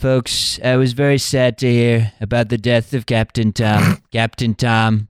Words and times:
Folks, 0.00 0.58
I 0.64 0.76
was 0.76 0.94
very 0.94 1.18
sad 1.18 1.58
to 1.58 1.70
hear 1.70 2.14
about 2.22 2.48
the 2.48 2.56
death 2.56 2.94
of 2.94 3.04
Captain 3.04 3.52
Tom. 3.52 4.02
Captain 4.10 4.54
Tom. 4.54 5.08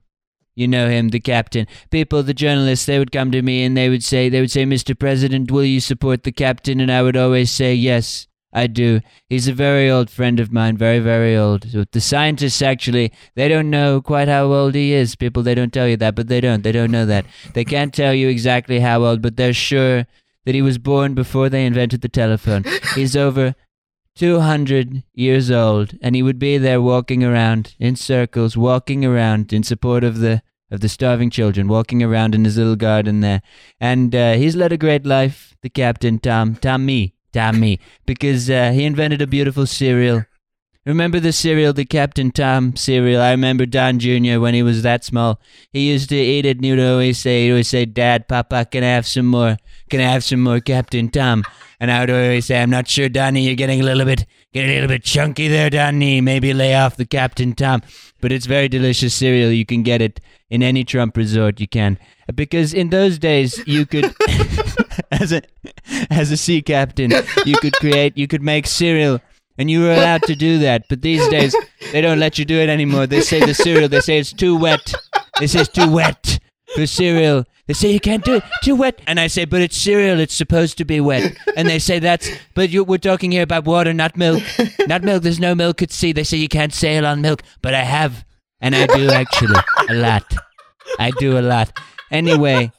You 0.53 0.67
know 0.67 0.89
him, 0.89 1.09
the 1.09 1.21
captain. 1.21 1.65
People, 1.91 2.23
the 2.23 2.33
journalists, 2.33 2.87
they 2.87 2.99
would 2.99 3.13
come 3.13 3.31
to 3.31 3.41
me 3.41 3.63
and 3.63 3.77
they 3.77 3.87
would 3.87 4.03
say, 4.03 4.27
they 4.27 4.41
would 4.41 4.51
say, 4.51 4.65
Mr. 4.65 4.99
President, 4.99 5.49
will 5.49 5.63
you 5.63 5.79
support 5.79 6.25
the 6.25 6.33
captain? 6.33 6.81
And 6.81 6.91
I 6.91 7.03
would 7.03 7.15
always 7.15 7.49
say, 7.49 7.73
yes, 7.73 8.27
I 8.51 8.67
do. 8.67 8.99
He's 9.29 9.47
a 9.47 9.53
very 9.53 9.89
old 9.89 10.09
friend 10.09 10.41
of 10.41 10.51
mine, 10.51 10.75
very, 10.75 10.99
very 10.99 11.37
old. 11.37 11.61
The 11.93 12.01
scientists 12.01 12.61
actually, 12.61 13.13
they 13.35 13.47
don't 13.47 13.69
know 13.69 14.01
quite 14.01 14.27
how 14.27 14.51
old 14.51 14.75
he 14.75 14.91
is. 14.91 15.15
People, 15.15 15.41
they 15.41 15.55
don't 15.55 15.71
tell 15.71 15.87
you 15.87 15.95
that, 15.95 16.15
but 16.15 16.27
they 16.27 16.41
don't. 16.41 16.63
They 16.63 16.73
don't 16.73 16.91
know 16.91 17.05
that. 17.05 17.25
They 17.53 17.63
can't 17.63 17.93
tell 17.93 18.13
you 18.13 18.27
exactly 18.27 18.81
how 18.81 19.05
old, 19.05 19.21
but 19.21 19.37
they're 19.37 19.53
sure 19.53 20.05
that 20.43 20.53
he 20.53 20.61
was 20.61 20.77
born 20.77 21.13
before 21.13 21.47
they 21.47 21.65
invented 21.65 22.01
the 22.01 22.09
telephone. 22.09 22.65
He's 22.93 23.15
over 23.15 23.55
200 24.15 25.03
years 25.13 25.49
old, 25.49 25.97
and 26.01 26.15
he 26.15 26.23
would 26.23 26.39
be 26.39 26.57
there 26.57 26.81
walking 26.81 27.23
around 27.23 27.75
in 27.79 27.95
circles, 27.95 28.57
walking 28.57 29.05
around 29.05 29.53
in 29.53 29.63
support 29.63 30.03
of 30.03 30.19
the 30.19 30.41
of 30.69 30.79
the 30.79 30.89
starving 30.89 31.29
children, 31.29 31.67
walking 31.67 32.01
around 32.01 32.33
in 32.33 32.45
his 32.45 32.57
little 32.57 32.77
garden 32.77 33.19
there. 33.19 33.41
And 33.79 34.15
uh, 34.15 34.33
he's 34.33 34.55
led 34.55 34.71
a 34.71 34.77
great 34.77 35.05
life, 35.05 35.53
the 35.61 35.69
captain, 35.69 36.17
Tom, 36.17 36.55
Tommy, 36.55 37.13
Tommy, 37.33 37.79
because 38.05 38.49
uh, 38.49 38.71
he 38.71 38.85
invented 38.85 39.21
a 39.21 39.27
beautiful 39.27 39.67
cereal. 39.67 40.23
Remember 40.85 41.19
the 41.19 41.31
cereal, 41.31 41.73
the 41.73 41.85
Captain 41.85 42.31
Tom 42.31 42.75
cereal? 42.75 43.21
I 43.21 43.31
remember 43.31 43.67
Don 43.67 43.99
Jr. 43.99 44.39
when 44.39 44.55
he 44.55 44.63
was 44.63 44.81
that 44.81 45.03
small. 45.03 45.39
He 45.71 45.91
used 45.91 46.09
to 46.09 46.15
eat 46.15 46.43
it 46.43 46.57
and 46.57 46.65
he 46.65 46.71
would 46.71 46.79
always 46.79 47.19
say, 47.19 47.43
he'd 47.43 47.51
always 47.51 47.67
say, 47.67 47.85
Dad, 47.85 48.27
Papa, 48.27 48.65
can 48.65 48.83
I 48.83 48.87
have 48.87 49.05
some 49.05 49.27
more? 49.27 49.57
Can 49.91 49.99
I 49.99 50.11
have 50.11 50.23
some 50.23 50.41
more 50.41 50.59
Captain 50.59 51.09
Tom? 51.09 51.43
And 51.81 51.89
I 51.89 52.01
would 52.01 52.11
always 52.11 52.45
say, 52.45 52.61
I'm 52.61 52.69
not 52.69 52.87
sure, 52.87 53.09
Donnie, 53.09 53.41
you're 53.41 53.55
getting 53.55 53.81
a 53.81 53.83
little 53.83 54.05
bit, 54.05 54.27
getting 54.53 54.69
a 54.69 54.73
little 54.75 54.87
bit 54.87 55.03
chunky 55.03 55.47
there, 55.47 55.67
Donnie. 55.67 56.21
Maybe 56.21 56.53
lay 56.53 56.75
off 56.75 56.95
the 56.95 57.07
Captain 57.07 57.53
Tom. 57.53 57.81
But 58.21 58.31
it's 58.31 58.45
very 58.45 58.69
delicious 58.69 59.15
cereal. 59.15 59.49
You 59.49 59.65
can 59.65 59.81
get 59.81 59.99
it 59.99 60.19
in 60.51 60.61
any 60.61 60.83
Trump 60.83 61.17
resort 61.17 61.59
you 61.59 61.67
can. 61.67 61.97
Because 62.35 62.71
in 62.75 62.91
those 62.91 63.17
days, 63.17 63.63
you 63.65 63.87
could, 63.87 64.13
as 65.11 65.31
a, 65.31 65.41
as 66.11 66.31
a 66.31 66.37
sea 66.37 66.61
captain, 66.61 67.11
you 67.47 67.55
could 67.55 67.73
create, 67.73 68.15
you 68.15 68.27
could 68.27 68.43
make 68.43 68.67
cereal 68.67 69.19
and 69.57 69.71
you 69.71 69.81
were 69.81 69.91
allowed 69.91 70.21
to 70.23 70.35
do 70.35 70.59
that. 70.59 70.83
But 70.87 71.01
these 71.01 71.27
days, 71.29 71.55
they 71.91 72.01
don't 72.01 72.19
let 72.19 72.37
you 72.37 72.45
do 72.45 72.59
it 72.59 72.69
anymore. 72.69 73.07
They 73.07 73.21
say 73.21 73.43
the 73.43 73.55
cereal, 73.55 73.89
they 73.89 74.01
say 74.01 74.19
it's 74.19 74.33
too 74.33 74.55
wet. 74.55 74.93
They 75.39 75.47
say 75.47 75.61
it's 75.61 75.71
too 75.71 75.89
wet 75.89 76.39
for 76.75 76.85
cereal. 76.85 77.45
They 77.67 77.73
say 77.73 77.91
you 77.91 77.99
can't 77.99 78.23
do 78.25 78.35
it, 78.35 78.43
too 78.63 78.75
wet. 78.75 78.99
And 79.07 79.19
I 79.19 79.27
say, 79.27 79.45
but 79.45 79.61
it's 79.61 79.77
cereal, 79.77 80.19
it's 80.19 80.33
supposed 80.33 80.77
to 80.79 80.85
be 80.85 80.99
wet. 80.99 81.35
And 81.55 81.69
they 81.69 81.79
say 81.79 81.99
that's, 81.99 82.29
but 82.53 82.69
you, 82.69 82.83
we're 82.83 82.97
talking 82.97 83.31
here 83.31 83.43
about 83.43 83.65
water, 83.65 83.93
not 83.93 84.17
milk. 84.17 84.43
Not 84.87 85.03
milk, 85.03 85.23
there's 85.23 85.39
no 85.39 85.55
milk 85.55 85.81
at 85.81 85.91
sea. 85.91 86.11
They 86.11 86.23
say 86.23 86.37
you 86.37 86.49
can't 86.49 86.73
sail 86.73 87.05
on 87.05 87.21
milk, 87.21 87.43
but 87.61 87.73
I 87.73 87.83
have. 87.83 88.25
And 88.59 88.75
I 88.75 88.87
do 88.87 89.09
actually, 89.09 89.55
a 89.89 89.93
lot. 89.93 90.23
I 90.99 91.11
do 91.11 91.37
a 91.37 91.41
lot. 91.41 91.71
Anyway, 92.11 92.71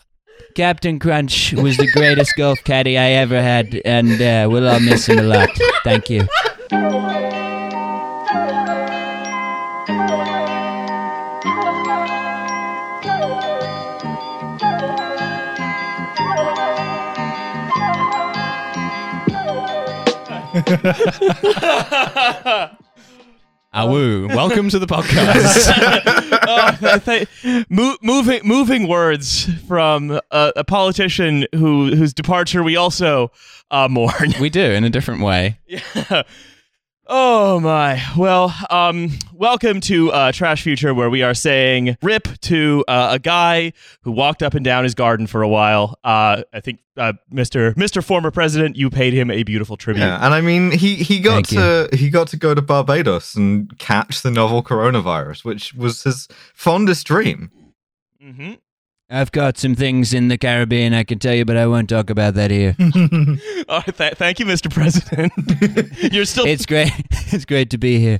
Captain 0.54 0.98
Crunch 0.98 1.54
was 1.54 1.76
the 1.76 1.90
greatest 1.90 2.34
golf 2.36 2.62
caddy 2.62 2.98
I 2.98 3.12
ever 3.12 3.40
had, 3.40 3.80
and 3.84 4.20
uh, 4.20 4.48
we'll 4.50 4.68
all 4.68 4.80
miss 4.80 5.06
him 5.06 5.18
a 5.18 5.22
lot. 5.22 5.48
Thank 5.84 6.10
you. 6.10 6.28
Awoo. 23.74 24.28
Welcome 24.28 24.68
to 24.68 24.78
the 24.78 24.86
podcast. 24.86 25.72
oh, 26.46 26.98
th- 26.98 27.66
mo- 27.70 27.96
moving 28.02 28.40
moving 28.44 28.86
words 28.86 29.48
from 29.66 30.10
a, 30.30 30.52
a 30.56 30.64
politician 30.64 31.46
who 31.54 31.94
whose 31.94 32.12
departure 32.12 32.62
we 32.62 32.76
also 32.76 33.30
uh, 33.70 33.88
mourn. 33.88 34.34
we 34.40 34.50
do 34.50 34.60
in 34.62 34.84
a 34.84 34.90
different 34.90 35.22
way. 35.22 35.58
Yeah. 35.66 36.22
Oh 37.08 37.58
my. 37.58 38.00
Well, 38.16 38.54
um, 38.70 39.10
welcome 39.34 39.80
to 39.82 40.12
uh, 40.12 40.30
Trash 40.30 40.62
Future, 40.62 40.94
where 40.94 41.10
we 41.10 41.22
are 41.22 41.34
saying 41.34 41.96
rip 42.00 42.28
to 42.42 42.84
uh, 42.86 43.08
a 43.12 43.18
guy 43.18 43.72
who 44.02 44.12
walked 44.12 44.40
up 44.40 44.54
and 44.54 44.64
down 44.64 44.84
his 44.84 44.94
garden 44.94 45.26
for 45.26 45.42
a 45.42 45.48
while. 45.48 45.98
Uh, 46.04 46.44
I 46.52 46.60
think, 46.60 46.78
uh, 46.96 47.14
Mr. 47.32 47.74
Mr. 47.74 48.04
Former 48.04 48.30
President, 48.30 48.76
you 48.76 48.88
paid 48.88 49.14
him 49.14 49.32
a 49.32 49.42
beautiful 49.42 49.76
tribute. 49.76 50.04
Yeah, 50.04 50.24
and 50.24 50.32
I 50.32 50.40
mean, 50.40 50.70
he 50.70 50.94
he 50.94 51.18
got 51.18 51.46
Thank 51.46 51.48
to 51.48 51.88
he 51.92 52.08
got 52.08 52.28
to 52.28 52.36
go 52.36 52.54
to 52.54 52.62
Barbados 52.62 53.34
and 53.34 53.76
catch 53.78 54.22
the 54.22 54.30
novel 54.30 54.62
coronavirus, 54.62 55.44
which 55.44 55.74
was 55.74 56.04
his 56.04 56.28
fondest 56.54 57.06
dream. 57.06 57.50
hmm 58.20 58.52
I've 59.12 59.30
got 59.30 59.58
some 59.58 59.74
things 59.74 60.14
in 60.14 60.28
the 60.28 60.38
Caribbean 60.38 60.94
I 60.94 61.04
can 61.04 61.18
tell 61.18 61.34
you, 61.34 61.44
but 61.44 61.56
I 61.58 61.66
won't 61.66 61.90
talk 61.90 62.08
about 62.08 62.34
that 62.34 62.50
here. 62.50 62.74
Oh, 63.68 63.80
th- 63.80 64.14
thank 64.14 64.40
you, 64.40 64.46
Mr. 64.46 64.70
President. 64.72 65.32
You're 66.12 66.24
still. 66.24 66.46
It's 66.46 66.66
great. 66.66 66.90
It's 67.32 67.44
great 67.44 67.70
to 67.70 67.78
be 67.78 67.98
here. 67.98 68.18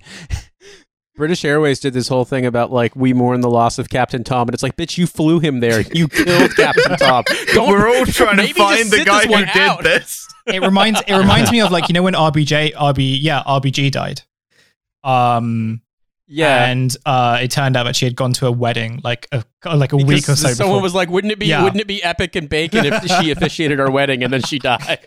British 1.17 1.45
Airways 1.45 1.79
did 1.81 1.93
this 1.93 2.09
whole 2.09 2.25
thing 2.25 2.47
about 2.47 2.73
like 2.73 2.97
we 2.97 3.13
mourn 3.13 3.41
the 3.43 3.51
loss 3.51 3.79
of 3.79 3.89
Captain 3.91 4.25
Tom, 4.25 4.49
and 4.49 4.55
it's 4.55 4.63
like, 4.63 4.77
bitch, 4.77 4.97
you 4.97 5.07
flew 5.07 5.39
him 5.41 5.61
there. 5.61 5.81
You 5.81 6.09
killed 6.09 6.55
Captain 6.57 6.97
Tom. 6.97 7.25
Don't, 7.53 7.69
We're 7.71 7.89
all 7.89 8.07
trying 8.07 8.39
to 8.39 8.55
find 8.55 8.91
the 8.91 9.05
guy 9.05 9.25
who 9.27 9.33
one 9.33 9.47
did 9.53 9.79
this. 9.85 10.27
it 10.47 10.63
reminds 10.63 11.01
it 11.07 11.15
reminds 11.15 11.51
me 11.53 11.61
of 11.61 11.71
like 11.71 11.89
you 11.89 11.93
know 11.93 12.03
when 12.03 12.15
RBJ 12.15 12.73
RB 12.75 13.19
yeah 13.21 13.43
RBG 13.47 13.91
died, 13.91 14.23
um 15.05 15.83
yeah. 16.33 16.67
and 16.67 16.97
uh 17.07 17.39
it 17.43 17.51
turned 17.51 17.77
out 17.77 17.85
that 17.85 17.95
she 17.97 18.05
had 18.07 18.17
gone 18.17 18.33
to 18.33 18.47
a 18.47 18.51
wedding 18.53 19.01
like 19.05 19.29
a 19.33 19.45
like 19.77 19.93
a 19.93 19.97
Because 19.97 20.09
week 20.09 20.29
or 20.29 20.35
so 20.37 20.49
someone 20.49 20.77
before. 20.77 20.83
was 20.83 20.95
like, 20.95 21.09
"Wouldn't 21.11 21.33
it 21.33 21.39
be 21.39 21.47
Yeah. 21.47 21.63
wouldn't 21.63 21.81
it 21.81 21.87
be 21.87 22.03
epic 22.03 22.35
and 22.37 22.49
bacon 22.49 22.85
if 22.87 23.05
she 23.21 23.31
officiated 23.37 23.79
our 23.79 23.91
wedding 23.91 24.25
and 24.25 24.33
then 24.33 24.43
she 24.43 24.59
died?" 24.59 24.99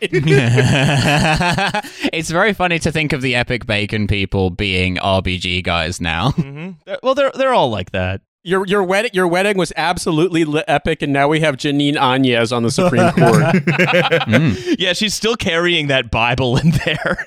it's 2.12 2.30
very 2.30 2.52
funny 2.52 2.78
to 2.78 2.92
think 2.92 3.12
of 3.12 3.22
the 3.22 3.34
epic 3.34 3.66
bacon 3.66 4.06
people 4.06 4.50
being 4.50 4.96
RBG 4.96 5.62
guys 5.62 6.00
now. 6.00 6.30
Mhm. 6.32 6.76
Well, 7.02 7.14
they're 7.14 7.32
they're 7.34 7.52
all 7.54 7.70
like 7.70 7.90
that. 7.92 8.20
your 8.44 8.66
your 8.66 8.82
wedding 8.82 9.10
your 9.12 9.26
wedding 9.26 9.56
was 9.58 9.72
absolutely 9.76 10.44
li- 10.44 10.62
epic, 10.68 11.02
and 11.02 11.12
now 11.12 11.28
we 11.28 11.40
have 11.40 11.56
Jeanine 11.56 11.96
Áñez 11.96 12.54
on 12.54 12.62
the 12.62 12.70
Supreme 12.70 13.10
Court. 13.12 13.42
Mm. 13.42 14.76
Yeah, 14.78 14.92
she's 14.92 15.14
still 15.14 15.36
carrying 15.36 15.88
that 15.88 16.10
Bible 16.10 16.56
in 16.56 16.70
there. 16.84 17.26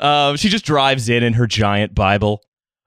um, 0.00 0.36
she 0.36 0.48
just 0.48 0.64
drives 0.64 1.08
in 1.08 1.22
in 1.22 1.34
her 1.34 1.46
giant 1.46 1.94
Bible. 1.94 2.42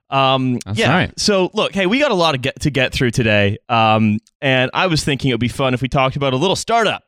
Um, 0.10 0.58
That's 0.66 0.80
yeah. 0.80 0.92
right. 0.94 1.20
So 1.20 1.52
look, 1.54 1.74
hey, 1.74 1.86
we 1.86 2.00
got 2.00 2.12
a 2.12 2.16
lot 2.16 2.32
to 2.34 2.38
get 2.38 2.62
to 2.62 2.70
get 2.72 2.94
through 2.94 3.12
today. 3.12 3.58
Um, 3.70 4.20
and 4.42 4.72
I 4.74 4.88
was 4.88 5.04
thinking 5.04 5.30
it 5.30 5.34
would 5.34 5.40
be 5.40 5.48
fun 5.48 5.74
if 5.74 5.82
we 5.82 5.88
talked 5.88 6.16
about 6.16 6.34
a 6.34 6.38
little 6.38 6.56
startup, 6.56 7.04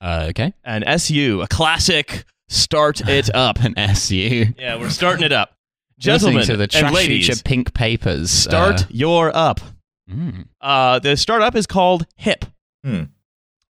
Uh, 0.00 0.26
okay. 0.30 0.52
an 0.64 0.82
SU, 0.84 1.42
a 1.42 1.48
classic. 1.48 2.24
Start 2.48 3.00
it 3.08 3.34
up. 3.34 3.60
An 3.60 3.76
SU. 3.76 4.46
yeah, 4.58 4.76
we're 4.76 4.88
starting 4.90 5.24
it 5.24 5.32
up, 5.32 5.50
Listening 5.98 6.38
gentlemen 6.38 6.46
to 6.46 6.56
the 6.56 6.62
and 6.62 6.70
trash 6.72 6.92
ladies. 6.94 7.26
future 7.26 7.42
pink 7.44 7.74
papers. 7.74 8.30
Start 8.30 8.82
uh, 8.82 8.86
your 8.90 9.36
up. 9.36 9.60
mm. 10.10 10.46
Uh, 10.60 10.98
the 11.00 11.16
startup 11.16 11.54
is 11.56 11.66
called 11.66 12.06
HIP. 12.16 12.44
Hmm. 12.84 13.02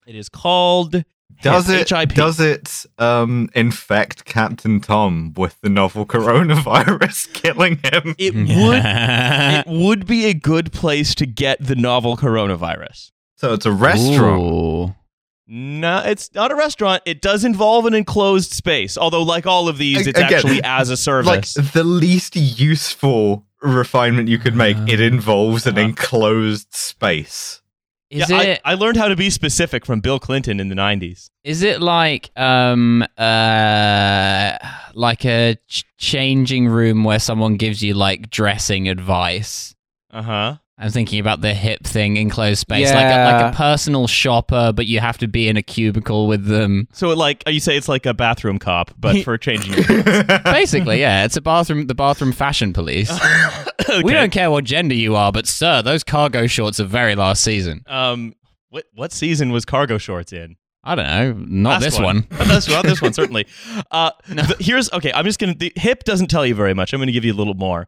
It 0.06 0.16
is 0.16 0.30
called 0.30 1.04
Does 1.42 1.70
it 1.70 1.90
HIP. 1.90 2.14
does 2.14 2.40
it 2.40 2.86
um 2.98 3.50
infect 3.54 4.26
Captain 4.26 4.80
Tom 4.80 5.34
with 5.36 5.60
the 5.62 5.70
novel 5.70 6.06
coronavirus, 6.06 7.34
killing 7.34 7.80
him? 7.84 8.16
It 8.18 8.34
would 8.36 8.82
it 8.86 9.68
would 9.68 10.06
be 10.08 10.26
a 10.26 10.34
good 10.34 10.72
place 10.72 11.14
to 11.16 11.26
get 11.26 11.58
the 11.66 11.76
novel 11.76 12.18
coronavirus. 12.18 13.12
So 13.36 13.54
it's 13.54 13.66
a 13.66 13.72
restaurant. 13.72 14.42
Ooh. 14.42 14.96
No, 15.48 16.00
it's 16.04 16.34
not 16.34 16.52
a 16.52 16.56
restaurant. 16.56 17.04
It 17.06 17.22
does 17.22 17.44
involve 17.46 17.86
an 17.86 17.94
enclosed 17.94 18.52
space. 18.52 18.98
Although, 18.98 19.22
like 19.22 19.46
all 19.46 19.68
of 19.70 19.78
these, 19.78 20.08
it's 20.08 20.18
again, 20.18 20.34
actually 20.34 20.60
as 20.64 20.90
a 20.90 20.98
service. 20.98 21.56
Like 21.56 21.72
the 21.74 21.84
least 21.84 22.36
useful 22.36 23.46
refinement 23.62 24.28
you 24.28 24.40
could 24.40 24.56
make. 24.56 24.76
It 24.88 25.00
involves 25.00 25.68
an 25.68 25.78
Uh-huh. 25.78 25.90
enclosed 25.90 26.74
space. 26.74 27.62
Is 28.10 28.30
yeah, 28.30 28.42
it? 28.42 28.62
I, 28.64 28.72
I 28.72 28.76
learned 28.76 28.98
how 28.98 29.08
to 29.08 29.16
be 29.16 29.30
specific 29.30 29.86
from 29.86 30.00
Bill 30.00 30.20
Clinton 30.20 30.60
in 30.60 30.70
the 30.70 30.76
'90s. 30.76 31.30
Is 31.44 31.64
it 31.64 31.82
like 31.82 32.30
um 32.36 33.04
uh 33.18 34.58
like 34.94 35.26
a 35.26 35.58
ch- 35.68 35.86
changing 35.98 36.68
room 36.68 37.04
where 37.04 37.20
someone 37.20 37.58
gives 37.58 37.82
you 37.82 37.94
like 37.96 38.30
dressing 38.30 38.88
advice? 38.88 39.76
Uh 40.12 40.22
huh. 40.22 40.56
I'm 40.78 40.90
thinking 40.90 41.20
about 41.20 41.40
the 41.40 41.54
hip 41.54 41.86
thing, 41.86 42.18
in 42.18 42.24
enclosed 42.24 42.60
space, 42.60 42.92
like 42.92 43.06
a, 43.06 43.32
like 43.44 43.54
a 43.54 43.56
personal 43.56 44.08
shopper, 44.08 44.74
but 44.76 44.86
you 44.88 45.00
have 45.00 45.18
to 45.20 45.28
be 45.28 45.48
in 45.48 45.56
a 45.56 45.64
cubicle 45.64 46.28
with 46.28 46.46
them. 46.46 46.90
So, 46.92 47.10
like 47.14 47.44
you 47.48 47.62
say, 47.62 47.78
it's 47.78 47.88
like 47.88 48.06
a 48.06 48.14
bathroom 48.14 48.60
cop, 48.60 48.92
but 48.98 49.24
for 49.24 49.38
changing. 49.38 49.72
rooms. 49.88 50.24
Basically, 50.44 51.00
yeah, 51.00 51.24
it's 51.24 51.38
a 51.38 51.42
bathroom, 51.42 51.88
the 51.88 51.96
bathroom 51.96 52.32
fashion 52.34 52.74
police. 52.74 53.12
Okay. 53.88 54.02
We 54.04 54.14
don't 54.14 54.32
care 54.32 54.50
what 54.50 54.64
gender 54.64 54.96
you 54.96 55.16
are, 55.16 55.32
but 55.32 55.46
sir, 55.46 55.82
those 55.84 56.04
cargo 56.04 56.48
shorts 56.48 56.80
are 56.80 56.86
very 56.86 57.14
last 57.16 57.44
season. 57.44 57.84
Um, 57.86 58.34
what 58.70 58.86
what 58.94 59.12
season 59.14 59.52
was 59.52 59.64
Cargo 59.64 59.98
Shorts 60.00 60.34
in? 60.34 60.56
I 60.84 60.96
don't 60.96 61.06
know. 61.06 61.34
Not 61.48 61.70
Last 61.82 61.84
this 61.84 62.00
one. 62.00 62.28
That's 62.32 62.68
not 62.68 62.84
this 62.84 63.02
one, 63.02 63.14
certainly. 63.22 63.48
Uh, 63.92 64.12
the- 64.28 64.58
here's 64.60 64.92
okay. 64.92 65.14
I'm 65.14 65.24
just 65.24 65.40
gonna. 65.40 65.54
The 65.54 65.72
hip 65.76 66.04
doesn't 66.04 66.28
tell 66.28 66.46
you 66.46 66.56
very 66.56 66.74
much. 66.74 66.94
I'm 66.94 67.00
gonna 67.00 67.12
give 67.12 67.24
you 67.26 67.32
a 67.34 67.36
little 67.38 67.54
more. 67.54 67.88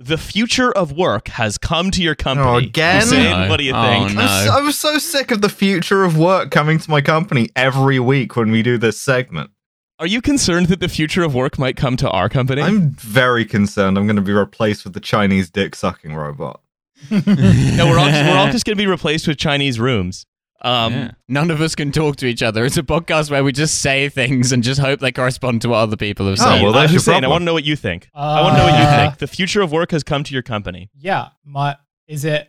The 0.00 0.16
future 0.18 0.70
of 0.70 0.92
work 0.92 1.26
has 1.28 1.58
come 1.58 1.90
to 1.90 2.00
your 2.02 2.14
company. 2.14 2.48
Oh, 2.48 2.56
again? 2.56 3.00
Hussein, 3.02 3.24
No. 3.24 3.48
what 3.48 3.56
do 3.56 3.64
you 3.64 3.72
Oh, 3.74 3.82
think? 3.82 4.14
no. 4.14 4.22
I'm, 4.22 4.46
so, 4.46 4.52
I'm 4.52 4.72
so 4.72 4.98
sick 4.98 5.32
of 5.32 5.40
the 5.40 5.48
future 5.48 6.04
of 6.04 6.16
work 6.16 6.52
coming 6.52 6.78
to 6.78 6.88
my 6.90 7.00
company 7.00 7.48
every 7.56 7.98
week 7.98 8.36
when 8.36 8.52
we 8.52 8.62
do 8.62 8.78
this 8.78 9.00
segment. 9.00 9.50
Are 9.98 10.06
you 10.06 10.22
concerned 10.22 10.68
that 10.68 10.78
the 10.78 10.88
future 10.88 11.24
of 11.24 11.34
work 11.34 11.58
might 11.58 11.76
come 11.76 11.96
to 11.96 12.08
our 12.10 12.28
company? 12.28 12.62
I'm 12.62 12.90
very 12.92 13.44
concerned 13.44 13.98
I'm 13.98 14.06
going 14.06 14.14
to 14.14 14.22
be 14.22 14.32
replaced 14.32 14.84
with 14.84 14.92
the 14.92 15.00
Chinese 15.00 15.50
dick 15.50 15.74
sucking 15.74 16.14
robot. 16.14 16.60
no, 17.10 17.18
we're 17.26 17.98
all 17.98 18.06
we're 18.06 18.36
all 18.36 18.46
just 18.52 18.64
gonna 18.64 18.74
be 18.76 18.86
replaced 18.86 19.26
with 19.28 19.38
Chinese 19.38 19.78
rooms. 19.78 20.26
Um, 20.60 20.92
Yeah. 20.92 21.10
None 21.28 21.50
of 21.50 21.60
us 21.60 21.74
can 21.74 21.92
talk 21.92 22.16
to 22.16 22.26
each 22.26 22.42
other. 22.42 22.64
It's 22.64 22.76
a 22.76 22.82
podcast 22.82 23.30
where 23.30 23.44
we 23.44 23.52
just 23.52 23.80
say 23.80 24.08
things 24.08 24.50
and 24.52 24.62
just 24.62 24.80
hope 24.80 24.98
they 25.00 25.12
correspond 25.12 25.62
to 25.62 25.68
what 25.68 25.76
other 25.78 25.96
people 25.96 26.26
have 26.26 26.38
Oh, 26.40 26.42
said. 26.44 26.62
well, 26.62 26.74
uh, 26.74 26.80
that's 26.80 26.92
your 26.92 26.98
Hussein, 27.00 27.24
I 27.24 27.28
want 27.28 27.42
to 27.42 27.44
know 27.44 27.52
what 27.54 27.64
you 27.64 27.76
think. 27.76 28.08
I 28.14 28.42
want 28.42 28.56
to 28.56 28.58
know 28.58 28.70
what 28.70 28.78
you 28.80 28.86
Uh, 28.86 28.96
think. 29.08 29.18
The 29.18 29.26
future 29.28 29.60
of 29.60 29.70
work 29.70 29.92
has 29.92 30.02
come 30.02 30.24
to 30.24 30.32
your 30.32 30.42
company. 30.42 30.90
Yeah, 30.98 31.28
my 31.44 31.76
is 32.08 32.24
it? 32.24 32.48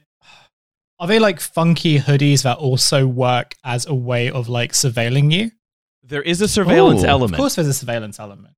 Are 1.00 1.08
they 1.08 1.20
like 1.20 1.40
funky 1.40 2.00
hoodies 2.00 2.44
that 2.44 2.58
also 2.58 3.08
work 3.08 3.56
as 3.64 3.86
a 3.86 3.94
way 3.96 4.30
of 4.30 4.50
like 4.50 4.74
surveilling 4.74 5.32
you? 5.32 5.52
There 6.04 6.22
is 6.22 6.42
a 6.42 6.48
surveillance 6.48 7.04
Ooh, 7.04 7.08
element. 7.08 7.34
Of 7.36 7.38
course, 7.40 7.56
there's 7.56 7.68
a 7.68 7.74
surveillance 7.74 8.20
element. 8.20 8.56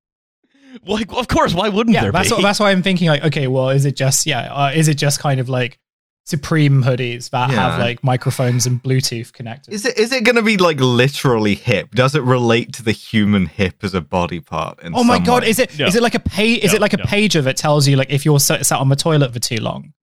Like, 0.87 1.11
of 1.11 1.27
course. 1.27 1.53
Why 1.53 1.67
wouldn't 1.67 1.93
Yeah, 1.93 2.03
there 2.03 2.11
that's 2.13 2.29
be? 2.29 2.35
what, 2.35 2.41
that's 2.43 2.59
why 2.59 2.71
I'm 2.71 2.81
thinking 2.81 3.09
like, 3.09 3.25
okay, 3.25 3.47
well, 3.47 3.69
is 3.69 3.83
it 3.85 3.95
just 3.97 4.25
yeah, 4.25 4.51
uh, 4.53 4.71
is 4.73 4.87
it 4.87 4.93
just 4.95 5.19
kind 5.19 5.39
of 5.41 5.49
like 5.49 5.77
Supreme 6.25 6.83
hoodies 6.83 7.31
that 7.31 7.49
Yeah. 7.49 7.55
have 7.71 7.79
like 7.79 8.03
microphones 8.03 8.65
and 8.67 8.81
Bluetooth 8.81 9.33
connected? 9.33 9.73
Is 9.73 9.85
it 9.85 9.97
is 9.97 10.11
it 10.11 10.23
going 10.23 10.35
to 10.35 10.41
be 10.43 10.55
like 10.57 10.79
literally 10.79 11.55
hip? 11.55 11.95
Does 11.95 12.13
it 12.15 12.21
relate 12.23 12.73
to 12.73 12.83
the 12.83 12.91
human 12.91 13.47
hip 13.47 13.83
as 13.83 13.93
a 13.93 14.01
body 14.01 14.39
part? 14.39 14.81
In 14.83 14.93
oh 14.95 15.03
my 15.03 15.15
some 15.15 15.23
god, 15.23 15.43
way? 15.43 15.49
is 15.49 15.59
it 15.59 15.71
is 15.71 15.79
No. 15.79 15.87
it 15.87 16.01
like 16.03 16.15
a 16.15 16.19
page? 16.19 16.63
Is 16.63 16.71
No, 16.71 16.75
it 16.77 16.81
like 16.81 16.93
a 16.93 16.97
no. 16.97 17.03
pager 17.05 17.43
that 17.43 17.57
tells 17.57 17.87
you 17.87 17.95
like 17.97 18.11
if 18.11 18.23
you're 18.23 18.39
sat, 18.39 18.65
sat 18.65 18.79
on 18.79 18.89
the 18.89 18.95
toilet 18.95 19.33
for 19.33 19.39
too 19.39 19.57
long? 19.57 19.93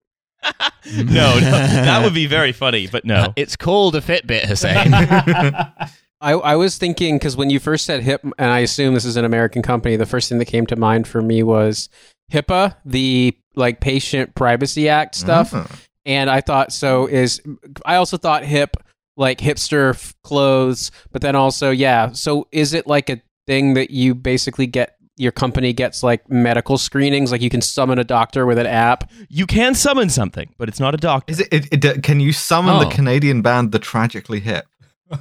no, 0.45 1.05
no, 1.05 1.41
that 1.41 2.03
would 2.05 2.15
be 2.15 2.27
very 2.27 2.53
funny, 2.53 2.87
but 2.87 3.05
no. 3.05 3.33
It's 3.37 3.57
called 3.57 3.95
a 3.97 4.01
Fitbit, 4.01 4.45
Hussein. 4.47 4.93
I, 6.21 6.33
I 6.33 6.57
was 6.57 6.79
thinking 6.79 7.17
because 7.17 7.37
when 7.37 7.49
you 7.51 7.61
first 7.61 7.85
said 7.85 8.03
HIP, 8.03 8.23
and 8.25 8.51
I 8.51 8.59
assume 8.61 8.95
this 8.95 9.05
is 9.05 9.17
an 9.17 9.25
American 9.25 9.63
company, 9.63 9.97
the 9.97 10.07
first 10.07 10.29
thing 10.29 10.39
that 10.39 10.47
came 10.47 10.67
to 10.67 10.77
mind 10.77 11.07
for 11.07 11.23
me 11.23 11.43
was 11.45 11.89
HIPAA, 12.33 12.75
the 12.85 13.37
like 13.55 13.81
Patient 13.81 14.35
Privacy 14.35 14.89
Act 14.89 15.15
stuff. 15.15 15.53
Ah. 15.55 15.67
And 16.09 16.29
I 16.29 16.41
thought 16.41 16.73
so 16.73 17.07
is 17.07 17.41
I 17.87 17.95
also 17.97 18.17
thought 18.17 18.45
hip 18.45 18.77
like 19.17 19.39
hipster 19.39 19.91
f- 19.91 20.15
clothes, 20.25 20.91
but 21.13 21.23
then 21.23 21.37
also 21.37 21.71
yeah. 21.71 22.11
So 22.13 22.49
is 22.51 22.73
it 22.73 22.87
like 22.89 23.09
a 23.11 23.21
thing 23.47 23.75
that 23.75 23.91
you 23.91 24.15
basically 24.15 24.67
get 24.67 24.97
your 25.17 25.33
company 25.33 25.73
gets 25.73 26.03
like 26.05 26.29
medical 26.31 26.79
screenings, 26.79 27.33
like 27.33 27.43
you 27.43 27.51
can 27.51 27.61
summon 27.61 27.99
a 27.99 28.05
doctor 28.05 28.47
with 28.47 28.57
an 28.59 28.67
app? 28.67 29.11
You 29.29 29.47
can 29.47 29.75
summon 29.75 30.09
something, 30.11 30.55
but 30.59 30.69
it's 30.69 30.79
not 30.81 30.95
a 30.95 30.97
doctor. 30.97 31.31
Is 31.33 31.41
it, 31.41 31.49
it, 31.53 31.85
it? 31.85 32.03
Can 32.03 32.21
you 32.21 32.33
summon 32.33 32.77
Oh. 32.77 32.85
the 32.85 32.91
Canadian 32.95 33.43
band 33.43 33.73
The 33.73 33.79
Tragically 33.81 34.41
Hip? 34.41 34.67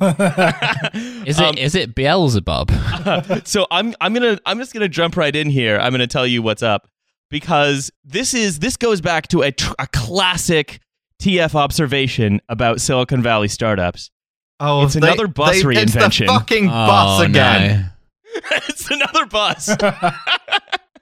Is 1.26 1.40
Um, 1.40 1.56
it 1.56 1.60
is 1.60 1.76
it 1.76 1.96
Beelzebub? 1.96 2.72
so 3.46 3.66
I'm 3.72 3.94
I'm 4.02 4.14
gonna 4.14 4.38
I'm 4.46 4.58
just 4.60 4.74
gonna 4.74 4.90
jump 4.90 5.16
right 5.18 5.36
in 5.36 5.50
here. 5.50 5.78
I'm 5.80 5.92
gonna 5.92 6.08
tell 6.08 6.28
you 6.28 6.42
what's 6.42 6.64
up 6.64 6.88
because 7.30 7.92
this 8.04 8.34
is 8.34 8.60
this 8.60 8.78
goes 8.78 9.02
back 9.02 9.28
to 9.30 9.42
a, 9.42 9.52
tr- 9.52 9.74
a 9.80 9.88
classic 9.88 10.80
TF 11.22 11.56
observation 11.56 12.42
about 12.50 12.80
Silicon 12.82 13.22
Valley 13.24 13.48
startups. 13.48 14.12
Oh, 14.60 14.84
It's 14.86 14.96
another 14.96 15.28
bus 15.28 15.58
It's 15.58 15.66
reinvention. 15.66 16.26
the 16.28 16.34
fucking 16.34 16.68
bus 16.68 17.22
Oh, 17.22 17.24
again. 17.24 17.92
it's 18.34 18.90
another 18.90 19.26
bus. 19.26 19.70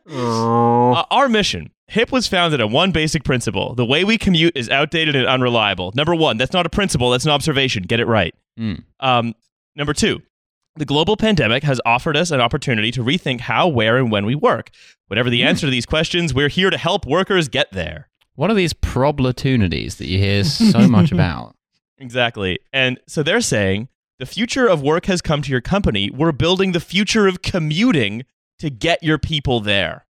Uh, 0.07 1.04
our 1.10 1.27
mission. 1.27 1.72
HIP 1.88 2.12
was 2.12 2.28
founded 2.28 2.62
on 2.62 2.71
one 2.71 2.92
basic 2.92 3.24
principle. 3.24 3.74
The 3.75 3.86
way 3.86 4.04
we 4.04 4.18
commute 4.18 4.56
is 4.56 4.69
outdated 4.69 5.16
and 5.16 5.25
unreliable. 5.28 5.92
Number 5.95 6.13
one, 6.16 6.38
that's 6.38 6.54
not 6.54 6.66
a 6.66 6.69
principle, 6.69 7.10
that's 7.10 7.25
an 7.25 7.31
observation. 7.31 7.83
Get 7.83 8.00
it 8.00 8.06
right. 8.06 8.33
Hmm. 8.57 8.74
Um, 9.00 9.33
number 9.75 9.94
two, 9.94 10.21
the 10.75 10.86
global 10.86 11.16
pandemic 11.18 11.63
has 11.63 11.80
offered 11.86 12.18
us 12.18 12.31
an 12.31 12.42
opportunity 12.42 12.92
to 12.92 13.04
rethink 13.04 13.42
how, 13.42 13.68
where, 13.68 13.98
and 13.98 14.12
when 14.12 14.25
we 14.25 14.36
work. 14.36 14.72
Whatever 15.07 15.30
the 15.30 15.44
answer 15.44 15.68
to 15.68 15.72
these 15.72 15.86
questions, 15.86 16.33
we're 16.33 16.50
here 16.50 16.69
to 16.69 16.77
help 16.77 17.06
workers 17.06 17.48
get 17.48 17.72
there. 17.72 18.10
What 18.36 18.51
are 18.51 18.56
these 18.56 18.74
problematunities 18.74 19.98
that 19.98 20.07
you 20.07 20.19
hear 20.19 20.44
so 20.44 20.88
much 20.88 21.12
about? 21.13 21.56
Exactly. 21.98 22.60
And 22.74 23.00
so 23.07 23.24
they're 23.24 23.39
saying 23.42 23.88
the 24.19 24.25
future 24.25 24.68
of 24.68 24.81
work 24.81 25.06
has 25.06 25.22
come 25.22 25.42
to 25.44 25.51
your 25.51 25.62
company. 25.62 26.10
We're 26.10 26.31
building 26.33 26.74
the 26.74 26.80
future 26.80 27.28
of 27.28 27.42
commuting 27.42 28.24
to 28.60 28.69
get 28.69 29.01
your 29.04 29.18
people 29.18 29.60
there. 29.62 30.06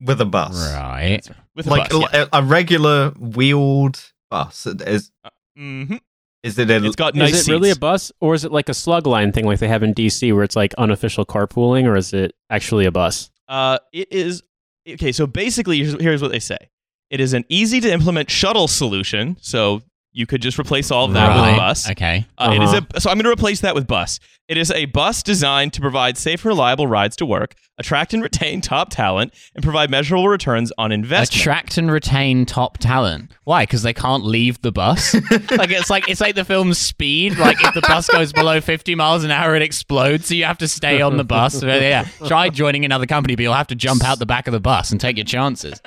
with 0.00 0.20
a 0.20 0.24
bus. 0.24 0.72
Right. 0.74 1.20
With 1.54 1.66
a 1.66 1.70
Like 1.70 1.90
bus, 1.90 2.04
yeah. 2.12 2.24
a, 2.32 2.38
a 2.40 2.42
regular 2.42 3.10
wheeled 3.10 4.12
bus. 4.30 4.66
Is 4.66 5.10
Mhm. 5.58 6.00
Is 6.42 6.58
it 6.58 6.70
a 6.70 6.84
It's 6.84 6.96
got 6.96 7.14
nice 7.14 7.34
is 7.34 7.48
it 7.48 7.52
really 7.52 7.70
a 7.70 7.72
seats. 7.72 7.78
bus, 7.78 8.12
or 8.20 8.34
is 8.34 8.44
it 8.44 8.52
like 8.52 8.68
a 8.68 8.74
slug 8.74 9.06
line 9.06 9.32
thing 9.32 9.44
like 9.46 9.58
they 9.58 9.68
have 9.68 9.82
in 9.82 9.94
DC, 9.94 10.32
where 10.34 10.42
it's 10.44 10.56
like 10.56 10.74
unofficial 10.74 11.26
carpooling, 11.26 11.86
or 11.86 11.96
is 11.96 12.12
it 12.12 12.34
actually 12.48 12.86
a 12.86 12.90
bus? 12.90 13.30
Uh, 13.48 13.78
it 13.92 14.10
is 14.12 14.42
okay. 14.88 15.12
So 15.12 15.26
basically, 15.26 15.78
here's, 15.78 16.00
here's 16.00 16.22
what 16.22 16.30
they 16.32 16.38
say: 16.38 16.70
it 17.10 17.20
is 17.20 17.32
an 17.34 17.44
easy 17.48 17.80
to 17.80 17.92
implement 17.92 18.30
shuttle 18.30 18.68
solution. 18.68 19.36
So 19.40 19.82
you 20.12 20.26
could 20.26 20.42
just 20.42 20.58
replace 20.58 20.90
all 20.90 21.04
of 21.04 21.12
that 21.14 21.28
with 21.34 21.54
a 21.54 21.56
bus. 21.56 21.88
Okay. 21.90 22.26
Uh, 22.36 22.52
It 22.54 22.62
is 22.62 22.70
Uh-huh. 22.74 22.80
a 22.94 23.00
so 23.00 23.10
I'm 23.10 23.16
going 23.16 23.24
to 23.24 23.30
replace 23.30 23.60
that 23.60 23.74
with 23.74 23.86
bus. 23.86 24.18
It 24.48 24.56
is 24.58 24.72
a 24.72 24.86
bus 24.86 25.22
designed 25.22 25.72
to 25.74 25.80
provide 25.80 26.18
safe, 26.18 26.44
reliable 26.44 26.88
rides 26.88 27.14
to 27.16 27.26
work, 27.26 27.54
attract 27.78 28.12
and 28.12 28.20
retain 28.20 28.60
top 28.60 28.90
talent, 28.90 29.32
and 29.54 29.62
provide 29.62 29.90
measurable 29.90 30.26
returns 30.28 30.72
on 30.76 30.90
investment. 30.90 31.40
Attract 31.40 31.78
and 31.78 31.88
retain 31.92 32.44
top 32.46 32.78
talent. 32.78 33.30
Why? 33.44 33.62
Because 33.62 33.82
they 33.84 33.92
can't 33.94 34.24
leave 34.24 34.60
the 34.62 34.72
bus. 34.72 35.14
like 35.52 35.70
it's 35.70 35.88
like 35.88 36.08
it's 36.08 36.20
like 36.20 36.34
the 36.34 36.44
film 36.44 36.74
Speed. 36.74 37.38
Like 37.38 37.62
if 37.62 37.74
the 37.74 37.80
bus 37.82 38.08
goes 38.08 38.32
below 38.32 38.60
fifty 38.60 38.96
miles 38.96 39.22
an 39.22 39.30
hour, 39.30 39.54
it 39.54 39.62
explodes. 39.62 40.26
So 40.26 40.34
you 40.34 40.44
have 40.46 40.58
to 40.58 40.66
stay 40.68 41.00
on 41.00 41.16
the 41.16 41.24
bus. 41.24 41.54
So, 41.60 41.66
yeah, 41.68 42.06
try 42.26 42.48
joining 42.48 42.84
another 42.84 43.06
company, 43.06 43.36
but 43.36 43.42
you'll 43.44 43.52
have 43.54 43.68
to 43.68 43.74
jump 43.76 44.02
out 44.02 44.18
the 44.18 44.26
back 44.26 44.48
of 44.48 44.52
the 44.52 44.60
bus 44.60 44.90
and 44.90 45.00
take 45.00 45.16
your 45.16 45.24
chances. 45.24 45.80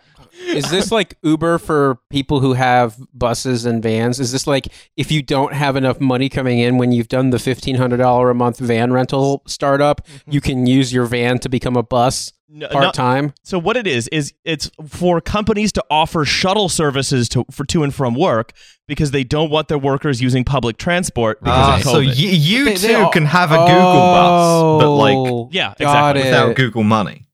Is 0.46 0.70
this 0.70 0.92
like 0.92 1.18
Uber 1.24 1.58
for 1.58 2.00
people 2.10 2.40
who 2.40 2.54
have 2.54 2.96
buses 3.14 3.66
and 3.66 3.82
vans? 3.82 4.20
Is 4.20 4.32
this 4.32 4.46
like 4.48 4.68
if 4.98 5.12
you 5.12 5.22
don't 5.22 5.54
have 5.54 5.76
enough 5.76 6.00
money 6.00 6.30
coming 6.30 6.60
in 6.60 6.78
when 6.78 6.92
you've 6.92 7.08
done 7.08 7.30
the 7.32 7.40
fifteen 7.40 7.76
hundred 7.76 7.98
dollar 7.98 8.30
a 8.30 8.36
month 8.36 8.60
van 8.60 8.92
rental 8.94 9.42
startup, 9.48 10.06
mm-hmm. 10.08 10.32
you 10.32 10.42
can 10.42 10.66
use 10.68 10.94
your 10.94 11.06
van 11.06 11.40
to 11.40 11.50
become 11.50 11.76
a 11.76 11.84
bus 11.84 12.34
No- 12.50 12.68
part 12.68 12.84
not- 12.86 12.94
time? 12.94 13.34
so 13.44 13.58
what 13.58 13.78
it 13.78 13.88
is 13.88 14.08
is 14.10 14.34
it's 14.46 14.70
for 14.88 15.20
companies 15.22 15.72
to 15.74 15.84
offer 15.90 16.24
shuttle 16.26 16.70
services 16.70 17.28
to 17.30 17.46
for 17.50 17.66
to 17.66 17.84
and 17.84 17.94
from 17.96 18.14
work 18.14 18.52
because 18.88 19.12
they 19.12 19.24
don't 19.24 19.50
want 19.50 19.70
their 19.70 19.78
workers 19.80 20.22
using 20.22 20.44
public 20.44 20.78
transport 20.78 21.40
because 21.40 21.58
ah, 21.58 21.76
of 21.78 21.84
so 21.84 21.94
COVID. 22.02 22.08
y- 22.08 22.14
you 22.16 22.66
They- 22.66 22.76
too 22.76 22.88
they 22.88 22.96
all- 22.96 23.12
can 23.12 23.26
have 23.26 23.52
a 23.52 23.58
Google 23.58 24.14
bus, 24.14 24.82
but 24.84 24.92
like 24.96 25.16
Oh, 25.18 25.50
yeah, 25.52 25.74
exactly. 25.80 26.22
it. 26.22 26.26
without 26.26 26.56
Google 26.56 26.84
money. 26.84 27.26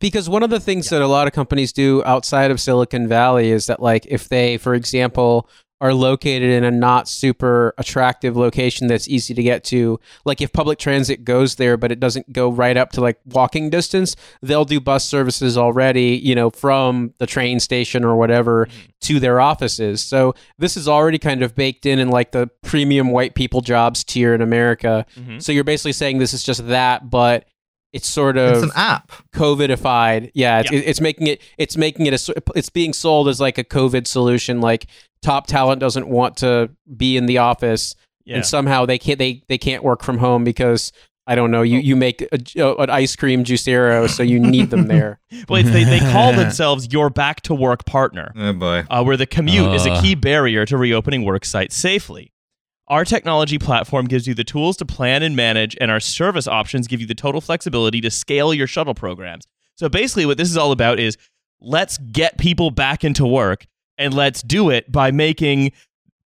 Because 0.00 0.28
one 0.28 0.42
of 0.42 0.50
the 0.50 0.60
things 0.60 0.90
that 0.90 1.02
a 1.02 1.08
lot 1.08 1.26
of 1.26 1.32
companies 1.32 1.72
do 1.72 2.02
outside 2.04 2.50
of 2.50 2.60
Silicon 2.60 3.08
Valley 3.08 3.50
is 3.50 3.66
that, 3.66 3.80
like, 3.80 4.06
if 4.06 4.28
they, 4.28 4.56
for 4.56 4.74
example, 4.74 5.48
are 5.80 5.94
located 5.94 6.50
in 6.50 6.64
a 6.64 6.70
not 6.70 7.08
super 7.08 7.72
attractive 7.78 8.36
location 8.36 8.88
that's 8.88 9.08
easy 9.08 9.32
to 9.32 9.42
get 9.42 9.62
to, 9.62 10.00
like 10.24 10.40
if 10.40 10.52
public 10.52 10.78
transit 10.78 11.24
goes 11.24 11.54
there, 11.54 11.76
but 11.76 11.92
it 11.92 12.00
doesn't 12.00 12.32
go 12.32 12.50
right 12.50 12.76
up 12.76 12.90
to 12.90 13.00
like 13.00 13.18
walking 13.26 13.70
distance, 13.70 14.16
they'll 14.42 14.64
do 14.64 14.80
bus 14.80 15.04
services 15.04 15.56
already, 15.56 16.20
you 16.22 16.34
know, 16.34 16.50
from 16.50 17.14
the 17.18 17.26
train 17.26 17.60
station 17.60 18.04
or 18.04 18.16
whatever 18.16 18.66
to 19.02 19.20
their 19.20 19.40
offices. 19.40 20.00
So 20.00 20.34
this 20.58 20.76
is 20.76 20.88
already 20.88 21.18
kind 21.18 21.42
of 21.42 21.54
baked 21.54 21.86
in 21.86 22.00
in 22.00 22.08
like 22.08 22.32
the 22.32 22.48
premium 22.62 23.10
white 23.10 23.36
people 23.36 23.60
jobs 23.60 24.02
tier 24.02 24.34
in 24.34 24.40
America. 24.40 25.06
Mhm. 25.16 25.40
So 25.40 25.52
you're 25.52 25.62
basically 25.62 25.92
saying 25.92 26.18
this 26.18 26.34
is 26.34 26.42
just 26.42 26.66
that, 26.66 27.08
but 27.08 27.44
it's 27.92 28.06
sort 28.08 28.36
of 28.36 28.54
It's 28.56 28.62
an 28.64 28.70
app. 28.76 29.12
COVIDified. 29.34 30.30
Yeah, 30.34 30.60
it's, 30.60 30.70
Yeah. 30.72 30.80
it's 30.84 31.00
making 31.00 31.26
it. 31.26 31.40
It's 31.58 31.76
making 31.76 32.06
it. 32.06 32.12
A, 32.12 32.14
s- 32.14 32.30
it's 32.54 32.70
being 32.70 32.92
sold 32.92 33.28
as 33.28 33.40
like 33.40 33.58
a 33.58 33.64
COVID 33.64 34.06
solution. 34.06 34.60
Like 34.60 34.86
top 35.22 35.46
talent 35.46 35.80
doesn't 35.80 36.08
want 36.08 36.36
to 36.38 36.70
be 36.96 37.16
in 37.16 37.26
the 37.26 37.38
office, 37.38 37.94
Yeah. 38.24 38.36
and 38.36 38.46
somehow 38.46 38.86
they 38.86 38.98
can't. 38.98 39.18
They 39.18 39.42
they 39.48 39.58
can't 39.58 39.82
work 39.82 40.02
from 40.02 40.18
home 40.18 40.44
because 40.44 40.92
I 41.26 41.34
don't 41.34 41.50
know. 41.50 41.62
You 41.62 41.78
you 41.78 41.96
make 41.96 42.22
a, 42.22 42.38
uh, 42.64 42.74
an 42.76 42.90
ice 42.90 43.16
cream 43.16 43.44
juicero, 43.44 44.08
so 44.08 44.22
you 44.22 44.38
need 44.38 44.70
them 44.70 44.86
there. 44.88 45.18
well, 45.48 45.60
it's, 45.60 45.70
they, 45.70 45.84
they 45.84 46.00
call 46.00 46.32
themselves 46.42 46.92
your 46.92 47.10
back 47.10 47.40
to 47.42 47.54
work 47.54 47.84
partner. 47.84 48.32
Oh 48.36 48.52
boy. 48.52 48.84
uh, 48.90 49.02
where 49.02 49.16
the 49.16 49.26
commute 49.26 49.74
is 49.74 49.86
a 49.86 49.92
Uh. 49.92 50.02
key 50.02 50.14
barrier 50.14 50.64
to 50.66 50.76
reopening 50.76 51.24
work 51.24 51.44
sites 51.44 51.76
safely. 51.76 52.32
Our 52.88 53.04
technology 53.04 53.58
platform 53.58 54.06
gives 54.06 54.26
you 54.26 54.34
the 54.34 54.44
tools 54.44 54.76
to 54.78 54.86
plan 54.86 55.22
and 55.22 55.36
manage, 55.36 55.76
and 55.80 55.90
our 55.90 56.00
service 56.00 56.48
options 56.48 56.86
give 56.86 57.00
you 57.00 57.06
the 57.06 57.14
total 57.14 57.40
flexibility 57.40 58.00
to 58.00 58.10
scale 58.10 58.54
your 58.54 58.66
shuttle 58.66 58.94
programs. 58.94 59.46
So 59.74 59.88
basically, 59.88 60.24
what 60.26 60.38
this 60.38 60.50
is 60.50 60.56
all 60.56 60.72
about 60.72 60.98
is 60.98 61.18
let's 61.60 61.98
get 61.98 62.38
people 62.38 62.70
back 62.70 63.04
into 63.04 63.26
work, 63.26 63.66
and 63.98 64.14
let's 64.14 64.42
do 64.42 64.70
it 64.70 64.90
by 64.90 65.10
making 65.10 65.72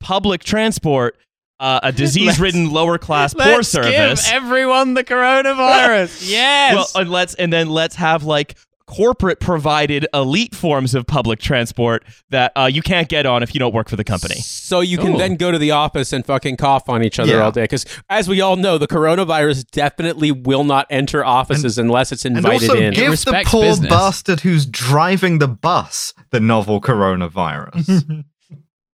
public 0.01 0.45
transport 0.45 1.17
uh, 1.61 1.81
a 1.83 1.93
disease-ridden 1.93 2.71
lower 2.71 2.99
class 2.99 3.33
poor 3.33 3.63
service. 3.63 4.27
give 4.27 4.35
everyone 4.35 4.95
the 4.95 5.05
coronavirus. 5.05 6.29
yes. 6.31 6.75
Well, 6.75 7.03
and 7.03 7.11
let's 7.11 7.35
and 7.35 7.53
then 7.53 7.71
let's 7.71 7.97
have 7.97 8.25
like 8.25 8.57
corporate 8.91 9.39
provided 9.39 10.05
elite 10.13 10.53
forms 10.55 10.95
of 10.97 11.07
public 11.07 11.39
transport 11.39 12.05
that 12.31 12.51
uh, 12.57 12.69
you 12.71 12.83
can't 12.83 13.09
get 13.09 13.25
on 13.25 13.43
if 13.43 13.55
you 13.55 13.61
don't 13.61 13.73
work 13.73 13.89
for 13.89 13.95
the 13.95 14.03
company. 14.03 14.35
So 14.41 14.81
you 14.81 14.99
can 14.99 15.15
Ooh. 15.15 15.19
then 15.19 15.37
go 15.37 15.53
to 15.53 15.59
the 15.59 15.71
office 15.71 16.13
and 16.13 16.27
fucking 16.27 16.57
cough 16.57 16.89
on 16.89 17.05
each 17.05 17.19
other 17.21 17.33
Yeah. 17.35 17.45
all 17.45 17.53
day. 17.53 17.63
Because 17.63 17.87
as 18.09 18.29
we 18.29 18.41
all 18.41 18.57
know, 18.57 18.79
the 18.79 18.89
coronavirus 18.89 19.71
definitely 19.71 20.33
will 20.33 20.65
not 20.65 20.87
enter 20.91 21.25
offices 21.25 21.79
unless 21.79 22.11
it's 22.11 22.25
And 22.25 22.37
invited 22.37 22.69
also 22.69 22.81
in. 22.81 22.93
give 22.95 23.05
the 23.05 23.11
respects 23.13 23.51
poor 23.53 23.63
business. 23.63 23.91
bastard 23.91 24.41
who's 24.41 24.67
driving 24.67 25.39
the 25.39 25.49
bus 25.49 26.13
the 26.31 26.41
novel 26.41 26.81
coronavirus. 26.81 28.25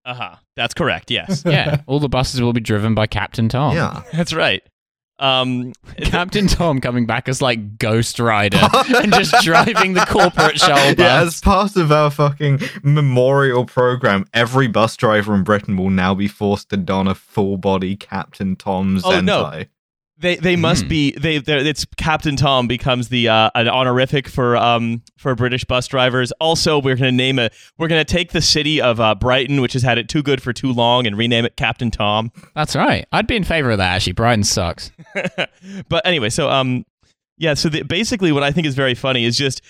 Uh 0.07 0.13
huh. 0.13 0.35
That's 0.55 0.75
correct. 0.75 1.09
Yes, 1.09 1.41
yeah, 1.47 1.81
all 1.87 1.99
the 1.99 2.07
buses 2.07 2.39
will 2.39 2.53
be 2.53 2.61
driven 2.61 2.93
by 2.93 3.07
Captain 3.07 3.49
Tom. 3.49 3.75
yeah. 3.75 4.03
that's 4.13 4.33
right. 4.33 4.61
Um, 5.17 5.71
Captain 5.97 6.47
Tom 6.47 6.81
coming 6.81 7.05
back 7.05 7.29
as 7.29 7.41
like 7.41 7.77
Ghost 7.77 8.19
Rider 8.19 8.59
and 8.95 9.13
just 9.13 9.43
driving 9.43 9.93
the 9.93 10.05
corporate 10.05 10.59
shuttle 10.59 10.93
Yeah, 10.97 11.21
as 11.21 11.39
part 11.39 11.75
of 11.77 11.91
our 11.91 12.11
fucking 12.11 12.59
memorial 12.83 13.65
program, 13.65 14.25
every 14.33 14.67
bus 14.67 14.97
driver 14.97 15.33
in 15.33 15.43
Britain 15.43 15.77
will 15.77 15.89
now 15.89 16.13
be 16.13 16.27
forced 16.27 16.69
to 16.69 16.77
don 16.77 17.07
a 17.07 17.15
full 17.15 17.57
body 17.57 17.95
Captain 17.95 18.55
Tom 18.55 18.99
Oh, 19.03 19.21
no. 19.21 19.63
They 20.17 20.37
they 20.37 20.55
must 20.55 20.83
Hmm. 20.83 20.87
be 20.89 21.11
they 21.11 21.35
it's 21.35 21.85
Captain 21.97 22.37
Tom 22.37 22.67
becomes 22.67 23.09
the 23.09 23.27
uh, 23.27 23.49
an 23.53 23.67
honorific 23.67 24.29
for 24.29 24.55
um 24.55 25.01
for 25.17 25.35
British 25.35 25.65
bus 25.65 25.87
drivers. 25.87 26.31
Also, 26.39 26.79
we're 26.79 26.95
gonna 26.95 27.11
name 27.11 27.37
a 27.37 27.49
we're 27.77 27.89
gonna 27.89 28.05
take 28.05 28.31
the 28.31 28.41
city 28.41 28.79
of 28.79 29.01
uh, 29.01 29.13
Brighton, 29.15 29.59
which 29.59 29.73
has 29.73 29.83
had 29.83 29.97
it 29.97 30.07
too 30.07 30.23
good 30.23 30.41
for 30.41 30.53
too 30.53 30.71
long, 30.71 31.05
and 31.05 31.17
rename 31.17 31.43
it 31.43 31.57
Captain 31.57 31.91
Tom. 31.91 32.31
That's 32.55 32.77
right. 32.77 33.05
I'd 33.11 33.27
be 33.27 33.35
in 33.35 33.43
favor 33.43 33.71
of 33.71 33.77
that. 33.79 33.93
Actually, 33.93 34.13
Brighton 34.13 34.45
sucks. 34.45 34.89
but 35.89 36.05
anyway, 36.05 36.29
so 36.29 36.49
um, 36.49 36.85
yeah. 37.37 37.53
So 37.53 37.67
the, 37.67 37.83
basically, 37.83 38.31
what 38.31 38.43
I 38.43 38.51
think 38.51 38.67
is 38.67 38.75
very 38.75 38.95
funny 38.95 39.25
is 39.25 39.35
just 39.37 39.61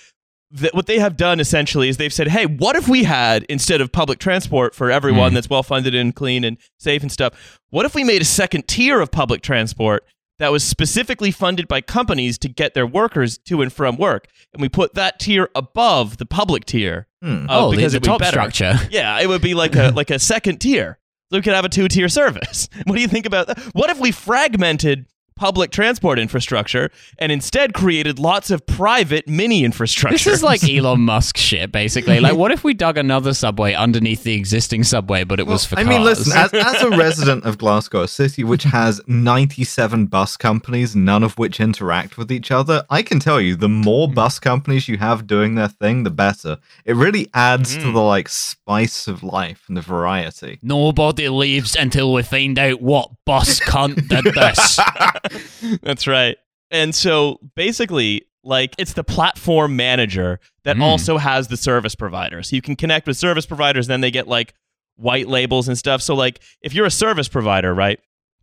that 0.52 0.76
what 0.76 0.86
they 0.86 1.00
have 1.00 1.18
done 1.18 1.40
essentially 1.40 1.90
is 1.90 1.98
they've 1.98 2.14
said, 2.14 2.28
hey, 2.28 2.46
what 2.46 2.76
if 2.76 2.88
we 2.88 3.04
had 3.04 3.44
instead 3.50 3.82
of 3.82 3.92
public 3.92 4.20
transport 4.20 4.76
for 4.76 4.92
everyone 4.92 5.32
Mm. 5.32 5.34
that's 5.34 5.50
well 5.50 5.64
funded 5.64 5.96
and 5.96 6.16
clean 6.16 6.44
and 6.44 6.58
safe 6.80 7.02
and 7.02 7.12
stuff, 7.12 7.60
what 7.72 7.84
if 7.86 7.96
we 7.96 8.04
made 8.04 8.22
a 8.22 8.26
second 8.26 8.68
tier 8.68 9.02
of 9.02 9.12
public 9.12 9.42
transport? 9.42 10.06
That 10.38 10.52
was 10.52 10.66
specifically 10.66 11.32
funded 11.32 11.68
by 11.68 11.80
companies 11.80 12.38
to 12.40 12.50
get 12.50 12.74
their 12.74 12.86
workers 12.86 13.38
to 13.46 13.62
and 13.62 13.72
from 13.72 13.96
work, 13.96 14.28
and 14.52 14.62
we 14.62 14.68
put 14.68 14.94
that 14.96 15.18
tier 15.20 15.50
above 15.56 16.18
the 16.18 16.26
public 16.26 16.66
tier. 16.66 17.08
Hmm. 17.22 17.50
uh, 17.50 17.68
oh, 17.68 17.72
because 17.72 17.94
the 17.94 17.98
it'd 17.98 18.20
be 18.20 18.26
structure. 18.26 18.74
Yeah, 18.92 19.20
it 19.20 19.28
would 19.28 19.42
be 19.42 19.54
like 19.54 19.76
a 19.76 19.92
like 19.96 20.12
a 20.12 20.20
second 20.20 20.60
tier. 20.60 21.00
So 21.32 21.38
we 21.38 21.42
could 21.42 21.54
have 21.54 21.66
a 21.66 21.70
two 21.70 21.88
tier 21.88 22.10
service. 22.10 22.70
What 22.86 22.96
do 22.96 23.02
you 23.02 23.08
think 23.08 23.26
about 23.26 23.48
that? 23.48 23.60
What 23.74 23.90
if 23.90 24.00
we 24.00 24.12
fragmented 24.12 25.08
public 25.36 25.70
transport 25.70 26.18
infrastructure 26.18 26.90
and 27.18 27.30
instead 27.30 27.74
created 27.74 28.20
lots 28.20 28.52
of 28.52 28.66
private 28.66 29.28
mini 29.28 29.66
infrastructure? 29.66 30.14
This 30.14 30.28
is 30.28 30.44
like 30.44 30.64
Elon 30.64 31.02
Musk 31.06 31.38
shit, 31.38 31.72
basically. 31.72 32.20
Like, 32.20 32.36
what 32.36 32.52
if 32.52 32.64
we 32.64 32.74
dug 32.74 32.98
another 32.98 33.34
subway 33.34 33.74
underneath 33.74 34.24
the 34.24 34.34
existing 34.34 34.84
subway, 34.86 35.24
but 35.24 35.40
it 35.40 35.48
was 35.48 35.66
for 35.66 35.78
I 35.78 35.84
cars? 35.84 35.90
mean, 35.90 36.04
listen, 36.04 36.34
as, 36.38 36.54
as 36.54 36.82
a 36.82 36.90
resident 36.92 37.44
of 37.44 37.58
Glasgow, 37.58 38.04
a 38.04 38.08
city 38.08 38.44
which 38.44 38.64
has 38.64 39.02
97 39.08 40.06
bus 40.06 40.38
companies, 40.38 40.96
none 40.96 41.24
of 41.24 41.38
which 41.38 41.60
interact 41.60 42.18
with 42.18 42.32
each 42.32 42.50
other, 42.52 42.86
I 42.90 43.02
can 43.02 43.20
tell 43.20 43.42
you 43.42 43.56
the 43.56 43.70
more 43.70 44.08
hmm. 44.08 44.14
bus 44.14 44.40
companies 44.40 44.88
you 44.88 44.98
have 44.98 45.28
doing 45.28 45.56
their 45.56 45.68
thing, 45.68 46.04
the 46.04 46.10
better. 46.10 46.58
It 46.86 46.96
really 46.96 47.30
adds 47.34 47.76
to 47.76 47.88
hmm. 47.88 47.94
the 47.94 48.02
like 48.02 48.30
spice 48.30 49.08
of 49.08 49.22
life 49.22 49.66
and 49.68 49.76
the 49.76 49.82
variety. 49.82 50.60
Nobody 50.62 51.28
leaves 51.28 51.76
until 51.76 52.14
we 52.14 52.24
find 52.24 52.58
out 52.58 52.82
what 52.82 53.12
bus 53.26 53.60
cunt 53.60 54.08
did 54.08 54.34
this. 54.34 54.80
That's 55.84 56.08
right. 56.08 56.38
And 56.72 56.94
so 56.96 57.40
basically, 57.56 58.24
like 58.44 58.76
it's 58.78 58.94
the 58.94 59.04
platform 59.04 59.76
manager 59.76 60.40
that 60.64 60.78
Mm. 60.78 60.82
also 60.82 61.18
has 61.18 61.48
the 61.48 61.58
service 61.58 61.96
provider. 61.96 62.44
So 62.44 62.56
you 62.56 62.62
can 62.62 62.76
connect 62.76 63.08
with 63.08 63.18
service 63.18 63.46
providers, 63.46 63.88
then 63.88 64.02
they 64.02 64.12
get 64.12 64.28
like 64.28 64.54
white 64.98 65.28
labels 65.28 65.68
and 65.68 65.78
stuff. 65.78 66.02
So 66.02 66.16
like 66.16 66.42
if 66.62 66.74
you're 66.74 66.86
a 66.86 66.92
service 66.92 67.28
provider, 67.28 67.74
right, 67.74 68.00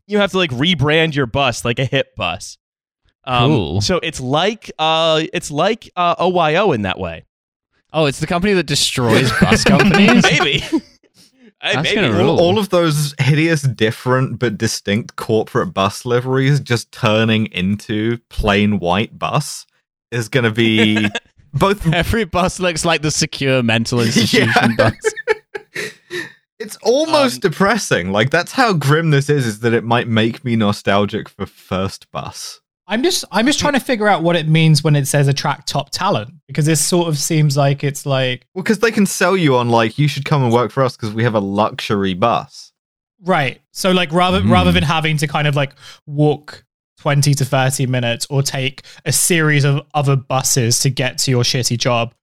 you 0.07 0.19
have 0.19 0.31
to 0.33 0.39
like 0.39 0.51
rebrand 0.51 1.15
your 1.15 1.27
bus 1.27 1.65
like 1.65 1.79
a 1.79 1.85
hip 1.85 2.15
bus. 2.17 2.59
Um, 3.25 3.51
Cool. 3.51 3.81
So 3.81 4.01
it's 4.03 4.21
like 4.21 4.71
uh, 4.79 5.23
it's 5.33 5.51
like 5.51 5.91
uh, 5.97 6.17
OYO 6.19 6.73
in 6.75 6.83
that 6.83 6.99
way. 6.99 7.25
Oh, 7.93 8.07
it's 8.07 8.19
the 8.21 8.27
company 8.27 8.55
that 8.55 8.67
destroys 8.67 9.31
bus 9.41 9.65
companies? 9.65 10.23
Maybe. 10.41 10.65
I- 11.63 11.75
That's 11.75 11.95
maybe. 11.95 12.15
All, 12.19 12.41
all 12.41 12.59
of 12.59 12.71
those 12.71 13.15
hideous, 13.19 13.63
different 13.63 14.39
but 14.41 14.59
distinct 14.59 15.17
corporate 15.17 15.73
bus 15.73 16.05
liveries 16.05 16.59
just 16.61 16.91
turning 16.93 17.47
into 17.47 18.19
plain 18.31 18.79
white 18.81 19.19
bus 19.19 19.65
is 20.11 20.29
going 20.29 20.45
to 20.45 20.51
be 20.51 21.09
both 21.55 21.87
Every 21.93 22.25
bus 22.25 22.59
looks 22.59 22.85
like 22.85 23.03
the 23.03 23.11
secure 23.13 23.63
mental 23.63 24.01
institution 24.07 24.49
Yeah. 24.79 24.91
bus. 24.91 24.95
It's 26.59 26.77
almost 26.85 27.37
Um, 27.45 27.51
depressing. 27.51 28.13
Like 28.13 28.31
that's 28.31 28.53
how 28.53 28.73
grim 28.73 29.11
this 29.11 29.29
is. 29.29 29.47
Is 29.47 29.61
that 29.61 29.73
it 29.75 29.83
might 29.83 30.07
make 30.07 30.45
me 30.45 30.55
nostalgic 30.55 31.29
for 31.29 31.45
First 31.45 32.09
Bus. 32.13 32.61
I'm 32.89 33.03
just 33.03 33.25
I'm 33.31 33.47
just 33.47 33.61
trying 33.61 33.75
to 33.75 33.81
figure 33.81 34.09
out 34.09 34.23
what 34.23 34.37
it 34.37 34.49
means 34.49 34.83
when 34.83 34.97
it 34.97 35.07
says 35.07 35.29
attract 35.29 35.69
top 35.69 35.91
talent 35.91 36.35
because 36.49 36.67
this 36.67 36.85
sort 36.85 37.09
of 37.09 37.17
seems 37.17 37.57
like 37.57 37.85
it's 37.85 38.05
like 38.05 38.47
Well, 38.55 38.63
because 38.63 38.81
they 38.81 38.91
can 38.91 39.07
sell 39.07 39.37
you 39.37 39.57
on 39.57 39.69
like 39.71 39.99
you 39.99 40.09
should 40.09 40.25
come 40.25 40.43
and 40.43 40.53
work 40.53 40.71
for 40.73 40.83
us 40.83 40.97
because 40.97 41.13
we 41.15 41.23
have 41.25 41.35
a 41.35 41.41
luxury 41.41 42.15
bus. 42.15 42.73
right. 43.25 43.61
So 43.73 43.93
like 43.93 44.13
rather 44.13 44.41
Hmm. 44.41 44.51
rather 44.53 44.73
than 44.73 44.83
having 44.83 45.17
to 45.19 45.27
kind 45.29 45.47
of 45.47 45.55
like 45.57 45.75
walk 46.07 46.65
20 46.99 47.35
to 47.35 47.45
30 47.45 47.87
minutes 47.87 48.27
or 48.31 48.43
take 48.43 48.83
a 49.05 49.13
series 49.13 49.65
of 49.65 49.81
other 49.95 50.15
buses 50.17 50.81
to 50.81 50.91
get 50.91 51.19
to 51.19 51.31
your 51.31 51.43
shitty 51.45 51.79
job 51.79 52.15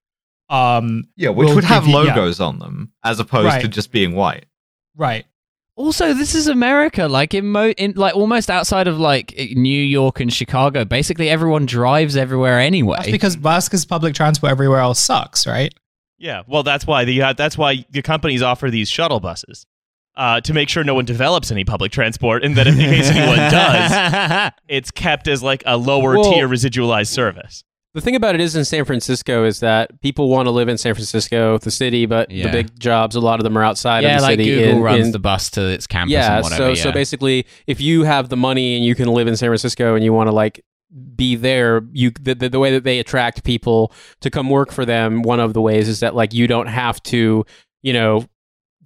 um 0.50 1.04
Yeah, 1.16 1.30
which 1.30 1.46
We'll 1.46 1.54
would 1.56 1.64
have 1.64 1.84
give 1.84 1.92
you- 1.92 1.98
yeah. 2.04 2.14
logos 2.14 2.40
on 2.40 2.58
them 2.58 2.92
as 3.04 3.18
opposed 3.20 3.60
to 3.62 3.68
just 3.68 3.92
being 3.92 4.14
white. 4.14 4.46
right. 4.96 5.24
Also, 5.80 6.12
this 6.12 6.34
is 6.34 6.46
America. 6.46 7.08
Like 7.08 7.32
in, 7.32 7.46
mo- 7.46 7.70
in 7.70 7.94
like 7.96 8.14
almost 8.14 8.50
outside 8.50 8.86
of 8.86 8.98
like 9.00 9.34
New 9.52 9.82
York 9.82 10.20
and 10.20 10.30
Chicago, 10.30 10.84
basically 10.84 11.30
everyone 11.30 11.64
drives 11.64 12.18
everywhere 12.18 12.60
anyway. 12.60 12.98
That's 12.98 13.10
because 13.10 13.34
Vasquez 13.36 13.86
public 13.86 14.14
transport 14.14 14.50
everywhere 14.50 14.80
else 14.80 15.00
sucks, 15.00 15.46
right? 15.46 15.72
Yeah, 16.18 16.42
well, 16.46 16.62
that's 16.62 16.86
why 16.86 17.06
the 17.06 17.22
uh, 17.22 17.32
that's 17.32 17.56
why 17.56 17.86
the 17.90 18.02
companies 18.02 18.42
offer 18.42 18.70
these 18.70 18.90
shuttle 18.90 19.20
buses 19.20 19.64
uh, 20.16 20.42
to 20.42 20.52
make 20.52 20.68
sure 20.68 20.84
no 20.84 20.94
one 20.94 21.06
develops 21.06 21.50
any 21.50 21.64
public 21.64 21.92
transport, 21.92 22.44
and 22.44 22.58
that 22.58 22.66
in 22.66 22.74
case 22.76 23.08
anyone 23.08 23.38
does, 23.38 24.52
it's 24.68 24.90
kept 24.90 25.28
as 25.28 25.42
like 25.42 25.62
a 25.64 25.78
lower 25.78 26.18
Well- 26.18 26.30
tier 26.30 26.46
residualized 26.46 27.08
service. 27.08 27.64
The 27.92 28.00
thing 28.00 28.14
about 28.14 28.36
it 28.36 28.40
is 28.40 28.54
in 28.54 28.64
San 28.64 28.84
Francisco 28.84 29.44
is 29.44 29.60
that 29.60 30.00
people 30.00 30.28
want 30.28 30.46
to 30.46 30.52
live 30.52 30.68
in 30.68 30.78
San 30.78 30.94
Francisco, 30.94 31.58
the 31.58 31.72
city, 31.72 32.06
but 32.06 32.30
Yeah. 32.30 32.44
the 32.46 32.52
big 32.52 32.78
jobs, 32.78 33.16
a 33.16 33.20
lot 33.20 33.40
of 33.40 33.44
them 33.44 33.58
are 33.58 33.64
outside 33.64 34.04
yeah, 34.04 34.14
of 34.14 34.20
the 34.20 34.22
like 34.22 34.32
city. 34.38 34.44
Google 34.44 34.70
in- 34.76 34.80
runs 34.80 35.06
in- 35.06 35.12
the 35.12 35.18
bus 35.18 35.50
to 35.50 35.66
its 35.68 35.88
campus 35.88 36.12
yeah, 36.12 36.34
and 36.36 36.42
whatever. 36.44 36.62
so 36.62 36.68
yeah. 36.68 36.82
so 36.84 36.92
basically, 36.92 37.46
if 37.66 37.80
you 37.80 38.04
have 38.04 38.28
the 38.28 38.36
money 38.36 38.76
and 38.76 38.84
you 38.84 38.94
can 38.94 39.08
live 39.08 39.26
in 39.26 39.36
San 39.36 39.48
Francisco 39.48 39.96
and 39.96 40.04
you 40.04 40.12
want 40.12 40.28
to 40.28 40.32
like 40.32 40.64
be 41.16 41.34
there, 41.34 41.82
you 41.92 42.12
the, 42.20 42.34
the 42.34 42.48
the 42.48 42.58
way 42.60 42.70
that 42.70 42.84
they 42.84 43.00
attract 43.00 43.42
people 43.42 43.92
to 44.20 44.30
come 44.30 44.48
work 44.50 44.70
for 44.70 44.84
them, 44.84 45.22
one 45.22 45.40
of 45.40 45.52
the 45.52 45.60
ways 45.60 45.88
is 45.88 45.98
that 45.98 46.14
like 46.14 46.32
you 46.32 46.46
don't 46.46 46.68
have 46.68 47.02
to, 47.04 47.44
you 47.82 47.92
know, 47.92 48.24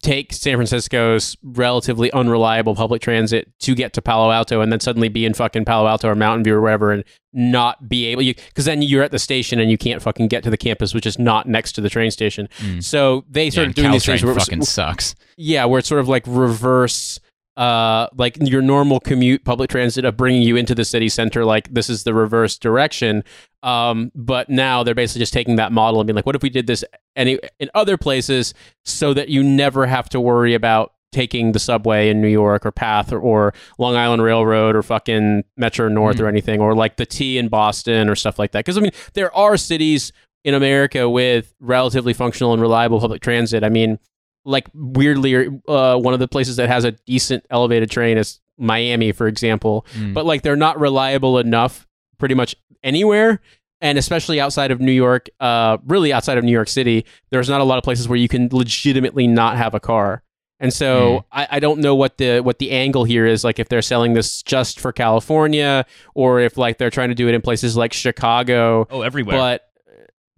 take 0.04 0.32
San 0.32 0.56
Francisco's 0.56 1.36
relatively 1.42 2.12
unreliable 2.12 2.74
public 2.74 3.00
transit 3.00 3.50
to 3.60 3.74
get 3.74 3.94
to 3.94 4.02
Palo 4.02 4.30
Alto 4.30 4.60
and 4.60 4.70
then 4.70 4.78
suddenly 4.78 5.08
be 5.08 5.24
in 5.24 5.32
fucking 5.32 5.64
Palo 5.64 5.88
Alto 5.88 6.08
or 6.08 6.14
Mountain 6.14 6.44
View 6.44 6.54
or 6.54 6.60
wherever 6.60 6.92
and 6.92 7.02
not 7.32 7.88
be 7.88 8.04
able 8.06 8.22
you 8.22 8.34
because 8.34 8.66
then 8.66 8.82
you're 8.82 9.02
at 9.02 9.10
the 9.10 9.18
station 9.18 9.58
and 9.58 9.70
you 9.70 9.78
can't 9.78 10.02
fucking 10.02 10.28
get 10.28 10.44
to 10.44 10.50
the 10.50 10.56
campus 10.56 10.94
which 10.94 11.06
is 11.06 11.18
not 11.18 11.48
next 11.48 11.72
to 11.72 11.80
the 11.80 11.88
train 11.88 12.10
station. 12.10 12.48
Mm. 12.58 12.84
So 12.84 13.24
they 13.28 13.44
yeah, 13.44 13.50
started 13.50 13.68
and 13.68 13.74
doing 13.74 13.92
these 13.92 14.04
things 14.04 14.22
where, 14.22 14.34
fucking 14.34 14.62
sucks. 14.62 15.14
yeah, 15.36 15.64
where 15.64 15.78
it's 15.78 15.88
sort 15.88 16.00
of 16.00 16.08
like 16.08 16.24
reverse, 16.26 17.18
uh, 17.56 18.08
like 18.16 18.36
your 18.40 18.62
normal 18.62 19.00
commute 19.00 19.44
public 19.44 19.70
transit 19.70 20.04
of 20.04 20.16
bringing 20.16 20.42
you 20.42 20.56
into 20.56 20.74
the 20.74 20.84
city 20.84 21.08
center. 21.08 21.44
Like 21.44 21.72
this 21.72 21.88
is 21.88 22.04
the 22.04 22.14
reverse 22.14 22.58
direction. 22.58 23.24
Um, 23.62 24.10
but 24.14 24.50
now 24.50 24.82
they're 24.82 24.94
basically 24.94 25.20
just 25.20 25.32
taking 25.32 25.56
that 25.56 25.72
model 25.72 26.00
and 26.00 26.06
being 26.06 26.16
like, 26.16 26.26
what 26.26 26.36
if 26.36 26.42
we 26.42 26.50
did 26.50 26.66
this 26.66 26.84
any 27.16 27.38
in 27.58 27.70
other 27.74 27.96
places 27.96 28.54
so 28.84 29.14
that 29.14 29.28
you 29.28 29.42
never 29.42 29.86
have 29.86 30.08
to 30.10 30.20
worry 30.20 30.54
about 30.54 30.92
taking 31.12 31.52
the 31.52 31.60
subway 31.60 32.08
in 32.10 32.20
New 32.20 32.28
York 32.28 32.66
or 32.66 32.72
Path 32.72 33.12
or, 33.12 33.20
or 33.20 33.54
Long 33.78 33.94
Island 33.94 34.22
Railroad 34.22 34.74
or 34.74 34.82
fucking 34.82 35.44
Metro 35.56 35.88
North 35.88 36.18
or 36.18 36.26
anything 36.26 36.60
or 36.60 36.74
like 36.74 36.96
the 36.96 37.06
T 37.06 37.38
in 37.38 37.48
Boston 37.48 38.08
or 38.08 38.16
stuff 38.16 38.38
like 38.38 38.50
that. 38.50 38.64
Because 38.64 38.76
I 38.76 38.80
mean, 38.80 38.92
there 39.14 39.34
are 39.34 39.56
cities 39.56 40.12
in 40.42 40.54
America 40.54 41.08
with 41.08 41.54
relatively 41.60 42.12
functional 42.12 42.52
and 42.52 42.60
reliable 42.60 43.00
public 43.00 43.22
transit. 43.22 43.62
I 43.62 43.68
mean, 43.68 43.98
like 44.44 44.68
weirdly, 44.74 45.48
uh, 45.68 45.96
one 45.96 46.14
of 46.14 46.20
the 46.20 46.28
places 46.28 46.56
that 46.56 46.68
has 46.68 46.84
a 46.84 46.92
decent 46.92 47.44
elevated 47.50 47.90
train 47.90 48.18
is 48.18 48.40
Miami, 48.58 49.12
for 49.12 49.26
example. 49.26 49.86
Mm. 49.94 50.14
But 50.14 50.26
like 50.26 50.42
they're 50.42 50.56
not 50.56 50.78
reliable 50.78 51.38
enough 51.38 51.86
pretty 52.18 52.34
much 52.34 52.54
anywhere. 52.82 53.40
And 53.80 53.98
especially 53.98 54.40
outside 54.40 54.70
of 54.70 54.80
New 54.80 54.92
York, 54.92 55.28
uh, 55.40 55.76
really 55.84 56.12
outside 56.12 56.38
of 56.38 56.44
New 56.44 56.52
York 56.52 56.68
City, 56.68 57.04
there's 57.30 57.50
not 57.50 57.60
a 57.60 57.64
lot 57.64 57.76
of 57.76 57.84
places 57.84 58.08
where 58.08 58.16
you 58.16 58.28
can 58.28 58.48
legitimately 58.50 59.26
not 59.26 59.56
have 59.56 59.74
a 59.74 59.80
car. 59.80 60.22
And 60.60 60.72
so 60.72 61.26
I, 61.32 61.48
I 61.50 61.60
don't 61.60 61.80
know 61.80 61.94
what 61.94 62.16
the 62.16 62.40
what 62.40 62.58
the 62.58 62.70
angle 62.70 63.04
here 63.04 63.26
is. 63.26 63.44
Like 63.44 63.58
if 63.58 63.68
they're 63.68 63.82
selling 63.82 64.14
this 64.14 64.42
just 64.42 64.80
for 64.80 64.92
California, 64.92 65.84
or 66.14 66.40
if 66.40 66.56
like 66.56 66.78
they're 66.78 66.90
trying 66.90 67.10
to 67.10 67.14
do 67.14 67.28
it 67.28 67.34
in 67.34 67.42
places 67.42 67.76
like 67.76 67.92
Chicago. 67.92 68.86
Oh, 68.88 69.02
everywhere. 69.02 69.36
But 69.36 69.68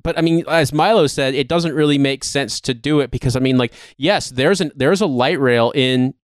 but 0.06 0.16
I 0.16 0.22
mean, 0.22 0.44
as 0.46 0.72
Milo 0.72 1.08
said, 1.08 1.34
it 1.34 1.48
doesn't 1.48 1.74
really 1.74 1.98
make 1.98 2.22
sense 2.22 2.60
to 2.60 2.72
do 2.72 3.00
it 3.00 3.10
because 3.10 3.34
I 3.34 3.40
mean, 3.40 3.58
like, 3.58 3.72
yes, 3.96 4.30
there's 4.30 4.60
an 4.60 4.70
there's 4.76 5.00
a 5.00 5.06
light 5.06 5.40
rail 5.40 5.72
in 5.74 6.14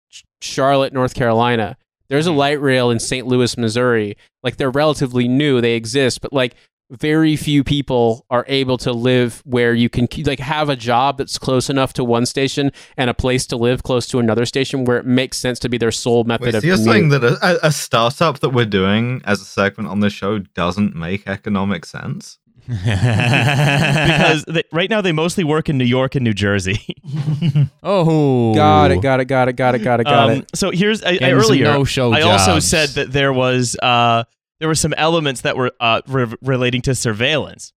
Charlotte, 0.41 0.93
North 0.93 1.15
Carolina. 1.15 1.77
There's 2.09 2.29
a 2.29 2.31
mm-hmm. 2.31 2.39
light 2.39 2.61
rail 2.61 2.93
in 2.93 3.01
St. 3.01 3.27
Louis, 3.27 3.59
Missouri. 3.59 4.17
Like 4.45 4.57
they're 4.57 4.71
relatively 4.71 5.27
new, 5.27 5.61
they 5.61 5.73
exist, 5.73 6.21
but 6.21 6.33
like 6.33 6.55
very 6.91 7.35
few 7.35 7.65
people 7.65 8.25
are 8.31 8.45
able 8.47 8.79
to 8.79 8.93
live 8.93 9.43
where 9.45 9.75
you 9.75 9.89
can 9.89 10.07
like 10.27 10.39
have 10.39 10.69
a 10.69 10.77
job 10.77 11.19
that's 11.19 11.39
close 11.39 11.69
enough 11.69 11.93
to 11.95 12.05
one 12.05 12.25
station 12.25 12.71
and 12.97 13.11
a 13.11 13.15
place 13.15 13.47
to 13.47 13.57
live 13.57 13.83
close 13.83 14.07
to 14.07 14.21
another 14.21 14.45
station 14.45 14.85
where 14.85 14.99
it 14.99 15.07
makes 15.07 15.39
sense 15.39 15.59
to 15.59 15.69
be 15.69 15.77
their 15.77 15.91
sole 15.91 16.23
method 16.23 16.45
Wait, 16.45 16.55
of 16.55 16.61
so 16.61 16.67
you're 16.69 16.77
saying 16.77 17.09
that 17.09 17.25
a, 17.25 17.67
a 17.67 17.73
startup 17.73 18.39
that 18.41 18.51
we're 18.51 18.65
doing 18.65 19.23
as 19.25 19.41
a 19.41 19.45
segment 19.45 19.89
on 19.89 20.01
the 20.01 20.11
show 20.11 20.39
doesn't 20.39 20.95
make 20.95 21.27
economic 21.27 21.85
sense? 21.85 22.39
Because 22.67 24.45
they, 24.45 24.63
right 24.73 24.89
now 24.91 25.01
they 25.01 25.13
mostly 25.13 25.45
work 25.45 25.69
in 25.69 25.79
New 25.79 25.85
York 25.85 26.15
and 26.15 26.25
New 26.25 26.33
Jersey. 26.35 26.97
oh, 27.83 28.55
got 28.55 28.91
it, 28.91 29.03
got 29.03 29.21
it, 29.21 29.27
got 29.27 29.49
it, 29.49 29.55
got 29.55 29.75
it, 29.75 29.79
got 29.81 30.01
it, 30.01 30.05
got 30.05 30.31
Um, 30.31 30.39
it. 30.39 30.51
So 30.57 30.71
here's 30.71 31.03
I, 31.03 31.19
I, 31.21 31.31
earlier. 31.33 31.65
no-show 31.65 32.13
I 32.13 32.23
also 32.23 32.59
said 32.59 32.91
that 32.91 33.13
there 33.13 33.33
was 33.33 33.77
uh, 33.83 34.25
there 34.61 34.69
were 34.69 34.75
some 34.75 34.93
elements 34.95 35.43
that 35.43 35.57
were 35.57 35.73
uh, 35.81 36.01
re- 36.07 36.35
relating 36.43 36.83
to 36.83 36.95
surveillance. 36.95 37.73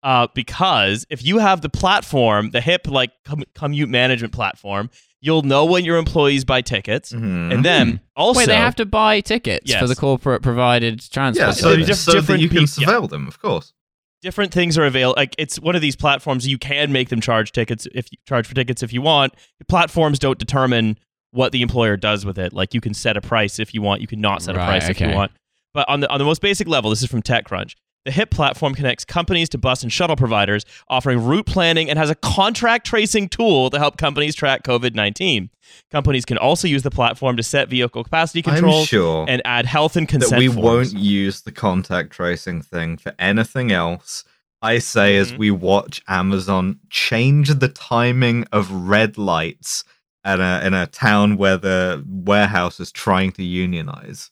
Uh, 0.00 0.28
because 0.32 1.04
if 1.10 1.24
you 1.24 1.38
have 1.38 1.60
the 1.60 1.68
platform, 1.68 2.50
the 2.50 2.60
hip 2.60 2.86
like 2.86 3.10
com- 3.24 3.42
commute 3.56 3.88
management 3.88 4.32
platform, 4.32 4.88
you'll 5.20 5.42
know 5.42 5.64
when 5.64 5.84
your 5.84 5.96
employees 5.96 6.44
buy 6.44 6.60
tickets, 6.60 7.12
Mhm. 7.12 7.52
and 7.52 7.64
then 7.64 7.98
also 8.14 8.38
Wait, 8.38 8.46
they 8.46 8.54
have 8.54 8.76
to 8.76 8.86
buy 8.86 9.20
tickets 9.20 9.68
Yes. 9.68 9.80
for 9.80 9.88
the 9.88 9.96
corporate 9.96 10.40
provided 10.40 11.00
transport. 11.10 11.48
Yeah, 11.48 11.52
so, 11.52 11.70
They're 11.74 11.84
diff- 11.84 11.96
so 11.96 12.12
that 12.12 12.20
different 12.20 12.42
you 12.42 12.48
can 12.48 12.58
peop- 12.58 12.78
yeah. 12.78 12.86
surveil 12.86 13.10
them, 13.10 13.26
of 13.26 13.40
course. 13.42 13.72
Different 14.22 14.52
things 14.52 14.76
are 14.78 14.84
available. 14.84 15.14
Like 15.16 15.34
it's 15.38 15.60
one 15.60 15.74
of 15.76 15.82
these 15.82 15.96
platforms 15.96 16.46
you 16.46 16.58
can 16.58 16.92
make 16.92 17.08
them 17.08 17.20
charge 17.20 17.52
tickets 17.52 17.86
if 17.94 18.10
you 18.12 18.18
charge 18.26 18.46
for 18.46 18.54
tickets 18.54 18.82
if 18.82 18.92
you 18.92 19.02
want. 19.02 19.34
Platforms 19.68 20.18
don't 20.18 20.38
determine 20.38 20.98
what 21.30 21.52
the 21.52 21.62
employer 21.62 21.96
does 21.96 22.24
with 22.24 22.38
it. 22.38 22.52
Like 22.52 22.74
you 22.74 22.80
can 22.80 22.94
set 22.94 23.16
a 23.16 23.20
price 23.20 23.58
if 23.58 23.74
you 23.74 23.82
want, 23.82 24.00
you 24.00 24.06
can 24.06 24.20
not 24.20 24.42
set 24.42 24.54
a 24.54 24.58
Right, 24.58 24.66
price 24.66 24.88
if 24.88 25.00
you 25.00 25.10
want. 25.10 25.32
But 25.74 25.88
on 25.88 26.00
the 26.00 26.10
on 26.10 26.18
the 26.18 26.24
most 26.24 26.40
basic 26.40 26.66
level, 26.66 26.90
this 26.90 27.02
is 27.02 27.08
from 27.08 27.22
TechCrunch. 27.22 27.74
The 28.08 28.12
HIP 28.12 28.30
platform 28.30 28.74
connects 28.74 29.04
companies 29.04 29.50
to 29.50 29.58
bus 29.58 29.82
and 29.82 29.92
shuttle 29.92 30.16
providers, 30.16 30.64
offering 30.88 31.22
route 31.22 31.44
planning 31.44 31.90
and 31.90 31.98
has 31.98 32.08
a 32.08 32.14
contact 32.14 32.86
tracing 32.86 33.28
tool 33.28 33.68
to 33.68 33.78
help 33.78 33.98
companies 33.98 34.34
track 34.34 34.62
COVID 34.62 34.94
19. 34.94 35.50
Companies 35.90 36.24
can 36.24 36.38
also 36.38 36.66
use 36.66 36.82
the 36.82 36.90
platform 36.90 37.36
to 37.36 37.42
set 37.42 37.68
vehicle 37.68 38.02
capacity 38.02 38.40
controls 38.40 38.88
sure 38.88 39.26
and 39.28 39.42
add 39.44 39.66
health 39.66 39.94
and 39.94 40.08
consent 40.08 40.30
that 40.30 40.38
we 40.38 40.46
forms. 40.48 40.94
won't 40.94 40.94
use 40.94 41.42
the 41.42 41.52
contact 41.52 42.10
tracing 42.14 42.62
thing 42.62 42.96
for 42.96 43.12
anything 43.18 43.72
else. 43.72 44.24
I 44.62 44.78
say 44.78 45.18
as 45.18 45.32
Mhm. 45.32 45.36
we 45.38 45.50
watch 45.50 46.00
Amazon 46.08 46.78
change 46.88 47.50
the 47.58 47.68
timing 47.68 48.44
of 48.52 48.70
red 48.70 49.18
lights 49.18 49.84
at 50.24 50.40
a, 50.40 50.66
in 50.66 50.72
a 50.72 50.86
town 50.86 51.36
where 51.36 51.58
the 51.58 52.02
warehouse 52.08 52.80
is 52.80 52.90
trying 52.90 53.32
to 53.32 53.44
unionize. 53.44 54.30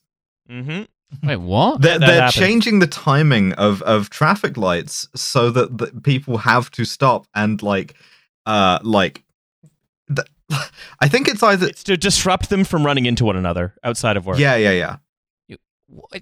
hmm 0.49 0.81
Wait, 1.23 1.37
what? 1.37 1.81
They're, 1.81 1.99
that 1.99 2.05
they're 2.05 2.21
happens. 2.21 2.35
changing 2.35 2.79
the 2.79 2.87
timing 2.87 3.53
of, 3.53 3.81
of 3.83 4.09
traffic 4.09 4.57
lights 4.57 5.07
so 5.15 5.49
that 5.51 5.77
the 5.77 5.87
people 6.01 6.37
have 6.37 6.69
to 6.71 6.83
stop 6.85 7.27
and 7.33 7.61
like 7.63 7.95
uh 8.45 8.79
like 8.83 9.23
th- 10.13 10.27
I 10.99 11.07
think 11.07 11.27
it's 11.27 11.41
either 11.43 11.67
It's 11.67 11.83
to 11.85 11.95
disrupt 11.97 12.49
them 12.49 12.63
from 12.65 12.85
running 12.85 13.05
into 13.05 13.23
one 13.25 13.35
another 13.37 13.73
outside 13.83 14.17
of 14.17 14.25
work. 14.25 14.37
yeah 14.39 14.55
yeah 14.57 14.71
yeah 15.49 15.55
What? 15.87 16.21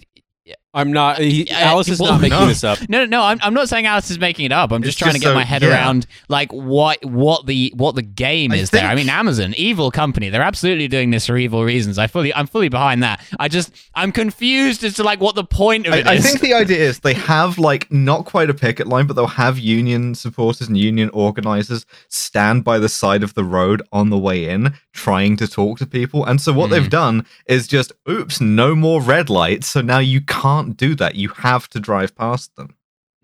I'm 0.75 0.91
not. 0.91 1.17
He, 1.17 1.49
Uh, 1.49 1.55
Alice 1.55 1.87
is 1.87 1.99
well, 1.99 2.11
not 2.11 2.21
making 2.27 2.37
no. 2.39 2.45
this 2.47 2.63
up. 2.63 2.77
No, 2.89 3.05
no, 3.05 3.23
I'm, 3.23 3.39
I'm 3.41 3.53
not 3.53 3.69
saying 3.69 3.85
Alice 3.87 4.11
is 4.11 4.19
making 4.19 4.45
it 4.45 4.51
up. 4.51 4.71
I'm 4.71 4.81
It's 4.83 4.87
just 4.89 4.99
trying 4.99 5.13
just 5.13 5.21
to 5.23 5.27
get 5.27 5.31
so- 5.31 5.35
my 5.35 5.43
head 5.45 5.61
yeah. 5.63 5.69
around 5.69 6.05
like 6.27 6.51
what 6.51 7.03
what 7.05 7.45
the 7.47 7.71
what 7.75 7.95
the 7.95 8.01
game 8.01 8.51
I 8.51 8.57
is 8.57 8.69
there. 8.69 8.85
I 8.85 8.93
mean, 8.93 9.09
Amazon, 9.09 9.53
evil 9.57 9.89
company. 9.89 10.29
They're 10.29 10.41
absolutely 10.43 10.87
doing 10.87 11.09
this 11.11 11.25
for 11.27 11.37
evil 11.37 11.63
reasons. 11.63 11.97
I 11.97 12.07
fully 12.07 12.33
I'm 12.33 12.45
fully 12.47 12.69
behind 12.69 13.01
that. 13.03 13.21
I 13.39 13.47
just 13.47 13.71
I'm 13.95 14.11
confused 14.11 14.83
as 14.83 14.93
to 14.95 15.03
like 15.03 15.21
what 15.21 15.35
the 15.35 15.45
point 15.45 15.87
of 15.87 15.93
it 15.93 16.01
is. 16.01 16.05
I, 16.07 16.13
I 16.13 16.17
think 16.19 16.41
the 16.41 16.53
idea 16.53 16.77
is 16.79 16.99
they 16.99 17.13
have 17.13 17.57
like 17.57 17.89
not 17.91 18.25
quite 18.25 18.49
a 18.49 18.53
picket 18.53 18.87
line, 18.87 19.07
but 19.07 19.15
they'll 19.15 19.27
have 19.27 19.57
union 19.57 20.13
supporters 20.13 20.67
and 20.67 20.77
union 20.77 21.09
organizers 21.13 21.85
stand 22.09 22.63
by 22.63 22.79
the 22.79 22.89
side 22.89 23.23
of 23.23 23.33
the 23.33 23.43
road 23.43 23.81
on 23.91 24.09
the 24.09 24.17
way 24.17 24.49
in, 24.49 24.73
trying 24.93 25.37
to 25.37 25.47
talk 25.47 25.77
to 25.79 25.85
people. 25.85 26.25
And 26.25 26.41
so 26.41 26.51
what 26.51 26.67
Hmm. 26.67 26.71
they've 26.73 26.89
done 26.89 27.25
is 27.47 27.67
just, 27.67 27.91
oops, 28.09 28.41
no 28.41 28.75
more 28.75 29.01
red 29.01 29.29
lights. 29.29 29.67
So 29.67 29.81
now 29.81 29.99
you 29.99 30.21
can't 30.21 30.64
do 30.73 30.95
that. 30.95 31.15
You 31.15 31.29
have 31.29 31.67
to 31.69 31.79
drive 31.79 32.15
past 32.15 32.55
them. 32.55 32.75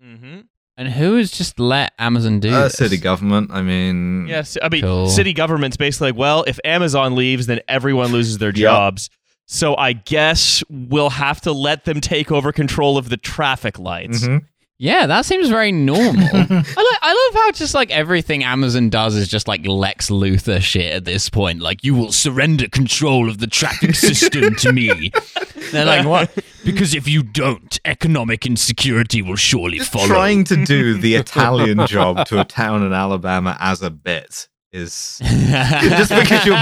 Mm-hmm. 0.04 0.40
and 0.76 0.88
who 0.88 1.14
has 1.16 1.30
just 1.30 1.60
let 1.60 1.92
Amazon 1.98 2.40
do 2.40 2.52
Uh, 2.52 2.64
this? 2.64 2.74
city 2.74 2.96
government. 2.96 3.50
I 3.52 3.62
mean, 3.62 4.26
Yes, 4.26 4.56
I 4.60 4.68
mean, 4.68 4.80
Cool. 4.82 5.08
city 5.08 5.32
government's 5.32 5.76
basically 5.76 6.08
like, 6.12 6.18
well, 6.18 6.44
if 6.48 6.58
Amazon 6.64 7.14
leaves, 7.14 7.46
then 7.46 7.60
everyone 7.68 8.10
loses 8.10 8.38
their 8.38 8.50
jobs. 8.52 9.08
So 9.46 9.76
I 9.76 9.92
guess 9.92 10.62
we'll 10.70 11.10
have 11.10 11.40
to 11.42 11.52
let 11.52 11.84
them 11.84 12.00
take 12.00 12.32
over 12.32 12.52
control 12.52 12.96
of 12.98 13.10
the 13.10 13.16
traffic 13.16 13.78
lights. 13.78 14.24
mhm. 14.24 14.44
Yeah, 14.82 15.06
that 15.06 15.24
seems 15.24 15.48
very 15.48 15.70
normal. 15.70 16.24
I, 16.32 16.40
lo- 16.40 16.98
I 17.02 17.28
love 17.30 17.40
how 17.40 17.52
just 17.52 17.72
like 17.72 17.92
everything 17.92 18.42
Amazon 18.42 18.90
does 18.90 19.14
is 19.14 19.28
just 19.28 19.46
like 19.46 19.64
Lex 19.64 20.10
Luthor 20.10 20.60
shit 20.60 20.92
at 20.92 21.04
this 21.04 21.28
point. 21.30 21.60
Like, 21.60 21.84
you 21.84 21.94
will 21.94 22.10
surrender 22.10 22.68
control 22.68 23.28
of 23.30 23.38
the 23.38 23.46
traffic 23.46 23.94
system 23.94 24.56
to 24.56 24.72
me. 24.72 25.12
They're 25.70 25.84
like, 25.84 26.04
what? 26.04 26.36
Because 26.64 26.96
if 26.96 27.06
you 27.06 27.22
don't, 27.22 27.78
economic 27.84 28.44
insecurity 28.44 29.22
will 29.22 29.36
surely 29.36 29.78
Just 29.78 29.92
follow. 29.92 30.08
trying 30.08 30.42
to 30.44 30.64
do 30.64 30.98
the 30.98 31.14
Italian 31.24 31.86
job 31.86 32.26
to 32.26 32.40
a 32.40 32.44
town 32.44 32.82
in 32.84 32.92
Alabama 32.92 33.56
as 33.60 33.82
a 33.82 33.90
bit 33.90 34.48
is 34.72 35.20
just 35.22 36.10
because 36.10 36.44
you're 36.44 36.58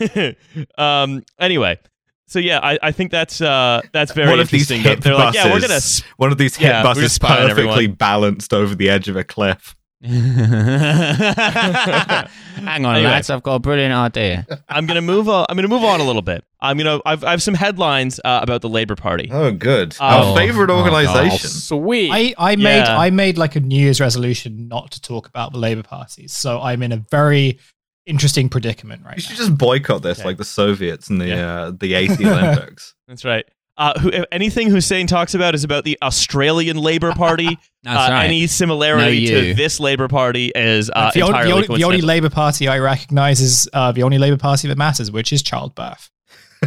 bored. 0.00 0.70
um. 0.78 1.22
Anyway, 1.38 1.78
so 2.28 2.38
yeah, 2.38 2.60
I, 2.62 2.78
I 2.82 2.92
think 2.92 3.10
that's 3.10 3.40
uh 3.40 3.80
that's 3.92 4.12
very 4.12 4.30
One 4.30 4.38
of 4.40 4.48
these 4.50 4.70
interesting. 4.70 4.92
hip 4.96 5.00
They're 5.02 5.14
like, 5.16 5.34
yeah, 5.34 5.52
we're 5.52 5.60
gonna. 5.60 5.74
s- 5.74 6.02
One 6.16 6.30
of 6.30 6.38
these 6.38 6.54
hit 6.56 6.68
Yeah, 6.68 6.82
buses 6.84 7.02
just 7.04 7.14
spying 7.16 7.42
on 7.42 7.48
perfectly 7.50 7.70
everyone. 7.72 7.94
balanced 7.96 8.54
over 8.54 8.74
the 8.76 8.88
edge 8.88 9.08
of 9.08 9.16
a 9.16 9.24
cliff. 9.24 9.74
Hang 10.08 10.14
on, 12.84 12.94
Anyway. 12.96 13.02
lads. 13.02 13.30
I've 13.30 13.42
got 13.42 13.56
a 13.56 13.58
brilliant 13.58 13.92
idea. 13.94 14.46
I'm 14.68 14.86
gonna 14.86 15.00
move 15.02 15.28
on. 15.28 15.46
I'm 15.48 15.56
gonna 15.56 15.68
move 15.68 15.84
on 15.84 16.00
a 16.00 16.04
little 16.04 16.22
bit. 16.22 16.44
I'm 16.60 16.76
gonna. 16.78 17.00
I've 17.04 17.24
I 17.24 17.30
have 17.32 17.42
some 17.42 17.54
headlines 17.54 18.20
uh, 18.24 18.40
about 18.42 18.62
the 18.62 18.68
Labor 18.68 18.96
Party. 18.96 19.28
Oh, 19.32 19.50
good. 19.52 19.96
Oh. 20.00 20.30
Our 20.30 20.36
favorite 20.36 20.70
Oh, 20.70 20.78
organization. 20.78 21.48
Sweet. 21.48 22.10
I, 22.12 22.34
I 22.38 22.56
made 22.56 22.78
Yeah. 22.84 22.98
I 22.98 23.10
made 23.10 23.38
like 23.38 23.56
a 23.56 23.60
New 23.60 23.80
Year's 23.80 24.00
resolution 24.00 24.68
not 24.68 24.90
to 24.92 25.00
talk 25.00 25.28
about 25.28 25.52
the 25.52 25.58
Labour 25.58 25.82
parties. 25.82 26.32
So 26.32 26.60
I'm 26.60 26.82
in 26.82 26.92
a 26.92 26.98
very 27.10 27.58
interesting 28.08 28.48
predicament 28.48 29.04
right 29.04 29.16
you 29.16 29.22
should 29.22 29.32
now. 29.32 29.36
just 29.36 29.56
boycott 29.58 30.02
this 30.02 30.18
Okay. 30.20 30.28
like 30.28 30.36
the 30.38 30.44
Soviets 30.44 31.08
and 31.10 31.20
the 31.20 31.28
Yeah. 31.28 31.54
uh, 31.62 31.72
the 31.78 31.94
80 32.02 32.24
Olympics. 32.26 32.94
That's 33.06 33.24
right. 33.24 33.44
Uh, 33.76 33.96
who, 34.00 34.08
if 34.08 34.24
anything 34.32 34.68
Hussein 34.70 35.06
talks 35.06 35.34
about 35.34 35.54
is 35.54 35.62
about 35.62 35.84
the 35.84 35.96
Australian 36.02 36.78
Labor 36.78 37.12
Party. 37.12 37.46
That's 37.84 38.10
uh, 38.10 38.12
right. 38.12 38.24
Any 38.24 38.48
similarity 38.48 39.26
No, 39.26 39.30
to 39.40 39.46
you. 39.48 39.54
this 39.54 39.78
Labor 39.78 40.08
Party 40.08 40.50
is 40.54 40.90
uh, 40.92 41.12
the, 41.12 41.22
only, 41.22 41.28
entirely 41.38 41.48
the, 41.48 41.54
only, 41.54 41.66
the 41.66 41.72
only 41.72 41.82
coincidental. 41.98 42.08
Labour 42.08 42.30
Party 42.30 42.66
I 42.68 42.78
recognise 42.78 43.40
is 43.40 43.68
uh, 43.72 43.92
the 43.92 44.02
only 44.02 44.18
Labour 44.18 44.36
Party 44.36 44.66
that 44.66 44.76
matters, 44.78 45.12
which 45.12 45.32
is 45.32 45.42
childbirth. 45.44 46.10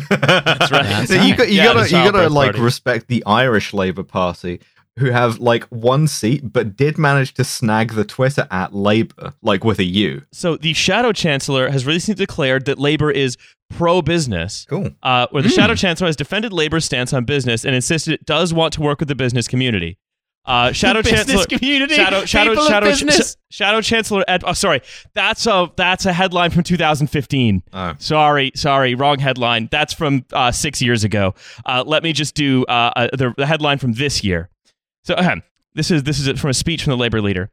That's 0.10 0.72
right. 0.72 0.84
That's 0.86 1.12
you 1.12 1.18
right. 1.18 1.38
got 1.38 1.50
you 1.50 1.56
Yeah, 1.56 1.66
gotta 1.66 1.80
the 1.82 1.86
you 1.88 1.92
gotta 1.92 2.12
childbirth 2.12 2.32
like 2.32 2.46
party. 2.52 2.62
respect 2.62 3.08
the 3.10 3.24
Irish 3.26 3.74
Labour 3.74 4.04
Party, 4.04 4.62
who 5.00 5.10
have 5.12 5.40
like 5.40 5.64
one 5.66 6.08
seat 6.08 6.42
but 6.52 6.76
did 6.76 6.98
manage 6.98 7.34
to 7.36 7.44
snag 7.44 7.94
the 7.94 8.04
Twitter 8.06 8.48
at 8.52 8.74
Labour, 8.76 9.34
like 9.42 9.64
with 9.64 9.80
a 9.80 9.84
U. 9.86 10.22
So 10.32 10.58
the 10.58 10.74
Shadow 10.74 11.14
Chancellor 11.14 11.70
has 11.70 11.86
recently 11.86 12.24
declared 12.26 12.66
that 12.66 12.78
Labor 12.78 13.10
is 13.12 13.38
pro-business. 13.70 14.66
Cool. 14.70 14.92
Uh, 15.02 15.28
where 15.32 15.42
the 15.44 15.50
Hmm. 15.50 15.56
Shadow 15.56 15.76
Chancellor 15.76 16.08
has 16.08 16.16
defended 16.16 16.54
Labor's 16.54 16.86
stance 16.86 17.14
on 17.14 17.26
business 17.26 17.66
and 17.66 17.74
insisted 17.76 18.14
it 18.14 18.26
does 18.26 18.54
want 18.54 18.74
to 18.74 18.82
work 18.82 19.00
with 19.00 19.08
the 19.10 19.16
business 19.16 19.48
community. 19.48 19.98
Uh, 20.44 20.72
Shadow 20.72 21.02
business 21.04 21.26
Chancellor. 21.28 21.58
community, 21.58 21.94
Shadow, 21.96 22.26
Shadow, 22.26 22.52
people 22.52 22.64
of 22.64 22.70
Shadow, 22.98 23.24
Shadow 23.52 23.82
Chancellor. 23.82 24.24
Ed, 24.28 24.44
oh, 24.46 24.54
sorry, 24.54 24.82
that's 25.14 25.46
a 25.46 25.72
that's 25.76 26.06
a 26.08 26.14
headline 26.14 26.50
from 26.50 26.64
2015. 26.64 27.62
Oh. 27.74 27.94
Sorry, 28.00 28.52
sorry, 28.56 28.96
wrong 28.96 29.20
headline. 29.20 29.68
That's 29.72 29.94
from 29.94 30.26
uh, 30.34 30.52
six 30.52 30.82
years 30.82 31.04
ago. 31.04 31.36
Uh, 31.66 31.84
let 31.86 32.02
me 32.02 32.12
just 32.12 32.34
do 32.34 32.66
uh, 32.66 32.92
uh, 32.96 33.08
the, 33.16 33.34
the 33.38 33.46
headline 33.46 33.78
from 33.78 33.94
this 33.94 34.24
year. 34.24 34.50
So 35.04 35.16
ahem, 35.16 35.44
this 35.74 35.92
is 35.92 36.04
this 36.04 36.20
is 36.20 36.28
it 36.28 36.40
from 36.40 36.50
a 36.50 36.54
speech 36.54 36.84
from 36.84 36.92
the 36.92 36.98
labor 36.98 37.22
leader. 37.22 37.50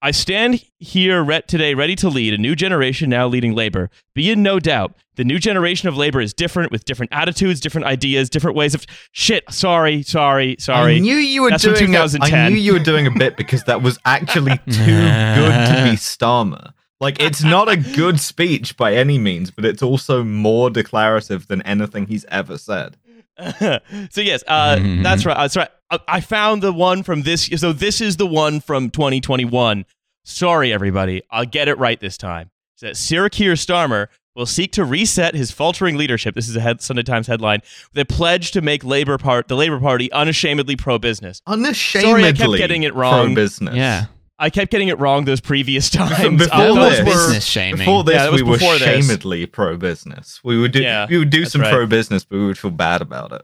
I 0.00 0.12
stand 0.12 0.62
here 0.78 1.24
re- 1.24 1.42
today 1.46 1.74
ready 1.74 1.96
to 1.96 2.08
lead 2.08 2.32
a 2.32 2.38
new 2.38 2.54
generation 2.54 3.10
now 3.10 3.26
leading 3.26 3.54
labor. 3.54 3.90
Be 4.14 4.30
in 4.30 4.44
no 4.44 4.60
doubt, 4.60 4.94
the 5.16 5.24
new 5.24 5.40
generation 5.40 5.88
of 5.88 5.96
labor 5.96 6.20
is 6.20 6.32
different 6.32 6.70
with 6.70 6.84
different 6.84 7.12
attitudes, 7.12 7.60
different 7.60 7.88
ideas, 7.88 8.30
different 8.30 8.56
ways 8.56 8.74
of 8.76 8.86
shit. 9.10 9.42
Sorry, 9.50 10.04
sorry, 10.04 10.54
sorry. 10.60 10.96
I 10.96 10.98
knew 11.00 11.16
you 11.16 11.42
were 11.42 11.50
That's 11.50 11.64
from 11.64 11.74
doing. 11.74 11.96
A, 11.96 12.02
I 12.02 12.06
2010. 12.06 12.52
knew 12.52 12.58
you 12.58 12.72
were 12.74 12.78
doing 12.78 13.08
a 13.08 13.10
bit 13.10 13.36
because 13.36 13.64
that 13.64 13.82
was 13.82 13.98
actually 14.04 14.56
too 14.66 14.84
good 14.84 15.66
to 15.66 15.80
be 15.82 15.96
Starmer. 15.96 16.72
Like, 17.00 17.20
it's 17.20 17.42
not 17.42 17.68
a 17.68 17.76
good 17.76 18.20
speech 18.20 18.76
by 18.76 18.94
any 18.94 19.18
means, 19.18 19.50
but 19.52 19.64
it's 19.64 19.82
also 19.82 20.24
more 20.24 20.68
declarative 20.68 21.46
than 21.46 21.62
anything 21.62 22.06
he's 22.06 22.24
ever 22.26 22.58
said. 22.58 22.96
so 23.58 24.20
yes, 24.20 24.42
uh, 24.48 24.78
that's 25.02 25.24
right. 25.24 25.36
That's 25.36 25.56
right. 25.56 25.70
I, 25.90 25.98
I 26.08 26.20
found 26.20 26.62
the 26.62 26.72
one 26.72 27.02
from 27.02 27.22
this. 27.22 27.46
So 27.56 27.72
this 27.72 28.00
is 28.00 28.16
the 28.16 28.26
one 28.26 28.60
from 28.60 28.90
2021. 28.90 29.84
Sorry, 30.24 30.72
everybody. 30.72 31.22
I'll 31.30 31.46
get 31.46 31.68
it 31.68 31.78
right 31.78 31.98
this 31.98 32.16
time. 32.18 32.50
It 32.76 32.80
says 32.80 32.98
Sir 32.98 33.28
Keir 33.28 33.54
Starmer 33.54 34.08
will 34.36 34.46
seek 34.46 34.70
to 34.72 34.84
reset 34.84 35.34
his 35.34 35.50
faltering 35.50 35.96
leadership. 35.96 36.34
This 36.34 36.48
is 36.48 36.54
a 36.54 36.60
head, 36.60 36.80
Sunday 36.80 37.02
Times 37.02 37.26
headline. 37.26 37.60
With 37.94 38.02
a 38.02 38.04
pledge 38.14 38.50
to 38.52 38.60
make 38.60 38.84
Labor 38.84 39.18
part 39.18 39.48
the 39.48 39.56
Labor 39.56 39.80
Party 39.80 40.12
unashamedly 40.12 40.76
pro-business. 40.76 41.42
Unashamedly 41.46 42.10
Sorry, 42.10 42.24
I 42.24 42.32
kept 42.32 42.56
getting 42.56 42.82
it 42.84 42.94
wrong. 42.94 43.26
pro-business. 43.34 43.74
Yeah. 43.74 44.06
I 44.38 44.50
kept 44.50 44.70
getting 44.70 44.86
it 44.86 44.98
wrong 45.00 45.24
those 45.24 45.40
previous 45.40 45.90
times. 45.90 46.38
Before 46.44 46.54
Uh, 46.54 46.74
those 46.74 46.90
this- 46.90 46.98
were- 47.00 47.04
business 47.06 47.44
shaming. 47.44 47.78
Before 47.78 48.04
this, 48.04 48.14
Yeah, 48.14 48.30
we 48.30 48.42
were 48.42 48.52
before 48.58 48.78
this. 48.78 48.82
shamedly 49.06 49.46
pro-business. 49.46 50.40
We 50.44 50.58
would 50.60 50.70
do, 50.72 50.82
Yeah, 50.82 51.06
we 51.10 51.18
would 51.18 51.30
do 51.30 51.44
some 51.46 51.62
right. 51.62 51.72
pro-business, 51.72 52.24
but 52.24 52.36
we 52.38 52.46
would 52.46 52.58
feel 52.58 52.70
bad 52.70 53.02
about 53.02 53.32
it. 53.32 53.42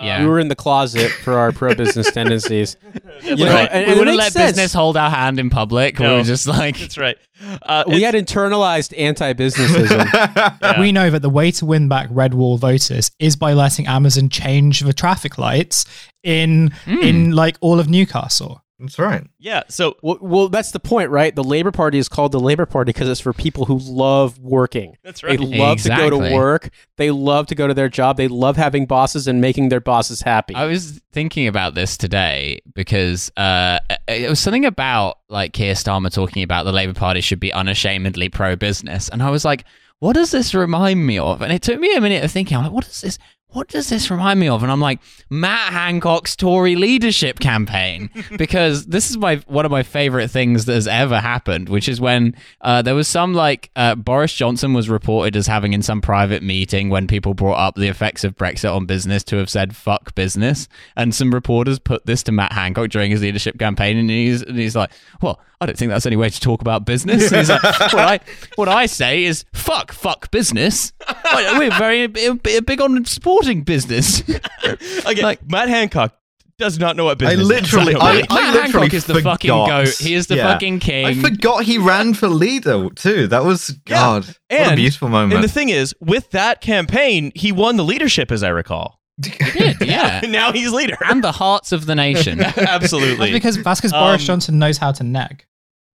Yeah. 0.00 0.22
We 0.22 0.28
were 0.28 0.38
in 0.38 0.48
the 0.48 0.56
closet 0.56 1.10
for 1.10 1.34
our 1.38 1.52
pro 1.52 1.74
business 1.74 2.10
tendencies. 2.10 2.76
You 3.22 3.34
know, 3.36 3.52
right. 3.52 3.68
and, 3.72 3.80
we 3.80 3.84
and 3.84 3.92
it 3.92 3.98
wouldn't 3.98 4.16
let 4.18 4.32
sense. 4.32 4.52
business 4.52 4.72
hold 4.74 4.96
our 4.96 5.10
hand 5.10 5.40
in 5.40 5.48
public. 5.50 5.98
We 5.98 6.06
were 6.06 6.22
just 6.22 6.46
like, 6.46 6.78
That's 6.78 6.98
right. 6.98 7.16
Uh, 7.62 7.82
We 7.86 8.02
had 8.02 8.14
internalized 8.14 8.96
anti-businessism. 8.96 10.58
Yeah. 10.62 10.80
We 10.80 10.92
know 10.92 11.10
that 11.10 11.22
the 11.22 11.30
way 11.30 11.50
to 11.52 11.66
win 11.66 11.88
back 11.88 12.08
red 12.10 12.34
wall 12.34 12.56
voters 12.58 13.10
is 13.18 13.34
by 13.34 13.52
letting 13.54 13.86
Amazon 13.86 14.28
change 14.28 14.80
the 14.80 14.92
traffic 14.92 15.38
lights 15.38 15.86
in 16.22 16.72
in 16.86 17.32
like 17.32 17.56
all 17.60 17.80
of 17.80 17.88
Newcastle. 17.88 18.62
That's 18.78 18.98
right. 18.98 19.26
yeah. 19.38 19.62
So 19.68 19.96
well, 20.02 20.18
well, 20.20 20.48
that's 20.48 20.70
the 20.70 20.80
point, 20.80 21.10
right? 21.10 21.34
The 21.34 21.42
Labor 21.42 21.72
Party 21.72 21.98
is 21.98 22.08
called 22.08 22.32
the 22.32 22.40
Labor 22.40 22.66
Party 22.66 22.90
because 22.90 23.08
it's 23.08 23.20
for 23.20 23.32
people 23.32 23.64
who 23.64 23.78
love 23.78 24.38
working. 24.38 24.96
that's 25.02 25.22
right. 25.22 25.38
They 25.38 25.46
right. 25.46 25.58
love 25.58 25.82
to 25.82 25.88
go 25.88 26.10
to 26.10 26.18
work. 26.18 26.70
They 26.96 27.10
love 27.10 27.46
to 27.46 27.54
go 27.54 27.66
to 27.66 27.74
their 27.74 27.88
job. 27.88 28.18
They 28.18 28.28
love 28.28 28.56
having 28.56 28.84
bosses 28.84 29.26
and 29.26 29.40
making 29.40 29.70
their 29.70 29.80
bosses 29.80 30.20
happy. 30.20 30.54
I 30.54 30.66
was 30.66 31.00
thinking 31.12 31.46
about 31.46 31.74
this 31.74 31.96
today 31.96 32.60
because 32.74 33.32
uh, 33.38 33.78
it 34.08 34.28
was 34.28 34.40
something 34.40 34.66
about 34.66 35.18
like 35.30 35.54
Keir 35.54 35.74
Starmer 35.74 36.12
talking 36.12 36.42
about 36.42 36.64
the 36.64 36.72
Labour 36.72 36.94
Party 36.94 37.22
should 37.22 37.40
be 37.40 37.52
unashamedly 37.52 38.28
pro-business, 38.28 39.08
and 39.08 39.22
I 39.22 39.30
was 39.30 39.44
like, 39.44 39.64
"What 40.00 40.12
does 40.12 40.32
this 40.32 40.54
remind 40.54 41.06
me 41.06 41.18
of?" 41.18 41.40
And 41.40 41.52
it 41.52 41.62
took 41.62 41.80
me 41.80 41.94
a 41.94 42.00
minute 42.00 42.22
of 42.22 42.30
thinking. 42.30 42.56
I'm 42.58 42.64
like, 42.64 42.72
"What 42.72 42.84
does 42.84 43.00
this? 43.00 43.18
What 43.56 43.68
does 43.68 43.88
this 43.88 44.10
remind 44.10 44.38
me 44.38 44.48
of?" 44.48 44.62
And 44.62 44.70
I'm 44.70 44.82
like, 44.82 45.00
Matt 45.30 45.72
Hancock's 45.72 46.36
Tory 46.36 46.76
leadership 46.76 47.38
campaign, 47.38 48.10
because 48.36 48.84
this 48.84 49.08
is 49.08 49.16
my 49.16 49.36
one 49.46 49.64
of 49.64 49.70
my 49.70 49.82
favorite 49.82 50.28
things 50.28 50.66
that 50.66 50.74
has 50.74 50.86
ever 50.86 51.20
happened, 51.20 51.70
which 51.70 51.88
is 51.88 51.98
when 51.98 52.34
uh, 52.60 52.82
there 52.82 52.94
was 52.94 53.08
some 53.08 53.32
like 53.32 53.70
uh, 53.74 53.94
Boris 53.94 54.34
Johnson 54.34 54.74
was 54.74 54.90
reported 54.90 55.36
as 55.36 55.46
having 55.46 55.72
in 55.72 55.80
some 55.80 56.02
private 56.02 56.42
meeting 56.42 56.90
when 56.90 57.06
people 57.06 57.32
brought 57.32 57.56
up 57.58 57.76
the 57.76 57.88
effects 57.88 58.24
of 58.24 58.36
Brexit 58.36 58.70
on 58.70 58.84
business 58.84 59.24
to 59.24 59.36
have 59.36 59.48
said 59.48 59.74
"fuck 59.74 60.14
business," 60.14 60.68
and 60.94 61.14
some 61.14 61.32
reporters 61.32 61.78
put 61.78 62.04
this 62.04 62.22
to 62.24 62.32
Matt 62.32 62.52
Hancock 62.52 62.90
during 62.90 63.10
his 63.10 63.22
leadership 63.22 63.58
campaign, 63.58 63.96
and 63.96 64.10
he's 64.10 64.42
and 64.42 64.58
he's 64.58 64.76
like, 64.76 64.90
"Well, 65.22 65.40
I 65.62 65.66
don't 65.66 65.78
think 65.78 65.88
that's 65.88 66.04
any 66.04 66.16
way 66.16 66.28
to 66.28 66.40
talk 66.40 66.60
about 66.60 66.84
business." 66.84 67.32
And 67.32 67.38
he's 67.38 67.48
like, 67.48 67.62
"What 67.80 67.94
I 67.94 68.20
what 68.56 68.68
I 68.68 68.84
say 68.84 69.24
is 69.24 69.46
fuck 69.54 69.92
fuck 69.92 70.30
business. 70.30 70.92
We're 71.32 71.70
very 71.78 72.06
big 72.06 72.80
on 72.80 73.04
supporting 73.06 73.45
business." 73.54 74.20
Again, 75.06 75.22
Like- 75.24 75.48
Matt 75.50 75.68
Hancock 75.68 76.16
does 76.58 76.78
not 76.78 76.96
know 76.96 77.04
what 77.04 77.18
business. 77.18 77.40
is. 77.42 77.48
literally, 77.48 77.92
don't 77.92 78.02
I. 78.02 78.14
Matt 78.20 78.30
I 78.30 78.34
literally 78.52 78.62
Hancock 78.62 78.94
is 78.94 79.04
the 79.04 79.14
forgot. 79.14 79.32
fucking 79.32 79.50
goat. 79.50 79.88
He 79.98 80.14
is 80.14 80.26
the 80.26 80.36
fucking 80.36 80.78
king. 80.80 81.04
I 81.06 81.14
forgot 81.14 81.64
he 81.64 81.76
ran 81.78 82.14
for 82.14 82.28
leader 82.28 82.88
too. 82.90 83.26
That 83.26 83.44
was 83.44 83.70
God. 83.84 84.26
what 84.50 84.72
a 84.72 84.76
beautiful 84.76 85.08
moment. 85.08 85.34
and 85.34 85.44
the 85.44 85.48
thing 85.52 85.68
is, 85.68 85.94
with 86.00 86.30
that 86.30 86.60
campaign, 86.62 87.30
he 87.34 87.52
won 87.52 87.76
the 87.76 87.84
leadership, 87.84 88.32
as 88.32 88.42
I 88.42 88.48
recall. 88.48 89.00
Did, 89.20 89.80
yeah. 89.80 90.20
now 90.28 90.52
he's 90.52 90.72
leader. 90.72 90.96
and 91.06 91.22
the 91.24 91.32
hearts 91.32 91.72
of 91.72 91.86
the 91.86 91.94
nation. 91.94 92.40
Absolutely. 92.56 93.32
That's 93.32 93.32
because 93.56 93.62
that's 93.62 93.80
because 93.80 93.92
Um, 93.92 94.00
Boris 94.00 94.24
Johnson 94.24 94.58
knows 94.58 94.78
how 94.78 94.92
to 94.92 95.04
neg. 95.04 95.44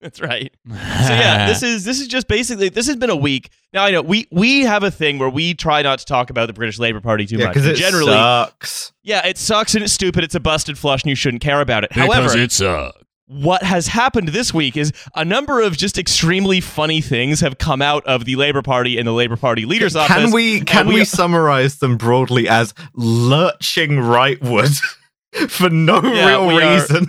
That's 0.04 0.20
right. 0.20 0.52
So 0.68 0.74
yeah, 1.14 1.48
this 1.48 1.62
is 1.72 1.84
this 1.86 2.00
is 2.00 2.08
just 2.08 2.28
basically 2.28 2.70
this 2.70 2.88
has 2.88 2.96
been 2.96 3.10
a 3.12 3.16
week. 3.16 3.50
Now 3.74 3.84
I 3.86 3.92
know 3.92 4.02
we 4.02 4.28
we 4.32 4.62
have 4.62 4.84
a 4.84 4.92
thing 4.92 5.20
where 5.20 5.30
we 5.30 5.54
try 5.54 5.82
not 5.82 6.00
to 6.00 6.06
talk 6.06 6.30
about 6.30 6.48
the 6.48 6.54
British 6.54 6.80
Labour 6.80 7.02
Party 7.02 7.26
too 7.26 7.38
yeah, 7.38 7.46
much. 7.46 7.54
because 7.54 7.68
it 7.68 7.76
Generally, 7.76 8.14
sucks. 8.14 8.94
yeah, 9.04 9.26
it 9.28 9.38
sucks 9.38 9.76
and 9.76 9.84
it's 9.84 9.94
stupid. 9.94 10.24
It's 10.24 10.36
a 10.36 10.40
busted 10.40 10.78
flush, 10.78 11.04
and 11.04 11.10
you 11.10 11.16
shouldn't 11.16 11.44
care 11.44 11.62
about 11.62 11.84
it. 11.84 11.92
However, 11.92 12.36
it 12.38 12.52
sucks. 12.52 12.98
what 13.28 13.62
has 13.64 13.88
happened 13.88 14.30
this 14.30 14.54
week 14.54 14.76
is 14.76 14.92
a 15.16 15.24
number 15.24 15.62
of 15.62 15.78
just 15.78 15.98
extremely 16.00 16.60
funny 16.62 17.00
things 17.00 17.40
have 17.40 17.60
come 17.60 17.82
out 17.82 18.04
of 18.08 18.26
the 18.26 18.36
Labour 18.36 18.62
Party 18.64 18.98
and 18.98 19.08
the 19.08 19.14
Labour 19.14 19.38
Party 19.38 19.66
leader's 19.66 19.96
office. 19.96 20.16
Can 20.16 20.32
we 20.32 20.62
can 20.62 20.88
we, 20.88 21.06
summarize 21.06 21.78
them 21.78 21.96
broadly 21.96 22.50
as 22.50 22.74
lurching 22.96 23.92
rightward 23.92 24.78
for 25.50 25.70
no 25.70 26.02
Yeah, 26.02 26.28
real 26.28 26.48
we 26.48 26.62
are- 26.62 26.74
reason? 26.74 27.08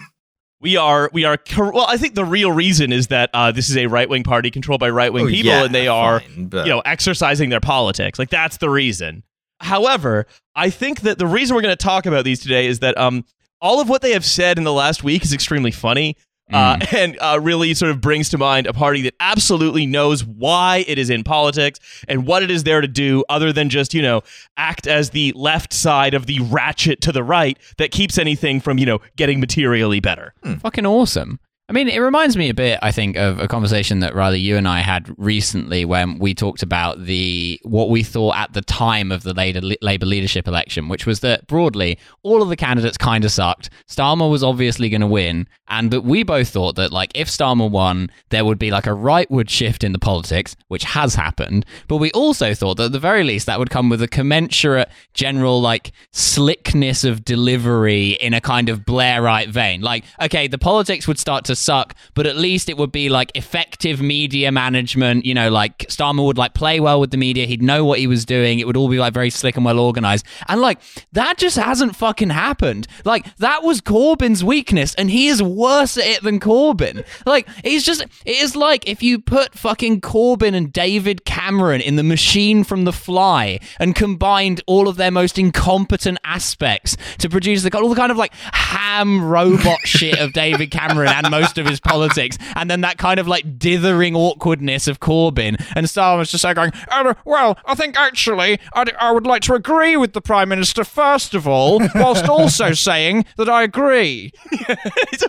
We 0.62 0.76
are 0.76 1.10
we 1.12 1.24
are 1.24 1.36
cor- 1.36 1.72
well. 1.72 1.86
I 1.88 1.96
think 1.96 2.14
the 2.14 2.24
real 2.24 2.52
reason 2.52 2.92
is 2.92 3.08
that 3.08 3.30
uh, 3.34 3.50
this 3.52 3.68
is 3.68 3.76
a 3.76 3.86
right 3.88 4.08
wing 4.08 4.22
party 4.22 4.50
controlled 4.50 4.80
by 4.80 4.88
right 4.90 5.12
wing 5.12 5.24
Oh, 5.26 5.28
people, 5.28 5.50
yeah, 5.50 5.64
and 5.64 5.74
they 5.74 5.88
are 5.88 6.20
fine, 6.20 6.46
but- 6.46 6.64
you 6.66 6.70
know 6.72 6.80
exercising 6.80 7.50
their 7.50 7.60
politics. 7.60 8.18
Like 8.18 8.30
that's 8.30 8.56
the 8.58 8.70
reason. 8.70 9.24
However, 9.60 10.26
I 10.56 10.70
think 10.70 11.00
that 11.02 11.18
the 11.18 11.26
reason 11.26 11.54
we're 11.54 11.62
going 11.62 11.76
to 11.76 11.84
talk 11.84 12.06
about 12.06 12.24
these 12.24 12.40
today 12.40 12.66
is 12.66 12.78
that 12.78 12.96
um 12.96 13.24
all 13.60 13.80
of 13.80 13.88
what 13.88 14.02
they 14.02 14.12
have 14.12 14.24
said 14.24 14.58
in 14.58 14.64
the 14.64 14.72
last 14.72 15.04
week 15.04 15.22
is 15.24 15.32
extremely 15.32 15.70
funny. 15.70 16.16
Uh, 16.52 16.78
and 16.92 17.18
uh, 17.20 17.38
really 17.40 17.74
sort 17.74 17.90
of 17.90 18.00
brings 18.00 18.28
to 18.30 18.38
mind 18.38 18.66
a 18.66 18.72
party 18.72 19.02
that 19.02 19.14
absolutely 19.20 19.86
knows 19.86 20.24
why 20.24 20.84
it 20.86 20.98
is 20.98 21.10
in 21.10 21.24
politics 21.24 21.78
and 22.08 22.26
what 22.26 22.42
it 22.42 22.50
is 22.50 22.64
there 22.64 22.80
to 22.80 22.88
do, 22.88 23.24
other 23.28 23.52
than 23.52 23.68
just 23.68 23.94
you 23.94 24.02
know 24.02 24.22
act 24.56 24.86
as 24.86 25.10
the 25.10 25.32
left 25.34 25.72
side 25.72 26.14
of 26.14 26.26
the 26.26 26.40
ratchet 26.40 27.00
to 27.00 27.12
the 27.12 27.24
right 27.24 27.58
that 27.78 27.90
keeps 27.90 28.18
anything 28.18 28.60
from 28.60 28.78
you 28.78 28.86
know 28.86 29.00
getting 29.16 29.40
materially 29.40 30.00
better. 30.00 30.34
Fucking 30.60 30.86
awesome. 30.86 31.38
I 31.68 31.74
mean, 31.74 31.88
it 31.88 32.00
reminds 32.00 32.36
me 32.36 32.50
a 32.50 32.54
bit, 32.54 32.78
I 32.82 32.92
think, 32.92 33.16
of 33.16 33.38
a 33.38 33.48
conversation 33.48 34.00
that 34.00 34.14
rather 34.14 34.36
you 34.36 34.58
and 34.58 34.68
I 34.68 34.80
had 34.80 35.08
recently 35.16 35.86
when 35.86 36.18
we 36.18 36.34
talked 36.34 36.62
about 36.62 37.04
the 37.04 37.58
what 37.62 37.88
we 37.88 38.02
thought 38.02 38.36
at 38.36 38.52
the 38.52 38.60
time 38.60 39.10
of 39.10 39.22
the 39.22 39.32
Labour, 39.32 39.62
Labour 39.80 40.04
leadership 40.04 40.46
election, 40.46 40.88
which 40.88 41.06
was 41.06 41.20
that 41.20 41.46
broadly 41.46 41.98
all 42.22 42.42
of 42.42 42.50
the 42.50 42.56
candidates 42.56 42.98
kind 42.98 43.24
of 43.24 43.30
sucked. 43.30 43.70
Starmer 43.88 44.30
was 44.30 44.42
obviously 44.42 44.90
going 44.90 45.00
to 45.00 45.06
win, 45.06 45.46
and 45.72 45.90
that 45.90 46.02
we 46.02 46.22
both 46.22 46.50
thought 46.50 46.76
that 46.76 46.92
like 46.92 47.10
if 47.14 47.28
Starmer 47.28 47.68
won, 47.68 48.10
there 48.28 48.44
would 48.44 48.58
be 48.58 48.70
like 48.70 48.86
a 48.86 48.90
rightward 48.90 49.48
shift 49.48 49.82
in 49.82 49.92
the 49.92 49.98
politics, 49.98 50.54
which 50.68 50.84
has 50.84 51.14
happened. 51.14 51.64
But 51.88 51.96
we 51.96 52.12
also 52.12 52.52
thought 52.52 52.76
that 52.76 52.84
at 52.84 52.92
the 52.92 53.00
very 53.00 53.24
least 53.24 53.46
that 53.46 53.58
would 53.58 53.70
come 53.70 53.88
with 53.88 54.02
a 54.02 54.06
commensurate 54.06 54.90
general 55.14 55.62
like 55.62 55.92
slickness 56.10 57.04
of 57.04 57.24
delivery 57.24 58.10
in 58.10 58.34
a 58.34 58.40
kind 58.40 58.68
of 58.68 58.80
Blairite 58.80 59.48
vein. 59.48 59.80
Like, 59.80 60.04
okay, 60.20 60.46
the 60.46 60.58
politics 60.58 61.08
would 61.08 61.18
start 61.18 61.46
to 61.46 61.56
suck, 61.56 61.94
but 62.12 62.26
at 62.26 62.36
least 62.36 62.68
it 62.68 62.76
would 62.76 62.92
be 62.92 63.08
like 63.08 63.32
effective 63.34 64.02
media 64.02 64.52
management. 64.52 65.24
You 65.24 65.32
know, 65.32 65.50
like 65.50 65.78
Starmer 65.88 66.26
would 66.26 66.36
like 66.36 66.52
play 66.52 66.80
well 66.80 67.00
with 67.00 67.12
the 67.12 67.16
media. 67.16 67.46
He'd 67.46 67.62
know 67.62 67.82
what 67.86 67.98
he 67.98 68.06
was 68.06 68.26
doing. 68.26 68.58
It 68.58 68.66
would 68.66 68.76
all 68.76 68.90
be 68.90 68.98
like 68.98 69.14
very 69.14 69.30
slick 69.30 69.56
and 69.56 69.64
well 69.64 69.78
organized. 69.78 70.26
And 70.48 70.60
like 70.60 70.80
that 71.12 71.38
just 71.38 71.56
hasn't 71.56 71.96
fucking 71.96 72.28
happened. 72.28 72.86
Like 73.06 73.34
that 73.36 73.62
was 73.62 73.80
Corbyn's 73.80 74.44
weakness, 74.44 74.94
and 74.96 75.10
he 75.10 75.28
is 75.28 75.42
worse 75.62 75.96
at 75.96 76.06
it 76.06 76.22
than 76.22 76.40
Corbyn. 76.40 77.04
Like 77.24 77.48
he's 77.64 77.84
just 77.84 78.02
it 78.02 78.36
is 78.36 78.56
like 78.56 78.88
if 78.88 79.02
you 79.02 79.18
put 79.18 79.54
fucking 79.54 80.00
Corbyn 80.00 80.54
and 80.54 80.72
David 80.72 81.24
Cameron 81.24 81.80
in 81.80 81.96
the 81.96 82.02
machine 82.02 82.64
from 82.64 82.84
The 82.84 82.92
Fly 82.92 83.60
and 83.78 83.94
combined 83.94 84.60
all 84.66 84.88
of 84.88 84.96
their 84.96 85.10
most 85.10 85.38
incompetent 85.38 86.18
aspects 86.24 86.96
to 87.18 87.28
produce 87.28 87.62
the 87.62 87.76
all 87.78 87.88
the 87.88 87.96
kind 87.96 88.12
of 88.12 88.18
like 88.18 88.34
ham 88.34 89.24
robot 89.24 89.78
shit 89.84 90.18
of 90.18 90.32
David 90.32 90.70
Cameron 90.70 91.08
and 91.08 91.30
most 91.30 91.58
of 91.58 91.66
his 91.66 91.80
politics, 91.80 92.36
and 92.56 92.70
then 92.70 92.82
that 92.82 92.98
kind 92.98 93.18
of 93.18 93.28
like 93.28 93.58
dithering 93.58 94.14
awkwardness 94.14 94.88
of 94.88 95.00
Corbyn. 95.00 95.56
And 95.74 95.86
Starmer's 95.86 96.30
just 96.30 96.44
like 96.44 96.56
going, 96.56 96.72
"Uh, 96.88 97.14
well, 97.24 97.58
I 97.64 97.74
think 97.74 97.96
actually 97.96 98.58
I'd, 98.72 98.94
I 98.96 99.12
would 99.12 99.26
like 99.26 99.42
to 99.42 99.54
agree 99.54 99.96
with 99.96 100.12
the 100.12 100.20
Prime 100.20 100.48
Minister 100.48 100.84
first 100.84 101.34
of 101.34 101.46
all, 101.46 101.80
whilst 101.94 102.28
also 102.28 102.72
saying 102.72 103.24
that 103.36 103.48
I 103.48 103.62
agree. 103.62 104.32
so 105.16 105.26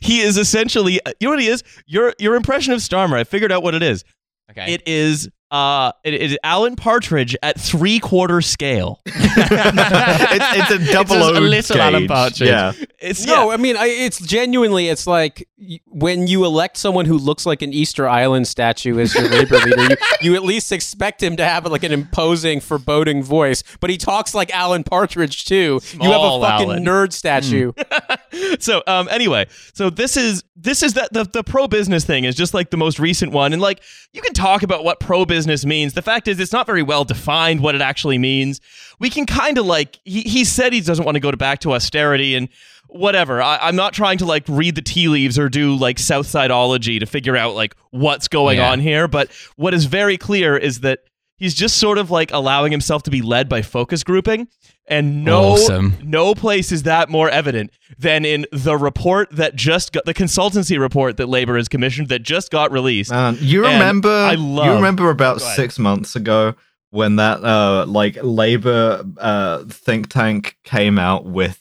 he's 0.00 0.12
he 0.12 0.20
is 0.20 0.36
essentially 0.38 1.00
uh, 1.06 1.12
you 1.20 1.26
know 1.26 1.32
what 1.32 1.40
he 1.40 1.48
is 1.48 1.62
your 1.86 2.14
your 2.18 2.34
impression 2.34 2.72
of 2.72 2.80
Starmer. 2.80 3.16
I 3.18 3.24
figured 3.24 3.52
out 3.52 3.62
what 3.62 3.74
it 3.74 3.82
is. 3.82 4.04
Okay. 4.50 4.74
It 4.74 4.82
is 4.86 5.28
Uh, 5.52 5.92
it 6.02 6.14
is 6.14 6.38
Alan 6.42 6.76
Partridge 6.76 7.36
at 7.42 7.60
three 7.60 7.98
quarter 7.98 8.40
scale. 8.40 9.02
it's, 9.06 10.70
it's 10.70 10.70
a 10.70 10.92
double 10.92 11.14
just 11.14 11.30
a 11.30 11.36
O 11.36 11.40
little 11.40 11.78
Alan. 11.78 12.06
Partridge. 12.06 12.48
Yeah. 12.48 12.72
It's 12.98 13.26
No, 13.26 13.48
yeah. 13.48 13.54
I 13.54 13.56
mean, 13.58 13.76
I, 13.76 13.84
it's 13.88 14.18
genuinely, 14.18 14.88
it's 14.88 15.06
like 15.06 15.46
when 15.88 16.26
you 16.26 16.46
elect 16.46 16.78
someone 16.78 17.04
who 17.04 17.18
looks 17.18 17.44
like 17.44 17.60
an 17.60 17.70
Easter 17.70 18.08
Island 18.08 18.48
statue 18.48 18.98
as 18.98 19.14
your 19.14 19.28
labor 19.28 19.58
leader, 19.66 19.82
you, 19.82 19.96
you 20.22 20.34
at 20.36 20.42
least 20.42 20.72
expect 20.72 21.22
him 21.22 21.36
to 21.36 21.44
have 21.44 21.66
like 21.66 21.82
an 21.82 21.92
imposing, 21.92 22.60
foreboding 22.60 23.22
voice, 23.22 23.62
but 23.80 23.90
he 23.90 23.98
talks 23.98 24.34
like 24.34 24.50
Alan 24.54 24.84
Partridge 24.84 25.44
too. 25.44 25.80
you 26.00 26.10
have 26.10 26.22
a 26.22 26.40
fucking 26.40 26.70
Alan. 26.70 26.82
nerd 26.82 27.12
statue. 27.12 27.72
so 28.58 28.82
um 28.86 29.08
anyway 29.10 29.46
so 29.74 29.90
this 29.90 30.16
is 30.16 30.42
this 30.56 30.82
is 30.82 30.94
that 30.94 31.12
the, 31.12 31.24
the 31.24 31.44
pro 31.44 31.68
business 31.68 32.04
thing 32.04 32.24
is 32.24 32.34
just 32.34 32.54
like 32.54 32.70
the 32.70 32.78
most 32.78 32.98
recent 32.98 33.30
one 33.30 33.52
and 33.52 33.60
like 33.60 33.82
you 34.14 34.22
can 34.22 34.32
talk 34.32 34.62
about 34.62 34.84
what 34.84 34.98
pro 35.00 35.26
business 35.26 35.41
means. 35.66 35.94
The 35.94 36.02
fact 36.02 36.28
is 36.28 36.38
it's 36.40 36.52
not 36.52 36.66
very 36.66 36.82
well 36.82 37.04
defined 37.04 37.60
what 37.60 37.74
it 37.74 37.80
actually 37.80 38.18
means. 38.18 38.60
We 38.98 39.10
can 39.10 39.26
kind 39.26 39.58
of 39.58 39.66
like 39.66 39.98
he, 40.04 40.22
he 40.22 40.44
said 40.44 40.72
he 40.72 40.80
doesn't 40.80 41.04
want 41.04 41.16
to 41.16 41.20
go 41.20 41.30
to 41.30 41.36
back 41.36 41.60
to 41.60 41.72
austerity 41.74 42.34
and 42.34 42.48
whatever. 42.88 43.40
I, 43.40 43.56
i'm 43.62 43.76
not 43.76 43.94
trying 43.94 44.18
to 44.18 44.26
like 44.26 44.44
read 44.48 44.74
the 44.74 44.82
tea 44.82 45.08
leaves 45.08 45.38
or 45.38 45.48
do 45.48 45.74
like 45.74 45.98
south 45.98 46.26
sideology 46.26 47.00
to 47.00 47.06
figure 47.06 47.36
out 47.36 47.54
like 47.54 47.74
what's 47.90 48.28
going 48.28 48.58
Yeah. 48.58 48.70
on 48.70 48.80
here 48.80 49.08
but 49.08 49.30
what 49.56 49.72
is 49.72 49.86
very 49.86 50.18
clear 50.18 50.58
is 50.58 50.80
that 50.80 50.98
he's 51.42 51.54
just 51.54 51.76
sort 51.78 51.98
of 51.98 52.10
like 52.10 52.32
allowing 52.32 52.70
himself 52.72 53.02
to 53.02 53.10
be 53.10 53.20
led 53.22 53.48
by 53.48 53.60
focus 53.62 54.02
grouping 54.04 54.48
and 54.86 55.24
no 55.24 55.52
Awesome. 55.52 55.94
no 56.02 56.34
place 56.34 56.72
is 56.72 56.82
that 56.84 57.08
more 57.08 57.28
evident 57.30 57.70
than 57.98 58.24
in 58.24 58.46
the 58.52 58.76
report 58.76 59.30
that 59.32 59.54
just 59.54 59.92
got 59.92 60.04
the 60.04 60.14
consultancy 60.14 60.78
report 60.78 61.16
that 61.18 61.28
labor 61.28 61.56
has 61.56 61.68
commissioned 61.68 62.08
that 62.08 62.22
just 62.22 62.50
got 62.50 62.72
released 62.72 63.10
Man, 63.10 63.36
you 63.40 63.64
And 63.64 63.74
remember? 63.74 64.08
I 64.10 64.34
love, 64.34 64.66
you 64.66 64.72
remember 64.72 65.10
about 65.10 65.40
six 65.40 65.78
months 65.78 66.16
ago 66.16 66.54
when 66.90 67.16
that 67.16 67.42
uh 67.44 67.86
like 67.86 68.18
labor 68.22 69.04
uh 69.18 69.64
think 69.68 70.08
tank 70.08 70.56
came 70.64 70.98
out 70.98 71.24
with. 71.24 71.58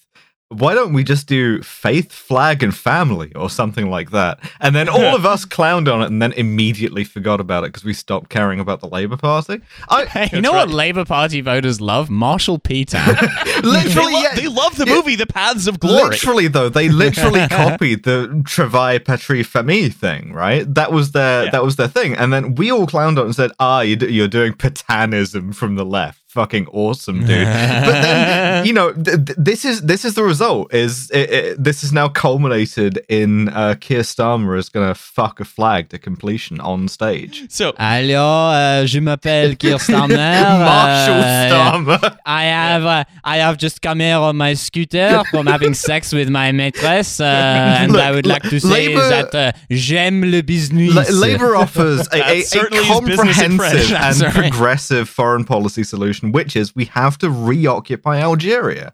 Why 0.51 0.73
don't 0.75 0.91
we 0.93 1.03
just 1.03 1.27
do 1.27 1.61
faith, 1.63 2.11
flag, 2.11 2.61
and 2.61 2.75
family 2.75 3.33
or 3.35 3.49
something 3.49 3.89
like 3.89 4.11
that? 4.11 4.39
And 4.59 4.75
then 4.75 4.89
all 4.89 5.15
of 5.15 5.25
us 5.33 5.45
clowned 5.45 5.91
on 5.91 6.01
it 6.01 6.07
and 6.07 6.21
then 6.21 6.33
immediately 6.33 7.03
forgot 7.05 7.39
about 7.39 7.63
it 7.63 7.67
because 7.67 7.85
we 7.85 7.93
stopped 7.93 8.29
caring 8.29 8.59
about 8.59 8.81
the 8.81 8.87
Labour 8.89 9.15
Party. 9.17 9.61
I 9.89 10.05
Hey, 10.11 10.29
you 10.33 10.41
know 10.41 10.51
what 10.51 10.69
Labour 10.69 11.05
Party 11.05 11.39
voters 11.41 11.79
love? 11.79 12.09
Marshall 12.09 12.59
P. 12.59 12.83
Town. 12.91 13.15
they, 13.45 13.61
literally, 13.61 14.13
lo- 14.13 14.19
yeah, 14.21 14.35
they 14.35 14.47
love 14.47 14.75
the 14.75 14.85
yeah. 14.85 14.95
movie 14.95 15.15
the 15.15 15.25
paths 15.25 15.67
of 15.67 15.79
glory 15.79 16.09
Literally, 16.09 16.47
though, 16.49 16.67
they 16.69 16.89
literally 16.89 17.47
copied 17.47 18.03
the 18.03 18.41
Travail 18.45 18.99
Patrie 18.99 19.43
Famille 19.43 19.89
thing, 19.89 20.33
right? 20.33 20.71
That 20.73 20.91
was 20.91 21.11
their 21.13 21.45
Yeah. 21.45 21.51
that 21.51 21.63
was 21.63 21.77
their 21.77 21.87
thing, 21.87 22.13
and 22.15 22.33
then 22.33 22.55
we 22.55 22.71
all 22.71 22.87
clowned 22.87 23.17
on 23.17 23.19
it 23.19 23.25
and 23.25 23.35
said, 23.35 23.51
"Ah, 23.59 23.81
you 23.81 23.95
d- 23.95 24.11
you're 24.11 24.27
doing 24.27 24.53
Pétainism 24.53 25.55
from 25.55 25.75
the 25.75 25.85
left." 25.85 26.20
Fucking 26.33 26.67
awesome, 26.71 27.19
dude. 27.25 27.45
but 27.45 28.01
then, 28.01 28.65
you 28.67 28.71
know, 28.71 28.93
th- 28.93 29.25
th- 29.25 29.37
this 29.37 29.65
is 29.65 29.81
this 29.81 30.05
is 30.05 30.13
the 30.13 30.23
result. 30.23 30.73
Is 30.73 31.09
it, 31.11 31.29
it, 31.29 31.63
this 31.63 31.83
is 31.83 31.91
now 31.91 32.07
culminated 32.07 33.03
in 33.09 33.49
uh, 33.49 33.75
Keir 33.81 34.03
Starmer 34.03 34.57
is 34.57 34.69
going 34.69 34.87
to 34.87 34.95
fuck 34.95 35.41
a 35.41 35.45
flag 35.45 35.89
to 35.89 35.99
completion 35.99 36.61
on 36.61 36.87
stage. 36.87 37.43
so 37.49 37.73
Alors, 37.77 38.53
euh, 38.53 38.85
je 38.85 38.99
m'appelle 39.01 39.57
Keir 39.57 39.77
Starmer. 39.87 40.15
Marshall 40.15 41.21
euh, 41.21 41.49
Starmer. 41.49 42.17
I 42.25 42.43
have 42.45 42.85
uh, 42.85 43.03
I 43.25 43.37
have 43.39 43.57
just 43.57 43.81
come 43.81 43.99
here 43.99 44.15
on 44.17 44.37
my 44.37 44.53
scooter 44.53 45.23
from 45.31 45.47
having 45.47 45.73
sex 45.73 46.13
with 46.13 46.29
my 46.29 46.51
maîtresse, 46.53 47.19
uh, 47.19 47.25
and 47.25 47.91
Look, 47.91 48.01
I 48.01 48.11
would 48.11 48.25
like 48.25 48.43
to 48.43 48.59
say 48.61 48.87
Labour- 48.87 49.09
that 49.09 49.35
uh, 49.35 49.51
j'aime 49.69 50.21
le 50.31 50.41
business. 50.43 50.93
La- 50.95 51.27
Labour 51.27 51.57
offers 51.57 52.07
a, 52.13 52.17
a, 52.17 52.39
a 52.39 52.41
certainly 52.43 52.87
is 52.87 53.01
business 53.01 53.41
in 53.41 53.57
French. 53.57 53.89
comprehensive 53.89 53.95
and 53.97 54.15
That's 54.21 54.37
progressive 54.37 55.09
foreign 55.09 55.43
policy 55.43 55.83
solution, 55.83 56.20
which 56.21 56.55
is 56.55 56.75
we 56.75 56.85
have 56.85 57.17
to 57.19 57.29
reoccupy 57.29 58.19
Algeria. 58.21 58.93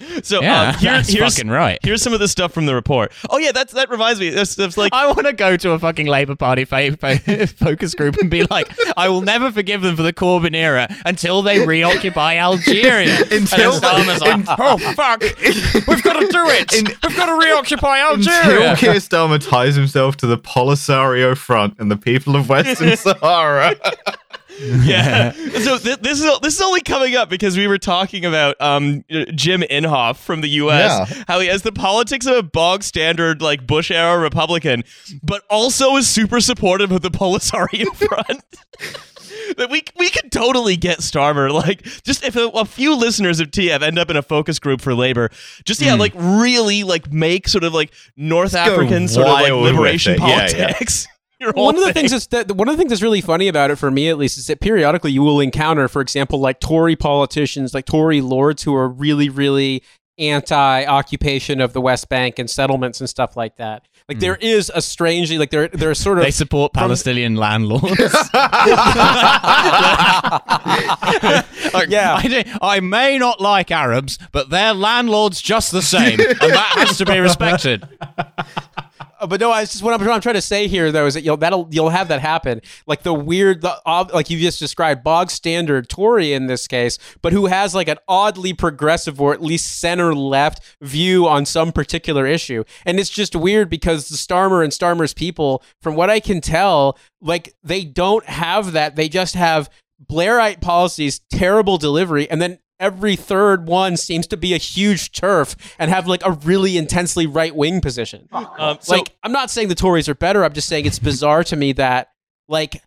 so 0.22 0.40
yeah, 0.42 0.70
um, 0.70 0.74
here- 0.76 0.90
that's 0.92 1.08
here's 1.12 1.36
fucking 1.36 1.50
right. 1.50 1.78
here's 1.82 2.02
some 2.02 2.12
of 2.12 2.18
the 2.18 2.26
stuff 2.26 2.52
from 2.52 2.66
the 2.66 2.74
report 2.74 3.12
oh 3.30 3.36
yeah 3.38 3.52
that's 3.52 3.72
that 3.74 3.88
reminds 3.90 4.18
me 4.18 4.30
that's, 4.30 4.56
that's 4.56 4.76
like 4.76 4.92
I 4.94 5.06
want 5.06 5.26
to 5.26 5.32
go 5.32 5.56
to 5.58 5.70
a 5.72 5.78
fucking 5.78 6.06
Labour 6.06 6.34
Party 6.34 6.64
fa- 6.64 6.96
fa- 6.96 7.46
focus 7.46 7.94
group 7.94 8.16
and 8.16 8.28
be 8.28 8.44
like, 8.44 8.68
I 8.96 9.08
will 9.08 9.20
never 9.20 9.52
forgive 9.52 9.82
them 9.82 9.94
for 9.94 10.02
the 10.02 10.12
Corbyn 10.12 10.56
era 10.56 10.88
until 11.04 11.42
they 11.42 11.64
reoccupy 11.64 12.38
Algeria. 12.38 13.20
Until- 13.30 13.74
and 13.74 13.82
Starmer's 13.82 14.20
like, 14.20 14.34
in- 14.34 14.44
oh 14.48 14.78
fuck, 14.94 15.20
we've 15.86 16.02
got 16.02 16.18
to 16.18 16.26
do 16.28 16.44
it. 16.48 16.72
In- 16.74 16.86
we've 16.86 17.16
got 17.16 17.26
to 17.26 17.46
reoccupy 17.46 18.00
Algeria. 18.00 18.40
Until 18.40 18.62
Algeria. 18.70 18.76
Keir 18.76 18.94
Starmer 18.94 19.48
ties 19.48 19.76
himself 19.76 20.16
to 20.16 20.26
the 20.26 20.38
Polisario 20.38 21.36
Front 21.36 21.78
and 21.78 21.88
the 21.90 21.96
people 21.98 22.34
of 22.34 22.48
Western 22.48 22.96
Sahara. 22.96 23.76
yeah. 24.60 25.32
so 25.60 25.78
th- 25.78 25.98
this 25.98 26.20
is 26.20 26.38
this 26.40 26.54
is 26.54 26.60
only 26.60 26.80
coming 26.80 27.16
up 27.16 27.28
because 27.28 27.56
we 27.56 27.66
were 27.66 27.78
talking 27.78 28.24
about 28.24 28.60
um 28.60 29.04
Jim 29.34 29.62
Inhofe 29.62 30.16
from 30.16 30.42
the 30.42 30.48
U.S. 30.48 31.10
Yeah. 31.10 31.24
How 31.26 31.40
he 31.40 31.48
has 31.48 31.62
the 31.62 31.72
politics 31.72 32.26
of 32.26 32.36
a 32.36 32.42
bog 32.42 32.82
standard 32.82 33.42
like 33.42 33.66
Bush 33.66 33.90
era 33.90 34.18
Republican, 34.18 34.84
but 35.22 35.42
also 35.50 35.96
is 35.96 36.08
super 36.08 36.40
supportive 36.40 36.92
of 36.92 37.02
the 37.02 37.10
Polisario 37.10 37.86
Front. 37.94 38.44
That 39.56 39.70
we 39.70 39.82
we 39.98 40.10
could 40.10 40.30
totally 40.30 40.76
get 40.76 40.98
Starmer. 40.98 41.52
Like, 41.52 41.82
just 42.02 42.24
if 42.24 42.36
a, 42.36 42.48
a 42.48 42.64
few 42.64 42.96
listeners 42.96 43.40
of 43.40 43.50
TF 43.50 43.82
end 43.82 43.98
up 43.98 44.10
in 44.10 44.16
a 44.16 44.22
focus 44.22 44.58
group 44.58 44.80
for 44.80 44.94
labor, 44.94 45.30
just 45.64 45.80
yeah, 45.80 45.94
like 45.94 46.12
really 46.16 46.84
like 46.84 47.12
make 47.12 47.48
sort 47.48 47.64
of 47.64 47.74
like 47.74 47.92
North 48.16 48.52
go 48.52 48.58
African 48.58 49.08
sort 49.08 49.26
of 49.26 49.32
like 49.34 49.52
liberation 49.52 50.18
politics. 50.18 51.06
Yeah, 51.06 51.10
yeah. 51.10 51.13
Politics. 51.52 51.56
your 51.56 51.62
whole 51.62 51.64
one 51.66 51.74
of 51.76 51.80
the 51.80 51.86
thing. 51.86 52.08
things 52.08 52.10
that's 52.10 52.26
that, 52.28 52.56
one 52.56 52.68
of 52.68 52.74
the 52.74 52.78
things 52.78 52.90
that's 52.90 53.02
really 53.02 53.20
funny 53.20 53.48
about 53.48 53.70
it 53.70 53.76
for 53.76 53.90
me 53.90 54.08
at 54.08 54.18
least 54.18 54.38
is 54.38 54.46
that 54.46 54.60
periodically 54.60 55.12
you 55.12 55.22
will 55.22 55.40
encounter 55.40 55.88
for 55.88 56.00
example 56.00 56.40
like 56.40 56.60
tory 56.60 56.96
politicians 56.96 57.74
like 57.74 57.84
tory 57.84 58.20
lords 58.20 58.62
who 58.62 58.74
are 58.74 58.88
really 58.88 59.28
really 59.28 59.82
anti-occupation 60.18 61.60
of 61.60 61.72
the 61.72 61.80
west 61.80 62.08
bank 62.08 62.38
and 62.38 62.48
settlements 62.48 63.00
and 63.00 63.08
stuff 63.08 63.36
like 63.36 63.56
that 63.56 63.86
like 64.08 64.20
there 64.20 64.34
hmm. 64.34 64.42
is 64.42 64.70
a 64.74 64.82
strangely 64.82 65.38
like 65.38 65.50
there 65.50 65.68
there's 65.68 65.98
sort 65.98 66.18
of 66.18 66.24
They 66.24 66.30
support 66.30 66.74
Palestinian 66.74 67.36
landlords. 67.36 67.88
Like, 71.72 71.88
Yeah. 71.90 72.14
I, 72.14 72.28
do- 72.28 72.50
I 72.62 72.80
may 72.80 73.18
not 73.18 73.40
like 73.40 73.70
Arabs, 73.70 74.18
but 74.30 74.50
they're 74.50 74.74
landlord's 74.74 75.40
just 75.40 75.72
the 75.72 75.82
same, 75.82 76.20
and 76.20 76.38
that 76.38 76.74
has 76.76 76.98
to 76.98 77.06
be 77.06 77.18
respected. 77.18 77.88
Uh, 79.24 79.26
but 79.26 79.40
no, 79.40 79.50
I 79.50 79.62
just 79.62 79.82
what 79.82 79.98
I'm, 79.98 80.06
what 80.06 80.14
I'm 80.14 80.20
trying 80.20 80.34
to 80.34 80.42
say 80.42 80.68
here 80.68 80.92
though 80.92 81.06
is 81.06 81.14
that 81.14 81.22
you'll 81.22 81.38
that'll 81.38 81.66
you'll 81.70 81.88
have 81.88 82.08
that 82.08 82.20
happen. 82.20 82.60
Like 82.86 83.04
the 83.04 83.14
weird, 83.14 83.62
the 83.62 83.80
like 84.12 84.28
you 84.28 84.38
just 84.38 84.58
described, 84.58 85.02
bog 85.02 85.30
standard 85.30 85.88
Tory 85.88 86.34
in 86.34 86.46
this 86.46 86.68
case, 86.68 86.98
but 87.22 87.32
who 87.32 87.46
has 87.46 87.74
like 87.74 87.88
an 87.88 87.96
oddly 88.06 88.52
progressive 88.52 89.22
or 89.22 89.32
at 89.32 89.40
least 89.40 89.78
center 89.80 90.14
left 90.14 90.76
view 90.82 91.26
on 91.26 91.46
some 91.46 91.72
particular 91.72 92.26
issue. 92.26 92.64
And 92.84 93.00
it's 93.00 93.08
just 93.08 93.34
weird 93.34 93.70
because 93.70 94.10
the 94.10 94.16
Starmer 94.16 94.62
and 94.62 94.70
Starmer's 94.70 95.14
people, 95.14 95.62
from 95.80 95.94
what 95.94 96.10
I 96.10 96.20
can 96.20 96.42
tell, 96.42 96.98
like 97.22 97.54
they 97.62 97.82
don't 97.82 98.26
have 98.26 98.72
that. 98.72 98.94
They 98.94 99.08
just 99.08 99.34
have 99.36 99.70
Blairite 100.04 100.60
policies, 100.60 101.20
terrible 101.30 101.78
delivery, 101.78 102.28
and 102.30 102.42
then 102.42 102.58
every 102.80 103.16
third 103.16 103.66
one 103.66 103.96
seems 103.96 104.26
to 104.28 104.36
be 104.36 104.54
a 104.54 104.58
huge 104.58 105.12
TERF 105.12 105.56
and 105.78 105.90
have 105.90 106.06
like 106.06 106.24
a 106.24 106.32
really 106.32 106.76
intensely 106.76 107.26
right 107.26 107.54
wing 107.54 107.80
position. 107.80 108.28
Um, 108.32 108.78
so, 108.80 108.96
like 108.96 109.16
I'm 109.22 109.32
not 109.32 109.50
saying 109.50 109.68
the 109.68 109.74
Tories 109.74 110.08
are 110.08 110.14
better. 110.14 110.44
I'm 110.44 110.52
just 110.52 110.68
saying 110.68 110.86
it's 110.86 110.98
bizarre 110.98 111.44
to 111.44 111.56
me 111.56 111.72
that 111.72 112.08
like 112.48 112.82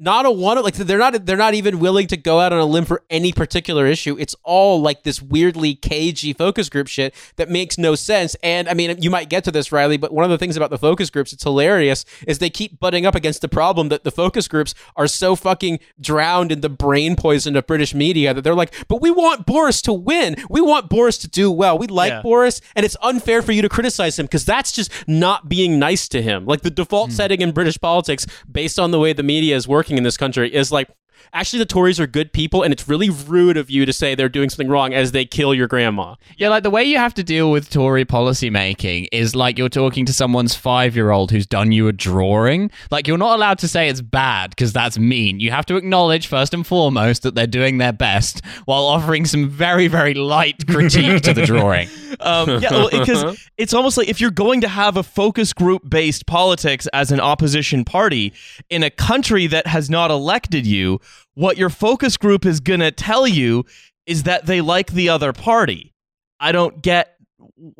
not 0.00 0.24
a 0.24 0.30
one 0.30 0.56
of 0.56 0.64
like 0.64 0.74
they're 0.74 0.98
not 0.98 1.26
they're 1.26 1.36
not 1.36 1.54
even 1.54 1.78
willing 1.78 2.06
to 2.06 2.16
go 2.16 2.40
out 2.40 2.52
on 2.52 2.58
a 2.58 2.64
limb 2.64 2.86
for 2.86 3.02
any 3.10 3.32
particular 3.32 3.86
issue. 3.86 4.16
It's 4.18 4.34
all 4.42 4.80
like 4.80 5.02
this 5.02 5.20
weirdly 5.20 5.74
cagey 5.74 6.32
focus 6.32 6.68
group 6.70 6.88
shit 6.88 7.14
that 7.36 7.50
makes 7.50 7.76
no 7.76 7.94
sense. 7.94 8.34
And 8.42 8.68
I 8.68 8.74
mean, 8.74 9.00
you 9.02 9.10
might 9.10 9.28
get 9.28 9.44
to 9.44 9.50
this, 9.50 9.70
Riley, 9.70 9.98
but 9.98 10.12
one 10.12 10.24
of 10.24 10.30
the 10.30 10.38
things 10.38 10.56
about 10.56 10.70
the 10.70 10.78
focus 10.78 11.10
groups, 11.10 11.32
it's 11.32 11.42
hilarious, 11.42 12.04
is 12.26 12.38
they 12.38 12.50
keep 12.50 12.80
butting 12.80 13.04
up 13.04 13.14
against 13.14 13.42
the 13.42 13.48
problem 13.48 13.90
that 13.90 14.04
the 14.04 14.10
focus 14.10 14.48
groups 14.48 14.74
are 14.96 15.06
so 15.06 15.36
fucking 15.36 15.78
drowned 16.00 16.50
in 16.50 16.62
the 16.62 16.70
brain 16.70 17.14
poison 17.14 17.54
of 17.54 17.66
British 17.66 17.94
media 17.94 18.32
that 18.32 18.42
they're 18.42 18.54
like, 18.54 18.74
but 18.88 19.02
we 19.02 19.10
want 19.10 19.44
Boris 19.44 19.82
to 19.82 19.92
win. 19.92 20.36
We 20.48 20.62
want 20.62 20.88
Boris 20.88 21.18
to 21.18 21.28
do 21.28 21.50
well. 21.50 21.76
We 21.76 21.86
like 21.86 22.10
Yeah. 22.10 22.22
Boris, 22.22 22.62
and 22.74 22.86
it's 22.86 22.96
unfair 23.02 23.42
for 23.42 23.52
you 23.52 23.60
to 23.62 23.68
criticize 23.68 24.18
him 24.18 24.26
because 24.26 24.46
that's 24.46 24.72
just 24.72 24.90
not 25.06 25.48
being 25.48 25.78
nice 25.78 26.08
to 26.08 26.22
him. 26.22 26.46
Like 26.46 26.62
the 26.62 26.70
default 26.70 27.10
hmm. 27.10 27.16
setting 27.16 27.42
in 27.42 27.52
British 27.52 27.78
politics, 27.78 28.26
based 28.50 28.78
on 28.78 28.90
the 28.90 28.98
way 28.98 29.12
the 29.12 29.22
media 29.22 29.56
is 29.56 29.68
working 29.68 29.89
in 29.96 30.04
this 30.04 30.16
country, 30.16 30.52
is 30.54 30.70
like 30.72 30.88
actually 31.32 31.60
the 31.60 31.66
Tories 31.66 32.00
are 32.00 32.06
good 32.06 32.32
people, 32.32 32.62
and 32.62 32.72
it's 32.72 32.88
really 32.88 33.10
rude 33.10 33.56
of 33.56 33.70
you 33.70 33.86
to 33.86 33.92
say 33.92 34.14
they're 34.14 34.28
doing 34.28 34.50
something 34.50 34.68
wrong 34.68 34.92
as 34.92 35.12
they 35.12 35.24
kill 35.24 35.54
your 35.54 35.68
grandma. 35.68 36.16
Yeah, 36.36 36.48
like 36.48 36.62
the 36.62 36.70
way 36.70 36.84
you 36.84 36.98
have 36.98 37.14
to 37.14 37.22
deal 37.22 37.50
with 37.50 37.70
Tory 37.70 38.04
policy 38.04 38.50
making 38.50 39.08
is 39.12 39.34
like 39.34 39.58
you're 39.58 39.68
talking 39.68 40.06
to 40.06 40.12
someone's 40.12 40.54
five 40.54 40.94
year 40.96 41.10
old 41.10 41.30
who's 41.30 41.46
done 41.46 41.72
you 41.72 41.88
a 41.88 41.92
drawing. 41.92 42.70
Like 42.90 43.06
you're 43.06 43.18
not 43.18 43.36
allowed 43.36 43.58
to 43.60 43.68
say 43.68 43.88
it's 43.88 44.00
bad 44.00 44.50
because 44.50 44.72
that's 44.72 44.98
mean. 44.98 45.40
You 45.40 45.50
have 45.50 45.66
to 45.66 45.76
acknowledge 45.76 46.26
first 46.26 46.54
and 46.54 46.66
foremost 46.66 47.22
that 47.22 47.34
they're 47.34 47.46
doing 47.46 47.78
their 47.78 47.92
best 47.92 48.44
while 48.64 48.84
offering 48.84 49.26
some 49.26 49.48
very, 49.48 49.88
very 49.88 50.14
light 50.14 50.66
critique 50.66 51.22
to 51.22 51.34
the 51.34 51.44
drawing. 51.46 51.88
Um, 52.18 52.60
yeah, 52.60 52.70
well, 52.72 52.90
because 52.90 53.48
it's 53.56 53.72
almost 53.72 53.96
like 53.96 54.08
if 54.08 54.20
you're 54.20 54.30
going 54.32 54.60
to 54.62 54.68
have 54.68 54.96
a 54.96 55.02
focus 55.02 55.52
group 55.52 55.88
based 55.88 56.26
politics 56.26 56.88
as 56.92 57.12
an 57.12 57.20
opposition 57.20 57.84
party 57.84 58.32
in 58.68 58.82
a 58.82 58.90
country 58.90 59.46
that 59.46 59.66
has 59.68 59.88
not 59.88 60.10
elected 60.10 60.66
you, 60.66 61.00
what 61.34 61.56
your 61.56 61.70
focus 61.70 62.16
group 62.16 62.44
is 62.44 62.60
going 62.60 62.80
to 62.80 62.90
tell 62.90 63.26
you 63.26 63.64
is 64.06 64.24
that 64.24 64.46
they 64.46 64.60
like 64.60 64.92
the 64.92 65.08
other 65.08 65.32
party. 65.32 65.94
I 66.38 66.52
don't 66.52 66.82
get. 66.82 67.16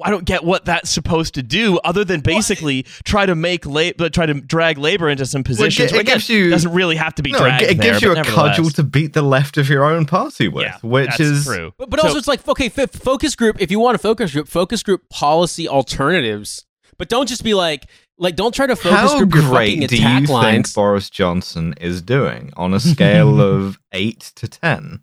I 0.02 0.10
don't 0.10 0.24
get 0.26 0.44
what 0.44 0.66
that's 0.66 0.90
supposed 0.90 1.34
to 1.34 1.42
do, 1.42 1.78
other 1.84 2.04
than 2.04 2.20
basically 2.20 2.82
try 3.04 3.24
to 3.24 3.34
make 3.34 3.64
labor, 3.64 4.04
uh, 4.04 4.08
try 4.10 4.26
to 4.26 4.34
drag 4.34 4.76
labor 4.76 5.08
into 5.08 5.24
some 5.24 5.42
positions. 5.42 5.90
it 5.92 5.96
which, 5.96 6.06
gives 6.06 6.28
you- 6.28 6.50
doesn't 6.50 6.72
really 6.74 6.96
have 6.96 7.14
to 7.14 7.22
be 7.22 7.32
No, 7.32 7.38
dragged. 7.38 7.62
it, 7.62 7.70
it 7.70 7.80
gives 7.80 8.00
there, 8.00 8.12
you 8.14 8.20
a 8.20 8.24
cudgel 8.24 8.68
to 8.70 8.82
beat 8.82 9.14
the 9.14 9.22
left 9.22 9.56
of 9.56 9.70
your 9.70 9.84
own 9.84 10.04
party 10.04 10.48
with, 10.48 10.64
Yeah, 10.64 10.76
which 10.82 11.08
that's 11.08 11.20
is 11.20 11.44
true. 11.46 11.72
But, 11.78 11.88
but 11.88 12.00
So- 12.00 12.08
also, 12.08 12.18
it's 12.18 12.28
like 12.28 12.46
okay, 12.46 12.70
f- 12.74 12.90
focus 12.90 13.34
group. 13.34 13.56
If 13.60 13.70
you 13.70 13.80
want 13.80 13.94
a 13.94 13.98
focus 13.98 14.32
group, 14.32 14.48
focus 14.48 14.82
group 14.82 15.08
policy 15.08 15.66
alternatives. 15.66 16.66
But 16.98 17.08
don't 17.08 17.28
just 17.28 17.42
be 17.44 17.54
like, 17.54 17.86
like, 18.20 18.36
don't 18.36 18.54
try 18.54 18.66
to 18.68 18.76
focus 18.76 18.98
How 18.98 19.18
group 19.18 19.34
your 19.34 19.42
fucking 19.42 19.78
great 19.80 19.88
do 19.88 19.96
attack 19.96 20.28
you 20.28 20.32
lines. 20.34 20.54
think 20.68 20.74
Boris 20.74 21.10
Johnson 21.10 21.74
is 21.80 22.02
doing 22.02 22.52
on 22.56 22.72
a 22.74 22.78
scale 22.92 23.40
of 23.40 23.80
eight 23.92 24.20
to 24.36 24.46
ten? 24.46 25.00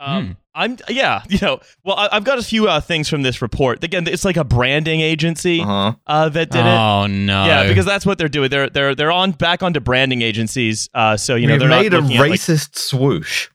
Um, 0.00 0.26
Hmm. 0.26 0.32
I'm 0.54 0.76
yeah, 0.88 1.22
you 1.28 1.38
know. 1.40 1.60
Well, 1.84 1.96
I, 1.96 2.08
I've 2.12 2.24
got 2.24 2.38
a 2.38 2.42
few 2.42 2.68
uh, 2.68 2.80
things 2.80 3.08
from 3.08 3.22
this 3.22 3.40
report. 3.40 3.82
Again, 3.84 4.06
it's 4.06 4.24
like 4.24 4.36
a 4.36 4.44
branding 4.44 5.00
agency 5.00 5.60
Uh-huh. 5.62 5.94
uh, 6.06 6.28
that 6.28 6.50
did 6.50 6.58
it. 6.58 6.66
oh 6.66 7.06
no! 7.06 7.46
Yeah, 7.46 7.68
because 7.68 7.86
that's 7.86 8.04
what 8.04 8.18
they're 8.18 8.28
doing. 8.28 8.50
They're 8.50 8.68
they're 8.68 8.94
they're 8.94 9.12
on 9.12 9.30
back 9.32 9.62
onto 9.62 9.80
branding 9.80 10.20
agencies. 10.22 10.90
Uh, 10.92 11.16
so 11.16 11.36
you 11.36 11.46
know 11.46 11.54
We've 11.54 11.60
they're 11.60 11.68
made 11.68 11.92
not 11.92 12.00
a 12.00 12.02
looking 12.02 12.16
at, 12.18 12.28
like- 12.28 12.32
racist 12.40 12.76
swoosh. 12.76 13.48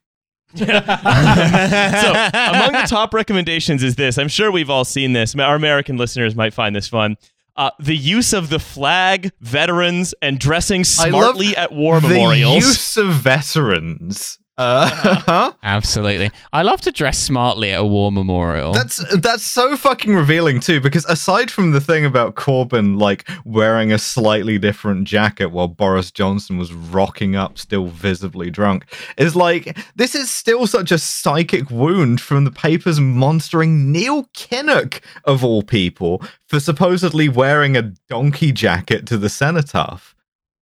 so 0.56 0.64
among 0.66 2.72
the 2.72 2.86
top 2.88 3.14
recommendations 3.14 3.84
is 3.84 3.96
this. 3.96 4.18
I'm 4.18 4.28
sure 4.30 4.52
we've 4.52 4.70
all 4.70 4.86
seen 4.86 5.14
this. 5.14 5.36
Our 5.36 5.56
American 5.56 5.98
listeners 5.98 6.36
might 6.36 6.54
find 6.54 6.76
this 6.76 6.88
fun. 6.88 7.18
Uh, 7.58 7.72
the 7.80 7.96
use 7.96 8.34
of 8.34 8.50
the 8.50 8.60
flag, 8.60 9.32
veterans, 9.42 10.14
and 10.22 10.40
dressing 10.40 10.84
smartly 10.84 11.58
at 11.58 11.72
war 11.72 12.00
memorials. 12.00 12.64
the 12.64 12.68
use 12.68 12.98
of 12.98 13.08
veterans. 13.14 14.38
Uh, 14.58 15.52
Absolutely. 15.64 16.32
I 16.52 16.64
love 16.64 16.82
to 16.82 16.92
dress 16.92 17.20
smartly 17.20 17.72
at 17.72 17.80
a 17.80 17.86
war 17.86 18.12
memorial. 18.12 18.74
That's 18.74 18.98
that's 19.20 19.44
so 19.44 19.78
fucking 19.78 20.16
revealing 20.16 20.60
too, 20.60 20.82
because 20.82 21.06
aside 21.06 21.52
from 21.52 21.72
the 21.72 21.82
thing 21.82 22.06
about 22.06 22.36
Corbyn 22.36 23.00
like 23.00 23.30
wearing 23.46 23.92
a 23.92 24.00
slightly 24.00 24.58
different 24.58 25.08
jacket 25.08 25.52
while 25.52 25.68
Boris 25.68 26.12
Johnson 26.12 26.58
was 26.58 26.74
rocking 26.74 27.36
up, 27.36 27.60
still 27.60 27.88
visibly 27.88 28.50
drunk, 28.50 28.86
is 29.18 29.36
like 29.36 29.78
this 29.96 30.16
is 30.16 30.32
still 30.32 30.66
such 30.66 30.92
a 30.92 30.98
psychic 30.98 31.70
wound 31.70 32.20
from 32.20 32.44
the 32.44 32.52
papers 32.52 33.00
monstering 33.00 33.92
Neil 33.92 34.24
Kinnock 34.34 35.02
of 35.26 35.44
all 35.44 35.62
people 35.62 36.24
for 36.48 36.60
supposedly 36.60 37.30
wearing 37.30 37.78
a 37.78 37.94
donkey 38.10 38.52
jacket 38.52 39.06
to 39.08 39.18
the 39.18 39.30
cenotaph. 39.30 40.16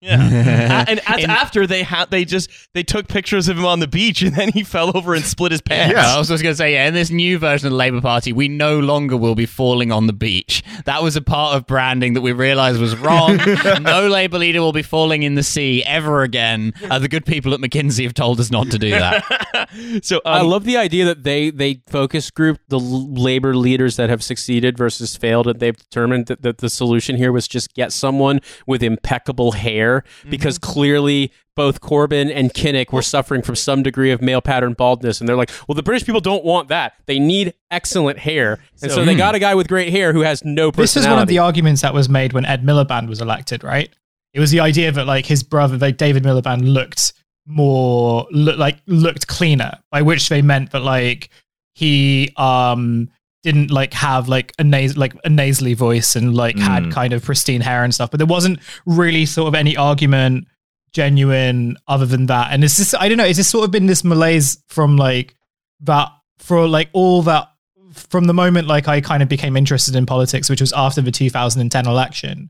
Yeah, 0.05 0.85
and 0.87 1.01
as 1.07 1.23
In- 1.23 1.29
after 1.29 1.65
they 1.65 1.83
had, 1.83 2.11
they 2.11 2.25
just 2.25 2.49
they 2.73 2.83
took 2.83 3.07
pictures 3.07 3.47
of 3.47 3.57
him 3.57 3.65
on 3.65 3.79
the 3.79 3.87
beach, 3.87 4.21
and 4.21 4.35
then 4.35 4.49
he 4.51 4.63
fell 4.75 4.95
over 4.95 5.15
and 5.15 5.25
split 5.25 5.51
his 5.51 5.61
pants. 5.61 5.95
Yeah, 5.95 6.15
I 6.15 6.17
was 6.17 6.27
just 6.27 6.43
going 6.43 6.53
to 6.53 6.57
say, 6.57 6.73
yeah, 6.73 6.87
in 6.87 6.93
this 6.93 7.09
new 7.09 7.39
version 7.39 7.67
of 7.67 7.71
the 7.71 7.77
Labour 7.77 8.01
Party, 8.01 8.31
we 8.31 8.47
no 8.47 8.79
longer 8.79 9.17
will 9.17 9.35
be 9.35 9.45
falling 9.45 9.91
on 9.91 10.07
the 10.07 10.13
beach. 10.13 10.63
That 10.85 11.01
was 11.01 11.15
a 11.15 11.21
part 11.21 11.55
of 11.55 11.65
branding 11.65 12.13
that 12.13 12.21
we 12.21 12.31
realised 12.31 12.79
was 12.79 12.95
wrong. 12.97 13.37
no 13.81 14.07
Labour 14.07 14.37
leader 14.37 14.61
will 14.61 14.73
be 14.73 14.83
falling 14.83 15.23
in 15.23 15.35
the 15.35 15.43
sea 15.43 15.83
ever 15.85 16.21
again. 16.21 16.73
Uh, 16.89 16.99
the 16.99 17.07
good 17.07 17.25
people 17.25 17.53
at 17.53 17.59
McKinsey 17.59 18.03
have 18.03 18.13
told 18.13 18.39
us 18.39 18.51
not 18.51 18.69
to 18.71 18.77
do 18.77 18.91
that. 18.91 19.69
so 20.03 20.21
I 20.25 20.39
um, 20.39 20.47
love 20.47 20.65
the 20.65 20.77
idea 20.77 21.05
that 21.05 21.23
they 21.23 21.49
they 21.49 21.81
focus 21.87 22.29
group 22.29 22.59
the 22.67 22.79
labor 22.79 23.55
leaders 23.55 23.95
that 23.95 24.09
have 24.09 24.23
succeeded 24.23 24.77
versus 24.77 25.15
failed, 25.15 25.47
and 25.47 25.59
they've 25.59 25.75
determined 25.75 26.27
that, 26.27 26.41
that 26.43 26.59
the 26.59 26.69
solution 26.69 27.15
here 27.15 27.31
was 27.31 27.47
just 27.47 27.73
get 27.73 27.91
someone 27.91 28.39
with 28.67 28.83
impeccable 28.83 29.53
hair 29.53 29.94
because 30.29 30.57
clearly 30.57 31.31
both 31.55 31.79
Corbyn 31.79 32.29
and 32.35 32.53
Kinnock 32.53 32.91
were 32.91 33.01
suffering 33.01 33.41
from 33.41 33.55
some 33.55 33.81
degree 33.81 34.11
of 34.11 34.21
male 34.21 34.41
pattern 34.41 34.73
baldness, 34.73 35.21
and 35.21 35.29
they're 35.29 35.37
like, 35.37 35.51
well, 35.67 35.75
the 35.75 35.83
British 35.83 36.05
people 36.05 36.19
don't 36.21 36.43
want 36.43 36.67
that; 36.67 36.93
they 37.05 37.17
need 37.19 37.53
excellent 37.71 38.19
hair, 38.19 38.59
and 38.81 38.91
so, 38.91 38.97
So- 38.97 39.05
they 39.05 39.15
got 39.15 39.35
a 39.35 39.39
guy 39.39 39.55
with 39.55 39.67
great 39.67 39.91
hair 39.91 40.11
who 40.11 40.21
has 40.21 40.43
no 40.43 40.71
personality. 40.71 40.81
This 40.81 40.95
is 40.97 41.07
one 41.07 41.19
of 41.19 41.27
the 41.27 41.39
arguments 41.39 41.81
that 41.81 41.93
was 41.93 42.09
made 42.09 42.33
when 42.33 42.45
Ed 42.45 42.63
Miliband 42.63 43.07
was 43.07 43.21
elected, 43.21 43.63
right? 43.63 43.89
It 44.33 44.39
was 44.41 44.51
the 44.51 44.59
idea 44.59 44.91
that 44.91 45.05
like 45.07 45.25
his 45.25 45.43
brother, 45.43 45.77
like 45.77 45.95
David 45.97 46.23
Miliband, 46.23 46.63
looked 46.67 47.13
more 47.45 48.27
look, 48.31 48.57
like 48.57 48.79
looked 48.87 49.27
cleaner, 49.27 49.79
by 49.91 50.01
which 50.01 50.27
they 50.29 50.41
meant 50.41 50.71
that 50.71 50.81
like 50.81 51.29
he 51.73 52.33
um 52.37 53.09
didn't 53.45 53.71
like 53.71 53.93
have 53.93 54.27
like 54.27 54.51
a 54.59 54.63
nas- 54.63 54.97
like 54.97 55.13
a 55.23 55.29
nasally 55.29 55.73
voice 55.75 56.15
and 56.17 56.35
like 56.35 56.57
had 56.57 56.83
Mm. 56.83 56.91
kind 56.91 57.13
of 57.13 57.23
pristine 57.23 57.61
hair 57.61 57.83
and 57.83 57.93
stuff. 57.93 58.11
But 58.11 58.17
there 58.17 58.27
wasn't 58.27 58.59
really 58.85 59.25
sort 59.25 59.47
of 59.47 59.55
any 59.55 59.77
argument 59.77 60.47
genuine 60.93 61.77
other 61.87 62.05
than 62.05 62.25
that. 62.27 62.51
And 62.51 62.63
it's 62.63 62.77
just 62.77 62.95
I 62.95 63.07
don't 63.07 63.17
know, 63.17 63.25
it's 63.25 63.37
just 63.37 63.51
sort 63.51 63.65
of 63.65 63.71
been 63.71 63.85
this 63.85 64.03
malaise 64.03 64.61
from 64.67 64.97
like 64.97 65.35
that 65.81 66.09
for 66.39 66.67
like 66.67 66.89
all 66.93 67.21
that 67.23 67.49
from 67.93 68.25
the 68.25 68.33
moment 68.33 68.67
like 68.67 68.87
I 68.87 68.99
kind 69.01 69.21
of 69.23 69.29
became 69.29 69.55
interested 69.55 69.95
in 69.95 70.05
politics, 70.05 70.49
which 70.49 70.61
was 70.61 70.73
after 70.73 71.01
the 71.01 71.11
2010 71.11 71.87
election, 71.87 72.49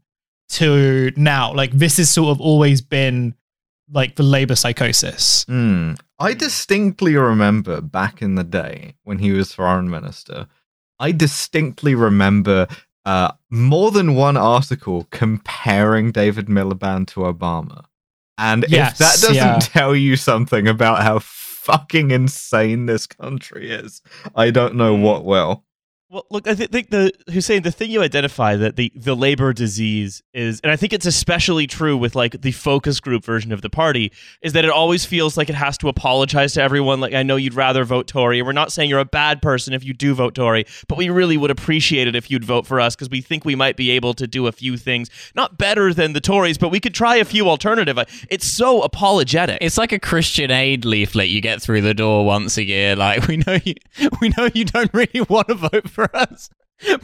to 0.49 1.11
now. 1.15 1.53
Like 1.53 1.71
this 1.71 1.97
has 1.97 2.09
sort 2.09 2.29
of 2.29 2.41
always 2.41 2.81
been 2.81 3.35
like 3.91 4.15
the 4.15 4.23
labor 4.23 4.55
psychosis. 4.55 5.43
Hmm. 5.47 5.93
I 6.17 6.33
distinctly 6.33 7.15
remember 7.15 7.81
back 7.81 8.21
in 8.21 8.35
the 8.35 8.43
day 8.43 8.95
when 9.03 9.19
he 9.19 9.31
was 9.31 9.53
foreign 9.53 9.89
minister, 9.89 10.47
I 10.99 11.11
distinctly 11.11 11.95
remember 11.95 12.67
uh, 13.05 13.31
more 13.49 13.91
than 13.91 14.15
one 14.15 14.37
article 14.37 15.07
comparing 15.11 16.11
David 16.11 16.47
Miliband 16.47 17.07
to 17.07 17.21
Obama. 17.21 17.85
And 18.37 18.65
Yes, 18.67 18.93
if 18.93 18.97
that 18.97 19.27
doesn't 19.27 19.35
yeah. 19.35 19.59
tell 19.59 19.95
you 19.95 20.15
something 20.15 20.67
about 20.67 21.03
how 21.03 21.19
fucking 21.19 22.11
insane 22.11 22.85
this 22.85 23.07
country 23.07 23.71
is, 23.71 24.01
I 24.35 24.51
don't 24.51 24.75
know 24.75 24.95
what 24.95 25.23
will. 25.23 25.63
Well, 26.15 26.25
look, 26.29 26.47
I 26.47 26.55
thi- 26.55 26.67
think 26.67 26.91
the 26.91 27.11
Hussein, 27.27 27.63
the 27.63 27.71
thing 27.71 27.91
you 27.91 28.01
identify 28.01 28.55
that 28.55 28.77
the 28.77 28.89
the 28.95 29.17
labor 29.17 29.51
disease 29.51 30.23
is, 30.33 30.61
and 30.61 30.71
I 30.71 30.77
think 30.77 30.93
it's 30.93 31.05
especially 31.05 31.67
true 31.67 31.97
with 31.97 32.15
like 32.15 32.39
the 32.39 32.53
focus 32.53 33.01
group 33.01 33.25
version 33.25 33.51
of 33.51 33.61
the 33.61 33.69
party, 33.69 34.13
is 34.41 34.53
that 34.53 34.63
it 34.63 34.71
always 34.71 35.03
feels 35.03 35.35
like 35.35 35.49
it 35.49 35.55
has 35.55 35.77
to 35.79 35.89
apologize 35.89 36.53
to 36.53 36.61
everyone. 36.61 37.01
Like, 37.01 37.13
I 37.13 37.23
know 37.23 37.35
you'd 37.35 37.53
rather 37.53 37.83
vote 37.83 38.07
Tory, 38.07 38.39
and 38.39 38.47
we're 38.47 38.53
not 38.53 38.71
saying 38.71 38.89
you're 38.89 38.99
a 38.99 39.03
bad 39.03 39.41
person 39.41 39.73
if 39.73 39.83
you 39.83 39.93
do 39.93 40.13
vote 40.15 40.35
Tory, 40.35 40.65
but 40.87 40.97
we 40.97 41.09
really 41.09 41.35
would 41.35 41.51
appreciate 41.51 42.07
it 42.07 42.15
if 42.15 42.31
you'd 42.31 42.45
vote 42.45 42.65
for 42.65 42.79
us 42.79 42.95
because 42.95 43.09
we 43.09 43.19
think 43.19 43.43
we 43.43 43.55
might 43.55 43.75
be 43.75 43.91
able 43.91 44.13
to 44.13 44.25
do 44.25 44.47
a 44.47 44.53
few 44.53 44.77
things, 44.77 45.09
not 45.35 45.57
better 45.57 45.93
than 45.93 46.13
the 46.13 46.21
Tories, 46.21 46.57
but 46.57 46.69
we 46.69 46.79
could 46.79 46.93
try 46.93 47.17
a 47.17 47.25
few 47.25 47.49
alternative. 47.49 47.99
It's 48.29 48.47
so 48.47 48.83
apologetic. 48.83 49.57
It's 49.59 49.77
like 49.77 49.91
a 49.91 49.99
Christian 49.99 50.49
aid 50.49 50.85
leaflet 50.85 51.27
you 51.27 51.41
get 51.41 51.61
through 51.61 51.81
the 51.81 51.93
door 51.93 52.25
once 52.25 52.55
a 52.57 52.63
year. 52.63 52.95
Like 52.95 53.27
we 53.27 53.35
know 53.35 53.57
you, 53.65 53.73
we 54.21 54.29
know 54.37 54.47
you 54.53 54.63
don't 54.63 54.93
really 54.93 55.19
want 55.27 55.49
to 55.49 55.55
vote 55.55 55.89
for 55.89 56.04
us, 56.13 56.49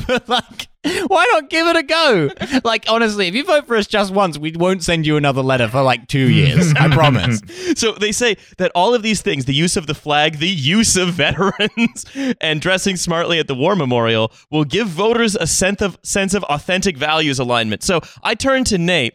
but 0.08 0.28
like, 0.28 0.68
why 0.84 1.28
not 1.34 1.50
give 1.50 1.68
it 1.68 1.76
a 1.76 1.84
go? 1.84 2.30
Like 2.64 2.86
honestly, 2.90 3.28
if 3.28 3.36
you 3.36 3.44
vote 3.44 3.68
for 3.68 3.76
us 3.76 3.88
just 3.88 4.14
once, 4.14 4.38
we 4.38 4.52
won't 4.52 4.84
send 4.84 5.06
you 5.06 5.16
another 5.16 5.42
letter 5.42 5.68
for 5.68 5.82
like 5.82 6.08
two 6.08 6.30
years. 6.30 6.74
I 6.76 6.88
promise. 6.94 7.42
So 7.76 7.94
they 7.94 8.12
say 8.12 8.38
that 8.58 8.72
all 8.76 8.94
of 8.94 9.04
these 9.04 9.22
things, 9.22 9.46
the 9.46 9.54
use 9.54 9.78
of 9.78 9.88
the 9.88 9.94
flag, 9.94 10.40
the 10.40 10.50
use 10.50 10.96
of 10.98 11.10
veterans, 11.14 12.06
and 12.42 12.62
dressing 12.62 12.96
smartly 12.96 13.40
at 13.40 13.48
the 13.48 13.56
war 13.56 13.76
memorial, 13.76 14.32
will 14.50 14.66
give 14.66 14.88
voters 14.88 15.36
a 15.36 15.48
sense 15.48 15.82
of 15.82 15.98
sense 16.04 16.34
of 16.34 16.44
authentic 16.46 16.98
values 16.98 17.40
alignment. 17.40 17.84
So 17.84 18.02
I 18.24 18.36
turn 18.36 18.64
to 18.66 18.78
Nate. 18.78 19.14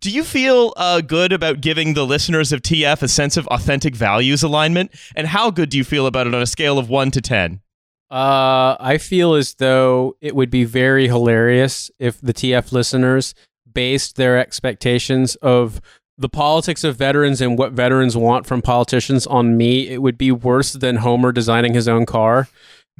Do 0.00 0.10
you 0.10 0.22
feel 0.22 0.74
uh, 0.76 1.00
good 1.00 1.32
about 1.32 1.60
giving 1.60 1.94
the 1.94 2.06
listeners 2.06 2.52
of 2.52 2.62
TF 2.62 3.02
a 3.02 3.08
sense 3.08 3.36
of 3.36 3.48
authentic 3.48 3.96
values 3.96 4.44
alignment? 4.44 4.92
And 5.16 5.26
how 5.26 5.50
good 5.50 5.70
do 5.70 5.76
you 5.76 5.82
feel 5.82 6.06
about 6.06 6.28
it 6.28 6.34
on 6.36 6.40
a 6.40 6.46
scale 6.46 6.78
of 6.78 6.88
one 6.88 7.10
to 7.10 7.20
ten? 7.20 7.62
Uh, 8.10 8.76
I 8.80 8.98
feel 8.98 9.34
as 9.34 9.54
though 9.54 10.16
it 10.20 10.34
would 10.34 10.50
be 10.50 10.64
very 10.64 11.08
hilarious 11.08 11.90
if 11.98 12.20
the 12.20 12.32
TF 12.32 12.72
listeners 12.72 13.34
based 13.70 14.16
their 14.16 14.38
expectations 14.38 15.34
of 15.36 15.80
the 16.16 16.28
politics 16.28 16.84
of 16.84 16.96
veterans 16.96 17.40
and 17.40 17.58
what 17.58 17.72
veterans 17.72 18.16
want 18.16 18.46
from 18.46 18.62
politicians 18.62 19.26
on 19.26 19.56
me. 19.56 19.88
It 19.88 20.02
would 20.02 20.18
be 20.18 20.32
worse 20.32 20.72
than 20.72 20.96
Homer 20.96 21.32
designing 21.32 21.74
his 21.74 21.86
own 21.86 22.06
car. 22.06 22.48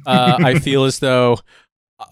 Uh, 0.05 0.37
I 0.39 0.59
feel 0.59 0.85
as 0.85 0.99
though 0.99 1.39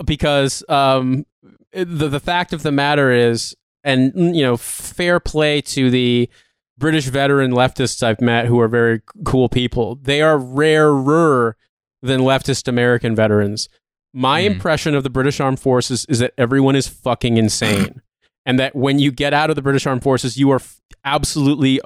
because 0.05 0.63
um, 0.67 1.25
the 1.71 2.09
the 2.09 2.19
fact 2.19 2.51
of 2.51 2.63
the 2.63 2.71
matter 2.71 3.11
is, 3.11 3.55
and 3.83 4.35
you 4.35 4.43
know, 4.43 4.57
fair 4.57 5.19
play 5.19 5.61
to 5.61 5.89
the 5.89 6.29
British 6.77 7.05
veteran 7.05 7.51
leftists 7.51 8.03
I've 8.03 8.21
met 8.21 8.47
who 8.47 8.59
are 8.59 8.67
very 8.67 9.01
cool 9.23 9.49
people. 9.49 9.95
They 9.95 10.21
are 10.21 10.37
rarer 10.37 11.55
than 12.01 12.21
leftist 12.21 12.67
American 12.67 13.15
veterans. 13.15 13.69
My 14.13 14.41
Hmm. 14.41 14.53
impression 14.53 14.95
of 14.95 15.03
the 15.03 15.09
British 15.09 15.39
Armed 15.39 15.59
Forces 15.59 16.05
is 16.09 16.19
that 16.19 16.33
everyone 16.37 16.75
is 16.75 16.87
fucking 16.87 17.37
insane. 17.37 18.01
and 18.45 18.57
that 18.59 18.75
when 18.75 18.97
you 18.99 19.11
get 19.11 19.33
out 19.33 19.49
of 19.49 19.55
the 19.57 19.61
British 19.61 19.85
Armed 19.85 20.03
Forces, 20.03 20.37
you 20.37 20.49
are 20.51 20.55
f- 20.57 20.79
absolutely, 21.03 21.81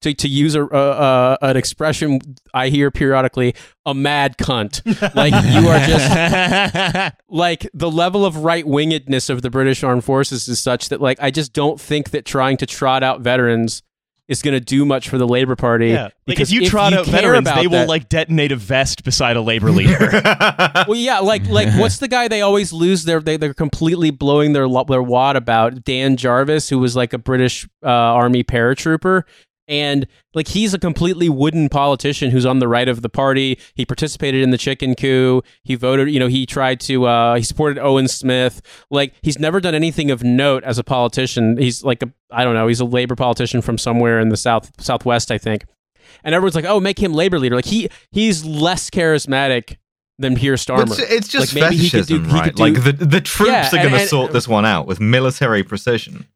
to, 0.00 0.14
to 0.14 0.26
use 0.28 0.54
a, 0.54 0.62
uh, 0.64 0.66
uh, 0.66 1.36
an 1.42 1.56
expression 1.56 2.18
I 2.54 2.68
hear 2.70 2.90
periodically, 2.90 3.54
a 3.84 3.94
mad 3.94 4.36
cunt. 4.38 4.80
Like 5.14 5.32
you 5.34 5.68
are 5.68 5.78
just 5.86 7.14
like 7.28 7.68
the 7.74 7.90
level 7.90 8.24
of 8.24 8.38
right 8.38 8.64
wingedness 8.64 9.28
of 9.30 9.42
the 9.42 9.50
British 9.50 9.84
Armed 9.84 10.04
Forces 10.04 10.48
is 10.48 10.60
such 10.60 10.88
that 10.88 11.00
like 11.00 11.18
I 11.20 11.30
just 11.30 11.52
don't 11.52 11.80
think 11.80 12.10
that 12.10 12.24
trying 12.24 12.56
to 12.56 12.66
trot 12.66 13.02
out 13.02 13.20
veterans 13.20 13.82
is 14.28 14.42
going 14.42 14.52
to 14.52 14.60
do 14.60 14.84
much 14.84 15.08
for 15.08 15.16
the 15.16 15.26
Labor 15.26 15.56
Party. 15.56 15.88
Yeah. 15.88 16.02
Like 16.04 16.12
because 16.26 16.52
if 16.52 16.60
you 16.60 16.68
trot 16.68 16.92
out 16.92 17.06
care 17.06 17.12
veterans, 17.12 17.48
about 17.48 17.56
they 17.60 17.66
will 17.66 17.78
that- 17.78 17.88
like 17.88 18.08
detonate 18.10 18.52
a 18.52 18.56
vest 18.56 19.02
beside 19.02 19.36
a 19.36 19.40
labor 19.40 19.70
leader. 19.70 19.96
Well, 20.86 20.96
yeah, 20.96 21.18
like 21.18 21.46
like 21.46 21.68
what's 21.78 21.98
the 21.98 22.08
guy 22.08 22.28
they 22.28 22.40
always 22.40 22.72
lose 22.72 23.04
their 23.04 23.20
they 23.20 23.36
they're 23.36 23.52
completely 23.54 24.10
blowing 24.10 24.52
their 24.52 24.66
their 24.88 25.02
wad 25.02 25.36
about 25.36 25.84
Dan 25.84 26.16
Jarvis, 26.16 26.68
who 26.68 26.78
was 26.78 26.94
like 26.96 27.12
a 27.12 27.18
British 27.18 27.66
uh, 27.82 27.88
Army 27.88 28.44
paratrooper. 28.44 29.22
And 29.68 30.06
like 30.32 30.48
he's 30.48 30.72
a 30.72 30.78
completely 30.78 31.28
wooden 31.28 31.68
politician 31.68 32.30
who's 32.30 32.46
on 32.46 32.58
the 32.58 32.66
right 32.66 32.88
of 32.88 33.02
the 33.02 33.08
party. 33.10 33.58
He 33.74 33.84
participated 33.84 34.42
in 34.42 34.50
the 34.50 34.56
chicken 34.58 34.94
coup. 34.94 35.42
He 35.62 35.74
voted, 35.74 36.10
you 36.10 36.18
know, 36.18 36.26
he 36.28 36.46
tried 36.46 36.80
to 36.80 37.04
uh 37.06 37.34
he 37.36 37.42
supported 37.42 37.78
Owen 37.78 38.08
Smith. 38.08 38.62
Like 38.90 39.12
he's 39.22 39.38
never 39.38 39.60
done 39.60 39.74
anything 39.74 40.10
of 40.10 40.24
note 40.24 40.64
as 40.64 40.78
a 40.78 40.84
politician. 40.84 41.58
He's 41.58 41.84
like 41.84 42.02
a 42.02 42.10
I 42.30 42.44
don't 42.44 42.54
know, 42.54 42.66
he's 42.66 42.80
a 42.80 42.86
labor 42.86 43.14
politician 43.14 43.60
from 43.60 43.76
somewhere 43.76 44.18
in 44.20 44.30
the 44.30 44.36
south 44.38 44.72
southwest, 44.80 45.30
I 45.30 45.36
think. 45.38 45.64
And 46.24 46.34
everyone's 46.34 46.54
like, 46.54 46.64
"Oh, 46.64 46.80
make 46.80 46.98
him 46.98 47.12
labor 47.12 47.38
leader." 47.38 47.54
Like 47.54 47.66
he 47.66 47.90
he's 48.10 48.44
less 48.44 48.88
charismatic 48.90 49.76
than 50.18 50.34
Pierre 50.34 50.54
Starmer. 50.54 50.98
It's, 50.98 50.98
it's 50.98 51.28
just 51.28 51.54
Like, 51.54 51.62
maybe 51.70 51.76
he 51.76 51.90
could 51.90 52.06
do- 52.06 52.20
right? 52.24 52.54
do- 52.54 52.62
like 52.62 52.82
the 52.82 52.92
the 52.92 53.20
troops 53.20 53.50
Yeah, 53.52 53.68
are 53.68 53.88
going 53.88 53.92
to 54.00 54.06
sort 54.06 54.32
this 54.32 54.48
one 54.48 54.64
out 54.64 54.86
with 54.86 54.98
military 54.98 55.62
precision. 55.62 56.26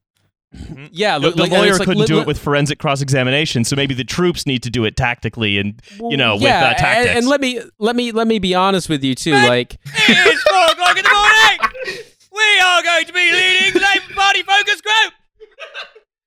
Yeah, 0.90 1.18
the, 1.18 1.28
look, 1.28 1.36
the 1.36 1.42
like, 1.42 1.53
lawyer 1.53 1.72
like, 1.72 1.82
couldn't 1.82 2.00
li- 2.00 2.07
do 2.07 2.20
it 2.20 2.26
with 2.26 2.38
forensic 2.38 2.78
cross 2.78 3.00
examination, 3.00 3.64
so 3.64 3.74
maybe 3.74 3.94
the 3.94 4.05
troops 4.05 4.46
need 4.46 4.62
to 4.64 4.70
do 4.70 4.84
it 4.84 4.96
tactically 4.96 5.59
and 5.59 5.80
you 6.11 6.16
know 6.16 6.34
with 6.34 6.44
uh, 6.44 6.74
tactics. 6.74 7.09
And, 7.09 7.18
and 7.20 7.26
let 7.26 7.40
me 7.40 7.61
let 7.78 7.96
me 7.96 8.12
let 8.12 8.26
me 8.26 8.38
be 8.38 8.55
honest 8.55 8.88
with 8.88 9.03
you 9.03 9.14
too. 9.14 9.32
Like, 9.32 9.78
it's 9.86 10.42
four 10.42 10.66
o'clock 10.72 10.96
in 10.98 11.05
the 11.05 11.11
morning. 11.11 12.03
We 12.32 12.61
are 12.61 12.82
going 12.82 13.07
to 13.07 13.12
be 13.12 13.32
leading 13.32 13.72
the 13.74 13.80
Labour 13.80 14.14
Party 14.14 14.42
focus 14.42 14.80
group. 14.80 15.12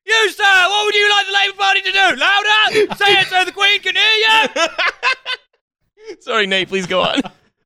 You, 0.05 0.29
sir, 0.31 0.43
what 0.43 0.85
would 0.85 0.95
you 0.95 1.09
like 1.09 1.25
the 1.25 1.33
Labour 1.33 1.57
Party 1.57 1.81
to 1.81 1.91
do? 1.91 2.15
Louder! 2.15 2.95
Say 2.95 3.13
it 3.19 3.27
so 3.27 3.43
the 3.43 3.51
Queen 3.51 3.81
can 3.81 3.95
hear 3.95 4.47
you! 4.55 6.15
Sorry, 6.19 6.45
Nate. 6.45 6.67
Please 6.67 6.85
go 6.85 7.01
on. 7.01 7.21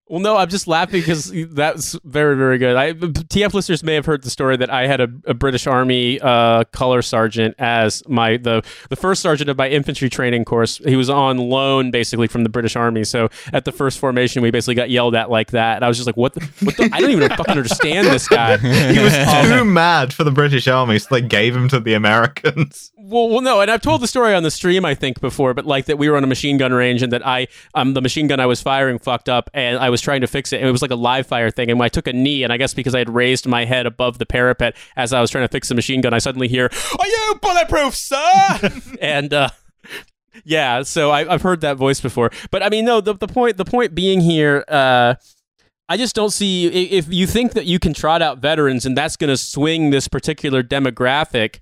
Well, 0.10 0.20
no, 0.20 0.38
I'm 0.38 0.50
just 0.50 0.68
laughing 0.68 1.02
because 1.02 1.32
that's 1.52 1.98
very 2.04 2.36
very 2.36 2.58
good. 2.58 2.76
I 2.76 2.94
TF 2.94 3.54
listeners 3.54 3.84
may 3.84 3.94
have 3.94 4.06
heard 4.06 4.24
the 4.24 4.30
story 4.30 4.58
that 4.58 4.70
I 4.72 4.88
had 4.88 5.00
a, 5.00 5.08
a 5.26 5.34
British 5.34 5.68
Army 5.68 6.20
uh, 6.20 6.64
color 6.72 7.02
sergeant 7.02 7.56
as 7.60 8.04
my 8.08 8.38
the 8.38 8.64
the 8.90 8.96
first 8.96 9.22
sergeant 9.22 9.50
of 9.50 9.58
my 9.58 9.70
infantry 9.70 10.10
training 10.10 10.46
course. 10.46 10.80
He 10.80 10.96
was 10.96 11.10
on 11.10 11.38
loan 11.38 11.92
basically 11.92 12.28
from 12.28 12.44
the 12.44 12.50
British 12.50 12.76
Army. 12.76 13.04
So 13.04 13.30
at 13.54 13.66
the 13.66 13.72
first 13.72 14.00
formation, 14.00 14.42
we 14.42 14.52
basically 14.52 14.76
got 14.76 14.90
yelled 14.90 15.16
at 15.16 15.30
like 15.30 15.52
that. 15.52 15.76
And 15.78 15.86
I 15.86 15.88
was 15.88 15.98
just 15.98 16.08
like, 16.08 16.18
what? 16.18 16.34
The, 16.34 16.42
what 16.64 16.78
the? 16.78 16.90
I 16.92 17.00
don't 17.00 17.12
even 17.12 17.30
fucking 17.30 17.50
understand 17.50 18.08
this 18.08 18.28
guy. 18.28 18.58
He 18.58 19.00
was 19.00 19.14
too 19.48 19.64
mad 19.64 20.12
for 20.14 20.24
the 20.24 20.32
British 20.32 20.68
Army, 20.68 20.98
so 20.98 21.08
they 21.12 21.22
gave 21.22 21.56
him 21.56 21.70
to 21.70 21.80
the 21.80 21.94
Americans. 21.94 22.92
Well, 23.10 23.28
well, 23.30 23.42
no, 23.42 23.60
and 23.60 23.72
I've 23.72 23.82
told 23.82 24.02
the 24.02 24.08
story 24.08 24.36
on 24.36 24.44
the 24.44 24.52
stream, 24.52 24.86
I 24.86 24.94
think, 24.94 25.20
before, 25.20 25.56
but 25.56 25.66
like 25.66 25.86
that 25.86 25.98
we 25.98 26.10
were 26.10 26.16
on 26.16 26.24
a 26.24 26.28
machine 26.28 26.58
gun 26.58 26.72
range 26.72 27.02
and 27.02 27.12
that 27.12 27.26
I, 27.26 27.48
um, 27.74 27.96
the 27.96 28.02
machine 28.02 28.28
gun 28.28 28.40
I 28.40 28.46
was 28.46 28.62
firing 28.62 29.00
fucked 29.00 29.28
up 29.28 29.50
and 29.52 29.80
I 29.80 29.90
was 29.90 29.99
trying 30.02 30.22
to 30.22 30.28
fix 30.28 30.54
it. 30.54 30.58
And 30.58 30.68
it 30.68 30.72
was 30.72 30.82
like 30.82 30.92
a 30.92 30.96
live 30.96 31.28
fire 31.28 31.52
thing. 31.52 31.70
And 31.70 31.82
I 31.82 31.90
took 31.90 32.08
a 32.08 32.14
knee, 32.14 32.44
and 32.44 32.52
I 32.52 32.58
guess 32.58 32.74
because 32.74 32.96
I 32.96 33.00
had 33.00 33.10
raised 33.10 33.48
my 33.48 33.66
head 33.66 33.86
above 33.86 34.18
the 34.18 34.26
parapet 34.26 34.76
as 34.96 35.14
I 35.14 35.22
was 35.22 35.32
trying 35.32 35.44
to 35.46 35.52
fix 35.52 35.70
the 35.70 35.76
machine 35.76 36.02
gun, 36.02 36.14
I 36.14 36.20
suddenly 36.20 36.48
hear, 36.48 36.70
Are 37.00 37.08
you 37.08 37.40
bulletproof, 37.42 37.96
sir? 37.96 38.72
and, 39.02 39.34
uh, 39.34 39.50
yeah, 40.44 40.84
so 40.84 41.12
I, 41.12 41.32
I've 41.32 41.42
heard 41.42 41.62
that 41.62 41.78
voice 41.78 42.00
before, 42.00 42.32
but 42.52 42.64
I 42.64 42.70
mean, 42.70 42.86
no. 42.86 43.02
The, 43.02 43.14
the 43.14 43.28
point, 43.28 43.58
the 43.58 43.66
point 43.66 43.94
being 43.94 44.22
here, 44.22 44.64
uh, 44.68 45.16
I 45.88 45.98
just 45.98 46.16
don't 46.16 46.30
see 46.30 46.68
if 46.68 47.12
you 47.12 47.26
think 47.26 47.54
that 47.54 47.66
you 47.66 47.80
can 47.80 47.94
trot 47.94 48.22
out 48.22 48.38
veterans 48.38 48.86
and 48.86 48.96
that's 48.96 49.16
going 49.16 49.30
to 49.30 49.38
swing 49.38 49.90
this 49.90 50.08
particular 50.08 50.62
demographic. 50.62 51.60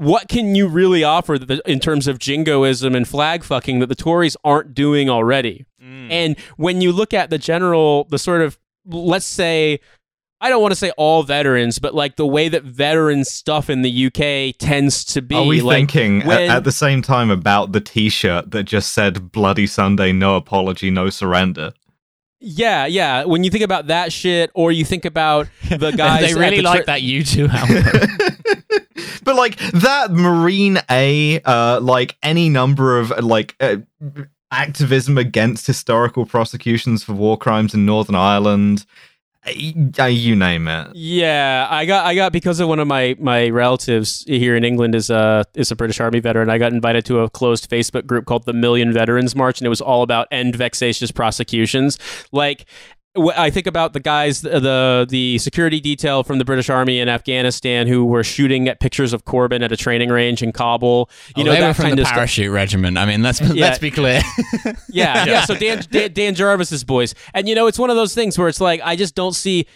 What 0.00 0.28
can 0.28 0.54
you 0.54 0.66
really 0.66 1.04
offer 1.04 1.38
that- 1.38 1.60
in 1.68 1.78
terms 1.78 2.08
of 2.08 2.18
jingoism 2.18 2.94
and 2.94 3.06
flag 3.06 3.44
fucking 3.44 3.80
that 3.80 3.86
the 3.88 3.94
Tories 3.94 4.34
aren't 4.42 4.74
doing 4.74 5.10
already? 5.10 5.66
Mm. 5.82 6.10
And 6.10 6.36
when 6.56 6.80
you 6.80 6.90
look 6.90 7.12
at 7.12 7.28
the 7.28 7.36
general, 7.36 8.04
the 8.10 8.18
sort 8.18 8.40
of, 8.40 8.58
let's 8.86 9.26
say, 9.26 9.78
I 10.40 10.48
don't 10.48 10.62
want 10.62 10.72
to 10.72 10.76
say 10.76 10.90
all 10.96 11.22
veterans, 11.22 11.78
but 11.78 11.94
like 11.94 12.16
the 12.16 12.26
way 12.26 12.48
that 12.48 12.62
veteran 12.62 13.24
stuff 13.26 13.68
in 13.68 13.82
the 13.82 14.06
UK 14.06 14.56
tends 14.58 15.04
to 15.12 15.20
be. 15.20 15.34
Are 15.36 15.44
we 15.44 15.60
like, 15.60 15.76
thinking 15.76 16.22
at, 16.22 16.26
when- 16.26 16.50
at 16.50 16.64
the 16.64 16.72
same 16.72 17.02
time 17.02 17.30
about 17.30 17.72
the 17.72 17.80
T-shirt 17.82 18.50
that 18.52 18.62
just 18.62 18.92
said 18.94 19.30
"Bloody 19.32 19.66
Sunday, 19.66 20.12
no 20.12 20.36
apology, 20.36 20.90
no 20.90 21.10
surrender"? 21.10 21.72
Yeah, 22.40 22.86
yeah. 22.86 23.24
When 23.24 23.44
you 23.44 23.50
think 23.50 23.64
about 23.64 23.88
that 23.88 24.14
shit, 24.14 24.50
or 24.54 24.72
you 24.72 24.82
think 24.86 25.04
about 25.04 25.48
the 25.68 25.90
guys, 25.90 26.22
they 26.22 26.30
at 26.32 26.36
really 26.38 26.56
the 26.56 26.62
like 26.62 26.84
tra- 26.84 26.86
that 26.86 27.00
U2 27.02 27.50
album. 27.52 28.86
but 29.30 29.36
like 29.36 29.56
that 29.72 30.10
Marine 30.10 30.78
A, 30.90 31.40
uh, 31.42 31.80
like 31.80 32.16
any 32.22 32.48
number 32.48 32.98
of 32.98 33.10
like 33.22 33.54
uh, 33.60 33.76
activism 34.50 35.18
against 35.18 35.66
historical 35.66 36.26
prosecutions 36.26 37.04
for 37.04 37.12
war 37.12 37.38
crimes 37.38 37.72
in 37.72 37.86
Northern 37.86 38.16
Ireland, 38.16 38.84
you 39.54 40.36
name 40.36 40.68
it. 40.68 40.94
Yeah, 40.94 41.66
I 41.70 41.86
got 41.86 42.06
I 42.06 42.14
got 42.14 42.32
because 42.32 42.60
of 42.60 42.68
one 42.68 42.78
of 42.78 42.88
my 42.88 43.16
my 43.18 43.48
relatives 43.48 44.24
here 44.26 44.56
in 44.56 44.64
England 44.64 44.94
is 44.94 45.10
a 45.10 45.44
is 45.54 45.70
a 45.70 45.76
British 45.76 46.00
Army 46.00 46.20
veteran. 46.20 46.50
I 46.50 46.58
got 46.58 46.72
invited 46.72 47.04
to 47.06 47.20
a 47.20 47.30
closed 47.30 47.70
Facebook 47.70 48.06
group 48.06 48.26
called 48.26 48.44
the 48.44 48.52
Million 48.52 48.92
Veterans 48.92 49.36
March, 49.36 49.60
and 49.60 49.66
it 49.66 49.70
was 49.70 49.80
all 49.80 50.02
about 50.02 50.28
end 50.30 50.56
vexatious 50.56 51.10
prosecutions. 51.10 51.98
Like. 52.32 52.66
I 53.16 53.50
think 53.50 53.66
about 53.66 53.92
the 53.92 53.98
guys, 53.98 54.40
the 54.42 55.04
the 55.08 55.38
security 55.38 55.80
detail 55.80 56.22
from 56.22 56.38
the 56.38 56.44
British 56.44 56.70
Army 56.70 57.00
in 57.00 57.08
Afghanistan 57.08 57.88
who 57.88 58.04
were 58.04 58.22
shooting 58.22 58.68
at 58.68 58.78
pictures 58.78 59.12
of 59.12 59.24
Corbyn 59.24 59.64
at 59.64 59.72
a 59.72 59.76
training 59.76 60.10
range 60.10 60.42
in 60.44 60.52
Kabul. 60.52 61.10
You 61.36 61.42
Oh, 61.42 61.46
know 61.46 61.52
they 61.52 61.60
that 61.60 61.66
were 61.68 61.74
from 61.74 61.84
kind 61.86 61.98
the 61.98 62.04
parachute 62.04 62.52
regiment. 62.52 62.96
I 62.98 63.06
mean, 63.06 63.22
let's 63.22 63.40
Yeah. 63.40 63.48
let's 63.66 63.78
be 63.80 63.90
clear. 63.90 64.20
Yeah, 64.88 65.24
yeah. 65.24 65.44
So 65.44 65.54
Dan, 65.56 65.82
Dan 65.90 66.12
Dan 66.12 66.34
Jarvis's 66.36 66.84
boys, 66.84 67.14
and 67.34 67.48
you 67.48 67.54
know, 67.56 67.66
it's 67.66 67.78
one 67.80 67.90
of 67.90 67.96
those 67.96 68.14
things 68.14 68.38
where 68.38 68.46
it's 68.48 68.60
like 68.60 68.80
I 68.84 68.94
just 68.94 69.14
don't 69.16 69.34
see. 69.34 69.66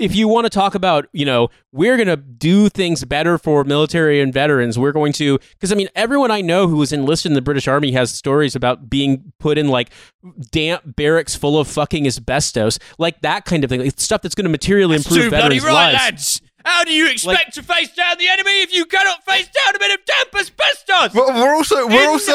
If 0.00 0.16
you 0.16 0.28
want 0.28 0.46
to 0.46 0.50
talk 0.50 0.74
about, 0.74 1.06
you 1.12 1.24
know, 1.24 1.50
we're 1.72 1.96
gonna 1.96 2.16
do 2.16 2.68
things 2.68 3.04
better 3.04 3.38
for 3.38 3.64
military 3.64 4.20
and 4.20 4.32
veterans. 4.32 4.78
We're 4.78 4.92
going 4.92 5.12
to, 5.14 5.38
because 5.38 5.72
I 5.72 5.74
mean, 5.74 5.88
everyone 5.94 6.30
I 6.30 6.40
know 6.40 6.68
who 6.68 6.76
was 6.76 6.92
enlisted 6.92 7.30
in 7.30 7.34
the 7.34 7.42
British 7.42 7.68
Army 7.68 7.92
has 7.92 8.10
stories 8.10 8.56
about 8.56 8.88
being 8.88 9.32
put 9.38 9.58
in 9.58 9.68
like 9.68 9.90
damp 10.50 10.96
barracks 10.96 11.34
full 11.36 11.58
of 11.58 11.68
fucking 11.68 12.06
asbestos, 12.06 12.78
like 12.98 13.20
that 13.20 13.44
kind 13.44 13.62
of 13.62 13.70
thing, 13.70 13.80
like 13.80 13.98
stuff 14.00 14.22
that's 14.22 14.34
going 14.34 14.44
to 14.44 14.50
materially 14.50 14.96
improve 14.96 15.24
Too 15.24 15.30
bloody 15.30 15.58
veterans' 15.58 15.64
right, 15.64 15.72
lives. 15.72 15.94
lads. 15.94 16.42
How 16.64 16.84
do 16.84 16.92
you 16.92 17.10
expect 17.10 17.54
to 17.54 17.62
face 17.62 17.92
down 17.94 18.18
the 18.18 18.28
enemy 18.28 18.62
if 18.62 18.72
you 18.74 18.84
cannot 18.84 19.24
face 19.24 19.48
down 19.48 19.76
a 19.76 19.78
bit 19.78 19.98
of 19.98 20.04
damp 20.04 20.34
asbestos? 20.34 21.14
Well, 21.14 21.32
we're 21.42 21.54
also 21.54 21.86
we're 21.86 22.08
also 22.08 22.32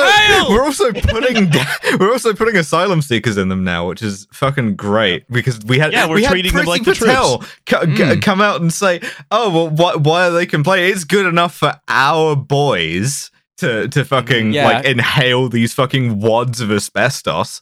we're 0.50 0.64
also 0.64 0.92
putting 0.94 1.52
we're 2.00 2.12
also 2.12 2.34
putting 2.34 2.56
asylum 2.58 3.02
seekers 3.02 3.38
in 3.38 3.50
them 3.50 3.64
now, 3.64 3.88
which 3.88 4.02
is 4.02 4.28
fucking 4.32 4.76
great 4.76 5.30
because 5.32 5.60
we 5.66 5.80
had 5.80 5.94
Yeah, 5.94 6.08
we're 6.08 6.16
we 6.16 6.24
had 6.24 6.32
treating 6.32 6.54
them 6.54 6.64
Priti 6.66 6.68
like 6.68 6.84
the 6.84 6.94
Patel 6.94 7.44
co- 7.66 7.86
g- 7.86 8.14
hmm. 8.16 8.20
come 8.20 8.42
out 8.42 8.62
and 8.62 8.74
say, 8.74 9.02
"Oh, 9.32 9.50
well, 9.52 9.70
why, 9.70 9.96
why 9.96 10.28
are 10.28 10.32
they 10.32 10.46
complaining? 10.46 10.92
It's 10.92 11.04
good 11.04 11.26
enough 11.26 11.56
for 11.56 11.80
our 11.88 12.36
boys." 12.36 13.32
To, 13.60 13.88
to 13.88 14.04
fucking 14.04 14.52
Yeah. 14.52 14.66
like 14.66 14.86
inhale 14.86 15.48
these 15.48 15.72
fucking 15.72 16.20
wads 16.20 16.60
of 16.60 16.70
asbestos. 16.74 17.62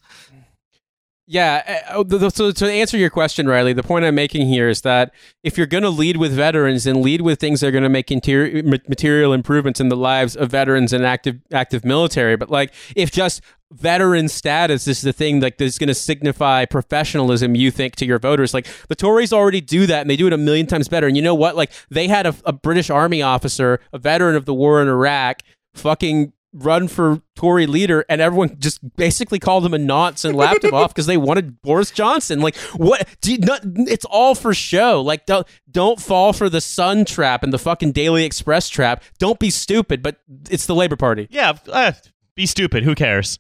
Yeah. 1.26 1.64
Eh, 1.66 1.80
oh, 1.94 2.04
the- 2.04 2.18
the- 2.18 2.30
So 2.32 2.52
to 2.52 2.70
answer 2.72 2.98
your 2.98 3.10
question, 3.10 3.48
Riley, 3.48 3.72
the 3.72 3.82
point 3.84 4.04
I'm 4.04 4.14
making 4.16 4.48
here 4.48 4.68
is 4.68 4.82
that 4.82 5.14
if 5.42 5.58
you're 5.58 5.68
going 5.68 5.84
to 5.84 5.90
lead 5.90 6.18
with 6.18 6.34
veterans, 6.34 6.86
and 6.86 7.02
lead 7.02 7.22
with 7.22 7.40
things 7.40 7.62
that 7.62 7.68
are 7.68 7.72
going 7.72 7.84
to 7.84 7.90
make 7.90 8.12
interior, 8.12 8.62
material 8.64 9.32
improvements 9.32 9.80
in 9.80 9.88
the 9.88 9.96
lives 9.96 10.36
of 10.36 10.52
veterans 10.52 10.92
and 10.92 11.06
active 11.06 11.40
active 11.54 11.86
military. 11.86 12.36
But 12.36 12.50
like, 12.50 12.74
if 12.96 13.10
just 13.10 13.42
veteran 13.72 14.28
status 14.28 14.86
is 14.88 15.02
the 15.02 15.14
thing 15.14 15.40
like 15.40 15.58
that's 15.58 15.78
going 15.78 15.88
to 15.88 15.94
signify 15.96 16.66
professionalism, 16.66 17.56
you 17.56 17.72
think 17.72 17.96
to 17.96 18.06
your 18.06 18.20
voters, 18.20 18.54
like 18.54 18.68
the 18.90 18.96
Tories 18.96 19.32
already 19.32 19.62
do 19.62 19.86
that, 19.88 20.02
and 20.02 20.10
they 20.10 20.18
do 20.18 20.28
it 20.28 20.34
a 20.34 20.38
million 20.38 20.68
times 20.68 20.90
better. 20.90 21.08
And 21.08 21.16
you 21.16 21.24
know 21.24 21.36
what? 21.36 21.56
Like 21.56 21.72
they 21.90 22.10
had 22.10 22.26
a, 22.28 22.36
a 22.46 22.52
British 22.52 22.90
Army 22.90 23.22
officer, 23.22 23.80
a 23.94 23.98
veteran 23.98 24.36
of 24.36 24.44
the 24.44 24.54
war 24.54 24.82
in 24.82 24.90
Iraq, 24.90 25.40
fucking 25.74 26.34
run 26.54 26.88
for 26.88 27.22
Tory 27.36 27.66
leader, 27.66 28.06
and 28.08 28.22
everyone 28.22 28.60
just 28.60 28.80
basically 28.96 29.40
called 29.40 29.66
him 29.66 29.74
a 29.74 29.78
nonce 29.78 30.24
and 30.24 30.36
laughed 30.36 30.64
him 30.64 30.74
off 30.74 30.94
because 30.94 31.08
they 31.08 31.18
wanted 31.18 31.62
Boris 31.62 31.92
Johnson. 31.92 32.40
Like, 32.40 32.56
what? 32.76 33.08
Do 33.22 33.32
you, 33.32 33.40
not, 33.40 33.62
it's 33.64 34.06
all 34.06 34.36
for 34.36 34.54
show. 34.54 35.02
Like, 35.02 35.26
don't 35.26 35.48
don't 35.70 36.00
fall 36.00 36.34
for 36.34 36.50
the 36.50 36.62
Sun 36.62 37.06
trap 37.06 37.44
and 37.44 37.52
the 37.52 37.60
fucking 37.60 37.92
Daily 37.92 38.24
Express 38.24 38.70
trap. 38.70 39.04
Don't 39.20 39.40
be 39.40 39.50
stupid. 39.50 40.02
But 40.04 40.18
it's 40.50 40.66
the 40.66 40.76
Labor 40.76 40.96
Party. 40.96 41.28
Yeah, 41.30 41.54
uh, 41.72 41.94
be 42.36 42.46
stupid. 42.46 42.84
Who 42.84 42.96
cares? 42.96 43.40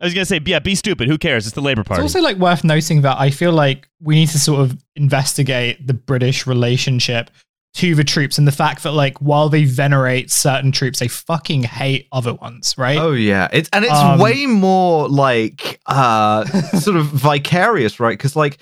I 0.00 0.04
was 0.04 0.12
gonna 0.12 0.26
say, 0.26 0.40
yeah, 0.44 0.58
be 0.58 0.74
stupid. 0.74 1.08
Who 1.08 1.16
cares? 1.16 1.46
It's 1.46 1.54
the 1.54 1.62
Labor 1.62 1.82
Party. 1.82 2.02
It's 2.02 2.14
also 2.14 2.22
like 2.22 2.36
worth 2.36 2.64
noting 2.64 3.02
that 3.02 3.18
I 3.18 3.30
feel 3.30 3.52
like 3.52 3.88
we 4.00 4.14
need 4.14 4.28
to 4.28 4.38
sort 4.38 4.60
of 4.60 4.76
investigate 4.94 5.86
the 5.86 5.94
British 5.94 6.46
relationship 6.46 7.30
to 7.76 7.94
the 7.94 8.04
troops 8.04 8.38
and 8.38 8.46
the 8.48 8.52
fact 8.52 8.82
that 8.84 8.92
like 8.92 9.18
while 9.18 9.50
they 9.50 9.64
venerate 9.64 10.30
certain 10.30 10.72
troops, 10.72 10.98
they 10.98 11.08
fucking 11.08 11.62
hate 11.62 12.08
other 12.10 12.32
ones, 12.32 12.74
right? 12.78 12.98
Oh 12.98 13.12
yeah, 13.12 13.48
it's 13.52 13.68
and 13.72 13.84
it's 13.84 13.92
Um, 13.94 14.18
way 14.18 14.46
more 14.46 15.08
like 15.08 15.78
uh 15.86 16.44
sort 16.80 16.96
of 16.96 17.06
vicarious, 17.06 18.00
right? 18.00 18.16
Because 18.16 18.34
like, 18.34 18.58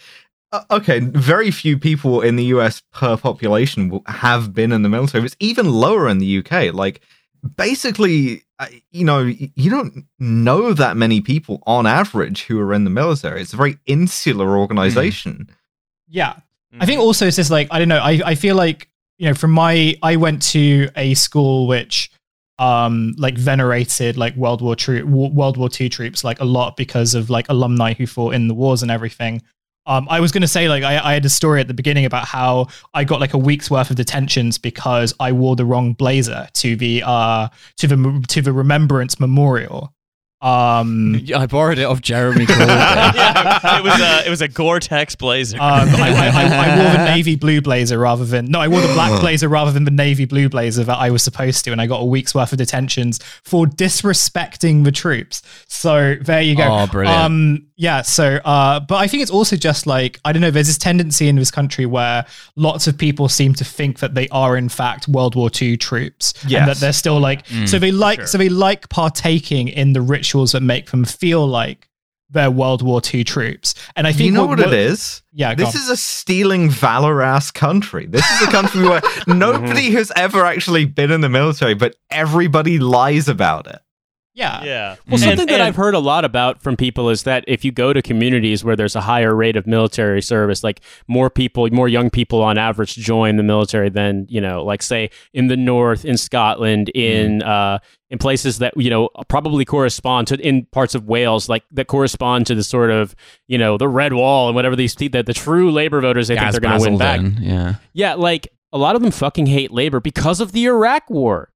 uh, 0.50 0.64
okay, 0.70 0.98
very 0.98 1.52
few 1.52 1.78
people 1.78 2.20
in 2.22 2.34
the 2.34 2.44
U.S. 2.46 2.82
per 2.92 3.16
population 3.16 3.88
will 3.88 4.02
have 4.06 4.52
been 4.52 4.72
in 4.72 4.82
the 4.82 4.88
military. 4.88 5.24
It's 5.24 5.36
even 5.38 5.70
lower 5.70 6.08
in 6.08 6.18
the 6.18 6.26
U.K. 6.26 6.72
Like, 6.72 7.00
basically, 7.56 8.42
uh, 8.58 8.66
you 8.90 9.04
know, 9.04 9.20
you 9.22 9.70
don't 9.70 10.06
know 10.18 10.72
that 10.72 10.96
many 10.96 11.20
people 11.20 11.62
on 11.66 11.86
average 11.86 12.44
who 12.44 12.58
are 12.60 12.74
in 12.74 12.82
the 12.82 12.90
military. 12.90 13.42
It's 13.42 13.52
a 13.52 13.56
very 13.56 13.78
insular 13.86 14.58
organization. 14.58 15.48
Yeah. 16.08 16.34
I 16.80 16.86
think 16.86 17.00
also 17.00 17.28
it's 17.28 17.36
just 17.36 17.52
like 17.52 17.68
I 17.70 17.78
don't 17.78 17.86
know. 17.86 18.00
I, 18.00 18.20
I 18.24 18.34
feel 18.34 18.56
like 18.56 18.88
you 19.18 19.28
know 19.28 19.34
from 19.34 19.50
my 19.50 19.94
I 20.02 20.16
went 20.16 20.42
to 20.50 20.88
a 20.96 21.14
school 21.14 21.66
which 21.66 22.10
um 22.58 23.14
like 23.18 23.36
venerated 23.36 24.16
like 24.16 24.36
World 24.36 24.62
War 24.62 24.76
troop 24.76 25.08
World 25.08 25.56
War 25.56 25.68
Two 25.68 25.88
troops 25.88 26.24
like 26.24 26.40
a 26.40 26.44
lot 26.44 26.76
because 26.76 27.14
of 27.14 27.30
like 27.30 27.48
alumni 27.48 27.94
who 27.94 28.06
fought 28.06 28.34
in 28.34 28.48
the 28.48 28.54
wars 28.54 28.82
and 28.82 28.90
everything. 28.90 29.42
Um, 29.86 30.06
I 30.08 30.20
was 30.20 30.32
going 30.32 30.40
to 30.40 30.48
say 30.48 30.68
like 30.68 30.82
I, 30.82 31.10
I 31.10 31.12
had 31.12 31.26
a 31.26 31.30
story 31.30 31.60
at 31.60 31.68
the 31.68 31.74
beginning 31.74 32.06
about 32.06 32.24
how 32.24 32.68
I 32.94 33.04
got 33.04 33.20
like 33.20 33.34
a 33.34 33.38
week's 33.38 33.70
worth 33.70 33.90
of 33.90 33.96
detentions 33.96 34.56
because 34.56 35.12
I 35.20 35.32
wore 35.32 35.56
the 35.56 35.66
wrong 35.66 35.92
blazer 35.92 36.48
to 36.54 36.76
the 36.76 37.02
uh 37.04 37.48
to 37.78 37.86
the 37.86 38.24
to 38.28 38.40
the 38.40 38.52
Remembrance 38.52 39.20
Memorial. 39.20 39.92
Um, 40.44 41.24
I 41.34 41.46
borrowed 41.46 41.78
it 41.78 41.84
off 41.84 42.02
Jeremy 42.02 42.44
Corbyn. 42.44 42.66
yeah, 43.14 43.78
it 43.78 43.82
was 43.82 43.98
a 43.98 44.26
it 44.26 44.30
was 44.30 44.42
a 44.42 44.48
Gore-Tex 44.48 45.16
blazer. 45.16 45.56
Um, 45.56 45.88
I, 45.88 46.10
I, 46.10 46.26
I, 46.26 46.66
I 46.66 46.82
wore 46.82 46.92
the 46.92 47.04
navy 47.16 47.34
blue 47.36 47.62
blazer 47.62 47.98
rather 47.98 48.26
than 48.26 48.46
no, 48.46 48.60
I 48.60 48.68
wore 48.68 48.82
the 48.82 48.92
black 48.92 49.20
blazer 49.22 49.48
rather 49.48 49.72
than 49.72 49.84
the 49.84 49.90
navy 49.90 50.26
blue 50.26 50.50
blazer 50.50 50.84
that 50.84 50.98
I 50.98 51.10
was 51.10 51.22
supposed 51.22 51.64
to, 51.64 51.72
and 51.72 51.80
I 51.80 51.86
got 51.86 52.02
a 52.02 52.04
week's 52.04 52.34
worth 52.34 52.52
of 52.52 52.58
detentions 52.58 53.22
for 53.42 53.64
disrespecting 53.64 54.84
the 54.84 54.92
troops. 54.92 55.40
So 55.66 56.16
there 56.20 56.42
you 56.42 56.56
go. 56.56 56.68
Oh, 56.70 56.86
brilliant. 56.88 57.18
Um, 57.18 57.66
yeah. 57.76 58.02
So, 58.02 58.36
uh, 58.44 58.80
but 58.80 58.96
I 58.96 59.06
think 59.06 59.22
it's 59.22 59.32
also 59.32 59.56
just 59.56 59.86
like 59.86 60.20
I 60.26 60.32
don't 60.32 60.42
know. 60.42 60.50
There's 60.50 60.66
this 60.66 60.76
tendency 60.76 61.26
in 61.26 61.36
this 61.36 61.50
country 61.50 61.86
where 61.86 62.26
lots 62.54 62.86
of 62.86 62.98
people 62.98 63.30
seem 63.30 63.54
to 63.54 63.64
think 63.64 64.00
that 64.00 64.14
they 64.14 64.28
are 64.28 64.58
in 64.58 64.68
fact 64.68 65.08
World 65.08 65.36
War 65.36 65.48
II 65.58 65.78
troops, 65.78 66.34
and 66.42 66.68
that 66.68 66.76
they're 66.76 66.92
still 66.92 67.18
like. 67.18 67.46
so 67.64 67.78
they 67.78 67.92
like 67.92 68.18
sure. 68.18 68.26
so 68.26 68.36
they 68.36 68.50
like 68.50 68.90
partaking 68.90 69.68
in 69.68 69.94
the 69.94 70.02
rituals 70.34 70.52
that 70.52 70.62
make 70.62 70.90
them 70.90 71.04
feel 71.04 71.46
like. 71.46 71.88
They're 72.30 72.50
World 72.50 72.82
War 72.82 73.00
II 73.12 73.22
troops, 73.22 73.74
and 73.94 74.08
I 74.08 74.12
think 74.12 74.26
you 74.26 74.32
know 74.32 74.46
what, 74.46 74.58
what, 74.58 74.68
it 74.68 74.74
is? 74.74 75.22
Yeah, 75.30 75.54
This 75.54 75.76
is 75.76 75.88
a 75.88 75.96
stealing 75.96 76.68
valor 76.68 77.22
ass 77.22 77.52
country. 77.52 78.06
This 78.06 78.28
is 78.28 78.48
a 78.48 78.50
country 78.50 78.82
where 78.82 79.02
nobody 79.28 79.90
has 79.92 80.10
ever 80.16 80.44
actually 80.44 80.84
been 80.86 81.12
in 81.12 81.20
the 81.20 81.28
military, 81.28 81.74
but 81.74 81.94
everybody 82.10 82.78
lies 82.80 83.28
about 83.28 83.68
it. 83.68 83.78
Yeah. 84.34 84.64
yeah. 84.64 84.88
Well, 85.06 85.14
And- 85.14 85.20
something 85.20 85.46
that 85.46 85.54
and- 85.54 85.62
I've 85.62 85.76
heard 85.76 85.94
a 85.94 86.00
lot 86.00 86.24
about 86.24 86.60
from 86.60 86.76
people 86.76 87.08
is 87.08 87.22
that 87.22 87.44
if 87.46 87.64
you 87.64 87.70
go 87.70 87.92
to 87.92 88.02
communities 88.02 88.64
where 88.64 88.74
there's 88.74 88.96
a 88.96 89.00
higher 89.00 89.34
rate 89.34 89.56
of 89.56 89.66
military 89.66 90.20
service, 90.20 90.64
like 90.64 90.80
more 91.06 91.30
people, 91.30 91.68
more 91.70 91.88
young 91.88 92.10
people 92.10 92.42
on 92.42 92.58
average 92.58 92.96
join 92.96 93.36
the 93.36 93.42
military 93.44 93.88
than 93.88 94.26
you 94.28 94.40
know, 94.40 94.64
like 94.64 94.82
say 94.82 95.10
in 95.32 95.46
the 95.46 95.56
north, 95.56 96.04
in 96.04 96.16
Scotland, 96.16 96.88
in 96.90 97.42
uh, 97.44 97.78
in 98.10 98.18
places 98.18 98.58
that 98.58 98.74
you 98.76 98.90
know 98.90 99.08
probably 99.28 99.64
correspond 99.64 100.26
to 100.28 100.40
in 100.40 100.66
parts 100.66 100.94
of 100.96 101.06
Wales, 101.06 101.48
like 101.48 101.62
that 101.70 101.86
correspond 101.86 102.46
to 102.48 102.54
the 102.56 102.64
sort 102.64 102.90
of 102.90 103.14
you 103.46 103.56
know 103.56 103.78
the 103.78 103.88
red 103.88 104.12
wall 104.14 104.48
and 104.48 104.56
whatever 104.56 104.74
these 104.74 104.94
the, 104.96 105.08
the 105.08 105.32
true 105.34 105.70
Labour 105.70 106.00
voters 106.00 106.26
they 106.28 106.36
think 106.36 106.50
they're 106.50 106.60
going 106.60 106.78
to 106.80 106.90
win 106.90 106.98
back. 106.98 107.20
Basildon, 107.20 107.42
Yeah. 107.42 107.74
Yeah, 107.92 108.14
like 108.14 108.48
a 108.72 108.78
lot 108.78 108.96
of 108.96 109.02
them 109.02 109.12
fucking 109.12 109.46
hate 109.46 109.70
Labour 109.70 110.00
because 110.00 110.40
of 110.40 110.50
the 110.50 110.64
Iraq 110.66 111.08
War. 111.08 111.50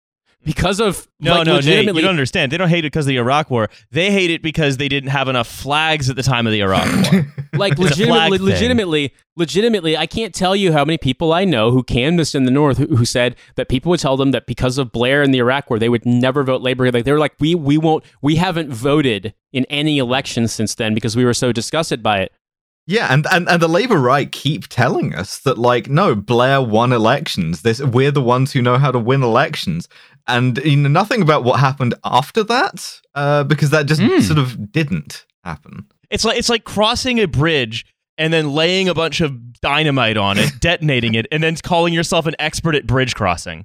Because 0.48 0.80
of 0.80 1.06
No, 1.20 1.34
like, 1.34 1.46
no, 1.46 1.60
Nate, 1.60 1.84
you 1.84 2.00
don't 2.00 2.08
understand. 2.08 2.50
They 2.50 2.56
don't 2.56 2.70
hate 2.70 2.78
it 2.78 2.90
because 2.90 3.04
of 3.04 3.08
the 3.08 3.18
Iraq 3.18 3.50
War. 3.50 3.68
They 3.90 4.10
hate 4.10 4.30
it 4.30 4.40
because 4.42 4.78
they 4.78 4.88
didn't 4.88 5.10
have 5.10 5.28
enough 5.28 5.46
flags 5.46 6.08
at 6.08 6.16
the 6.16 6.22
time 6.22 6.46
of 6.46 6.54
the 6.54 6.60
Iraq 6.60 6.86
War. 7.12 7.26
like 7.52 7.78
It's 7.78 8.00
a 8.00 8.06
flag 8.06 8.30
legitimately, 8.30 8.38
legitimately, 8.38 9.14
legitimately, 9.36 9.96
I 9.98 10.06
can't 10.06 10.34
tell 10.34 10.56
you 10.56 10.72
how 10.72 10.86
many 10.86 10.96
people 10.96 11.34
I 11.34 11.44
know 11.44 11.70
who 11.70 11.82
canvassed 11.82 12.34
in 12.34 12.44
the 12.44 12.50
North 12.50 12.78
who, 12.78 12.86
who 12.96 13.04
said 13.04 13.36
that 13.56 13.68
people 13.68 13.90
would 13.90 14.00
tell 14.00 14.16
them 14.16 14.30
that 14.30 14.46
because 14.46 14.78
of 14.78 14.90
Blair 14.90 15.20
and 15.20 15.34
the 15.34 15.38
Iraq 15.38 15.68
War, 15.68 15.78
they 15.78 15.90
would 15.90 16.06
never 16.06 16.42
vote 16.42 16.62
Labor. 16.62 16.90
Like 16.90 17.04
they 17.04 17.12
were 17.12 17.18
like, 17.18 17.34
we 17.38 17.54
we 17.54 17.76
won't, 17.76 18.02
we 18.22 18.36
haven't 18.36 18.72
voted 18.72 19.34
in 19.52 19.66
any 19.66 19.98
election 19.98 20.48
since 20.48 20.74
then 20.74 20.94
because 20.94 21.14
we 21.14 21.26
were 21.26 21.34
so 21.34 21.52
disgusted 21.52 22.02
by 22.02 22.20
it. 22.20 22.32
Yeah, 22.88 23.12
and, 23.12 23.26
and, 23.30 23.46
and 23.50 23.60
the 23.60 23.68
Labour 23.68 23.98
right 23.98 24.32
keep 24.32 24.66
telling 24.68 25.14
us 25.14 25.40
that 25.40 25.58
like, 25.58 25.90
no, 25.90 26.14
Blair 26.14 26.62
won 26.62 26.90
elections. 26.90 27.60
This 27.60 27.82
we're 27.82 28.10
the 28.10 28.22
ones 28.22 28.52
who 28.52 28.62
know 28.62 28.78
how 28.78 28.90
to 28.90 28.98
win 28.98 29.22
elections. 29.22 29.90
And 30.28 30.58
you 30.58 30.76
know 30.76 30.88
nothing 30.90 31.22
about 31.22 31.42
what 31.44 31.58
happened 31.58 31.94
after 32.04 32.44
that, 32.44 33.00
uh, 33.14 33.44
because 33.44 33.70
that 33.70 33.86
just 33.86 34.00
Hmm. 34.00 34.20
sort 34.20 34.38
of 34.38 34.70
didn't 34.72 35.24
happen. 35.44 35.86
it's 36.10 36.24
like 36.24 36.38
it's 36.38 36.48
like 36.48 36.64
crossing 36.64 37.18
a 37.18 37.26
bridge 37.26 37.84
and 38.18 38.32
then 38.32 38.52
laying 38.52 38.88
a 38.88 38.94
bunch 38.94 39.20
of 39.20 39.60
dynamite 39.60 40.16
on 40.16 40.38
it, 40.38 40.50
detonating 40.60 41.14
it, 41.14 41.26
and 41.32 41.42
then 41.42 41.56
calling 41.56 41.92
yourself 41.94 42.26
an 42.26 42.34
expert 42.38 42.74
at 42.74 42.86
bridge 42.86 43.14
crossing. 43.14 43.64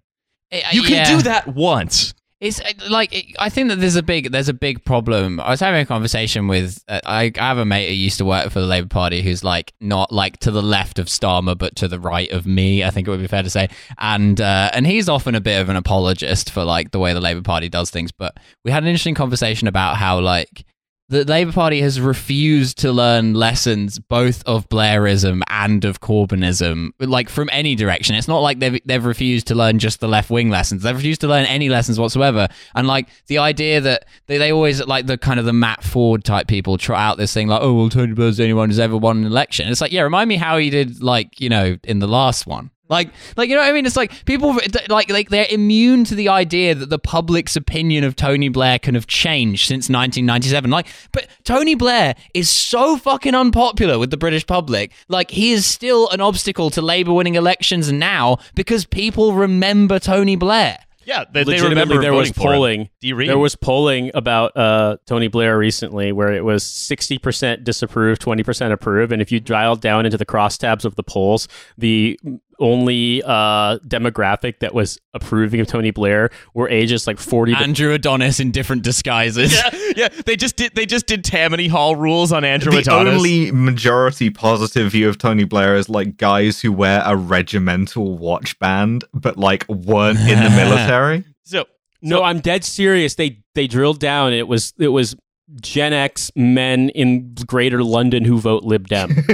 You 0.72 0.84
can 0.84 0.92
Yeah. 0.92 1.16
do 1.18 1.22
that 1.24 1.48
once. 1.48 2.14
It's 2.44 2.60
uh, 2.60 2.74
like 2.90 3.34
I 3.40 3.48
think 3.48 3.70
that 3.70 3.80
there's 3.80 3.96
a 3.96 4.04
big 4.04 4.34
there's 4.34 4.50
a 4.50 4.54
big 4.54 4.84
problem. 4.84 5.40
I 5.40 5.52
was 5.52 5.62
having 5.62 5.80
a 5.80 5.86
conversation 5.86 6.50
with 6.50 6.84
uh, 6.90 7.00
I, 7.06 7.32
I 7.38 7.48
have 7.48 7.58
a 7.58 7.64
mate 7.64 7.88
who 7.88 7.96
used 7.96 8.18
to 8.18 8.26
work 8.26 8.52
for 8.52 8.60
the 8.60 8.68
Labour 8.68 8.90
Party 8.90 9.22
who's 9.22 9.46
like 9.46 9.74
not 9.80 10.12
like 10.12 10.40
to 10.40 10.52
the 10.52 10.62
left 10.62 11.00
of 11.00 11.08
Starmer 11.08 11.58
but 11.58 11.78
to 11.78 11.88
the 11.88 12.02
right 12.02 12.30
of 12.32 12.46
me. 12.46 12.84
I 12.84 12.90
think 12.90 13.08
it 13.08 13.12
would 13.12 13.22
be 13.22 13.28
fair 13.28 13.44
to 13.44 13.50
say, 13.50 13.70
and 13.98 14.42
uh, 14.42 14.72
and 14.74 14.86
he's 14.86 15.08
often 15.08 15.36
a 15.36 15.42
bit 15.42 15.62
of 15.62 15.70
an 15.70 15.78
apologist 15.78 16.52
for 16.52 16.66
like 16.66 16.92
the 16.92 17.00
way 17.00 17.14
the 17.14 17.22
Labour 17.22 17.44
Party 17.44 17.70
does 17.70 17.90
things. 17.90 18.12
But 18.12 18.36
we 18.66 18.72
had 18.72 18.84
an 18.84 18.90
interesting 18.90 19.16
conversation 19.16 19.70
about 19.70 19.96
how 19.96 20.20
like 20.20 20.66
the 21.10 21.26
Labour 21.26 21.52
Party 21.52 21.82
has 21.82 22.00
refused 22.00 22.78
to 22.80 22.92
learn 22.92 23.34
lessons 23.34 24.00
both 24.00 24.42
of 24.46 24.68
Blairism 24.70 25.42
and 25.50 25.84
of 25.86 26.00
Corbynism, 26.00 26.92
like 27.00 27.30
from 27.30 27.50
any 27.52 27.76
direction. 27.76 28.16
It's 28.16 28.28
not 28.28 28.40
like 28.40 28.60
they've 28.60 28.80
they've 28.86 29.04
refused 29.04 29.48
to 29.48 29.56
learn 29.56 29.80
just 29.80 30.00
the 30.00 30.08
left 30.08 30.30
wing 30.30 30.50
lessons. 30.50 30.84
They've 30.84 30.96
refused 30.96 31.22
to 31.22 31.28
learn 31.28 31.46
any 31.46 31.70
lessons 31.70 32.00
whatsoever. 32.00 32.48
And 32.74 32.88
like 32.88 33.10
the 33.28 33.38
idea 33.40 33.82
that 33.82 34.06
they, 34.28 34.38
they 34.38 34.52
always 34.52 34.86
like 34.86 35.06
the 35.06 35.18
kind 35.18 35.40
of 35.40 35.46
the 35.46 35.54
Matt 35.54 35.82
Forde 35.82 36.24
type 36.24 36.48
people 36.48 36.78
try 36.78 37.04
out 37.04 37.18
this 37.18 37.34
thing 37.34 37.48
like, 37.48 37.62
oh 37.62 37.74
well, 37.74 37.90
Tony 37.90 38.14
Blair's 38.14 38.38
the 38.38 38.44
only 38.44 38.54
one 38.54 38.70
who's 38.70 38.80
ever 38.80 38.98
won 38.98 39.18
an 39.18 39.26
election. 39.26 39.68
It's 39.68 39.82
like, 39.82 39.92
yeah, 39.92 40.02
remind 40.02 40.30
me 40.30 40.38
how 40.38 40.58
he 40.58 40.70
did 40.70 41.04
like 41.04 41.40
you 41.40 41.50
know 41.50 41.78
in 41.84 42.00
the 42.00 42.08
last 42.08 42.48
one. 42.48 42.72
Like, 42.90 43.10
like 43.38 43.50
you 43.50 43.56
know 43.56 43.62
what 43.62 43.70
I 43.70 43.74
mean? 43.74 43.86
It's 43.86 43.96
like 43.96 44.26
people 44.26 44.58
like 44.90 45.10
like 45.10 45.30
they're 45.30 45.48
immune 45.50 46.04
to 46.06 46.16
the 46.16 46.30
idea 46.30 46.76
that 46.76 46.90
the 46.90 47.00
public's 47.00 47.56
opinion 47.56 48.04
of 48.04 48.16
Tony 48.16 48.50
Blair 48.50 48.78
can 48.78 48.96
have 48.96 49.08
changed 49.08 49.68
since 49.68 49.90
1997. 49.90 50.70
Like, 50.70 50.88
but 51.12 51.28
Tony 51.44 51.76
Blair 51.76 52.16
is 52.34 52.50
so 52.50 52.98
fucking 52.98 53.36
unpopular 53.36 53.98
with 53.98 54.12
the 54.12 54.18
British 54.18 54.46
public. 54.46 54.92
Like, 55.08 55.32
he 55.32 55.54
is 55.54 55.66
still 55.66 56.10
an 56.10 56.20
obstacle 56.20 56.70
to 56.72 56.82
Labour 56.82 57.14
winning 57.14 57.36
elections 57.36 57.92
now 57.92 58.38
because 58.54 58.86
people 58.86 59.34
remember 59.34 60.00
Tony 60.00 60.36
Blair. 60.36 60.78
Yeah, 61.06 61.26
they, 61.32 61.44
they 61.44 61.62
remember 61.62 62.02
there 62.02 62.14
was 62.14 62.30
voting 62.30 62.34
for 62.34 62.42
him. 62.42 62.48
polling 62.48 62.90
there 63.28 63.38
was 63.38 63.56
polling 63.56 64.12
about 64.14 64.56
uh, 64.56 64.98
tony 65.06 65.28
blair 65.28 65.58
recently 65.58 66.12
where 66.12 66.32
it 66.32 66.46
was 66.46 66.64
60% 66.64 67.64
disapprove 67.64 68.20
20% 68.20 68.72
approve 68.72 69.12
and 69.12 69.22
if 69.22 69.30
you 69.32 69.40
dialed 69.42 69.82
down 69.82 70.06
into 70.06 70.18
the 70.18 70.26
crosstabs 70.26 70.86
of 70.86 70.96
the 70.96 71.04
polls 71.04 71.48
the 71.78 72.18
only 72.60 73.22
uh, 73.24 73.78
demographic 73.88 74.60
that 74.60 74.74
was 74.74 75.00
approving 75.14 75.60
of 75.60 75.68
tony 75.68 75.92
blair 75.92 76.30
were 76.54 76.70
ages 76.70 77.08
like 77.08 77.20
40 77.20 77.54
to 77.54 77.60
Andrew 77.60 77.94
Adonis 77.94 78.40
in 78.40 78.52
different 78.52 78.84
disguises. 78.84 79.54
yeah, 79.54 79.70
yeah. 79.96 80.08
They 80.26 80.36
just 80.36 80.56
did. 80.56 80.74
They 80.76 80.86
just 80.86 81.06
did 81.08 81.24
Tammany 81.24 81.68
Hall 81.68 81.96
rules 81.96 82.32
on 82.32 82.44
Andrew 82.44 82.72
the 82.72 82.80
Adonis. 82.80 83.14
only 83.16 83.52
majority 83.52 84.30
positive 84.30 84.92
view 84.92 85.10
of 85.10 85.18
Tony 85.18 85.44
Blair 85.44 85.76
is 85.76 85.90
like 85.90 86.18
guys 86.18 86.62
who 86.62 86.72
wear 86.72 87.02
a 87.06 87.16
regimental 87.16 88.18
watch 88.18 88.58
band 88.60 89.04
but 89.14 89.38
like 89.38 89.68
weren't 89.70 90.20
in 90.20 90.42
the 90.44 90.50
military. 90.56 91.24
so 91.44 91.66
no 92.02 92.22
i'm 92.24 92.40
dead 92.40 92.64
serious 92.64 93.16
they 93.16 93.40
they 93.56 93.66
drilled 93.68 94.00
down 94.00 94.34
it 94.34 94.48
was 94.48 94.74
it 94.78 94.90
was 94.90 95.16
gen 95.62 95.94
x 95.94 96.32
men 96.36 96.90
in 96.90 97.34
greater 97.48 97.84
london 97.84 98.24
who 98.26 98.38
vote 98.40 98.64
lib 98.64 98.88
dem 98.88 99.14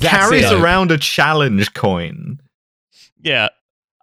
Carries 0.00 0.44
it. 0.44 0.52
around 0.52 0.90
a 0.90 0.98
challenge 0.98 1.72
coin. 1.74 2.38
Yeah, 3.26 3.48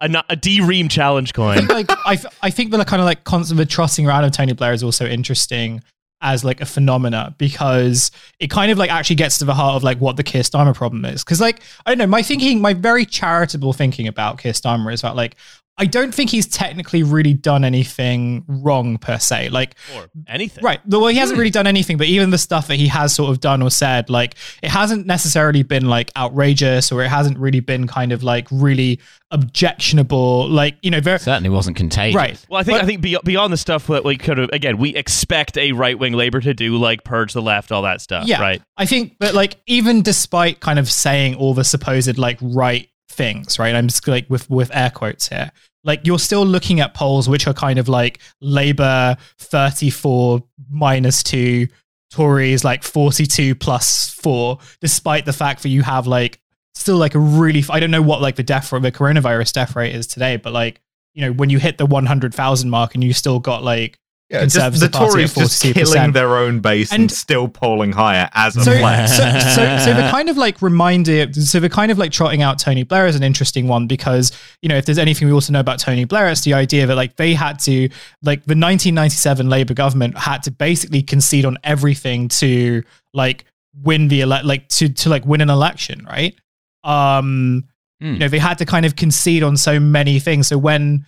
a, 0.00 0.24
a 0.28 0.36
D 0.36 0.60
Ream 0.60 0.88
challenge 0.88 1.32
coin. 1.32 1.66
like 1.68 1.86
I, 1.88 2.18
I 2.42 2.50
think 2.50 2.70
the 2.70 2.84
kind 2.84 3.00
of 3.00 3.06
like 3.06 3.24
constant 3.24 3.68
trusting 3.70 4.06
around 4.06 4.24
of 4.24 4.32
Tony 4.32 4.52
Blair 4.52 4.74
is 4.74 4.82
also 4.82 5.06
interesting 5.06 5.82
as 6.20 6.44
like 6.44 6.60
a 6.60 6.66
phenomena 6.66 7.34
because 7.38 8.10
it 8.38 8.50
kind 8.50 8.70
of 8.70 8.78
like 8.78 8.90
actually 8.90 9.16
gets 9.16 9.38
to 9.38 9.44
the 9.44 9.54
heart 9.54 9.76
of 9.76 9.82
like 9.82 9.98
what 9.98 10.16
the 10.16 10.22
Keir 10.22 10.42
Starmer 10.42 10.74
problem 10.74 11.04
is. 11.06 11.24
Because 11.24 11.40
like 11.40 11.60
I 11.86 11.90
don't 11.90 11.98
know, 11.98 12.06
my 12.06 12.22
thinking, 12.22 12.60
my 12.60 12.74
very 12.74 13.06
charitable 13.06 13.72
thinking 13.72 14.06
about 14.06 14.38
Keir 14.38 14.52
Starmer 14.52 14.92
is 14.92 15.00
that 15.00 15.16
like 15.16 15.36
I 15.76 15.86
don't 15.86 16.14
think 16.14 16.30
he's 16.30 16.46
technically 16.46 17.02
really 17.02 17.34
done 17.34 17.64
anything 17.64 18.44
wrong 18.46 18.96
per 18.96 19.18
se. 19.18 19.48
Like 19.48 19.74
or 19.96 20.06
anything. 20.28 20.62
Right. 20.62 20.78
Well, 20.86 21.06
he 21.08 21.16
hasn't 21.16 21.36
really 21.36 21.50
done 21.50 21.66
anything, 21.66 21.96
but 21.96 22.06
even 22.06 22.30
the 22.30 22.38
stuff 22.38 22.68
that 22.68 22.76
he 22.76 22.86
has 22.86 23.12
sort 23.14 23.30
of 23.30 23.40
done 23.40 23.60
or 23.60 23.70
said, 23.70 24.08
like 24.08 24.36
it 24.62 24.70
hasn't 24.70 25.04
necessarily 25.06 25.64
been 25.64 25.86
like 25.86 26.12
outrageous 26.16 26.92
or 26.92 27.02
it 27.02 27.08
hasn't 27.08 27.38
really 27.38 27.58
been 27.58 27.88
kind 27.88 28.12
of 28.12 28.22
like 28.22 28.46
really 28.52 29.00
objectionable. 29.32 30.48
Like, 30.48 30.76
you 30.82 30.90
know, 30.90 31.00
very 31.00 31.18
Certainly 31.18 31.50
wasn't 31.50 31.76
contagious. 31.76 32.16
right. 32.16 32.46
Well, 32.48 32.60
I 32.60 32.64
think 32.64 32.78
But- 32.78 32.82
I 32.84 32.86
think 32.86 33.00
be- 33.00 33.18
beyond 33.24 33.52
the 33.52 33.56
stuff 33.56 33.86
that 33.88 34.04
we 34.04 34.16
could 34.16 34.38
have 34.38 34.50
again, 34.52 34.78
we 34.78 34.94
expect 34.94 35.56
a 35.56 35.72
right 35.72 35.98
wing 35.98 36.12
labor 36.12 36.40
to 36.40 36.54
do 36.54 36.76
like 36.76 37.04
purge 37.04 37.32
the 37.32 37.42
left, 37.42 37.72
all 37.72 37.82
that 37.82 38.00
stuff. 38.00 38.26
yeah. 38.26 38.40
Right. 38.40 38.62
I 38.76 38.86
think, 38.86 39.16
but 39.18 39.34
like 39.34 39.56
even 39.66 40.02
despite 40.02 40.60
kind 40.60 40.78
of 40.78 40.90
saying 40.90 41.34
all 41.36 41.54
the 41.54 41.64
supposed 41.64 42.18
like 42.18 42.38
right 42.40 42.88
things, 43.14 43.58
right? 43.58 43.74
I'm 43.74 43.88
just 43.88 44.06
like 44.06 44.28
with 44.28 44.48
with 44.50 44.74
air 44.74 44.90
quotes 44.90 45.28
here. 45.28 45.50
Like 45.82 46.00
you're 46.04 46.18
still 46.18 46.44
looking 46.44 46.80
at 46.80 46.94
polls 46.94 47.28
which 47.28 47.46
are 47.46 47.54
kind 47.54 47.78
of 47.78 47.88
like 47.88 48.20
Labour 48.40 49.16
34 49.38 50.42
minus 50.70 51.22
2, 51.22 51.68
Tories 52.10 52.64
like 52.64 52.82
42 52.82 53.54
plus 53.54 54.10
4, 54.10 54.58
despite 54.80 55.24
the 55.24 55.32
fact 55.32 55.62
that 55.62 55.68
you 55.70 55.82
have 55.82 56.06
like 56.06 56.40
still 56.74 56.96
like 56.96 57.14
a 57.14 57.18
really 57.18 57.64
I 57.70 57.80
don't 57.80 57.90
know 57.90 58.02
what 58.02 58.20
like 58.20 58.36
the 58.36 58.42
death 58.42 58.72
rate 58.72 58.82
the 58.82 58.92
coronavirus 58.92 59.52
death 59.52 59.76
rate 59.76 59.94
is 59.94 60.06
today, 60.06 60.36
but 60.36 60.52
like 60.52 60.80
you 61.14 61.22
know 61.22 61.32
when 61.32 61.50
you 61.50 61.58
hit 61.58 61.78
the 61.78 61.86
100,000 61.86 62.70
mark 62.70 62.94
and 62.94 63.04
you 63.04 63.12
still 63.12 63.38
got 63.38 63.62
like 63.62 63.98
Yeah, 64.30 64.44
just 64.44 64.56
Conservative 64.56 64.80
the 64.92 64.98
Party 64.98 65.12
Tories 65.12 65.36
at 65.36 65.40
just 65.42 65.62
42%. 65.62 65.74
killing 65.74 66.12
their 66.12 66.36
own 66.38 66.60
base 66.60 66.90
and, 66.92 67.02
And- 67.02 67.10
still 67.12 67.46
polling 67.46 67.92
higher 67.92 68.28
as 68.32 68.56
a 68.56 68.64
so, 68.64 68.76
flag. 68.78 69.08
so, 69.08 69.16
so, 69.54 69.84
so 69.84 69.94
the 69.94 70.08
kind 70.10 70.30
of 70.30 70.38
like 70.38 70.62
reminder, 70.62 71.30
so 71.34 71.60
the 71.60 71.68
kind 71.68 71.92
of 71.92 71.98
like 71.98 72.10
trotting 72.10 72.40
out 72.40 72.58
Tony 72.58 72.84
Blair 72.84 73.06
is 73.06 73.16
an 73.16 73.22
interesting 73.22 73.68
one 73.68 73.86
because, 73.86 74.32
you 74.62 74.68
know, 74.70 74.76
if 74.76 74.86
there's 74.86 74.98
anything 74.98 75.28
we 75.28 75.34
also 75.34 75.52
know 75.52 75.60
about 75.60 75.78
Tony 75.78 76.04
Blair, 76.06 76.28
it's 76.28 76.40
the 76.40 76.54
idea 76.54 76.86
that 76.86 76.96
like 76.96 77.16
they 77.16 77.34
had 77.34 77.58
to, 77.60 77.90
like 78.22 78.40
the 78.44 78.56
1997 78.56 79.48
Labour 79.50 79.74
government 79.74 80.16
had 80.16 80.42
to 80.44 80.50
basically 80.50 81.02
concede 81.02 81.44
on 81.44 81.58
everything 81.62 82.28
to 82.28 82.82
like 83.12 83.44
win 83.82 84.08
the 84.08 84.22
elect, 84.22 84.46
like 84.46 84.66
to, 84.68 84.88
to 84.88 85.10
like 85.10 85.26
win 85.26 85.42
an 85.42 85.50
election, 85.50 86.04
right? 86.06 86.34
Um, 86.82 87.64
Hmm. 88.00 88.14
you 88.14 88.18
know, 88.18 88.28
they 88.28 88.40
had 88.40 88.58
to 88.58 88.66
kind 88.66 88.84
of 88.84 88.96
concede 88.96 89.44
on 89.44 89.56
so 89.56 89.78
many 89.78 90.18
things. 90.18 90.48
So 90.48 90.58
when 90.58 91.06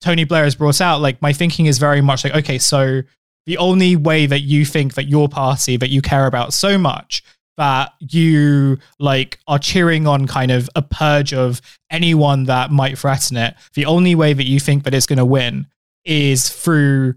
Tony 0.00 0.24
Blair 0.24 0.44
has 0.44 0.54
brought 0.54 0.80
out, 0.80 1.00
like 1.00 1.20
my 1.20 1.32
thinking 1.32 1.66
is 1.66 1.78
very 1.78 2.00
much 2.00 2.24
like, 2.24 2.34
okay, 2.34 2.58
so 2.58 3.02
the 3.46 3.58
only 3.58 3.96
way 3.96 4.26
that 4.26 4.40
you 4.40 4.64
think 4.64 4.94
that 4.94 5.04
your 5.08 5.28
party 5.28 5.76
that 5.76 5.90
you 5.90 6.00
care 6.02 6.26
about 6.26 6.52
so 6.54 6.78
much 6.78 7.22
that 7.56 7.92
you 7.98 8.78
like 8.98 9.38
are 9.46 9.58
cheering 9.58 10.06
on 10.06 10.26
kind 10.26 10.50
of 10.50 10.70
a 10.76 10.82
purge 10.82 11.34
of 11.34 11.60
anyone 11.90 12.44
that 12.44 12.70
might 12.70 12.96
threaten 12.98 13.36
it 13.36 13.54
the 13.74 13.84
only 13.86 14.14
way 14.14 14.32
that 14.32 14.44
you 14.46 14.58
think 14.60 14.84
that 14.84 14.94
it's 14.94 15.04
going 15.06 15.18
to 15.18 15.24
win 15.24 15.66
is 16.04 16.48
through 16.48 17.14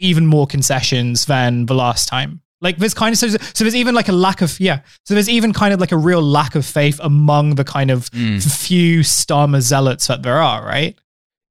even 0.00 0.26
more 0.26 0.46
concessions 0.46 1.26
than 1.26 1.66
the 1.66 1.74
last 1.74 2.08
time 2.08 2.40
like 2.60 2.78
there's 2.78 2.94
kind 2.94 3.12
of 3.12 3.18
so, 3.18 3.28
so 3.28 3.62
there's 3.64 3.76
even 3.76 3.94
like 3.94 4.08
a 4.08 4.12
lack 4.12 4.40
of 4.40 4.58
yeah 4.58 4.80
so 5.04 5.14
there's 5.14 5.28
even 5.28 5.52
kind 5.52 5.74
of 5.74 5.80
like 5.80 5.92
a 5.92 5.96
real 5.96 6.22
lack 6.22 6.54
of 6.54 6.64
faith 6.64 6.98
among 7.02 7.54
the 7.56 7.64
kind 7.64 7.90
of 7.90 8.10
Mm. 8.10 8.42
few 8.58 9.00
Starmer 9.00 9.60
zealots 9.60 10.06
that 10.06 10.22
there 10.22 10.38
are 10.38 10.64
right 10.64 10.98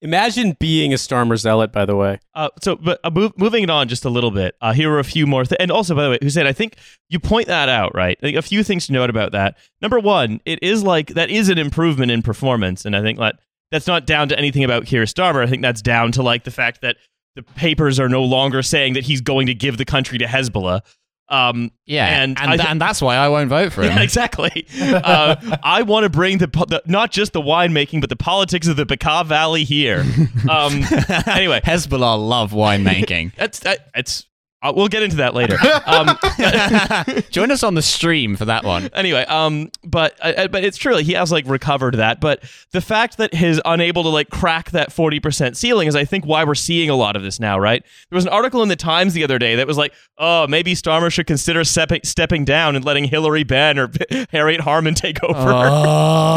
Imagine 0.06 0.56
being 0.60 0.94
a 0.94 0.98
Starmer 0.98 1.36
zealot, 1.36 1.72
by 1.72 1.84
the 1.84 1.96
way. 1.96 2.20
Uh, 2.36 2.50
so, 2.62 2.76
but 2.76 3.00
uh, 3.04 3.10
move, 3.10 3.34
moving 3.38 3.64
it 3.64 3.72
on 3.72 3.88
just 3.88 4.06
a 4.06 4.10
little 4.10 4.30
bit. 4.30 4.56
Uh, 4.62 4.72
here 4.72 4.92
are 4.92 5.00
a 5.00 5.04
few 5.04 5.26
more, 5.26 5.44
th- 5.44 5.58
and 5.60 5.72
also 5.72 5.96
by 5.96 6.04
the 6.04 6.10
way, 6.12 6.20
Hussein, 6.22 6.46
I 6.46 6.54
think 6.54 6.78
you 7.10 7.20
point 7.20 7.48
that 7.48 7.70
out, 7.70 7.96
right? 7.96 8.16
Like, 8.22 8.36
a 8.36 8.44
few 8.44 8.64
things 8.64 8.86
to 8.86 8.94
note 8.94 9.10
about 9.10 9.32
that. 9.32 9.58
Number 9.82 10.00
one, 10.00 10.42
it 10.46 10.62
is 10.62 10.84
like 10.84 11.08
that 11.16 11.32
is 11.32 11.50
an 11.50 11.58
improvement 11.58 12.12
in 12.12 12.22
performance, 12.22 12.86
and 12.86 12.96
I 12.96 13.02
think 13.02 13.18
that 13.18 13.40
that's 13.72 13.88
not 13.88 14.06
down 14.06 14.30
to 14.30 14.38
anything 14.38 14.64
about 14.64 14.86
Keir 14.86 15.06
Starmer. 15.06 15.44
I 15.44 15.48
think 15.48 15.64
that's 15.64 15.82
down 15.82 16.12
to 16.12 16.22
like 16.22 16.44
the 16.44 16.52
fact 16.52 16.82
that 16.82 16.98
the 17.36 17.42
papers 17.42 18.00
are 18.00 18.08
no 18.08 18.24
longer 18.24 18.62
saying 18.62 18.94
that 18.94 19.06
he's 19.06 19.22
going 19.22 19.48
to 19.48 19.56
give 19.56 19.78
the 19.78 19.86
country 19.86 20.20
to 20.20 20.26
Hezbollah. 20.26 20.82
Um, 21.28 21.72
Yeah, 21.86 22.22
And 22.22 22.38
and 22.40 22.62
I 22.62 22.72
and, 22.72 22.80
that's 22.80 23.02
why 23.02 23.16
I 23.16 23.30
won't 23.30 23.50
vote 23.50 23.74
for 23.74 23.82
him. 23.84 23.90
yeah, 23.98 24.02
exactly. 24.04 24.68
Uh, 24.80 25.58
I 25.64 25.82
want 25.82 26.04
to 26.04 26.10
bring 26.10 26.38
the, 26.38 26.48
the 26.48 26.84
not 26.86 27.12
just 27.12 27.34
the 27.34 27.42
winemaking, 27.42 28.00
but 28.02 28.10
the 28.12 28.16
politics 28.16 28.68
of 28.68 28.76
the 28.78 28.86
Bekaa 28.86 29.26
Valley 29.26 29.64
here. 29.64 30.06
Um, 30.50 30.84
anyway, 31.26 31.60
Hezbollah 31.66 32.28
love 32.30 32.52
winemaking. 32.52 33.34
that's 33.36 33.60
that, 33.62 33.90
it's. 33.96 34.26
Uh, 34.62 34.74
we'll 34.76 34.88
get 34.88 35.04
into 35.04 35.18
that 35.18 35.34
later. 35.34 35.58
Um, 35.86 36.18
Join 37.30 37.52
us 37.52 37.62
on 37.62 37.76
the 37.76 37.82
stream 37.82 38.36
for 38.36 38.46
that 38.46 38.64
one. 38.64 38.90
anyway, 38.94 39.24
um, 39.26 39.70
but 39.84 40.18
uh, 40.22 40.48
but 40.48 40.64
it's 40.64 40.78
true. 40.78 40.96
Like, 40.96 41.06
he 41.06 41.14
has 41.14 41.32
like 41.32 41.46
recovered 41.48 41.96
that. 41.96 42.20
But 42.20 42.44
the 42.72 42.82
fact 42.82 43.18
that 43.18 43.36
he's 43.36 43.62
unable 43.66 44.02
to 44.04 44.10
like 44.10 44.30
crack 44.30 44.72
that 44.72 44.92
forty 44.92 45.20
percent 45.20 45.58
ceiling 45.58 45.88
is, 45.88 45.96
I 45.96 46.06
think, 46.06 46.26
why 46.26 46.44
we're 46.44 46.56
seeing 46.56 46.90
a 46.90 46.96
lot 46.96 47.16
of 47.16 47.22
this 47.22 47.40
now. 47.40 47.60
Right? 47.60 47.84
There 48.10 48.16
was 48.16 48.26
an 48.26 48.32
article 48.32 48.64
in 48.64 48.70
the 48.70 48.76
Times 48.76 49.14
the 49.14 49.24
other 49.24 49.38
day 49.38 49.56
that 49.58 49.68
was 49.68 49.78
like, 49.78 49.94
oh, 50.18 50.48
maybe 50.48 50.74
Starmer 50.74 51.12
should 51.12 51.28
consider 51.28 51.64
stepping 51.64 52.02
stepping 52.04 52.46
down 52.46 52.76
and 52.76 52.84
letting 52.84 53.06
Hilary 53.06 53.44
Benn 53.44 53.78
or 53.78 53.92
Harriet 54.32 54.62
Harman 54.62 54.96
take 54.96 55.24
over. 55.24 55.38
Oh, 55.38 56.36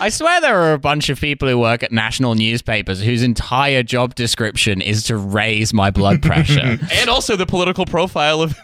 I 0.00 0.08
swear 0.10 0.40
there 0.40 0.60
are 0.60 0.72
a 0.74 0.78
bunch 0.78 1.08
of 1.08 1.20
people 1.20 1.48
who 1.48 1.58
work 1.58 1.82
at 1.82 1.92
national 1.92 2.34
newspapers 2.34 3.02
whose 3.02 3.22
entire 3.22 3.82
job 3.82 4.14
description 4.14 4.80
is 4.82 5.04
to 5.04 5.11
raise 5.16 5.72
my 5.72 5.90
blood 5.90 6.22
pressure. 6.22 6.78
and 6.92 7.08
also 7.08 7.36
the 7.36 7.46
political 7.46 7.86
profile 7.86 8.42
of 8.42 8.58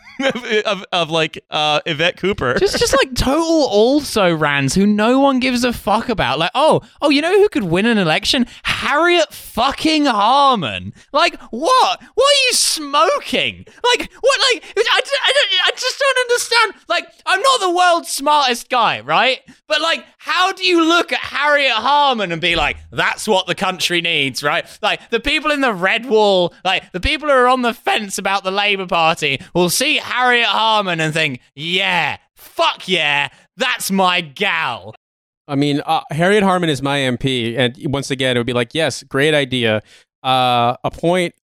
of, 0.66 0.84
of 0.92 1.10
like 1.10 1.44
uh, 1.50 1.80
Yvette 1.86 2.16
Cooper. 2.16 2.54
just 2.58 2.78
just 2.78 2.96
like 2.96 3.14
total 3.14 3.66
also 3.68 4.34
rans 4.34 4.74
who 4.74 4.86
no 4.86 5.20
one 5.20 5.38
gives 5.38 5.64
a 5.64 5.72
fuck 5.72 6.08
about. 6.08 6.38
Like, 6.38 6.50
oh, 6.54 6.82
oh, 7.00 7.10
you 7.10 7.22
know 7.22 7.38
who 7.38 7.48
could 7.48 7.64
win 7.64 7.86
an 7.86 7.98
election? 7.98 8.46
Harriet 8.64 9.32
fucking 9.32 10.06
Harman. 10.06 10.92
Like, 11.12 11.40
what? 11.50 12.02
What 12.14 12.26
are 12.26 12.46
you 12.46 12.52
smoking? 12.52 13.66
Like, 13.84 14.12
what? 14.12 14.40
Like, 14.52 14.64
I, 14.76 15.00
I, 15.24 15.32
I 15.66 15.70
just 15.72 15.98
don't 15.98 16.18
understand. 16.18 16.74
Like, 16.88 17.06
I'm 17.26 17.40
not 17.40 17.60
the 17.60 17.70
world's 17.70 18.10
smartest 18.10 18.68
guy, 18.68 19.00
right? 19.00 19.40
But 19.66 19.80
like, 19.80 20.04
how 20.18 20.52
do 20.52 20.66
you 20.66 20.84
look 20.84 21.12
at 21.12 21.20
Harriet 21.20 21.72
Harman 21.72 22.32
and 22.32 22.40
be 22.40 22.56
like, 22.56 22.76
that's 22.90 23.26
what 23.26 23.46
the 23.46 23.54
country 23.54 24.00
needs, 24.00 24.42
right? 24.42 24.66
Like, 24.82 25.10
the 25.10 25.20
people 25.20 25.52
in 25.52 25.60
the 25.60 25.72
red 25.72 26.06
wall, 26.06 26.52
like 26.64 26.90
the 26.92 27.00
people 27.00 27.28
who 27.28 27.34
are 27.34 27.48
on 27.48 27.62
the 27.62 27.72
fence 27.72 28.18
about 28.18 28.42
the 28.42 28.50
Labour 28.50 28.86
Party, 28.86 29.40
will 29.54 29.70
see 29.70 29.96
Harriet 29.96 30.48
Harman 30.48 31.00
and 31.00 31.14
think, 31.14 31.40
yeah, 31.54 32.18
fuck 32.34 32.88
yeah, 32.88 33.28
that's 33.56 33.90
my 33.92 34.20
gal. 34.20 34.94
I 35.46 35.54
mean, 35.54 35.82
uh, 35.86 36.02
Harriet 36.10 36.42
Harman 36.42 36.68
is 36.68 36.82
my 36.82 36.98
MP, 36.98 37.56
and 37.56 37.76
once 37.92 38.10
again, 38.10 38.36
it 38.36 38.40
would 38.40 38.46
be 38.46 38.52
like, 38.52 38.74
yes, 38.74 39.02
great 39.04 39.34
idea. 39.34 39.82
Uh, 40.22 40.76
appoint 40.82 41.34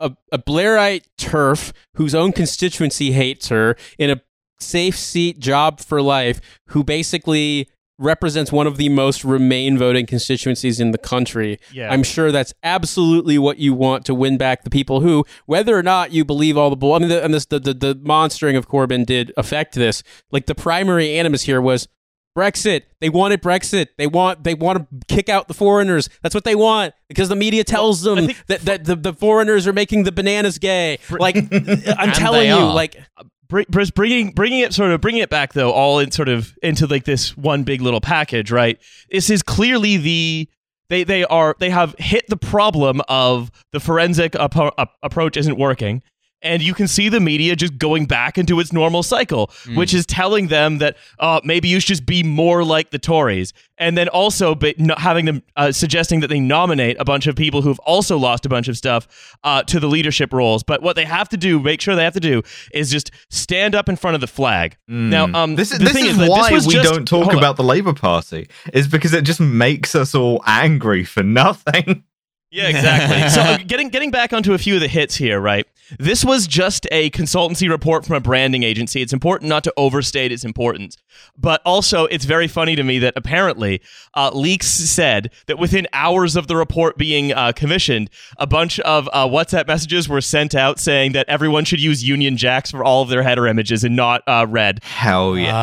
a, 0.00 0.12
a 0.30 0.38
Blairite 0.38 1.06
turf 1.16 1.72
whose 1.94 2.14
own 2.14 2.32
constituency 2.32 3.12
hates 3.12 3.48
her 3.48 3.74
in 3.98 4.10
a 4.10 4.20
safe 4.60 4.96
seat 4.96 5.38
job 5.38 5.80
for 5.80 6.02
life, 6.02 6.40
who 6.68 6.84
basically 6.84 7.68
represents 7.98 8.52
one 8.52 8.66
of 8.66 8.76
the 8.76 8.88
most 8.88 9.24
Remain 9.24 9.76
voting 9.76 10.06
constituencies 10.06 10.80
in 10.80 10.92
the 10.92 10.98
country. 10.98 11.58
Yeah. 11.72 11.92
I'm 11.92 12.02
sure 12.02 12.32
that's 12.32 12.54
absolutely 12.62 13.38
what 13.38 13.58
you 13.58 13.74
want 13.74 14.04
to 14.06 14.14
win 14.14 14.38
back 14.38 14.64
the 14.64 14.70
people 14.70 15.00
who, 15.00 15.24
whether 15.46 15.76
or 15.76 15.82
not 15.82 16.12
you 16.12 16.24
believe 16.24 16.56
all 16.56 16.70
the 16.70 16.76
bull. 16.76 16.94
I 16.94 16.98
mean, 17.00 17.08
the, 17.08 17.24
and 17.24 17.34
this, 17.34 17.46
the, 17.46 17.58
the 17.58 17.74
the 17.74 18.00
monstering 18.02 18.56
of 18.56 18.68
Corbyn 18.68 19.04
did 19.04 19.32
affect 19.36 19.74
this. 19.74 20.02
Like 20.30 20.46
the 20.46 20.54
primary 20.54 21.18
animus 21.18 21.42
here 21.42 21.60
was 21.60 21.88
Brexit. 22.36 22.82
They 23.00 23.08
wanted 23.08 23.42
Brexit. 23.42 23.88
They 23.96 24.06
want 24.06 24.44
they 24.44 24.54
want 24.54 24.78
to 24.78 25.06
kick 25.14 25.28
out 25.28 25.48
the 25.48 25.54
foreigners. 25.54 26.08
That's 26.22 26.34
what 26.34 26.44
they 26.44 26.54
want 26.54 26.94
because 27.08 27.28
the 27.28 27.36
media 27.36 27.64
tells 27.64 28.06
I 28.06 28.14
them 28.14 28.30
that, 28.46 28.60
that 28.60 28.84
the, 28.84 28.94
the 28.94 29.12
foreigners 29.12 29.66
are 29.66 29.72
making 29.72 30.04
the 30.04 30.12
bananas 30.12 30.58
gay. 30.58 30.98
Like 31.10 31.36
I'm 31.98 32.12
telling 32.12 32.48
you, 32.48 32.56
like 32.56 32.96
Br- 33.16 33.22
Br- 33.22 33.28
bringing 33.48 34.30
bringing 34.32 34.60
it 34.60 34.74
sort 34.74 34.90
of 34.90 35.00
bringing 35.00 35.22
it 35.22 35.30
back 35.30 35.54
though 35.54 35.70
all 35.70 35.98
in 35.98 36.10
sort 36.10 36.28
of 36.28 36.56
into 36.62 36.86
like 36.86 37.04
this 37.04 37.36
one 37.36 37.62
big 37.64 37.80
little 37.80 38.00
package 38.00 38.50
right? 38.50 38.78
This 39.10 39.30
is 39.30 39.42
clearly 39.42 39.96
the 39.96 40.48
they 40.88 41.04
they 41.04 41.24
are 41.24 41.56
they 41.58 41.70
have 41.70 41.94
hit 41.98 42.26
the 42.28 42.36
problem 42.36 43.00
of 43.08 43.50
the 43.72 43.80
forensic 43.80 44.34
ap- 44.34 44.92
approach 45.02 45.36
isn't 45.36 45.58
working 45.58 46.02
And 46.40 46.62
you 46.62 46.72
can 46.72 46.86
see 46.86 47.08
the 47.08 47.18
media 47.18 47.56
just 47.56 47.78
going 47.78 48.06
back 48.06 48.38
into 48.38 48.60
its 48.60 48.72
normal 48.72 49.02
cycle, 49.02 49.50
which 49.74 49.92
is 49.92 50.06
telling 50.06 50.46
them 50.46 50.78
that 50.78 50.96
uh, 51.18 51.40
maybe 51.42 51.66
you 51.66 51.80
should 51.80 51.88
just 51.88 52.06
be 52.06 52.22
more 52.22 52.62
like 52.62 52.90
the 52.90 52.98
Tories. 52.98 53.52
And 53.76 53.98
then 53.98 54.08
also 54.08 54.54
but 54.54 54.76
having 54.98 55.24
them 55.24 55.42
uh, 55.56 55.72
suggesting 55.72 56.20
that 56.20 56.28
they 56.28 56.38
nominate 56.38 56.96
a 57.00 57.04
bunch 57.04 57.26
of 57.26 57.34
people 57.34 57.62
who've 57.62 57.78
also 57.80 58.16
lost 58.16 58.46
a 58.46 58.48
bunch 58.48 58.68
of 58.68 58.76
stuff 58.76 59.36
uh, 59.42 59.64
to 59.64 59.80
the 59.80 59.88
leadership 59.88 60.32
roles. 60.32 60.62
But 60.62 60.80
what 60.80 60.94
they 60.94 61.04
have 61.04 61.28
to 61.30 61.36
do, 61.36 61.58
make 61.58 61.80
sure 61.80 61.96
they 61.96 62.04
have 62.04 62.14
to 62.14 62.20
do, 62.20 62.42
is 62.72 62.88
just 62.90 63.10
stand 63.30 63.74
up 63.74 63.88
in 63.88 63.96
front 63.96 64.14
of 64.14 64.20
the 64.20 64.26
flag. 64.28 64.76
Now, 64.86 65.24
um, 65.34 65.56
this 65.56 65.72
is 65.72 65.78
the 65.78 65.86
this 65.86 65.92
thing 65.94 66.06
is 66.06 66.18
that 66.18 66.30
why 66.30 66.50
this 66.50 66.52
was 66.52 66.66
we 66.68 66.74
just- 66.74 66.88
don't 66.88 67.04
talk 67.06 67.32
about 67.32 67.56
the 67.56 67.64
Labour 67.64 67.94
Party. 67.94 68.48
Is 68.72 68.86
because 68.86 69.12
it 69.12 69.22
just 69.22 69.40
makes 69.40 69.96
us 69.96 70.14
all 70.14 70.40
angry 70.46 71.02
for 71.04 71.22
nothing. 71.24 72.04
Yeah, 72.50 72.68
exactly. 72.68 73.28
so 73.28 73.40
uh, 73.42 73.58
getting 73.66 73.90
getting 73.90 74.10
back 74.10 74.32
onto 74.32 74.54
a 74.54 74.58
few 74.58 74.76
of 74.76 74.80
the 74.80 74.88
hits 74.88 75.14
here, 75.14 75.38
right? 75.38 75.66
This 75.98 76.24
was 76.24 76.46
just 76.46 76.86
a 76.92 77.10
consultancy 77.10 77.68
report 77.68 78.04
from 78.04 78.16
a 78.16 78.20
branding 78.20 78.62
agency. 78.62 79.00
It's 79.00 79.12
important 79.12 79.48
not 79.48 79.64
to 79.64 79.72
overstate 79.76 80.32
its 80.32 80.44
importance, 80.44 80.96
but 81.36 81.62
also 81.64 82.04
it's 82.06 82.24
very 82.26 82.48
funny 82.48 82.76
to 82.76 82.82
me 82.82 82.98
that 82.98 83.14
apparently 83.16 83.80
uh, 84.14 84.30
leaks 84.34 84.66
said 84.66 85.30
that 85.46 85.58
within 85.58 85.86
hours 85.92 86.36
of 86.36 86.46
the 86.46 86.56
report 86.56 86.98
being 86.98 87.32
uh, 87.32 87.52
commissioned, 87.52 88.10
a 88.36 88.46
bunch 88.46 88.78
of 88.80 89.08
uh, 89.12 89.26
WhatsApp 89.26 89.66
messages 89.66 90.08
were 90.08 90.20
sent 90.20 90.54
out 90.54 90.78
saying 90.78 91.12
that 91.12 91.26
everyone 91.28 91.64
should 91.64 91.80
use 91.80 92.06
Union 92.06 92.36
Jacks 92.36 92.70
for 92.70 92.84
all 92.84 93.02
of 93.02 93.08
their 93.08 93.22
header 93.22 93.46
images 93.46 93.84
and 93.84 93.96
not 93.96 94.22
uh, 94.26 94.46
red. 94.48 94.82
Hell 94.84 95.36
yes. 95.38 95.54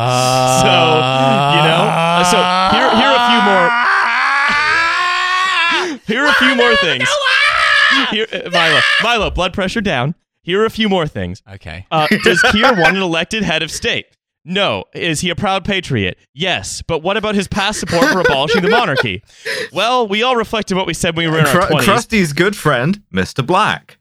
So 0.62 0.66
you 0.66 1.62
know, 1.62 1.84
uh, 1.88 2.24
so 2.24 2.36
here 2.76 2.90
here 2.96 3.08
are 3.08 3.16
a 3.16 3.28
few 3.30 3.40
more. 3.50 3.70
Here 6.06 6.22
are 6.22 6.28
a 6.28 6.34
few 6.34 6.54
more 6.54 6.76
things. 6.76 7.08
Here, 8.10 8.26
uh, 8.32 8.50
Milo, 8.50 8.80
Milo, 9.02 9.30
blood 9.30 9.52
pressure 9.52 9.80
down. 9.80 10.14
Here 10.42 10.62
are 10.62 10.66
a 10.66 10.70
few 10.70 10.88
more 10.88 11.06
things. 11.08 11.42
Okay. 11.54 11.86
Uh, 11.90 12.06
does 12.22 12.40
Keir 12.52 12.72
want 12.74 12.96
an 12.96 13.02
elected 13.02 13.42
head 13.42 13.62
of 13.62 13.70
state? 13.70 14.06
No. 14.44 14.84
Is 14.94 15.20
he 15.20 15.30
a 15.30 15.34
proud 15.34 15.64
patriot? 15.64 16.18
Yes. 16.32 16.80
But 16.82 17.00
what 17.02 17.16
about 17.16 17.34
his 17.34 17.48
past 17.48 17.80
support 17.80 18.04
for 18.12 18.20
abolishing 18.20 18.62
the 18.62 18.68
monarchy? 18.70 19.22
Well, 19.72 20.06
we 20.06 20.22
all 20.22 20.36
reflected 20.36 20.76
what 20.76 20.86
we 20.86 20.94
said 20.94 21.16
when 21.16 21.26
we 21.26 21.30
were 21.32 21.40
in 21.40 21.46
our 21.46 21.66
Cru- 21.66 21.76
20s. 21.78 21.84
Krusty's 21.84 22.32
good 22.32 22.56
friend, 22.56 23.02
Mr. 23.12 23.44
Black. 23.44 23.98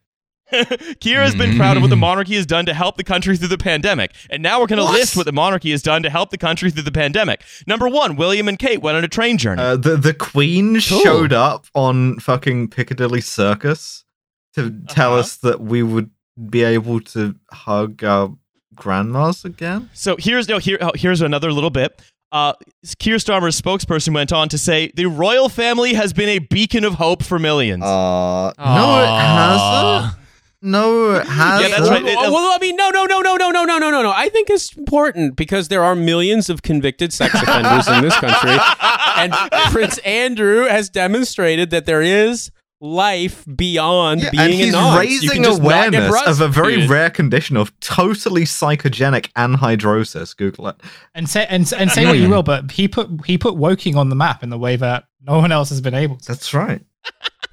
Keir 1.00 1.22
has 1.22 1.36
been 1.36 1.58
proud 1.58 1.76
of 1.78 1.82
what 1.84 1.90
the 1.90 1.96
monarchy 1.96 2.36
has 2.36 2.46
done 2.46 2.66
to 2.68 2.74
help 2.74 2.98
the 2.98 3.04
country 3.04 3.36
through 3.36 3.48
the 3.48 3.58
pandemic. 3.58 4.12
And 4.30 4.44
now 4.44 4.60
we're 4.62 4.68
going 4.68 4.86
to 4.86 4.92
list 4.92 5.18
what 5.18 5.26
the 5.26 5.32
monarchy 5.32 5.72
has 5.72 5.82
done 5.82 6.04
to 6.04 6.10
help 6.10 6.30
the 6.30 6.38
country 6.38 6.70
through 6.72 6.84
the 6.84 6.92
pandemic. 6.92 7.44
Number 7.66 7.90
one, 7.90 8.16
William 8.16 8.48
and 8.48 8.60
Kate 8.60 8.82
went 8.82 8.96
on 8.98 9.04
a 9.04 9.08
train 9.08 9.38
journey. 9.38 9.62
Uh, 9.62 9.76
the 9.76 9.98
the 9.98 10.14
Queen 10.14 10.80
showed 10.80 11.34
up 11.34 11.66
on 11.74 12.20
fucking 12.20 12.70
Piccadilly 12.70 13.22
Circus 13.22 14.04
to 14.54 14.70
tell 14.90 15.12
Uh-huh. 15.14 15.20
us 15.20 15.38
that 15.38 15.62
we 15.62 15.82
would 15.84 16.12
be 16.50 16.64
able 16.64 17.00
to 17.02 17.36
hug 17.52 18.04
our 18.04 18.36
grandmas 18.76 19.46
again. 19.46 19.90
So 19.94 20.16
here's 20.20 20.48
no 20.48 20.60
here 20.60 20.78
oh, 20.82 20.92
here's 20.96 21.22
another 21.22 21.52
little 21.52 21.70
bit. 21.72 22.02
Uh, 22.32 22.54
Keir 23.00 23.16
Starmer's 23.16 23.60
spokesperson 23.60 24.14
went 24.14 24.34
on 24.34 24.50
to 24.50 24.58
say 24.58 24.92
the 24.96 25.06
royal 25.06 25.48
family 25.48 25.94
has 25.94 26.12
been 26.12 26.28
a 26.30 26.40
beacon 26.40 26.84
of 26.84 26.96
hope 26.96 27.24
for 27.24 27.40
millions. 27.40 27.84
Uh, 27.84 28.52
no, 28.60 29.04
it 29.04 29.08
hasn't. 29.08 30.20
No, 30.66 31.12
it 31.16 31.28
hasn't. 31.28 31.72
that's 31.72 31.90
right. 31.90 32.02
It- 32.04 32.16
well, 32.16 32.34
well, 32.34 32.54
I 32.54 32.58
mean, 32.60 32.76
no, 32.76 32.90
no, 32.90 33.06
no, 33.06 33.22
no, 33.22 33.36
no, 33.36 33.50
no, 33.52 33.64
no, 33.64 33.78
no, 33.78 33.90
no, 33.92 34.02
no. 34.02 34.12
I 34.16 34.30
think 34.30 34.50
it's 34.50 34.76
important 34.76 35.36
because 35.36 35.68
there 35.68 35.84
are 35.84 35.96
millions 35.96 36.50
of 36.50 36.62
convicted 36.64 37.14
sex 37.14 37.34
offenders 37.42 37.88
in 37.88 38.02
this 38.04 38.16
country, 38.18 38.58
and 39.18 39.32
Prince 39.72 40.00
Andrew 40.00 40.66
has 40.66 40.90
demonstrated 40.90 41.70
that 41.70 41.86
there 41.86 42.02
is 42.02 42.52
life 42.82 43.46
beyond 43.56 44.22
Yeah, 44.22 44.30
being 44.32 44.42
and 44.44 44.52
a 44.54 44.56
he's 44.56 44.72
non. 44.74 44.84
You 45.08 45.20
can 45.20 45.30
raising 45.30 45.44
just 45.44 45.62
not 45.62 45.66
awareness 45.66 46.28
of 46.28 46.42
a 46.42 46.48
very 46.48 46.52
prosecuted. 46.74 46.90
rare 46.90 47.10
condition 47.10 47.58
of 47.58 47.80
totally 47.80 48.44
psychogenic 48.44 49.32
anhydrosis. 49.34 50.36
Google 50.36 50.68
it. 50.68 50.76
And 51.14 51.30
say 51.30 51.46
and, 51.50 51.72
and 51.74 51.90
say 51.92 52.06
what 52.06 52.18
you 52.18 52.30
will, 52.30 52.44
but 52.44 52.72
he 52.72 52.88
put 52.88 53.10
he 53.26 53.38
put 53.38 53.56
Woking 53.56 53.96
on 53.96 54.10
the 54.10 54.16
map 54.16 54.44
in 54.44 54.50
the 54.50 54.58
way 54.58 54.76
that 54.76 55.06
no 55.22 55.38
one 55.40 55.52
else 55.52 55.70
has 55.70 55.80
been 55.82 55.94
able 55.96 56.18
to. 56.18 56.28
That's 56.28 56.54
right. 56.54 56.82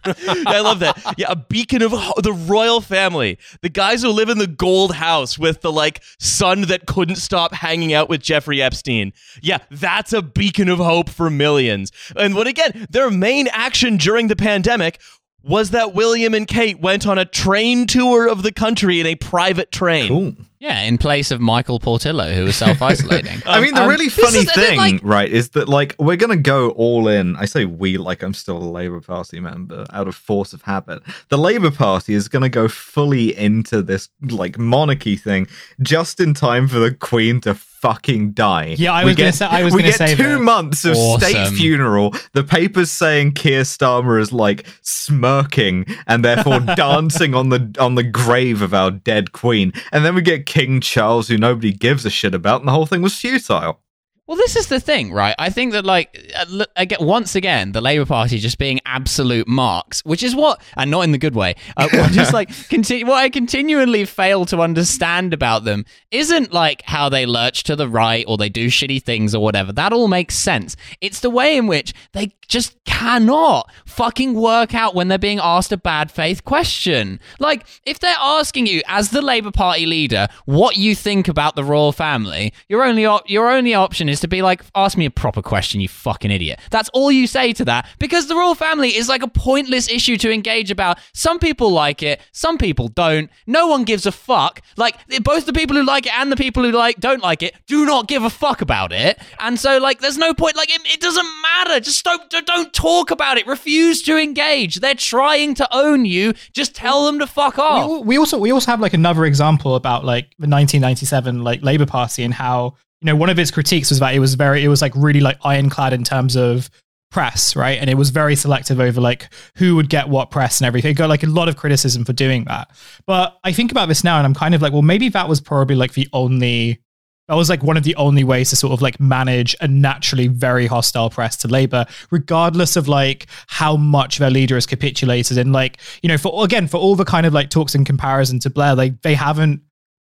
I 0.05 0.61
love 0.61 0.80
that. 0.80 1.14
Yeah, 1.16 1.26
a 1.30 1.36
beacon 1.36 1.82
of 1.82 1.92
ho- 1.92 2.20
the 2.20 2.32
royal 2.32 2.80
family. 2.80 3.38
The 3.61 3.68
guys 3.68 4.03
who 4.03 4.09
live 4.11 4.28
in 4.28 4.38
the 4.38 4.46
gold 4.46 4.94
house 4.94 5.38
with 5.38 5.61
the 5.61 5.72
like 5.72 6.03
son 6.18 6.62
that 6.62 6.86
couldn't 6.86 7.16
stop 7.16 7.55
hanging 7.55 7.92
out 7.92 8.09
with 8.09 8.22
Jeffrey 8.22 8.61
Epstein. 8.62 9.12
Yeah, 9.40 9.59
that's 9.70 10.12
a 10.12 10.22
beacon 10.22 10.68
of 10.68 10.78
hope 10.78 11.09
for 11.09 11.30
millions. 11.30 11.92
And 12.16 12.34
what 12.34 12.46
again, 12.46 12.86
their 12.90 13.11
main 13.11 13.48
action 13.48 13.96
during 13.96 14.28
the 14.28 14.36
pandemic 14.36 15.00
was 15.44 15.70
that 15.70 15.92
William 15.94 16.34
and 16.34 16.46
Kate 16.46 16.80
went 16.80 17.07
on 17.07 17.18
a 17.18 17.24
train 17.24 17.86
tour 17.86 18.28
of 18.28 18.42
the 18.42 18.53
country 18.53 19.00
in 19.00 19.07
a 19.07 19.16
private 19.16 19.72
train. 19.72 20.09
Cool. 20.09 20.34
Yeah, 20.62 20.82
in 20.82 20.96
place 20.96 21.32
of 21.32 21.40
Michael 21.40 21.80
Portillo, 21.80 22.30
who 22.32 22.44
was 22.44 22.54
self 22.54 22.80
isolating. 22.80 23.42
I 23.46 23.60
mean, 23.60 23.74
the 23.74 23.82
um, 23.82 23.88
really 23.88 24.04
this 24.08 24.14
funny 24.14 24.38
is 24.44 24.52
thing, 24.52 24.64
thing, 24.64 24.78
like- 24.78 25.00
right, 25.02 25.28
is 25.28 25.48
that 25.50 25.68
like 25.68 25.96
we're 25.98 26.14
gonna 26.16 26.36
go 26.36 26.70
all 26.70 27.08
in. 27.08 27.34
I 27.34 27.46
say 27.46 27.64
we 27.64 27.98
like 27.98 28.22
I'm 28.22 28.32
still 28.32 28.58
a 28.58 28.70
Labour 28.70 29.00
Party 29.00 29.40
member 29.40 29.84
out 29.92 30.06
of 30.06 30.14
force 30.14 30.52
of 30.52 30.62
habit. 30.62 31.02
The 31.30 31.36
Labour 31.38 31.72
Party 31.72 32.14
is 32.14 32.28
gonna 32.28 32.48
go 32.48 32.68
fully 32.68 33.36
into 33.36 33.82
this 33.82 34.08
like 34.30 34.56
monarchy 34.56 35.16
thing 35.16 35.48
just 35.80 36.20
in 36.20 36.32
time 36.32 36.68
for 36.68 36.78
the 36.78 36.94
Queen 36.94 37.40
to 37.40 37.54
fucking 37.56 38.30
die. 38.30 38.76
Yeah, 38.78 38.92
I 38.92 39.02
We 39.02 39.08
was 39.10 39.16
gonna 39.16 39.28
get- 39.30 39.34
say- 39.34 39.46
I 39.46 39.64
was 39.64 39.72
gonna 39.74 39.82
get 39.82 39.94
say 39.96 40.14
two 40.14 40.22
that. 40.34 40.38
months 40.38 40.84
of 40.84 40.96
state 40.96 41.48
funeral. 41.48 42.14
The 42.34 42.44
papers 42.44 42.92
saying 42.92 43.32
Keir 43.32 43.62
Starmer 43.62 44.20
is 44.20 44.32
like 44.32 44.64
smirking 44.82 45.86
and 46.06 46.24
therefore 46.24 46.60
dancing 46.76 47.34
on 47.34 47.48
the 47.48 47.74
on 47.80 47.96
the 47.96 48.04
grave 48.04 48.62
of 48.62 48.72
our 48.72 48.92
dead 48.92 49.32
Queen, 49.32 49.72
and 49.90 50.04
then 50.04 50.14
we 50.14 50.22
get 50.22 50.46
King 50.53 50.82
Charles, 50.82 51.28
who 51.28 51.38
nobody 51.38 51.72
gives 51.72 52.05
a 52.05 52.11
shit 52.11 52.34
about, 52.34 52.61
and 52.61 52.68
the 52.68 52.72
whole 52.72 52.84
thing 52.84 53.00
was 53.00 53.14
futile. 53.14 53.80
Well, 54.29 54.37
this 54.37 54.55
is 54.55 54.68
the 54.68 54.79
thing, 54.79 55.12
right? 55.12 55.35
I 55.37 55.51
think 55.51 55.73
that, 55.73 55.85
like, 55.85 56.33
uh, 56.37 56.64
again, 56.77 57.05
once 57.05 57.35
again, 57.35 57.73
the 57.73 57.81
Labour 57.81 58.07
Party 58.07 58.39
just 58.39 58.57
being 58.57 58.79
absolute 58.87 59.49
marks, 59.49 60.01
which 60.05 60.23
is 60.23 60.33
what, 60.33 60.62
and 60.77 60.93
not 60.93 61.01
in 61.01 61.11
the 61.11 61.18
good 61.18 61.35
way, 61.35 61.57
uh, 61.77 61.89
just 62.12 62.33
like 62.33 62.49
continue. 62.68 63.05
What 63.05 63.16
I 63.16 63.29
continually 63.31 64.05
fail 64.05 64.45
to 64.47 64.61
understand 64.61 65.35
about 65.35 65.64
them 65.64 65.85
isn't 66.12 66.53
like 66.53 66.83
how 66.83 67.09
they 67.09 67.27
lurch 67.27 67.64
to 67.64 67.75
the 67.75 67.89
right 67.89 68.25
or 68.29 68.37
they 68.37 68.49
do 68.49 68.68
shitty 68.68 69.03
things 69.03 69.35
or 69.35 69.43
whatever. 69.43 69.73
That 69.73 69.93
all 69.93 70.07
makes 70.07 70.37
sense. 70.37 70.77
It's 71.01 71.18
the 71.18 71.31
way 71.31 71.57
in 71.57 71.66
which 71.66 71.93
they 72.12 72.33
just 72.47 72.77
cannot 72.85 73.73
fucking 73.87 74.35
work 74.35 74.73
out 74.73 74.95
when 74.95 75.09
they're 75.09 75.18
being 75.18 75.41
asked 75.43 75.73
a 75.73 75.77
bad 75.77 76.12
faith 76.12 76.45
question. 76.45 77.18
Like, 77.41 77.66
if 77.87 77.99
they're 77.99 78.14
asking 78.20 78.66
you 78.66 78.83
as 78.87 79.11
the 79.11 79.23
Labour 79.23 79.51
Party 79.51 79.85
leader 79.85 80.29
what 80.45 80.77
you 80.77 80.95
think 80.95 81.27
about 81.27 81.57
the 81.57 81.64
royal 81.64 81.91
family, 81.91 82.53
your 82.68 82.85
only 82.85 83.05
op- 83.05 83.29
your 83.29 83.51
only 83.51 83.75
option 83.75 84.09
is 84.12 84.20
to 84.20 84.28
be 84.28 84.42
like, 84.42 84.62
ask 84.74 84.96
me 84.96 85.06
a 85.06 85.10
proper 85.10 85.42
question, 85.42 85.80
you 85.80 85.88
fucking 85.88 86.30
idiot. 86.30 86.60
That's 86.70 86.88
all 86.90 87.10
you 87.10 87.26
say 87.26 87.52
to 87.54 87.64
that 87.66 87.88
because 87.98 88.28
the 88.28 88.36
royal 88.36 88.54
family 88.54 88.96
is 88.96 89.08
like 89.08 89.22
a 89.22 89.28
pointless 89.28 89.88
issue 89.88 90.16
to 90.18 90.30
engage 90.30 90.70
about. 90.70 90.98
Some 91.14 91.38
people 91.38 91.70
like 91.70 92.02
it, 92.02 92.20
some 92.32 92.58
people 92.58 92.88
don't. 92.88 93.30
No 93.46 93.66
one 93.66 93.84
gives 93.84 94.06
a 94.06 94.12
fuck. 94.12 94.60
Like 94.76 94.96
both 95.22 95.46
the 95.46 95.52
people 95.52 95.76
who 95.76 95.84
like 95.84 96.06
it 96.06 96.12
and 96.14 96.30
the 96.30 96.36
people 96.36 96.62
who 96.62 96.72
like 96.72 97.00
don't 97.00 97.22
like 97.22 97.42
it 97.42 97.54
do 97.66 97.84
not 97.84 98.08
give 98.08 98.24
a 98.24 98.30
fuck 98.30 98.60
about 98.60 98.92
it. 98.92 99.18
And 99.40 99.58
so 99.58 99.78
like, 99.78 100.00
there's 100.00 100.18
no 100.18 100.34
point. 100.34 100.56
Like 100.56 100.70
it, 100.70 100.80
it 100.84 101.00
doesn't 101.00 101.26
matter. 101.42 101.80
Just 101.80 102.04
don't 102.04 102.22
don't 102.46 102.72
talk 102.72 103.10
about 103.10 103.38
it. 103.38 103.46
Refuse 103.46 104.02
to 104.02 104.16
engage. 104.16 104.76
They're 104.76 104.94
trying 104.94 105.54
to 105.54 105.68
own 105.74 106.04
you. 106.04 106.34
Just 106.52 106.74
tell 106.74 107.06
them 107.06 107.18
to 107.18 107.26
fuck 107.26 107.58
off. 107.58 107.90
We, 107.90 108.00
we 108.00 108.18
also 108.18 108.38
we 108.38 108.52
also 108.52 108.70
have 108.70 108.80
like 108.80 108.94
another 108.94 109.24
example 109.24 109.74
about 109.74 110.04
like 110.04 110.30
the 110.38 110.48
1997 110.48 111.42
like 111.42 111.62
Labour 111.62 111.86
Party 111.86 112.22
and 112.22 112.34
how 112.34 112.76
you 113.03 113.07
know 113.07 113.16
one 113.16 113.28
of 113.28 113.38
its 113.38 113.50
critiques 113.50 113.90
was 113.90 113.98
that 113.98 114.14
it 114.14 114.20
was 114.20 114.34
very 114.34 114.64
it 114.64 114.68
was 114.68 114.80
like 114.80 114.92
really 114.94 115.20
like 115.20 115.38
ironclad 115.44 115.92
in 115.92 116.05
terms 116.05 116.36
of 116.36 116.70
press 117.11 117.55
right? 117.55 117.78
And 117.78 117.90
it 117.90 117.94
was 117.94 118.09
very 118.09 118.34
selective 118.34 118.80
over 118.80 119.00
like 119.00 119.28
who 119.57 119.76
would 119.76 119.90
get 119.90 120.09
what 120.09 120.30
press 120.30 120.61
and 120.61 120.66
everything. 120.66 120.92
It 120.92 120.94
got 120.94 121.11
like 121.11 121.22
a 121.22 121.26
lot 121.26 121.48
of 121.48 121.57
criticism 121.59 122.07
for 122.07 122.14
doing 122.14 122.44
that. 122.44 122.70
But 123.07 123.38
I 123.44 123.53
think 123.53 123.70
about 123.70 123.88
this 123.88 124.03
now 124.03 124.16
and 124.16 124.24
I'm 124.24 124.34
kind 124.34 124.55
of 124.55 124.62
like 124.62 124.72
well 124.72 124.82
maybe 124.82 125.11
that 125.11 125.28
was 125.28 125.40
probably 125.40 125.74
like 125.74 125.92
the 125.92 126.09
only 126.12 126.80
that 127.28 127.34
was 127.34 127.48
like 127.48 127.62
one 127.62 127.76
of 127.76 127.84
the 127.84 127.94
only 127.96 128.24
ways 128.24 128.50
to 128.50 128.57
sort 128.57 128.72
of 128.72 128.82
like 128.82 128.98
manage 128.98 129.55
a 129.61 129.68
naturally 129.68 130.28
very 130.28 130.66
hostile 130.66 131.09
press 131.09 131.36
to 131.38 131.48
Labour, 131.48 131.86
regardless 132.11 132.76
of 132.76 132.88
like 132.88 133.26
how 133.46 133.76
much 133.76 134.18
their 134.18 134.30
leader 134.30 134.57
has 134.57 134.66
capitulated. 134.66 135.38
And 135.38 135.53
like, 135.53 135.78
you 136.03 136.09
know, 136.09 136.18
for 136.18 136.44
again, 136.44 136.66
for 136.66 136.78
all 136.78 136.96
the 136.96 137.05
kind 137.05 137.24
of 137.24 137.32
like 137.32 137.48
talks 137.48 137.74
in 137.74 137.84
comparison 137.84 138.38
to 138.40 138.50
Blair, 138.50 138.74
like 138.74 139.03
they 139.03 139.14
haven't 139.14 139.62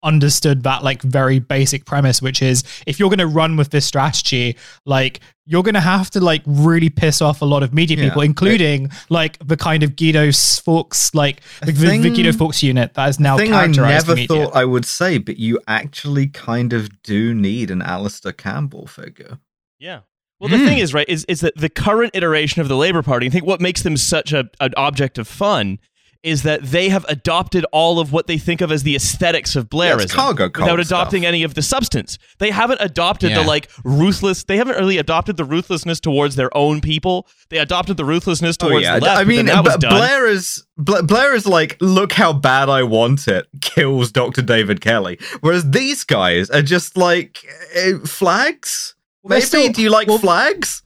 understood 0.05 0.62
that 0.62 0.84
like 0.84 1.02
very 1.02 1.38
basic 1.38 1.86
premise, 1.86 2.22
which 2.22 2.42
is 2.42 2.62
if 2.86 3.00
you're 3.00 3.09
going 3.09 3.18
to 3.18 3.26
run 3.26 3.57
with 3.57 3.70
this 3.70 3.86
strategy, 3.86 4.57
like 4.84 5.20
you're 5.46 5.62
going 5.62 5.74
to 5.74 5.80
have 5.80 6.11
to 6.11 6.20
like 6.20 6.42
really 6.46 6.90
piss 6.90 7.20
off 7.20 7.42
a 7.42 7.44
lot 7.44 7.62
of 7.62 7.74
media 7.74 7.96
Yeah. 7.96 8.05
people, 8.05 8.22
including 8.22 8.90
like 9.09 9.38
the 9.46 9.57
kind 9.57 9.82
of 9.82 9.96
Guido 9.96 10.30
Fawkes, 10.30 11.14
like 11.14 11.40
the, 11.61 11.72
the, 11.72 11.98
the 11.98 12.11
Guido 12.11 12.32
Fawkes 12.32 12.62
unit 12.62 12.94
that 12.94 13.09
is 13.09 13.18
now 13.18 13.36
thing 13.36 13.52
I 13.52 13.66
never 13.66 14.14
media. 14.14 14.28
thought 14.28 14.55
I 14.55 14.64
would 14.64 14.84
say, 14.84 15.18
but 15.18 15.38
you 15.38 15.61
actually 15.66 16.28
kind 16.28 16.72
of 16.72 17.02
do 17.02 17.34
need 17.34 17.70
an 17.70 17.82
Alastair 17.82 18.32
Campbell 18.32 18.86
figure. 18.86 19.38
Yeah. 19.78 20.00
Well, 20.40 20.50
the 20.50 20.59
thing 20.59 20.76
hmm. 20.76 20.82
is, 20.82 20.92
right, 20.92 21.09
is 21.09 21.24
is 21.26 21.40
that 21.40 21.57
the 21.57 21.70
current 21.70 22.14
iteration 22.14 22.61
of 22.61 22.68
the 22.68 22.76
Labor 22.76 23.02
Party, 23.02 23.26
I 23.26 23.30
think 23.30 23.46
what 23.46 23.61
makes 23.61 23.82
them 23.82 23.96
such 23.96 24.32
a 24.32 24.50
an 24.61 24.74
object 24.76 25.16
of 25.16 25.26
fun 25.28 25.78
is 26.25 26.43
that 26.43 26.62
they 26.62 26.89
have 26.89 27.05
adopted 27.09 27.64
all 27.70 28.01
of 28.01 28.11
what 28.11 28.27
they 28.27 28.39
think 28.39 28.61
of 28.62 28.72
as 28.72 28.83
the 28.83 28.97
aesthetics 28.97 29.55
of 29.55 29.68
Yeah, 29.70 29.79
Blairism 29.97 30.11
cult 30.11 30.39
without 30.41 30.81
adopting 30.81 31.20
stuff. 31.22 31.29
any 31.29 31.43
of 31.43 31.53
the 31.55 31.62
substance. 31.62 32.18
They 32.39 32.51
haven't 32.51 32.81
adopted 32.81 33.31
Yeah. 33.31 33.43
the 33.43 33.47
like 33.47 33.68
ruthless. 33.85 34.43
They 34.45 34.57
haven't 34.57 34.77
really 34.79 34.97
adopted 34.99 35.37
the 35.37 35.45
ruthlessness 35.45 36.01
towards 36.01 36.35
their 36.37 36.55
own 36.57 36.81
people. 36.81 37.29
They 37.51 37.59
adopted 37.59 37.99
the 37.99 38.05
ruthlessness 38.07 38.57
Oh, 38.61 38.68
towards 38.70 38.85
yeah. 38.85 38.99
the 38.99 39.05
left. 39.05 39.20
I 39.20 39.25
mean, 39.25 39.47
that 39.47 39.62
was 39.62 39.75
but 39.75 39.81
done. 39.83 39.91
Blair 39.99 40.27
is 40.27 40.64
Bla- 40.79 41.03
Blair 41.05 41.35
is 41.35 41.47
like, 41.47 41.77
look 41.81 42.14
how 42.14 42.33
bad 42.33 42.68
I 42.68 42.83
want 42.83 43.29
it. 43.29 43.47
Kills 43.61 44.11
Dr. 44.11 44.43
David 44.43 44.81
Kelly. 44.81 45.18
Whereas 45.41 45.70
these 45.70 46.03
guys 46.05 46.49
are 46.51 46.62
just 46.62 46.97
like 46.97 47.45
eh, 47.75 47.93
flags. 48.07 48.95
they're 49.25 49.37
Maybe 49.39 49.47
still- 49.47 49.72
do 49.72 49.83
you 49.83 49.91
like 49.91 50.09
well- 50.09 50.18
flags? 50.18 50.83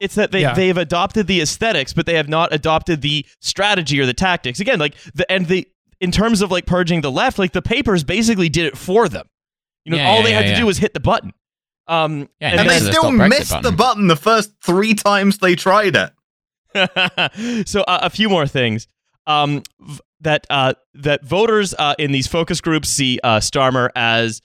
It's 0.00 0.14
that 0.16 0.30
they 0.32 0.42
Yeah. 0.42 0.54
they've 0.54 0.76
adopted 0.76 1.26
the 1.26 1.40
aesthetics, 1.40 1.92
but 1.92 2.06
they 2.06 2.14
have 2.14 2.28
not 2.28 2.52
adopted 2.52 3.00
the 3.02 3.24
strategy 3.40 4.00
or 4.00 4.06
the 4.06 4.14
tactics. 4.14 4.60
Again, 4.60 4.78
like 4.78 4.94
the 5.14 5.30
and 5.30 5.46
the 5.46 5.66
in 6.00 6.10
terms 6.10 6.40
of 6.42 6.50
like 6.50 6.66
purging 6.66 7.00
the 7.02 7.10
left, 7.10 7.38
like 7.38 7.52
the 7.52 7.62
papers 7.62 8.04
basically 8.04 8.48
did 8.48 8.66
it 8.66 8.76
for 8.78 9.08
them. 9.08 9.26
You 9.84 9.92
know, 9.92 9.98
Yeah, 9.98 10.08
all 10.08 10.18
yeah, 10.18 10.22
they 10.24 10.32
had 10.32 10.44
yeah, 10.46 10.54
to 10.54 10.60
do 10.60 10.66
was 10.66 10.78
hit 10.78 10.94
the 10.94 11.00
button. 11.00 11.32
Um, 11.88 12.28
Yeah, 12.40 12.48
And 12.50 12.56
next 12.68 12.72
they 12.72 12.86
to 12.86 12.92
still 12.92 13.02
Stop 13.02 13.12
Brexit 13.14 13.28
missed 13.28 13.50
the 13.50 13.56
button. 13.62 13.76
button 13.76 14.06
the 14.08 14.16
first 14.16 14.52
three 14.64 14.94
times 14.94 15.38
they 15.38 15.54
tried 15.56 15.96
it. 15.96 16.12
so 17.68 17.82
uh, 17.82 17.98
a 18.02 18.10
few 18.10 18.28
more 18.28 18.46
things 18.46 18.86
um, 19.26 19.62
v- 19.80 19.98
that 20.20 20.46
uh, 20.50 20.74
that 20.94 21.24
voters 21.24 21.74
uh, 21.78 21.94
in 21.98 22.12
these 22.12 22.26
focus 22.26 22.60
groups 22.60 22.88
see 22.88 23.18
uh, 23.24 23.38
Starmer 23.40 23.90
as 23.96 24.40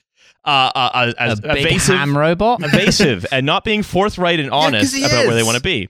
uh, 0.46 0.70
uh, 0.74 1.12
as 1.18 1.38
a 1.40 1.42
big 1.42 1.66
evasive, 1.66 1.96
ham 1.96 2.16
robot. 2.16 2.60
evasive, 2.64 3.26
and 3.32 3.44
not 3.44 3.64
being 3.64 3.82
forthright 3.82 4.40
and 4.40 4.50
honest 4.50 4.94
he 4.94 5.04
about 5.04 5.26
where 5.26 5.34
they 5.34 5.42
want 5.42 5.56
to 5.56 5.62
be. 5.62 5.88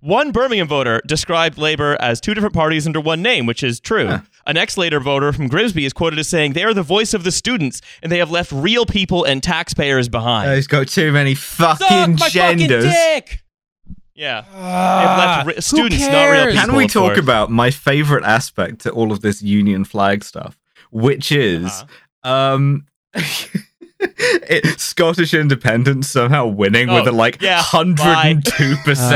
One 0.00 0.30
Birmingham 0.30 0.68
voter 0.68 1.02
described 1.06 1.58
Labour 1.58 1.96
as 1.98 2.20
two 2.20 2.32
different 2.32 2.54
parties 2.54 2.86
under 2.86 3.00
one 3.00 3.20
name, 3.20 3.46
which 3.46 3.64
is 3.64 3.80
true. 3.80 4.06
Huh. 4.06 4.20
An 4.46 4.56
ex-Labour 4.56 5.00
voter 5.00 5.32
from 5.32 5.48
Grimsby 5.48 5.84
is 5.84 5.92
quoted 5.92 6.20
as 6.20 6.28
saying, 6.28 6.52
"They 6.52 6.62
are 6.62 6.72
the 6.72 6.84
voice 6.84 7.14
of 7.14 7.24
the 7.24 7.32
students, 7.32 7.80
and 8.02 8.12
they 8.12 8.18
have 8.18 8.30
left 8.30 8.52
real 8.52 8.86
people 8.86 9.24
and 9.24 9.42
taxpayers 9.42 10.08
behind." 10.08 10.48
Uh, 10.50 10.54
he's 10.54 10.68
got 10.68 10.86
too 10.86 11.10
many 11.10 11.34
Suck 11.34 11.78
fucking 11.80 12.14
my 12.16 12.28
genders. 12.28 12.84
fucking 12.84 13.14
dick. 13.16 13.42
yeah, 14.14 14.42
they've 14.42 14.50
Ah, 14.54 15.42
left 15.44 15.46
re- 15.56 15.60
students, 15.60 16.06
not 16.06 16.26
real 16.30 16.46
people. 16.46 16.60
Can 16.66 16.76
we 16.76 16.86
talk 16.86 17.02
course. 17.14 17.18
about 17.18 17.50
my 17.50 17.70
favorite 17.72 18.24
aspect 18.24 18.82
to 18.82 18.90
all 18.90 19.10
of 19.10 19.20
this 19.20 19.42
Union 19.42 19.84
flag 19.84 20.22
stuff, 20.24 20.56
which 20.92 21.32
is 21.32 21.66
Uh-huh. 22.22 22.30
um 22.54 22.86
it, 24.00 24.78
Scottish 24.80 25.34
independence 25.34 26.08
somehow 26.08 26.46
winning 26.46 26.88
with 26.88 27.08
Oh, 27.08 27.10
a 27.10 27.12
like 27.12 27.42
yeah, 27.42 27.60
102% 27.60 28.44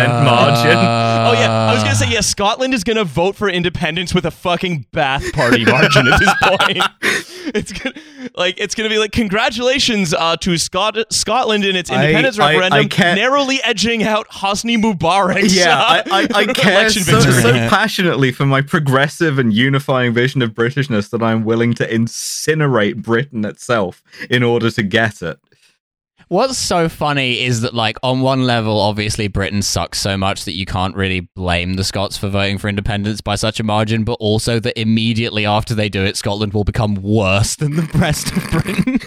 Uh, 0.09 0.25
margin. 0.25 0.77
Oh 1.23 1.33
yeah, 1.35 1.51
I 1.71 1.75
was 1.75 1.83
gonna 1.85 1.95
say 1.95 2.11
yeah. 2.11 2.21
Scotland 2.21 2.75
is 2.75 2.83
gonna 2.83 3.05
vote 3.05 3.37
for 3.37 3.49
independence 3.49 4.13
with 4.13 4.27
a 4.27 4.31
fucking 4.33 4.87
Ba'ath 4.93 5.33
Party 5.33 5.65
margin 5.65 6.09
at 6.09 6.19
this 6.19 6.35
point. 6.43 6.83
It's 7.55 7.73
gonna, 7.73 7.95
like 8.37 8.59
it's 8.59 8.75
gonna 8.75 8.89
be 8.89 8.99
like 8.99 9.13
congratulations 9.13 10.15
uh, 10.15 10.37
to 10.39 10.57
Scot- 10.59 11.13
Scotland 11.13 11.65
in 11.65 11.77
its 11.77 11.91
independence 11.91 12.39
I- 12.39 12.45
I 12.45 12.53
referendum, 12.55 12.89
can't- 12.89 13.19
narrowly 13.19 13.61
edging 13.63 14.03
out 14.05 14.29
Hosni 14.29 14.77
Mubarak's 14.81 15.55
Yeah, 15.55 15.77
uh, 15.79 16.03
I, 16.11 16.21
I, 16.23 16.29
I 16.41 16.47
care 16.55 16.89
so, 16.91 17.21
so 17.21 17.53
passionately 17.69 18.33
for 18.33 18.47
my 18.47 18.61
progressive 18.63 19.39
and 19.39 19.53
unifying 19.53 20.13
vision 20.15 20.41
of 20.43 20.51
Britishness 20.53 21.11
that 21.11 21.23
I'm 21.23 21.45
willing 21.45 21.75
to 21.75 21.87
incinerate 21.89 22.97
Britain 23.03 23.45
itself 23.45 24.03
in 24.31 24.43
order 24.43 24.71
to 24.71 24.83
get 24.83 25.23
it. 25.23 25.39
What's 26.29 26.57
so 26.59 26.89
funny 26.89 27.41
is 27.45 27.61
that, 27.63 27.75
like, 27.75 27.97
on 28.03 28.21
one 28.21 28.45
level, 28.45 28.81
obviously 28.81 29.29
Britain 29.29 29.63
sucks 29.63 30.01
so 30.01 30.17
much 30.17 30.45
that 30.45 30.53
you 30.55 30.65
can't 30.67 30.95
really 30.97 31.21
blame 31.37 31.75
the 31.75 31.85
Scots 31.85 32.17
for 32.17 32.29
voting 32.29 32.59
for 32.59 32.69
independence 32.69 33.21
by 33.21 33.35
such 33.35 33.61
a 33.61 33.63
margin, 33.63 34.05
but 34.05 34.15
also 34.15 34.59
that 34.61 34.79
immediately 34.81 35.45
after 35.47 35.75
they 35.75 35.89
do 35.89 36.03
it, 36.05 36.17
Scotland 36.17 36.53
will 36.55 36.65
become 36.65 36.95
worse 36.97 37.57
than 37.57 37.77
the 37.77 37.83
rest 37.95 38.33
of 38.37 38.43
Britain. 38.51 38.99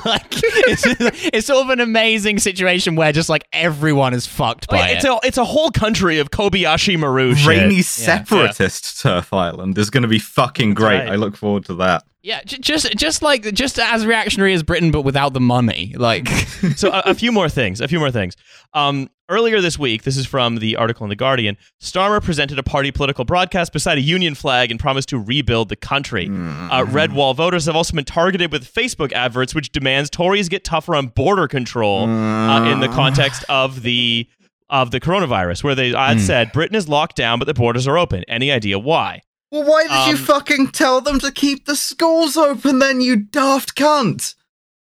like, 0.04 0.22
it's, 0.30 0.84
it's 1.32 1.46
sort 1.46 1.64
of 1.64 1.70
an 1.70 1.80
amazing 1.80 2.38
situation 2.38 2.94
where 2.96 3.12
just 3.12 3.28
like 3.28 3.46
everyone 3.52 4.14
is 4.14 4.26
fucked 4.26 4.68
by 4.68 4.78
Like, 4.80 4.90
it. 4.92 4.96
it's 4.96 5.04
a 5.04 5.18
it's 5.24 5.38
a 5.38 5.44
whole 5.44 5.70
country 5.70 6.18
of 6.18 6.30
Kobayashi 6.30 6.98
Maru 6.98 7.34
shit. 7.34 7.48
Rainy 7.48 7.82
separatist 7.82 9.00
turf 9.00 9.32
island 9.32 9.76
is 9.78 9.90
going 9.90 10.02
to 10.02 10.08
be 10.08 10.18
fucking 10.18 10.74
great. 10.74 10.98
right. 11.00 11.08
I 11.08 11.14
look 11.16 11.36
forward 11.36 11.64
to 11.66 11.74
that. 11.76 12.04
Yeah, 12.28 12.42
just 12.44 12.94
just 12.94 13.22
like 13.22 13.54
just 13.54 13.78
as 13.78 14.04
reactionary 14.04 14.52
as 14.52 14.62
Britain, 14.62 14.90
but 14.90 15.00
without 15.00 15.32
the 15.32 15.40
money. 15.40 15.94
Like, 15.96 16.28
so 16.76 16.90
a, 16.90 17.02
a 17.06 17.14
few 17.14 17.32
more 17.32 17.48
things. 17.48 17.80
A 17.80 17.88
few 17.88 17.98
more 17.98 18.10
things. 18.10 18.36
Um, 18.74 19.08
earlier 19.30 19.62
this 19.62 19.78
week, 19.78 20.02
this 20.02 20.18
is 20.18 20.26
from 20.26 20.56
the 20.56 20.76
article 20.76 21.06
in 21.06 21.08
the 21.08 21.16
Guardian. 21.16 21.56
Starmer 21.80 22.22
presented 22.22 22.58
a 22.58 22.62
party 22.62 22.90
political 22.90 23.24
broadcast 23.24 23.72
beside 23.72 23.96
a 23.96 24.02
Union 24.02 24.34
flag 24.34 24.70
and 24.70 24.78
promised 24.78 25.08
to 25.08 25.18
rebuild 25.18 25.70
the 25.70 25.76
country. 25.76 26.28
Uh, 26.28 26.84
Red 26.86 27.14
Wall 27.14 27.32
voters 27.32 27.64
have 27.64 27.74
also 27.74 27.94
been 27.94 28.04
targeted 28.04 28.52
with 28.52 28.70
Facebook 28.70 29.10
adverts, 29.14 29.54
which 29.54 29.72
demands 29.72 30.10
Tories 30.10 30.50
get 30.50 30.64
tougher 30.64 30.94
on 30.94 31.06
border 31.06 31.48
control 31.48 32.04
uh, 32.10 32.70
in 32.70 32.80
the 32.80 32.88
context 32.88 33.42
of 33.48 33.80
the 33.80 34.28
of 34.68 34.90
the 34.90 35.00
coronavirus, 35.00 35.64
where 35.64 35.74
they 35.74 35.92
had 35.92 36.20
said 36.20 36.52
Britain 36.52 36.76
is 36.76 36.90
locked 36.90 37.16
down, 37.16 37.38
but 37.38 37.46
the 37.46 37.54
borders 37.54 37.88
are 37.88 37.96
open. 37.96 38.22
Any 38.28 38.52
idea 38.52 38.78
why? 38.78 39.22
Well, 39.50 39.64
why 39.64 39.82
did 39.84 40.08
you 40.12 40.18
Um, 40.20 40.24
fucking 40.26 40.68
tell 40.68 41.00
them 41.00 41.18
to 41.20 41.32
keep 41.32 41.64
the 41.66 41.76
schools 41.76 42.36
open 42.36 42.78
then, 42.80 43.00
you 43.00 43.16
daft 43.16 43.74
cunt? 43.76 44.34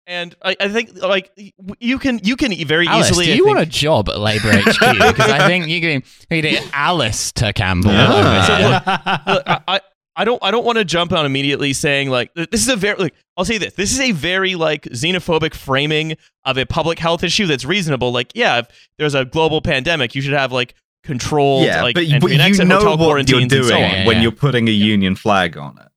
And 0.07 0.35
I, 0.43 0.55
I 0.59 0.67
think 0.67 0.95
like 1.01 1.31
you 1.79 1.97
can 1.99 2.19
you 2.23 2.35
can 2.35 2.51
very 2.67 2.87
Alice, 2.87 3.11
easily. 3.11 3.25
do 3.27 3.31
I 3.31 3.35
you 3.35 3.43
think- 3.45 3.55
want 3.55 3.67
a 3.67 3.71
job 3.71 4.09
at 4.09 4.19
Labour 4.19 4.51
HQ? 4.51 4.79
Because 4.97 5.19
I 5.31 5.47
think 5.47 5.67
you 5.67 5.79
can 5.79 6.03
you 6.29 6.41
can 6.41 6.69
Alice 6.73 7.31
to 7.33 7.53
Campbell. 7.53 7.91
Yeah. 7.91 8.11
over 8.11 8.45
So, 8.45 8.53
look, 8.69 9.27
Look, 9.27 9.43
I, 9.47 9.61
I, 9.75 9.81
I 10.17 10.25
don't 10.25 10.43
I 10.43 10.51
don't 10.51 10.65
want 10.65 10.79
to 10.79 10.85
jump 10.85 11.13
on 11.13 11.25
immediately 11.25 11.71
saying 11.73 12.09
like 12.09 12.33
this 12.33 12.61
is 12.61 12.67
a 12.67 12.75
very 12.75 12.97
like 12.97 13.13
I'll 13.37 13.45
say 13.45 13.57
this 13.57 13.73
this 13.75 13.91
is 13.93 13.99
a 13.99 14.11
very 14.11 14.55
like 14.55 14.83
xenophobic 14.85 15.53
framing 15.53 16.17
of 16.45 16.57
a 16.57 16.65
public 16.65 16.99
health 16.99 17.23
issue 17.23 17.45
that's 17.45 17.63
reasonable. 17.63 18.11
Like 18.11 18.31
yeah, 18.35 18.57
if 18.59 18.67
there's 18.97 19.15
a 19.15 19.23
global 19.23 19.61
pandemic, 19.61 20.13
you 20.13 20.21
should 20.21 20.33
have 20.33 20.51
like 20.51 20.73
controlled 21.03 21.65
yeah, 21.65 21.83
like 21.83 21.95
but, 21.95 22.03
entry 22.03 22.19
but 22.19 22.31
and 22.31 22.57
you 22.57 22.65
know 22.65 22.75
hotel 22.75 22.97
what 22.97 22.99
you're 22.99 23.07
quarantines 23.07 23.53
and 23.53 23.65
so 23.65 23.69
doing. 23.69 23.81
Yeah, 23.81 24.07
when 24.07 24.17
yeah. 24.17 24.23
you're 24.23 24.31
putting 24.31 24.67
a 24.67 24.71
Union 24.71 25.15
flag 25.15 25.57
on 25.57 25.77
it. 25.79 25.87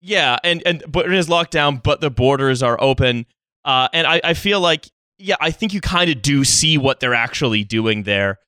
Yeah, 0.00 0.38
and 0.44 0.62
and 0.66 0.82
but 0.88 1.06
it 1.06 1.12
is 1.12 1.28
locked 1.28 1.50
down, 1.50 1.78
but 1.78 2.00
the 2.00 2.10
borders 2.10 2.62
are 2.62 2.80
open. 2.80 3.26
Uh, 3.64 3.88
and 3.92 4.06
I, 4.06 4.20
I 4.22 4.34
feel 4.34 4.60
like 4.60 4.90
yeah, 5.18 5.36
I 5.40 5.50
think 5.50 5.72
you 5.72 5.80
kind 5.80 6.10
of 6.10 6.22
do 6.22 6.44
see 6.44 6.76
what 6.78 7.00
they're 7.00 7.14
actually 7.14 7.64
doing 7.64 8.02
there. 8.02 8.38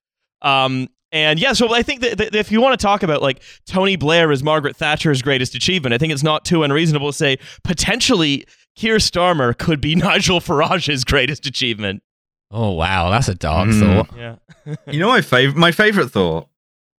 Um, 0.42 0.88
and 1.12 1.38
yeah, 1.38 1.52
so 1.52 1.72
I 1.72 1.82
think 1.82 2.00
that, 2.02 2.18
that 2.18 2.34
if 2.34 2.52
you 2.52 2.60
want 2.60 2.78
to 2.78 2.84
talk 2.84 3.02
about 3.02 3.22
like 3.22 3.42
Tony 3.66 3.96
Blair 3.96 4.30
is 4.32 4.42
Margaret 4.42 4.76
Thatcher's 4.76 5.22
greatest 5.22 5.54
achievement, 5.54 5.94
I 5.94 5.98
think 5.98 6.12
it's 6.12 6.22
not 6.22 6.44
too 6.44 6.62
unreasonable 6.62 7.12
to 7.12 7.16
say 7.16 7.38
potentially 7.64 8.44
Keir 8.74 8.96
Starmer 8.96 9.56
could 9.56 9.80
be 9.80 9.94
Nigel 9.96 10.40
Farage's 10.40 11.04
greatest 11.04 11.46
achievement. 11.46 12.02
Oh 12.50 12.70
wow, 12.72 13.10
that's 13.10 13.28
a 13.28 13.34
dark 13.34 13.68
Mm. 13.68 13.80
thought. 13.80 14.16
Yeah. 14.16 14.36
you 14.92 15.00
know 15.00 15.08
my 15.08 15.20
favorite 15.20 15.56
my 15.58 15.72
favorite 15.72 16.08
thought 16.10 16.48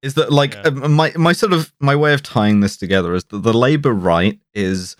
is 0.01 0.13
that 0.15 0.31
like 0.31 0.53
Yeah. 0.53 0.61
uh, 0.65 0.71
my 0.89 1.11
my 1.15 1.33
sort 1.33 1.53
of 1.53 1.73
my 1.79 1.95
way 1.95 2.13
of 2.13 2.21
tying 2.23 2.59
this 2.61 2.77
together 2.77 3.13
is 3.13 3.23
that 3.25 3.43
the 3.43 3.53
labor 3.53 3.91
right 3.93 4.39
is 4.53 4.95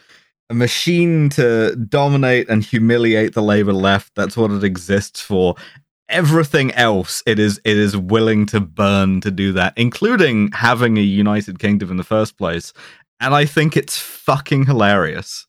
a 0.49 0.53
machine 0.53 1.29
to 1.29 1.75
dominate 1.75 2.49
and 2.49 2.63
humiliate 2.63 3.33
the 3.33 3.41
labor 3.43 3.73
left 3.73 4.13
that's 4.15 4.37
what 4.37 4.49
it 4.51 4.63
exists 4.63 5.21
for 5.21 5.55
everything 6.09 6.71
else 6.73 7.21
it 7.25 7.37
is 7.37 7.59
it 7.65 7.77
is 7.77 7.97
willing 7.97 8.45
to 8.45 8.59
burn 8.61 9.19
to 9.19 9.29
do 9.29 9.51
that 9.51 9.73
including 9.75 10.49
having 10.53 10.97
a 10.97 11.01
united 11.01 11.59
kingdom 11.59 11.91
in 11.91 11.97
the 11.97 12.03
first 12.03 12.37
place 12.37 12.71
and 13.19 13.35
i 13.35 13.43
think 13.45 13.75
it's 13.75 13.97
fucking 13.99 14.65
hilarious 14.65 15.46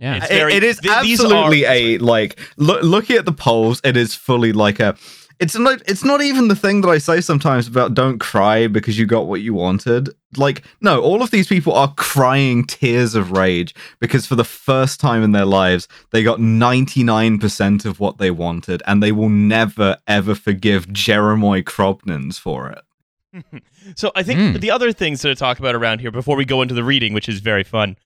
Yeah. 0.00 0.16
It's 0.16 0.26
it- 0.30 0.34
very- 0.34 0.54
it 0.54 0.64
is 0.64 0.78
th- 0.78 1.02
these 1.02 1.20
absolutely 1.20 1.66
are- 1.66 1.72
a 1.72 1.98
like 1.98 2.38
look, 2.56 2.82
looking 2.82 3.16
at 3.16 3.26
the 3.26 3.32
polls 3.32 3.80
it 3.84 3.96
is 3.96 4.14
fully 4.14 4.52
like 4.52 4.80
a 4.80 4.96
it's 5.38 5.56
not 5.56 5.80
it's 5.86 6.04
not 6.04 6.20
even 6.22 6.48
the 6.48 6.56
thing 6.56 6.80
that 6.82 6.88
i 6.88 6.98
say 6.98 7.20
sometimes 7.20 7.66
about 7.66 7.94
don't 7.94 8.18
cry 8.18 8.66
because 8.66 8.98
you 8.98 9.06
got 9.06 9.26
what 9.26 9.40
you 9.40 9.54
wanted 9.54 10.10
like 10.36 10.62
no 10.82 11.00
all 11.00 11.22
of 11.22 11.30
these 11.30 11.46
people 11.48 11.72
are 11.72 11.92
crying 11.94 12.62
tears 12.64 13.14
of 13.14 13.32
rage 13.32 13.74
because 14.00 14.26
for 14.26 14.36
the 14.36 14.44
first 14.44 15.00
time 15.00 15.22
in 15.22 15.32
their 15.32 15.46
lives 15.46 15.88
they 16.12 16.22
got 16.22 16.38
99% 16.38 17.84
of 17.84 18.00
what 18.00 18.18
they 18.18 18.30
wanted 18.30 18.82
and 18.86 19.02
they 19.02 19.12
will 19.12 19.28
never 19.28 19.96
ever 20.06 20.34
forgive 20.34 20.92
jeremiah 20.92 21.62
Krobnins 21.62 22.38
for 22.38 22.68
it 22.70 22.82
So 23.96 24.12
I 24.14 24.22
think 24.22 24.38
Mm. 24.40 24.60
the 24.60 24.70
other 24.70 24.92
things 24.92 25.20
to 25.22 25.34
talk 25.34 25.58
about 25.58 25.74
around 25.74 26.00
here 26.00 26.10
before 26.10 26.36
we 26.36 26.44
go 26.44 26.60
into 26.62 26.74
the 26.74 26.84
reading, 26.84 27.14
which 27.14 27.28
is 27.30 27.40
very 27.40 27.64
fun, 27.64 27.96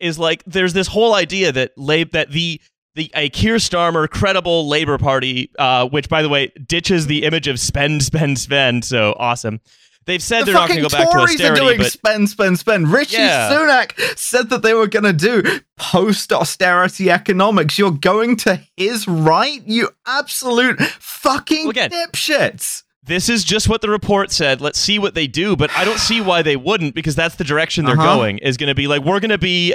is 0.00 0.18
like 0.18 0.42
there's 0.44 0.72
this 0.72 0.88
whole 0.88 1.14
idea 1.14 1.52
that 1.52 1.72
lab 1.76 2.10
that 2.10 2.30
the 2.30 2.60
the 2.94 3.10
a 3.14 3.28
Keir 3.30 3.56
Starmer 3.56 4.08
credible 4.08 4.68
Labor 4.68 4.98
Party, 4.98 5.50
uh, 5.58 5.88
which 5.88 6.08
by 6.08 6.22
the 6.22 6.28
way 6.28 6.52
ditches 6.66 7.06
the 7.06 7.24
image 7.24 7.48
of 7.48 7.58
spend, 7.58 8.02
spend, 8.02 8.38
spend. 8.38 8.84
So 8.84 9.14
awesome. 9.18 9.60
They've 10.06 10.22
said 10.22 10.42
the 10.42 10.46
they're 10.46 10.54
not 10.54 10.68
going 10.68 10.82
to 10.82 10.88
go 10.88 10.90
back 10.90 11.08
to 11.08 11.12
Tories 11.16 11.40
are 11.40 11.44
austerity, 11.44 11.60
doing 11.60 11.78
but 11.78 11.90
spend, 11.90 12.28
spend, 12.28 12.58
spend. 12.58 12.88
Rishi 12.88 13.16
Yeah. 13.16 13.50
Sunak 13.50 13.98
said 14.18 14.50
that 14.50 14.62
they 14.62 14.74
were 14.74 14.86
going 14.86 15.04
to 15.04 15.14
do 15.14 15.42
post-austerity 15.78 17.10
economics. 17.10 17.78
You're 17.78 17.90
going 17.90 18.36
to 18.36 18.60
his 18.76 19.08
right, 19.08 19.62
you 19.64 19.88
absolute 20.06 20.78
fucking 20.78 21.62
Well, 21.62 21.70
again, 21.70 21.90
dipshits. 21.90 22.83
This 23.06 23.28
is 23.28 23.44
just 23.44 23.68
what 23.68 23.80
the 23.80 23.88
report 23.90 24.30
said. 24.32 24.60
Let's 24.60 24.78
see 24.78 24.98
what 24.98 25.14
they 25.14 25.26
do. 25.26 25.56
But 25.56 25.70
I 25.76 25.84
don't 25.84 25.98
see 25.98 26.20
why 26.20 26.42
they 26.42 26.56
wouldn't 26.56 26.94
because 26.94 27.14
that's 27.14 27.34
the 27.36 27.44
direction 27.44 27.84
they're 27.84 27.98
Uh-huh. 27.98 28.16
going. 28.16 28.38
Is 28.38 28.56
going 28.56 28.68
to 28.68 28.74
be 28.74 28.86
like 28.86 29.02
we're 29.02 29.20
going 29.20 29.30
to 29.30 29.38
be. 29.38 29.74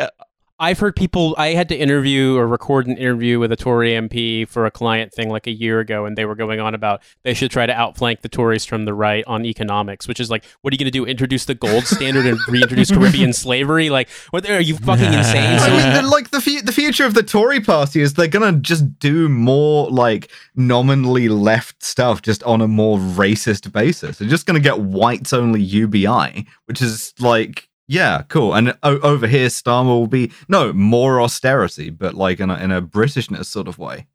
I've 0.62 0.80
heard 0.80 0.95
people. 0.95 1.36
I 1.38 1.49
had 1.49 1.70
to 1.70 1.76
interview 1.76 2.36
or 2.36 2.45
record 2.45 2.86
an 2.88 2.97
interview 2.97 3.39
with 3.39 3.51
a 3.51 3.55
Tory 3.55 3.91
MP 3.91 4.45
for 4.45 4.66
a 4.66 4.72
client 4.72 5.14
thing 5.14 5.30
like 5.30 5.47
a 5.47 5.51
year 5.51 5.80
ago, 5.80 6.05
and 6.05 6.18
they 6.18 6.26
were 6.26 6.36
going 6.36 6.60
on 6.60 6.76
about 6.76 7.01
they 7.24 7.34
should 7.34 7.49
try 7.49 7.66
to 7.66 7.72
outflank 7.74 8.22
the 8.22 8.28
Tories 8.30 8.66
from 8.66 8.84
the 8.84 8.93
right 8.93 9.24
on 9.26 9.45
economics, 9.45 10.05
which 10.05 10.20
is 10.20 10.30
like, 10.30 10.43
what 10.62 10.74
are 10.74 10.76
you 10.76 10.78
going 10.80 10.86
to 10.86 10.91
do? 10.91 11.05
Introduce 11.05 11.45
the 11.45 11.55
gold 11.55 11.86
standard 11.86 12.26
and 12.26 12.38
reintroduce 12.49 12.91
Caribbean 12.91 13.32
slavery? 13.45 13.89
Like, 13.89 14.10
what 14.32 14.49
are 14.49 14.60
you 14.60 14.76
fucking 14.76 15.14
insane? 15.14 15.60
I 15.60 15.70
mean, 15.70 16.03
the- 16.03 16.10
like 16.10 16.32
the 16.32 16.41
fu- 16.41 16.62
the 16.62 16.74
future 16.74 17.05
of 17.05 17.14
the 17.14 17.24
Tory 17.24 17.62
party 17.62 18.01
is 18.01 18.16
they're 18.16 18.28
gonna 18.28 18.51
just 18.60 18.99
do 18.99 19.30
more 19.30 19.89
like 19.89 20.30
nominally 20.55 21.30
left 21.30 21.82
stuff 21.84 22.22
just 22.22 22.43
on 22.43 22.60
a 22.60 22.68
more 22.68 22.97
racist 22.97 23.72
basis. 23.72 24.18
They're 24.18 24.28
just 24.28 24.45
gonna 24.45 24.60
get 24.60 24.80
whites 24.82 25.32
only 25.32 25.62
UBI, 25.62 26.45
which 26.66 26.82
is 26.82 27.14
like 27.20 27.68
yeah, 27.90 28.22
cool. 28.30 28.54
And 28.54 28.78
o- 28.84 29.00
over 29.00 29.28
here, 29.28 29.48
Starmer 29.48 29.88
will 29.88 30.08
be 30.08 30.32
no 30.48 30.72
more 30.72 31.20
austerity, 31.20 31.90
but 31.90 32.14
like 32.14 32.40
in 32.40 32.50
a, 32.50 32.56
in 32.58 32.72
a 32.72 32.82
Britishness 32.82 33.46
sort 33.48 33.68
of 33.68 33.78
way. 33.80 34.06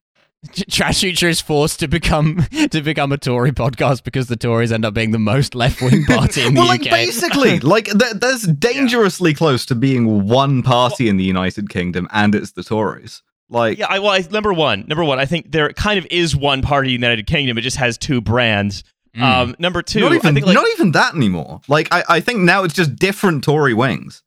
Trash 0.70 1.00
Future 1.00 1.28
is 1.28 1.40
forced 1.40 1.80
to 1.80 1.88
become 1.88 2.46
to 2.70 2.82
become 2.82 3.12
a 3.12 3.18
Tory 3.18 3.50
podcast 3.50 4.04
because 4.04 4.28
the 4.28 4.36
Tories 4.36 4.72
end 4.72 4.84
up 4.84 4.92
being 4.94 5.10
the 5.10 5.18
most 5.18 5.54
left 5.54 5.80
wing 5.82 6.04
party 6.06 6.42
in 6.42 6.54
the 6.54 6.60
well, 6.60 6.70
UK. 6.70 6.80
like 6.82 6.90
basically, 6.90 7.58
like 7.74 7.86
th- 7.86 8.14
there's 8.20 8.42
dangerously 8.42 9.34
close 9.34 9.66
to 9.66 9.74
being 9.74 10.28
one 10.28 10.62
party 10.62 11.08
in 11.08 11.16
the 11.16 11.24
United 11.24 11.68
Kingdom, 11.70 12.06
and 12.12 12.34
it's 12.34 12.52
the 12.52 12.62
Tories. 12.62 13.22
Like, 13.50 13.78
Yeah, 13.78 13.86
I, 13.88 13.98
well, 13.98 14.10
I, 14.10 14.20
number 14.30 14.52
one, 14.52 14.84
number 14.86 15.04
one, 15.04 15.18
I 15.18 15.26
think 15.26 15.52
there 15.52 15.70
kind 15.72 15.98
of 15.98 16.06
is 16.10 16.34
one 16.36 16.62
party 16.62 16.88
in 16.94 17.00
the 17.00 17.06
United 17.06 17.26
Kingdom. 17.26 17.56
It 17.58 17.62
just 17.62 17.76
has 17.76 17.96
two 17.98 18.20
brands. 18.20 18.84
Um, 19.20 19.54
number 19.58 19.82
two, 19.82 20.00
not 20.00 20.12
even 20.12 20.26
I 20.30 20.32
think 20.32 20.46
like 20.46 20.54
not 20.54 20.66
even 20.72 20.92
that 20.92 21.14
anymore. 21.14 21.60
Like, 21.68 21.88
I, 21.92 22.02
I 22.08 22.20
think 22.20 22.40
now 22.40 22.64
it's 22.64 22.74
just 22.74 22.96
different 22.96 23.44
Tory 23.44 23.74
wings. 23.74 24.22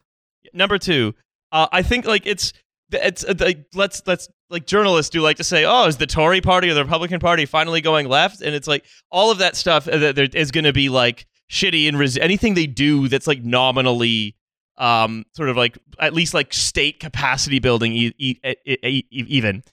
number 0.53 0.77
two, 0.77 1.13
uh, 1.51 1.67
I 1.71 1.81
think 1.81 2.05
like 2.05 2.25
it's 2.25 2.53
it's 2.91 3.23
uh, 3.25 3.33
like 3.39 3.65
let's 3.73 4.01
let's 4.05 4.29
like 4.49 4.65
journalists 4.65 5.09
do 5.09 5.19
like 5.21 5.37
to 5.37 5.43
say, 5.43 5.65
oh, 5.65 5.85
is 5.87 5.97
the 5.97 6.07
Tory 6.07 6.39
party 6.41 6.69
or 6.69 6.73
the 6.73 6.83
Republican 6.85 7.19
party 7.19 7.45
finally 7.45 7.81
going 7.81 8.07
left? 8.07 8.41
And 8.41 8.55
it's 8.55 8.67
like 8.67 8.85
all 9.11 9.29
of 9.31 9.39
that 9.39 9.55
stuff 9.57 9.87
uh, 9.87 9.97
that 9.97 10.15
there 10.15 10.27
is 10.33 10.51
going 10.51 10.63
to 10.63 10.73
be 10.73 10.87
like 10.89 11.25
shitty 11.51 11.87
and 11.87 11.99
res- 11.99 12.17
anything 12.17 12.53
they 12.53 12.67
do 12.67 13.07
that's 13.07 13.27
like 13.27 13.43
nominally 13.43 14.35
um 14.77 15.25
sort 15.35 15.49
of 15.49 15.57
like 15.57 15.77
at 15.99 16.13
least 16.13 16.33
like 16.33 16.53
state 16.53 16.99
capacity 16.99 17.57
building 17.59 17.93
e- 17.93 18.13
e- 18.19 18.35
e- 18.43 18.55
e- 18.65 18.77
e- 18.83 19.05
even 19.09 19.63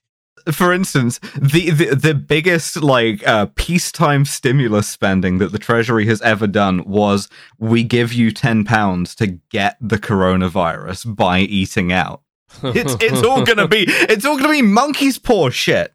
For 0.52 0.72
instance, 0.72 1.18
the 1.40 1.70
the, 1.70 1.94
the 1.94 2.14
biggest 2.14 2.82
like 2.82 3.26
uh, 3.26 3.46
peacetime 3.54 4.24
stimulus 4.24 4.86
spending 4.88 5.38
that 5.38 5.52
the 5.52 5.58
Treasury 5.58 6.06
has 6.06 6.20
ever 6.22 6.46
done 6.46 6.84
was 6.84 7.28
we 7.58 7.82
give 7.82 8.12
you 8.12 8.30
ten 8.30 8.64
pounds 8.64 9.14
to 9.16 9.26
get 9.26 9.76
the 9.80 9.98
coronavirus 9.98 11.16
by 11.16 11.40
eating 11.40 11.92
out. 11.92 12.22
It's 12.62 12.94
it's 13.00 13.22
all 13.22 13.44
gonna 13.44 13.68
be 13.68 13.84
it's 13.88 14.24
all 14.24 14.36
gonna 14.36 14.50
be 14.50 14.62
monkey's 14.62 15.18
paw 15.18 15.50
shit. 15.50 15.92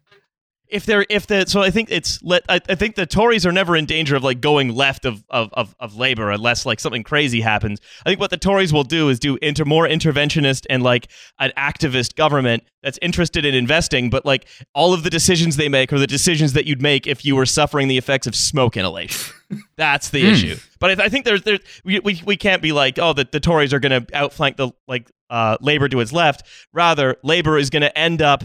If 0.70 0.86
they're 0.86 1.04
if 1.08 1.26
the 1.26 1.46
so 1.46 1.62
I 1.62 1.70
think 1.70 1.90
it's 1.90 2.22
let 2.22 2.44
I, 2.48 2.60
I 2.68 2.74
think 2.74 2.94
the 2.94 3.06
Tories 3.06 3.44
are 3.44 3.52
never 3.52 3.76
in 3.76 3.86
danger 3.86 4.16
of 4.16 4.24
like 4.24 4.40
going 4.40 4.74
left 4.74 5.04
of, 5.04 5.24
of 5.30 5.50
of 5.52 5.74
of 5.80 5.96
labor 5.96 6.30
unless 6.30 6.64
like 6.64 6.80
something 6.80 7.02
crazy 7.02 7.40
happens. 7.40 7.80
I 8.04 8.10
think 8.10 8.20
what 8.20 8.30
the 8.30 8.36
Tories 8.36 8.72
will 8.72 8.84
do 8.84 9.08
is 9.08 9.18
do 9.18 9.38
inter 9.42 9.64
more 9.64 9.86
interventionist 9.86 10.66
and 10.70 10.82
like 10.82 11.08
an 11.38 11.52
activist 11.56 12.14
government 12.14 12.64
that's 12.82 12.98
interested 13.02 13.44
in 13.44 13.54
investing, 13.54 14.10
but 14.10 14.24
like 14.24 14.46
all 14.74 14.94
of 14.94 15.02
the 15.02 15.10
decisions 15.10 15.56
they 15.56 15.68
make 15.68 15.92
are 15.92 15.98
the 15.98 16.06
decisions 16.06 16.54
that 16.54 16.66
you'd 16.66 16.80
make 16.80 17.06
if 17.06 17.24
you 17.24 17.36
were 17.36 17.46
suffering 17.46 17.88
the 17.88 17.98
effects 17.98 18.26
of 18.26 18.34
smoke 18.34 18.76
inhalation. 18.76 19.34
That's 19.76 20.10
the 20.10 20.26
issue. 20.26 20.56
But 20.78 20.98
I, 20.98 21.04
I 21.04 21.08
think 21.08 21.24
there's 21.24 21.42
there's 21.42 21.60
we, 21.84 22.00
we 22.00 22.22
we 22.24 22.36
can't 22.36 22.62
be 22.62 22.72
like 22.72 22.98
oh 22.98 23.12
the, 23.12 23.28
the 23.30 23.40
Tories 23.40 23.74
are 23.74 23.80
going 23.80 24.04
to 24.04 24.16
outflank 24.16 24.56
the 24.56 24.70
like 24.86 25.10
uh, 25.28 25.56
labor 25.60 25.88
to 25.88 26.00
its 26.00 26.12
left. 26.12 26.46
Rather, 26.72 27.16
labor 27.22 27.56
is 27.56 27.70
going 27.70 27.82
to 27.82 27.98
end 27.98 28.20
up 28.22 28.44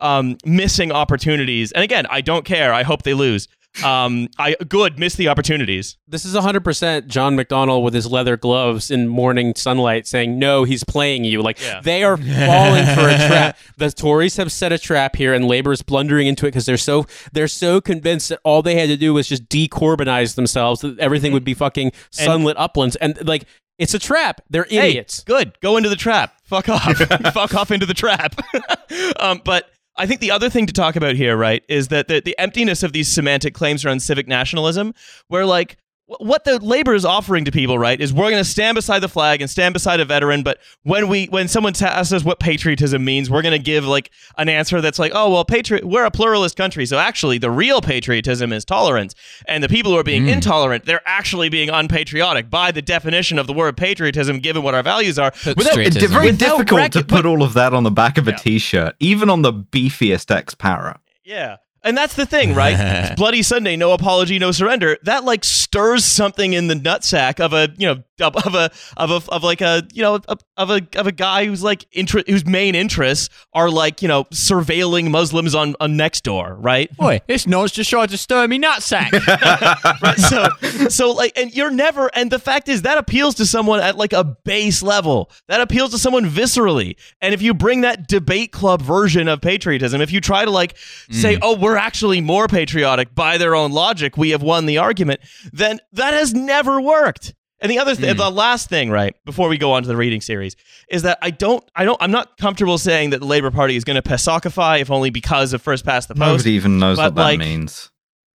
um, 0.00 0.36
missing 0.44 0.92
opportunities. 0.92 1.72
And 1.72 1.82
again, 1.84 2.06
I 2.10 2.20
don't 2.20 2.44
care. 2.44 2.72
I 2.72 2.82
hope 2.82 3.02
they 3.02 3.14
lose. 3.14 3.48
Um, 3.84 4.28
I 4.38 4.54
good 4.68 5.00
miss 5.00 5.16
the 5.16 5.26
opportunities. 5.26 5.96
this 6.06 6.24
is 6.24 6.36
100% 6.36 7.08
John 7.08 7.36
McDonnell 7.36 7.82
with 7.82 7.92
his 7.92 8.06
leather 8.06 8.36
gloves 8.36 8.88
in 8.88 9.08
morning 9.08 9.52
sunlight 9.56 10.06
saying, 10.06 10.38
No, 10.38 10.62
he's 10.62 10.84
playing 10.84 11.24
you. 11.24 11.42
Like, 11.42 11.60
Yeah. 11.60 11.80
they 11.82 12.04
are 12.04 12.16
falling 12.16 12.86
for 12.86 13.08
a 13.08 13.16
trap. 13.26 13.58
The 13.76 13.90
Tories 13.90 14.36
have 14.36 14.52
set 14.52 14.70
a 14.70 14.78
trap 14.78 15.16
here, 15.16 15.34
and 15.34 15.46
Labor 15.48 15.72
is 15.72 15.82
blundering 15.82 16.28
into 16.28 16.46
it 16.46 16.50
because 16.50 16.66
they're 16.66 16.76
so 16.76 17.06
they're 17.32 17.48
so 17.48 17.80
convinced 17.80 18.28
that 18.28 18.38
all 18.44 18.62
they 18.62 18.76
had 18.78 18.88
to 18.90 18.96
do 18.96 19.12
was 19.12 19.26
just 19.26 19.48
decorbynize 19.48 20.36
themselves, 20.36 20.82
that 20.82 20.96
everything 21.00 21.32
would 21.32 21.42
be 21.44 21.54
fucking 21.54 21.90
sunlit 22.12 22.56
uplands. 22.56 22.94
And, 22.96 23.26
like, 23.26 23.44
it's 23.80 23.92
a 23.92 23.98
trap. 23.98 24.40
They're 24.50 24.66
Hey, 24.70 24.90
idiots. 24.90 25.24
good. 25.24 25.58
Go 25.60 25.76
into 25.78 25.88
the 25.88 25.96
trap. 25.96 26.32
Fuck 26.44 26.68
off. 26.68 26.96
Fuck 27.34 27.54
off 27.56 27.72
into 27.72 27.86
the 27.86 27.94
trap. 27.94 28.36
um, 29.18 29.42
but 29.44 29.68
I 29.96 30.06
think 30.06 30.20
the 30.20 30.30
other 30.30 30.50
thing 30.50 30.66
to 30.66 30.72
talk 30.72 30.96
about 30.96 31.14
here, 31.14 31.36
right, 31.36 31.62
is 31.68 31.88
that 31.88 32.08
the, 32.08 32.20
the 32.20 32.36
emptiness 32.38 32.82
of 32.82 32.92
these 32.92 33.12
semantic 33.12 33.54
claims 33.54 33.84
around 33.84 34.00
civic 34.00 34.26
nationalism, 34.26 34.92
where 35.28 35.46
like 35.46 35.76
what 36.06 36.44
the 36.44 36.58
labor 36.58 36.94
is 36.94 37.04
offering 37.06 37.46
to 37.46 37.50
people, 37.50 37.78
right, 37.78 37.98
is 37.98 38.12
we're 38.12 38.28
going 38.30 38.42
to 38.42 38.48
stand 38.48 38.74
beside 38.74 38.98
the 39.00 39.08
flag 39.08 39.40
and 39.40 39.48
stand 39.50 39.72
beside 39.72 40.00
a 40.00 40.04
veteran, 40.04 40.42
but 40.42 40.58
when 40.82 41.08
we 41.08 41.26
when 41.26 41.48
someone 41.48 41.72
ta- 41.72 41.86
asks 41.86 42.12
us 42.12 42.22
what 42.22 42.38
patriotism 42.38 43.02
means, 43.04 43.30
we're 43.30 43.40
going 43.40 43.52
to 43.52 43.58
give 43.58 43.86
like 43.86 44.10
an 44.36 44.50
answer 44.50 44.82
that's 44.82 44.98
like, 44.98 45.12
oh 45.14 45.30
well, 45.30 45.44
patriot, 45.46 45.84
we're 45.84 46.04
a 46.04 46.10
pluralist 46.10 46.56
country, 46.56 46.84
so 46.84 46.98
actually 46.98 47.38
the 47.38 47.50
real 47.50 47.80
patriotism 47.80 48.52
is 48.52 48.64
tolerance, 48.66 49.14
and 49.48 49.64
the 49.64 49.68
people 49.68 49.92
who 49.92 49.98
are 49.98 50.04
being 50.04 50.28
intolerant, 50.28 50.84
they're 50.84 51.00
actually 51.06 51.48
being 51.48 51.70
unpatriotic 51.70 52.50
by 52.50 52.70
the 52.70 52.82
definition 52.82 53.38
of 53.38 53.46
the 53.46 53.54
word 53.54 53.76
patriotism, 53.76 54.40
given 54.40 54.62
what 54.62 54.74
our 54.74 54.82
values 54.82 55.18
are. 55.18 55.32
Without- 55.56 55.78
It's 55.78 55.96
very 56.12 56.32
difficult 56.32 56.92
to 56.92 56.98
but- 57.04 57.08
put 57.08 57.26
all 57.26 57.42
of 57.42 57.54
that 57.54 57.72
on 57.72 57.82
the 57.82 57.90
back 57.90 58.18
of 58.18 58.28
a 58.28 58.32
t-shirt, 58.36 58.94
even 59.00 59.30
on 59.30 59.40
the 59.40 59.52
beefiest 59.52 60.30
ex-para. 60.30 61.00
Yeah. 61.24 61.56
And 61.84 61.96
that's 61.96 62.14
the 62.14 62.24
thing, 62.24 62.54
right? 62.54 62.76
It's 62.78 63.14
Bloody 63.16 63.42
Sunday, 63.42 63.76
no 63.76 63.92
apology, 63.92 64.38
no 64.38 64.50
surrender. 64.52 64.96
That 65.02 65.24
like 65.24 65.44
stirs 65.44 66.04
something 66.04 66.54
in 66.54 66.66
the 66.66 66.74
nutsack 66.74 67.40
of 67.40 67.52
a, 67.52 67.68
you 67.76 67.86
know, 67.86 68.02
of 68.20 68.36
of 68.36 68.54
a 68.54 68.70
of 68.96 69.10
a 69.10 69.32
of 69.32 69.42
like 69.42 69.60
a, 69.60 69.82
you 69.92 70.02
know, 70.02 70.16
of, 70.28 70.38
of 70.56 70.70
a 70.70 70.86
of 70.96 71.06
a 71.06 71.12
guy 71.12 71.46
who's 71.46 71.62
like 71.62 71.86
interest 71.92 72.28
whose 72.28 72.44
main 72.46 72.74
interests 72.74 73.28
are 73.52 73.70
like, 73.70 74.02
you 74.02 74.08
know, 74.08 74.24
surveilling 74.24 75.10
Muslims 75.10 75.54
on 75.54 75.74
on 75.80 75.96
next 75.96 76.24
door, 76.24 76.56
right? 76.58 76.94
Boy, 76.96 77.20
this 77.26 77.46
nose 77.46 77.72
just 77.72 77.90
tried 77.90 78.10
to 78.10 78.18
stir 78.18 78.46
me 78.48 78.58
nutsack. 78.58 79.12
right? 80.02 80.18
So, 80.18 80.88
so 80.88 81.12
like, 81.12 81.38
and 81.38 81.54
you're 81.54 81.70
never, 81.70 82.10
and 82.14 82.30
the 82.30 82.38
fact 82.38 82.68
is 82.68 82.82
that 82.82 82.98
appeals 82.98 83.34
to 83.36 83.46
someone 83.46 83.80
at 83.80 83.96
like 83.96 84.12
a 84.12 84.24
base 84.24 84.82
level. 84.82 85.30
That 85.48 85.60
appeals 85.60 85.90
to 85.92 85.98
someone 85.98 86.24
viscerally. 86.24 86.96
And 87.20 87.34
if 87.34 87.42
you 87.42 87.54
bring 87.54 87.82
that 87.82 88.08
debate 88.08 88.52
club 88.52 88.82
version 88.82 89.28
of 89.28 89.40
patriotism, 89.40 90.00
if 90.00 90.12
you 90.12 90.20
try 90.20 90.44
to 90.44 90.50
like 90.50 90.76
say, 91.10 91.36
mm. 91.36 91.40
oh, 91.42 91.56
we're 91.56 91.76
actually 91.76 92.20
more 92.20 92.48
patriotic 92.48 93.14
by 93.14 93.38
their 93.38 93.54
own 93.54 93.72
logic, 93.72 94.16
we 94.16 94.30
have 94.30 94.42
won 94.42 94.66
the 94.66 94.78
argument, 94.78 95.20
then 95.52 95.80
that 95.92 96.14
has 96.14 96.34
never 96.34 96.80
worked. 96.80 97.34
And 97.60 97.70
the 97.70 97.78
other, 97.78 97.94
th- 97.94 98.12
hmm. 98.12 98.18
the 98.18 98.30
last 98.30 98.68
thing, 98.68 98.90
right, 98.90 99.14
before 99.24 99.48
we 99.48 99.58
go 99.58 99.72
on 99.72 99.82
to 99.82 99.88
the 99.88 99.96
reading 99.96 100.20
series, 100.20 100.56
is 100.88 101.02
that 101.02 101.18
I 101.22 101.30
don't, 101.30 101.64
I 101.74 101.84
don't, 101.84 101.96
I'm 102.02 102.10
not 102.10 102.36
comfortable 102.36 102.78
saying 102.78 103.10
that 103.10 103.20
the 103.20 103.26
Labor 103.26 103.50
Party 103.50 103.76
is 103.76 103.84
going 103.84 104.00
to 104.00 104.02
Pasokify, 104.02 104.80
if 104.80 104.90
only 104.90 105.10
because 105.10 105.52
of 105.52 105.62
first 105.62 105.84
past 105.84 106.08
the 106.08 106.14
post. 106.14 106.20
Nobody 106.44 106.50
even 106.50 106.78
knows 106.78 106.96
but, 106.96 107.14
what 107.14 107.30
that 107.30 107.38
means. 107.38 107.90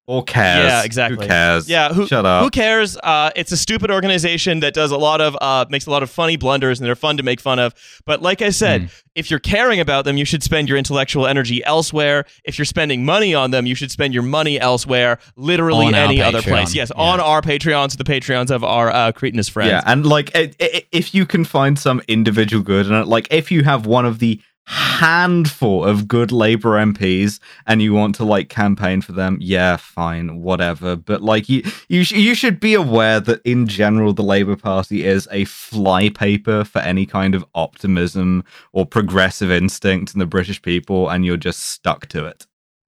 Or 0.10 0.24
cares. 0.24 0.66
Yeah, 0.66 0.84
exactly. 0.84 1.24
Who 1.24 1.30
cares? 1.30 1.70
Yeah, 1.70 1.93
who, 1.93 2.07
Shut 2.07 2.26
up. 2.26 2.43
Who 2.43 2.49
cares? 2.49 2.97
Uh, 2.97 3.30
it's 3.36 3.51
a 3.51 3.57
stupid 3.57 3.91
organization 3.91 4.62
that 4.62 4.74
does 4.74 4.89
a 4.89 4.97
lot 4.97 5.22
of 5.22 5.38
uh, 5.39 5.66
makes 5.70 5.86
a 5.86 5.91
lot 5.91 6.01
of 6.01 6.10
funny 6.10 6.36
blunders, 6.36 6.80
and 6.80 6.88
they're 6.88 6.95
fun 6.95 7.18
to 7.18 7.24
make 7.24 7.39
fun 7.39 7.60
of. 7.60 7.76
But 8.05 8.20
like 8.24 8.41
I 8.41 8.49
said, 8.49 8.82
Hmm. 8.82 8.88
if 9.14 9.30
you're 9.30 9.39
caring 9.39 9.80
about 9.80 10.05
them, 10.05 10.18
you 10.18 10.26
should 10.26 10.41
spend 10.41 10.68
your 10.68 10.80
intellectual 10.80 11.28
energy 11.28 11.64
elsewhere. 11.64 12.26
If 12.43 12.57
you're 12.57 12.66
spending 12.66 13.05
money 13.05 13.36
on 13.36 13.51
them, 13.51 13.68
you 13.68 13.76
should 13.76 13.91
spend 13.91 14.16
your 14.16 14.24
money 14.24 14.60
elsewhere, 14.60 15.20
literally 15.36 15.86
On 15.86 15.93
any 15.93 16.24
other 16.24 16.41
place. 16.41 16.74
Yes, 16.74 16.91
Yeah. 16.95 17.03
on 17.03 17.20
our 17.20 17.41
Patreons, 17.43 17.95
the 17.95 18.03
Patreons 18.03 18.49
of 18.49 18.64
our 18.64 18.89
uh, 18.89 19.12
cretinous 19.12 19.47
friends. 19.47 19.70
Yeah, 19.70 19.84
and 19.86 20.07
like 20.07 20.32
if 20.34 21.14
you 21.14 21.28
can 21.28 21.45
find 21.45 21.78
some 21.78 22.01
individual 22.07 22.64
good 22.64 22.88
and 22.89 23.05
like 23.07 23.28
if 23.30 23.51
you 23.51 23.64
have 23.64 23.86
one 23.86 24.07
of 24.07 24.18
the 24.18 24.41
handful 24.70 25.84
of 25.84 26.07
good 26.07 26.32
Labour 26.32 26.78
MPs 26.78 27.39
and 27.65 27.82
you 27.82 27.91
want 27.91 28.13
to 28.13 28.24
like 28.24 28.49
campaign 28.49 29.01
for 29.01 29.13
them, 29.13 29.36
yeah, 29.41 29.78
fine, 29.78 30.43
whatever. 30.43 30.95
But 30.95 31.24
like 31.24 31.49
you, 31.49 31.63
you, 31.88 32.03
sh- 32.03 32.11
you 32.11 32.36
should 32.36 32.59
be 32.59 32.76
aware 32.76 33.20
that 33.20 33.41
in 33.43 33.65
general, 33.65 34.13
the 34.13 34.22
Labour 34.22 34.55
Party 34.55 35.03
is 35.03 35.28
a 35.32 35.45
flypaper 35.45 36.63
for 36.67 36.80
any 36.80 37.07
kind 37.07 37.34
of 37.34 37.43
optimism 37.55 38.43
or 38.72 38.86
progressive 38.86 39.49
instinct 39.49 40.13
in 40.13 40.20
the 40.20 40.28
British 40.28 40.61
people, 40.61 41.09
and 41.09 41.26
you're 41.26 41.36
just 41.36 41.61
stuck 41.61 42.05
to 42.09 42.26
it. 42.26 42.45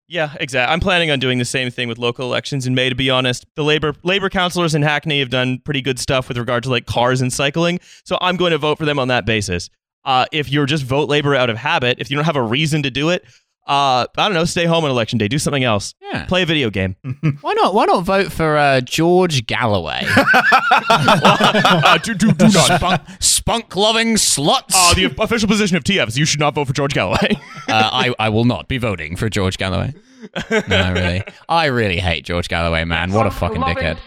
Yeah, 0.08 0.36
exactly. 0.40 0.72
I'm 0.72 0.82
planning 0.82 1.10
on 1.10 1.20
doing 1.20 1.40
the 1.40 1.46
same 1.46 1.72
thing 1.72 1.88
with 1.88 1.98
local 1.98 2.28
elections 2.28 2.68
in 2.68 2.76
May. 2.76 2.90
To 2.90 2.96
be 2.96 3.10
honest, 3.10 3.46
the 3.56 3.64
labor 3.64 3.96
labor 4.04 4.30
councilors 4.30 4.76
in 4.76 4.82
Hackney 4.82 5.20
have 5.20 5.30
done 5.30 5.60
pretty 5.60 5.82
good 5.82 5.98
stuff 5.98 6.28
with 6.28 6.38
regard 6.38 6.64
to 6.64 6.70
like 6.70 6.86
cars 6.86 7.22
and 7.22 7.32
cycling. 7.32 7.80
So 8.04 8.18
I'm 8.22 8.36
going 8.36 8.52
to 8.52 8.58
vote 8.58 8.78
for 8.78 8.86
them 8.86 9.00
on 9.00 9.08
that 9.08 9.26
basis. 9.26 9.70
Uh, 10.04 10.26
if 10.32 10.50
you're 10.52 10.66
just 10.66 10.84
vote 10.84 11.10
labor 11.10 11.36
out 11.36 11.50
of 11.50 11.58
habit, 11.58 11.98
if 12.00 12.10
you 12.10 12.16
don't 12.18 12.26
have 12.26 12.36
a 12.36 12.42
reason 12.44 12.84
to 12.84 12.90
do 12.92 13.10
it, 13.10 13.24
Uh, 13.68 14.08
I 14.18 14.26
don't 14.26 14.34
know. 14.34 14.44
Stay 14.46 14.66
home 14.66 14.84
on 14.86 14.90
election 14.90 15.20
day. 15.20 15.28
Do 15.28 15.38
something 15.38 15.64
else. 15.64 15.94
Yeah. 16.02 16.26
Play 16.26 16.42
a 16.42 16.46
video 16.48 16.72
game. 16.72 16.96
Why 17.42 17.54
not? 17.54 17.76
Why 17.76 17.86
not 17.86 18.04
vote 18.04 18.32
for 18.32 18.58
uh, 18.58 18.82
George 18.82 19.46
Galloway? 19.46 20.02
uh, 20.90 21.98
do, 22.00 22.16
do, 22.16 22.32
do 22.34 22.50
not. 22.50 22.78
spunk, 22.78 23.02
spunk 23.20 23.76
loving 23.76 24.16
sluts. 24.16 24.74
Uh, 24.74 24.94
the 24.96 25.06
official 25.20 25.48
position 25.48 25.78
of 25.78 25.84
TF 25.84 26.08
is 26.08 26.18
you 26.18 26.26
should 26.26 26.40
not 26.40 26.56
vote 26.56 26.68
for 26.68 26.74
George 26.74 26.94
Galloway. 26.94 27.38
uh, 27.70 27.90
I, 27.94 28.14
I 28.20 28.30
will 28.30 28.46
not 28.46 28.68
be 28.68 28.78
voting 28.80 29.16
for 29.16 29.30
George 29.30 29.58
Galloway. 29.58 29.94
No, 30.50 30.94
really. 30.94 31.24
I 31.48 31.66
really 31.68 31.98
hate 32.00 32.26
George 32.26 32.48
Galloway, 32.48 32.84
man. 32.84 33.12
What 33.12 33.28
a 33.28 33.32
fucking 33.32 33.62
dickhead. 33.62 33.98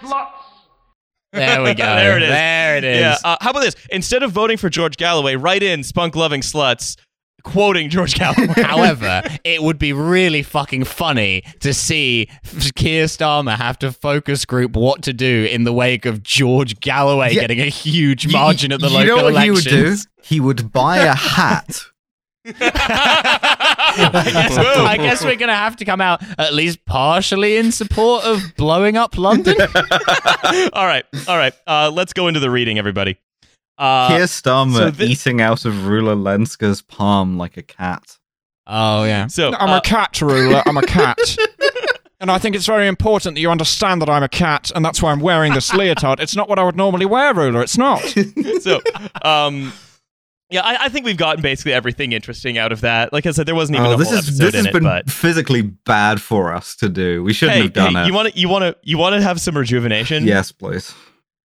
There 1.34 1.62
we 1.62 1.74
go. 1.74 1.84
There 1.96 2.16
it 2.16 2.22
is. 2.22 2.28
There 2.30 2.76
it 2.78 2.84
is. 2.84 3.00
yeah. 3.00 3.16
Uh, 3.24 3.36
how 3.40 3.50
about 3.50 3.60
this? 3.60 3.74
Instead 3.90 4.22
of 4.22 4.32
voting 4.32 4.56
for 4.56 4.68
George 4.70 4.96
Galloway, 4.96 5.36
write 5.36 5.62
in 5.62 5.82
spunk 5.82 6.16
loving 6.16 6.40
sluts 6.40 6.96
quoting 7.42 7.90
George 7.90 8.14
Galloway. 8.14 8.46
However, 8.62 9.22
it 9.44 9.62
would 9.62 9.78
be 9.78 9.92
really 9.92 10.42
fucking 10.42 10.84
funny 10.84 11.42
to 11.60 11.74
see 11.74 12.28
Keir 12.74 13.04
Starmer 13.04 13.54
have 13.56 13.78
to 13.80 13.92
focus 13.92 14.46
group 14.46 14.74
what 14.76 15.02
to 15.02 15.12
do 15.12 15.46
in 15.50 15.64
the 15.64 15.72
wake 15.72 16.06
of 16.06 16.22
George 16.22 16.80
Galloway 16.80 17.34
Yeah. 17.34 17.42
getting 17.42 17.60
a 17.60 17.66
huge 17.66 18.24
You- 18.24 18.32
margin 18.32 18.72
at 18.72 18.80
the 18.80 18.88
you 18.88 18.94
local 18.94 19.16
know 19.16 19.22
what 19.24 19.32
elections. 19.32 19.64
he 19.66 19.70
would 19.80 19.84
do? 19.94 19.96
He 20.22 20.40
would 20.40 20.72
buy 20.72 20.98
a 20.98 21.14
hat. 21.14 21.82
I, 22.46 24.22
guess, 24.24 24.58
I 24.58 24.96
guess 24.96 25.24
we're 25.24 25.36
going 25.36 25.48
to 25.48 25.54
have 25.54 25.76
to 25.76 25.84
come 25.84 26.00
out 26.00 26.22
at 26.38 26.54
least 26.54 26.84
partially 26.84 27.56
in 27.56 27.72
support 27.72 28.24
of 28.24 28.42
blowing 28.56 28.96
up 28.96 29.16
London. 29.16 29.56
all 30.72 30.86
right. 30.86 31.04
All 31.26 31.36
right. 31.36 31.54
Uh, 31.66 31.90
let's 31.92 32.12
go 32.12 32.28
into 32.28 32.40
the 32.40 32.50
reading, 32.50 32.78
everybody. 32.78 33.18
Uh, 33.78 34.08
Keir 34.08 34.24
Starmer 34.24 34.76
so 34.76 34.90
thi- 34.90 35.06
eating 35.06 35.40
out 35.40 35.64
of 35.64 35.74
Rula 35.74 36.16
Lenska's 36.16 36.82
palm 36.82 37.38
like 37.38 37.56
a 37.56 37.62
cat. 37.62 38.18
oh, 38.66 39.04
yeah. 39.04 39.26
so 39.26 39.52
I'm 39.54 39.70
uh, 39.70 39.78
a 39.78 39.80
cat, 39.80 40.12
Rula. 40.14 40.62
I'm 40.66 40.76
a 40.76 40.82
cat. 40.82 41.18
and 42.20 42.30
I 42.30 42.38
think 42.38 42.54
it's 42.54 42.66
very 42.66 42.86
important 42.86 43.34
that 43.34 43.40
you 43.40 43.50
understand 43.50 44.00
that 44.02 44.08
I'm 44.08 44.22
a 44.22 44.28
cat, 44.28 44.70
and 44.76 44.84
that's 44.84 45.02
why 45.02 45.10
I'm 45.10 45.18
wearing 45.18 45.54
this 45.54 45.72
leotard. 45.72 46.20
It's 46.20 46.36
not 46.36 46.48
what 46.48 46.60
I 46.60 46.64
would 46.64 46.76
normally 46.76 47.06
wear, 47.06 47.34
Rula. 47.34 47.62
It's 47.64 47.76
not. 47.76 48.00
so 48.62 48.80
um 49.22 49.72
yeah 50.54 50.62
I, 50.62 50.84
I 50.86 50.88
think 50.88 51.04
we've 51.04 51.16
gotten 51.16 51.42
basically 51.42 51.72
everything 51.74 52.12
interesting 52.12 52.56
out 52.58 52.72
of 52.72 52.80
that 52.82 53.12
like 53.12 53.26
i 53.26 53.30
said 53.32 53.46
there 53.46 53.54
wasn't 53.54 53.76
even 53.76 53.88
Oh, 53.90 53.94
a 53.94 53.96
this 53.96 54.08
whole 54.08 54.18
is 54.18 54.28
episode 54.28 54.44
this 54.52 54.54
has 54.64 54.72
been 54.72 54.82
but 54.84 55.10
physically 55.10 55.62
bad 55.62 56.20
for 56.20 56.52
us 56.54 56.74
to 56.76 56.88
do. 56.88 57.22
We 57.22 57.32
shouldn't 57.32 57.56
hey, 57.56 57.62
have 57.64 57.72
done 57.72 57.94
hey 57.94 58.02
it. 58.04 58.06
you 58.06 58.14
want 58.14 58.32
to 58.32 58.38
you 58.40 58.48
want 58.48 58.62
to 58.62 58.76
you 58.82 58.96
want 58.96 59.14
to 59.16 59.20
have 59.22 59.40
some 59.40 59.56
rejuvenation 59.58 60.24
yes, 60.24 60.52
please. 60.52 60.94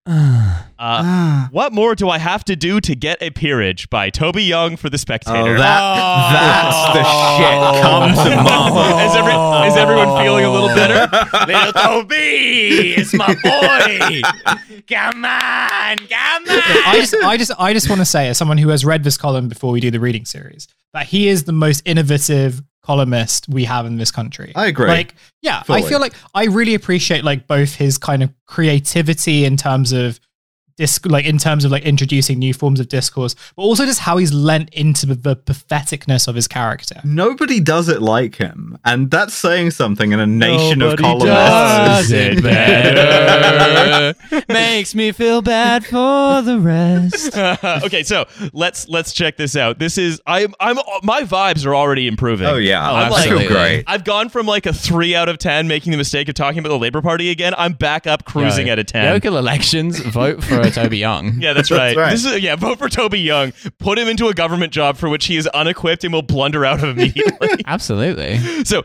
Uh 0.10 0.64
Ah. 0.82 1.50
what 1.52 1.74
more 1.74 1.94
do 1.94 2.08
i 2.10 2.18
have 2.18 2.44
to 2.46 2.56
do 2.56 2.80
to 2.80 2.96
get 2.96 3.22
a 3.22 3.32
peerage 3.32 3.90
by 3.90 4.10
toby 4.10 4.44
young 4.44 4.78
for 4.78 4.90
the 4.90 4.98
spectator 4.98 5.38
Oh, 5.38 5.58
that, 5.58 6.32
that's 6.32 6.94
the 6.94 7.04
shit. 7.38 7.82
Come 7.84 8.30
to 8.30 8.44
mama. 8.44 9.04
is, 9.06 9.16
every, 9.16 9.68
is 9.68 9.76
everyone 9.78 10.24
feeling 10.24 10.46
a 10.46 10.50
little 10.52 10.70
better 10.70 11.10
Little 11.48 11.74
Toby, 11.74 12.94
it's 12.98 13.14
my 13.14 13.28
boy. 13.44 14.22
Come 14.88 15.26
on, 15.26 15.98
come 15.98 16.44
on. 16.44 16.62
I 16.88 16.94
just, 16.96 17.14
I 17.16 17.38
just, 17.38 17.52
I 17.60 17.74
just 17.74 17.90
want 17.90 18.00
to 18.00 18.06
say, 18.06 18.30
as 18.30 18.38
someone 18.38 18.58
who 18.58 18.70
has 18.70 18.86
read 18.86 19.04
this 19.04 19.18
column 19.18 19.48
before 19.50 19.72
we 19.72 19.80
do 19.82 19.92
the 19.92 20.00
reading 20.00 20.26
series, 20.26 20.68
that 20.94 21.08
he 21.08 21.28
is 21.28 21.44
the 21.44 21.52
most 21.52 21.82
innovative 21.86 22.62
columnist 22.82 23.48
we 23.50 23.66
have 23.66 23.86
in 23.86 23.98
this 23.98 24.12
country. 24.12 24.52
I 24.56 24.68
agree. 24.68 24.88
Like, 24.88 25.16
yeah, 25.42 25.64
Fully. 25.64 25.84
I 25.84 25.90
feel 25.90 26.00
like 26.00 26.14
I 26.34 26.46
really 26.46 26.74
appreciate 26.74 27.24
like 27.24 27.48
both 27.48 27.76
his 27.76 27.98
kind 27.98 28.24
of 28.24 28.34
creativity 28.46 29.46
in 29.46 29.58
terms 29.58 29.92
of 29.92 30.20
disc, 30.80 31.06
like 31.06 31.26
in 31.26 31.38
terms 31.38 31.66
of 31.66 31.72
like 31.72 31.84
introducing 31.84 32.40
new 32.40 32.54
forms 32.54 32.80
of 32.80 32.88
discourse, 32.88 33.36
but 33.56 33.64
also 33.64 33.86
just 33.86 34.00
how 34.00 34.16
he's 34.18 34.32
lent 34.34 34.70
into 34.70 35.06
the, 35.06 35.16
the 35.16 35.36
patheticness 35.36 36.28
of 36.28 36.36
his 36.36 36.48
character. 36.48 37.02
Nobody 37.04 37.60
does 37.60 37.90
it 37.90 38.02
like 38.02 38.36
him, 38.36 38.78
and 38.86 39.12
that's 39.12 39.34
saying 39.34 39.72
something 39.72 40.14
in 40.14 40.20
a 40.20 40.26
nation 40.28 40.80
Nobody 40.80 41.04
of 41.04 41.20
does 41.20 42.12
it 42.14 42.42
better. 42.42 44.16
Makes 44.48 44.96
me 44.96 45.12
feel 45.12 45.42
bad 45.42 45.86
for 45.86 46.42
the 46.42 46.60
rest. 46.60 47.38
okay 47.86 48.04
so 48.04 48.26
let's 48.54 48.88
let's 48.88 49.12
check 49.14 49.36
this 49.38 49.56
out 49.56 49.80
this 49.80 49.98
is 49.98 50.22
i'm 50.26 50.54
i'm 50.60 50.78
my 51.04 51.24
vibes 51.24 51.66
are 51.66 51.76
already 51.76 52.08
improving 52.08 52.48
Oh 52.48 52.56
yeah, 52.56 52.80
Oh, 52.90 52.96
i'm 52.96 53.12
absolutely. 53.14 53.48
great. 53.48 53.84
I've 53.88 54.04
gone 54.04 54.30
from 54.30 54.46
like 54.46 54.66
a 54.66 54.74
three 54.74 55.14
out 55.16 55.28
of 55.30 55.38
ten, 55.38 55.68
making 55.68 55.92
the 55.92 55.98
mistake 55.98 56.30
of 56.30 56.36
talking 56.36 56.60
about 56.60 56.70
the 56.70 56.78
Labor 56.78 57.02
Party 57.02 57.30
again. 57.30 57.54
I'm 57.58 57.74
back 57.74 58.08
up 58.08 58.24
cruising 58.26 58.68
Yo, 58.68 58.74
at 58.74 58.80
a 58.80 58.84
ten. 58.84 59.12
Local 59.14 59.38
elections, 59.38 60.00
vote 60.00 60.44
for 60.44 60.60
Toby 60.72 60.98
Young. 60.98 61.34
Yeah, 61.42 61.54
that's 61.54 61.72
right. 61.72 61.96
right. 61.96 62.12
This 62.12 62.26
is 62.26 62.42
yeah. 62.42 62.56
Vote 62.56 62.78
for 62.80 62.90
Toby 62.90 63.20
Young. 63.20 63.54
Put 63.80 63.98
him 64.00 64.08
into 64.08 64.28
a 64.28 64.34
government 64.34 64.74
job 64.74 64.98
for 64.98 65.10
which 65.10 65.26
he 65.26 65.38
is 65.38 65.48
unequipped 65.48 66.04
and 66.04 66.14
will 66.14 66.22
blunder 66.22 66.66
out 66.66 66.84
of 66.84 66.90
immediately. 66.98 67.50
Absolutely. 67.66 68.38
so, 68.66 68.84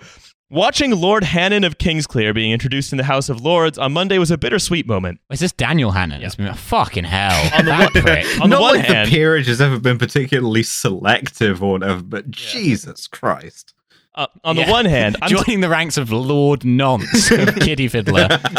watching 0.51 0.93
Lord 0.93 1.25
Hannan 1.25 1.65
of 1.65 1.79
Kingsclere 1.79 2.35
being 2.35 2.53
introduced 2.53 2.93
in 2.93 2.99
the 2.99 3.05
House 3.05 3.29
of 3.29 3.41
Lords 3.41 3.77
on 3.79 3.93
Monday 3.93 4.19
was 4.19 4.31
a 4.31 4.39
bittersweet 4.39 4.87
moment. 4.87 5.21
Is 5.31 5.41
this 5.41 5.53
Daniel 5.53 5.91
Hannan? 5.91 6.23
It's 6.23 6.37
been 6.37 6.53
fucking 6.55 7.05
hell. 7.05 7.51
On 7.59 7.65
the 7.65 7.73
one- 7.73 7.89
prick. 7.91 8.27
On 8.41 8.49
the 8.51 8.57
Not 8.57 8.63
one 8.63 8.77
like 8.77 8.85
hand, 8.87 9.09
the 9.09 9.13
peerage 9.17 9.47
has 9.49 9.61
ever 9.61 9.79
been 9.81 9.99
particularly 9.99 10.63
selective 10.63 11.63
or 11.63 11.73
whatever, 11.73 12.03
but 12.03 12.31
Jesus 12.31 13.07
Christ. 13.07 13.74
Uh, 14.17 14.27
on 14.45 14.57
Yeah. 14.57 14.67
the 14.67 14.71
one 14.73 14.85
hand, 14.85 15.17
I'm 15.23 15.29
Joining 15.31 15.61
the 15.61 15.69
ranks 15.69 15.97
of 15.97 16.13
Lord 16.13 16.65
Nonce 16.65 17.31
of 17.33 17.55
Kitty 17.57 17.89
Fiddler. 17.89 18.29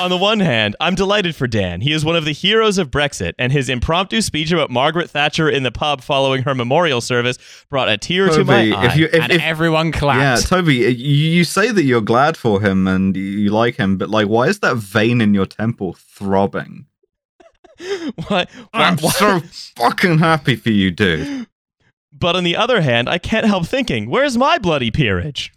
on 0.00 0.08
the 0.10 0.18
one 0.18 0.40
hand, 0.40 0.76
I'm 0.80 0.94
delighted 0.94 1.34
for 1.36 1.46
Dan. 1.46 1.80
He 1.80 1.92
is 1.92 2.04
one 2.04 2.16
of 2.16 2.24
the 2.24 2.32
heroes 2.32 2.78
of 2.78 2.90
Brexit, 2.90 3.34
and 3.38 3.52
his 3.52 3.68
impromptu 3.68 4.20
speech 4.22 4.50
about 4.50 4.70
Margaret 4.70 5.10
Thatcher 5.10 5.48
in 5.48 5.62
the 5.62 5.70
pub 5.72 6.00
following 6.02 6.42
her 6.44 6.54
memorial 6.54 7.00
service 7.00 7.38
brought 7.68 7.88
a 7.88 7.98
tear 7.98 8.28
to 8.30 8.44
my 8.44 8.70
Toby, 8.70 8.72
eye. 8.74 8.86
if 8.86 8.96
you 8.96 9.04
if, 9.12 9.22
and 9.22 9.32
if 9.32 9.42
everyone 9.42 9.86
yeah, 9.88 9.92
clapped. 9.98 10.48
Toby, 10.48 10.74
you, 10.76 10.88
you 10.90 11.44
say 11.44 11.70
that 11.70 11.84
you're 11.84 12.00
glad 12.00 12.36
for 12.36 12.60
him 12.60 12.86
and 12.88 13.16
you, 13.16 13.22
you 13.22 13.50
like 13.50 13.76
him, 13.76 13.98
but 13.98 14.08
like, 14.10 14.28
why 14.28 14.46
is 14.48 14.60
that 14.60 14.76
vein 14.76 15.20
in 15.20 15.34
your 15.34 15.46
temple 15.46 15.94
throbbing? 15.98 16.86
What- 18.28 18.48
I'm 18.72 18.96
what- 18.98 19.14
so 19.14 19.40
fucking 19.76 20.18
happy 20.18 20.56
for 20.56 20.70
you, 20.70 20.90
dude. 20.90 21.46
But 22.22 22.36
on 22.36 22.44
the 22.44 22.56
other 22.56 22.80
hand, 22.80 23.08
I 23.08 23.18
can't 23.18 23.44
help 23.46 23.66
thinking, 23.66 24.08
where's 24.08 24.38
my 24.38 24.56
bloody 24.56 24.90
peerage? 24.90 25.52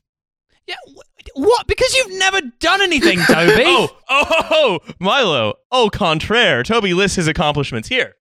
yeah, 0.67 0.75
wh- 0.87 1.37
what? 1.37 1.67
Because 1.67 1.93
you've 1.95 2.17
never 2.19 2.41
done 2.59 2.81
anything, 2.81 3.19
Toby. 3.27 3.63
Oh, 3.65 3.87
oh, 4.09 4.25
oh, 4.29 4.45
oh, 4.51 4.93
Milo. 4.99 5.53
Au 5.71 5.89
contraire. 5.89 6.63
Toby 6.63 6.93
lists 6.93 7.15
his 7.17 7.27
accomplishments 7.27 7.87
here. 7.87 8.15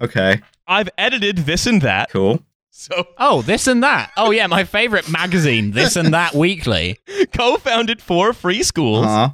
Okay, 0.00 0.40
I've 0.66 0.88
edited 0.96 1.36
this 1.38 1.66
and 1.66 1.82
that. 1.82 2.10
cool. 2.10 2.42
So, 2.70 3.06
Oh, 3.18 3.42
this 3.42 3.66
and 3.66 3.82
that. 3.82 4.10
Oh 4.16 4.30
yeah, 4.30 4.46
my 4.46 4.64
favorite 4.64 5.10
magazine, 5.10 5.72
This 5.72 5.96
and 5.96 6.14
That 6.14 6.34
Weekly. 6.34 6.98
co-founded 7.34 8.00
four 8.00 8.32
free 8.32 8.62
schools, 8.62 9.04
Uh-huh. 9.04 9.30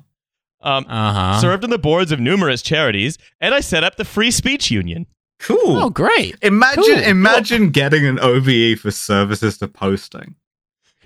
um, 0.68 0.86
Uh 0.88 1.12
huh. 1.12 1.40
served 1.40 1.62
on 1.62 1.70
the 1.70 1.78
boards 1.78 2.10
of 2.10 2.18
numerous 2.18 2.62
charities, 2.62 3.16
and 3.40 3.54
I 3.54 3.60
set 3.60 3.84
up 3.84 3.94
the 3.96 4.04
Free 4.04 4.32
Speech 4.32 4.72
Union. 4.72 5.06
Cool. 5.38 5.58
Oh, 5.82 5.90
great. 5.90 6.36
imagine, 6.42 6.84
cool. 6.84 6.94
imagine 6.94 7.70
getting 7.70 8.06
an 8.06 8.18
OBE 8.18 8.78
for 8.78 8.90
services 8.90 9.58
to 9.58 9.68
posting. 9.68 10.34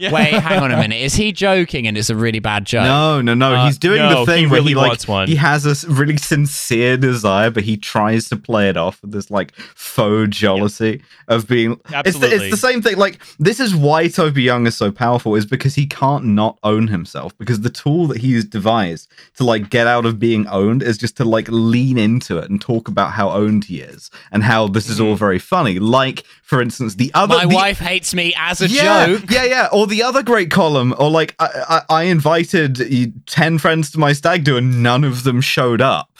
Yeah. 0.00 0.12
Wait, 0.12 0.32
hang 0.32 0.60
on 0.62 0.70
a 0.72 0.76
minute. 0.80 0.96
Is 1.00 1.14
he 1.14 1.30
joking 1.32 1.86
and 1.86 1.96
it's 1.98 2.08
a 2.10 2.16
really 2.16 2.38
bad 2.38 2.64
joke? 2.64 2.84
No, 2.84 3.20
no, 3.20 3.34
no. 3.34 3.54
Uh, 3.54 3.66
He's 3.66 3.78
doing 3.78 3.98
no, 3.98 4.20
the 4.24 4.32
thing 4.32 4.44
he 4.44 4.46
where 4.46 4.60
really 4.60 4.70
he 4.70 4.74
like 4.74 5.02
one. 5.04 5.28
he 5.28 5.36
has 5.36 5.66
a 5.66 5.90
really 5.92 6.16
sincere 6.16 6.96
desire, 6.96 7.50
but 7.50 7.64
he 7.64 7.76
tries 7.76 8.28
to 8.30 8.36
play 8.36 8.68
it 8.68 8.76
off 8.76 9.02
with 9.02 9.12
this 9.12 9.30
like 9.30 9.54
faux 9.56 10.34
jealousy 10.36 11.02
of 11.28 11.46
being. 11.46 11.72
It's 11.72 11.82
the, 11.90 11.96
Absolutely. 11.96 12.36
it's 12.48 12.50
the 12.50 12.56
same 12.68 12.82
thing. 12.82 12.96
Like 12.96 13.20
this 13.38 13.60
is 13.60 13.74
why 13.74 14.08
Toby 14.08 14.42
Young 14.42 14.66
is 14.66 14.76
so 14.76 14.90
powerful 14.90 15.34
is 15.34 15.44
because 15.46 15.74
he 15.74 15.86
can't 15.86 16.24
not 16.24 16.58
own 16.62 16.88
himself 16.88 17.36
because 17.38 17.60
the 17.60 17.70
tool 17.70 18.06
that 18.08 18.18
he's 18.18 18.44
devised 18.44 19.10
to 19.36 19.44
like 19.44 19.70
get 19.70 19.86
out 19.86 20.06
of 20.06 20.18
being 20.18 20.46
owned 20.48 20.82
is 20.82 20.96
just 20.96 21.16
to 21.18 21.24
like 21.24 21.46
lean 21.50 21.98
into 21.98 22.38
it 22.38 22.48
and 22.50 22.60
talk 22.60 22.88
about 22.88 23.12
how 23.12 23.30
owned 23.30 23.64
he 23.64 23.80
is 23.80 24.10
and 24.32 24.42
how 24.42 24.66
this 24.66 24.88
is 24.88 25.00
all 25.00 25.14
very 25.14 25.38
funny. 25.38 25.78
Like 25.78 26.24
for 26.42 26.60
instance, 26.60 26.94
the 26.96 27.12
other 27.14 27.36
My 27.36 27.46
the- 27.46 27.54
wife 27.54 27.78
hates 27.78 28.14
me 28.14 28.34
as 28.36 28.60
a 28.60 28.66
yeah, 28.68 29.06
joke. 29.06 29.30
Yeah, 29.30 29.44
yeah. 29.44 29.68
Or 29.72 29.86
the 29.90 30.02
other 30.02 30.22
great 30.22 30.50
column, 30.50 30.94
or 30.98 31.10
like 31.10 31.34
I, 31.38 31.82
I, 31.88 31.94
I 32.00 32.02
invited 32.04 33.26
ten 33.26 33.58
friends 33.58 33.90
to 33.92 33.98
my 33.98 34.12
stag 34.12 34.44
do, 34.44 34.56
and 34.56 34.82
none 34.82 35.04
of 35.04 35.24
them 35.24 35.40
showed 35.40 35.80
up. 35.82 36.10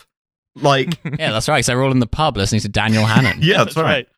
Like, 0.54 0.98
Yeah, 1.04 1.32
that's 1.32 1.48
right. 1.48 1.64
So 1.64 1.72
they're 1.72 1.82
all 1.82 1.92
in 1.92 2.00
the 2.00 2.06
pub 2.06 2.36
listening 2.36 2.60
to 2.62 2.68
Daniel 2.68 3.04
Hannan. 3.04 3.38
yeah, 3.42 3.64
that's, 3.64 3.76
right. 3.76 4.08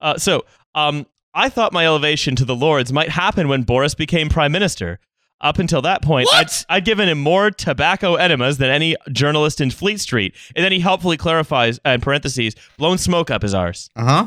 Uh, 0.00 0.16
so, 0.16 0.44
um, 0.74 1.06
I 1.34 1.48
thought 1.48 1.72
my 1.72 1.84
elevation 1.86 2.36
to 2.36 2.44
the 2.44 2.54
Lords 2.54 2.92
might 2.92 3.08
happen 3.08 3.48
when 3.48 3.62
Boris 3.62 3.94
became 3.94 4.28
prime 4.28 4.52
minister. 4.52 4.98
Up 5.40 5.58
until 5.58 5.82
that 5.82 6.02
point, 6.02 6.28
I'd, 6.32 6.46
I'd 6.68 6.84
given 6.84 7.08
him 7.08 7.18
more 7.18 7.50
tobacco 7.50 8.14
enemas 8.14 8.58
than 8.58 8.70
any 8.70 8.94
journalist 9.10 9.60
in 9.60 9.72
Fleet 9.72 9.98
Street. 9.98 10.36
And 10.54 10.64
then 10.64 10.70
he 10.70 10.78
helpfully 10.78 11.16
clarifies, 11.16 11.80
uh, 11.84 11.90
in 11.90 12.00
parentheses, 12.00 12.54
blown 12.78 12.96
smoke 12.96 13.28
up 13.28 13.42
his 13.42 13.52
arse. 13.52 13.90
Uh 13.96 14.04
huh. 14.04 14.26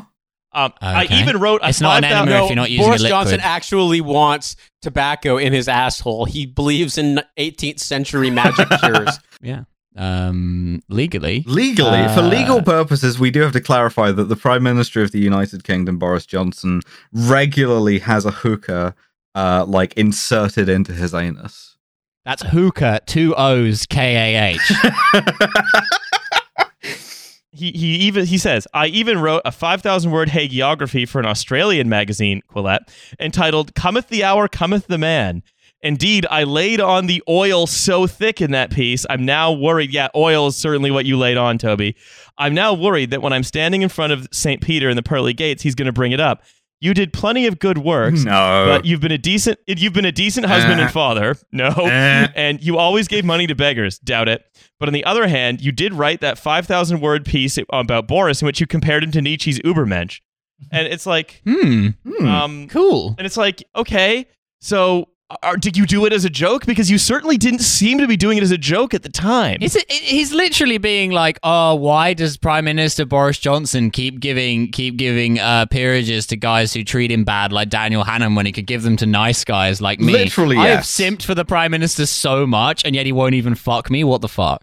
Um, 0.56 0.72
I 0.80 1.06
even 1.10 1.38
wrote 1.38 1.60
a 1.62 1.68
It's 1.68 1.80
not 1.80 1.98
an 1.98 2.04
5,000 2.04 2.28
enema 2.28 2.44
if 2.44 2.50
you're 2.50 2.56
not 2.56 2.70
using 2.70 2.86
Boris 2.86 3.02
liquid. 3.02 3.10
Johnson 3.10 3.40
actually 3.42 4.00
wants 4.00 4.56
tobacco 4.80 5.36
in 5.36 5.52
his 5.52 5.68
asshole. 5.68 6.24
He 6.24 6.46
believes 6.46 6.96
in 6.96 7.20
18th 7.38 7.78
century 7.80 8.30
magic 8.30 8.68
cures. 8.80 9.18
Yeah. 9.42 9.64
Um, 9.98 10.82
legally. 10.88 11.42
Legally, 11.46 12.06
for 12.08 12.20
Uh, 12.20 12.28
legal 12.28 12.62
purposes, 12.62 13.18
we 13.18 13.30
do 13.30 13.40
have 13.40 13.52
to 13.52 13.60
clarify 13.60 14.12
that 14.12 14.24
the 14.24 14.36
Prime 14.36 14.62
Minister 14.62 15.02
of 15.02 15.10
the 15.12 15.18
United 15.20 15.62
Kingdom, 15.64 15.98
Boris 15.98 16.24
Johnson, 16.26 16.80
regularly 17.12 17.98
has 18.00 18.24
a 18.24 18.30
hookah 18.30 18.94
uh, 19.34 19.64
like 19.66 19.92
inserted 19.94 20.68
into 20.68 20.92
his 20.92 21.12
anus. 21.14 21.76
That's 22.24 22.42
hookah, 22.42 23.02
two 23.06 23.34
O's, 23.36 23.86
K 23.86 24.34
A 24.34 24.54
H. 24.54 24.72
He 27.56 27.72
he 27.72 27.96
even 27.96 28.26
he 28.26 28.38
says 28.38 28.66
I 28.74 28.86
even 28.88 29.18
wrote 29.18 29.42
a 29.44 29.52
five 29.52 29.82
thousand 29.82 30.10
word 30.10 30.28
hagiography 30.28 31.08
for 31.08 31.18
an 31.20 31.26
Australian 31.26 31.88
magazine, 31.88 32.42
Quillette, 32.50 32.88
entitled 33.18 33.74
"Cometh 33.74 34.08
the 34.08 34.22
Hour, 34.24 34.48
Cometh 34.48 34.86
the 34.86 34.98
Man." 34.98 35.42
Indeed, 35.82 36.26
I 36.30 36.44
laid 36.44 36.80
on 36.80 37.06
the 37.06 37.22
oil 37.28 37.66
so 37.66 38.06
thick 38.06 38.40
in 38.40 38.50
that 38.52 38.70
piece. 38.70 39.04
I'm 39.10 39.24
now 39.24 39.52
worried. 39.52 39.92
Yeah, 39.92 40.08
oil 40.16 40.48
is 40.48 40.56
certainly 40.56 40.90
what 40.90 41.04
you 41.04 41.16
laid 41.18 41.36
on, 41.36 41.58
Toby. 41.58 41.94
I'm 42.38 42.54
now 42.54 42.72
worried 42.74 43.10
that 43.10 43.20
when 43.22 43.32
I'm 43.32 43.42
standing 43.44 43.82
in 43.82 43.88
front 43.88 44.12
of 44.12 44.26
St. 44.32 44.60
Peter 44.62 44.88
in 44.88 44.96
the 44.96 45.02
pearly 45.02 45.32
gates, 45.34 45.62
he's 45.62 45.74
going 45.74 45.86
to 45.86 45.92
bring 45.92 46.12
it 46.12 46.20
up. 46.20 46.42
You 46.80 46.92
did 46.92 47.12
plenty 47.12 47.46
of 47.46 47.58
good 47.58 47.78
works, 47.78 48.24
No. 48.24 48.66
but 48.68 48.84
you've 48.84 49.00
been 49.00 49.12
a 49.12 49.18
decent 49.18 49.58
you've 49.66 49.92
been 49.92 50.04
a 50.04 50.12
decent 50.12 50.46
husband 50.46 50.80
and 50.80 50.88
Uh. 50.88 50.92
father. 50.92 51.36
No. 51.52 51.68
Eh. 51.68 52.28
and 52.34 52.62
you 52.62 52.78
always 52.78 53.06
gave 53.06 53.24
money 53.24 53.46
to 53.46 53.54
beggars. 53.54 53.98
Doubt 53.98 54.28
it. 54.28 54.44
But 54.78 54.88
on 54.88 54.92
the 54.92 55.04
other 55.04 55.26
hand, 55.26 55.60
you 55.62 55.72
did 55.72 55.94
write 55.94 56.20
that 56.20 56.38
5,000 56.38 57.00
word 57.00 57.24
piece 57.24 57.58
about 57.70 58.06
Boris 58.06 58.42
in 58.42 58.46
which 58.46 58.60
you 58.60 58.66
compared 58.66 59.02
him 59.04 59.10
to 59.12 59.22
Nietzsche's 59.22 59.58
Ubermensch. 59.60 60.20
And 60.70 60.86
it's 60.86 61.06
like, 61.06 61.40
Hmm. 61.44 61.88
Hmm. 62.06 62.26
um, 62.26 62.68
Cool. 62.68 63.14
and 63.18 63.26
it's 63.26 63.36
like, 63.36 63.62
okay, 63.74 64.26
so 64.60 65.08
are, 65.42 65.56
did 65.56 65.76
you 65.76 65.86
do 65.86 66.06
it 66.06 66.12
as 66.12 66.24
a 66.24 66.30
joke? 66.30 66.66
Because 66.66 66.88
you 66.88 66.98
certainly 66.98 67.36
didn't 67.36 67.58
seem 67.58 67.98
to 67.98 68.06
be 68.06 68.16
doing 68.16 68.38
it 68.38 68.44
as 68.44 68.52
a 68.52 68.58
joke 68.58 68.94
at 68.94 69.02
the 69.02 69.08
time. 69.08 69.58
Is 69.60 69.74
it, 69.74 69.84
it- 69.88 70.02
he's 70.02 70.32
literally 70.32 70.78
being 70.78 71.10
like, 71.10 71.38
"Oh, 71.42 71.74
why 71.74 72.14
does 72.14 72.36
Prime 72.36 72.64
Minister 72.64 73.04
Boris 73.04 73.38
Johnson 73.38 73.90
keep 73.90 74.20
giving 74.20 74.70
keep 74.70 74.96
giving 74.96 75.40
uh, 75.40 75.66
peerages 75.66 76.28
to 76.28 76.36
guys 76.36 76.72
who 76.72 76.84
treat 76.84 77.10
him 77.10 77.24
bad, 77.24 77.52
like 77.52 77.70
Daniel 77.70 78.04
Hannan, 78.04 78.36
when 78.36 78.46
he 78.46 78.52
could 78.52 78.66
give 78.66 78.84
them 78.84 78.96
to 78.98 79.06
nice 79.06 79.42
guys 79.42 79.80
like 79.80 79.98
me?" 79.98 80.12
Literally, 80.12 80.58
I 80.58 80.68
have 80.68 80.84
simped 80.84 81.22
for 81.24 81.34
the 81.34 81.44
Prime 81.44 81.72
Minister 81.72 82.06
so 82.06 82.46
much, 82.46 82.84
and 82.84 82.94
yet 82.94 83.04
he 83.04 83.10
won't 83.12 83.34
even 83.34 83.56
fuck 83.56 83.90
me. 83.90 84.04
What 84.04 84.20
the 84.20 84.28
fuck? 84.28 84.62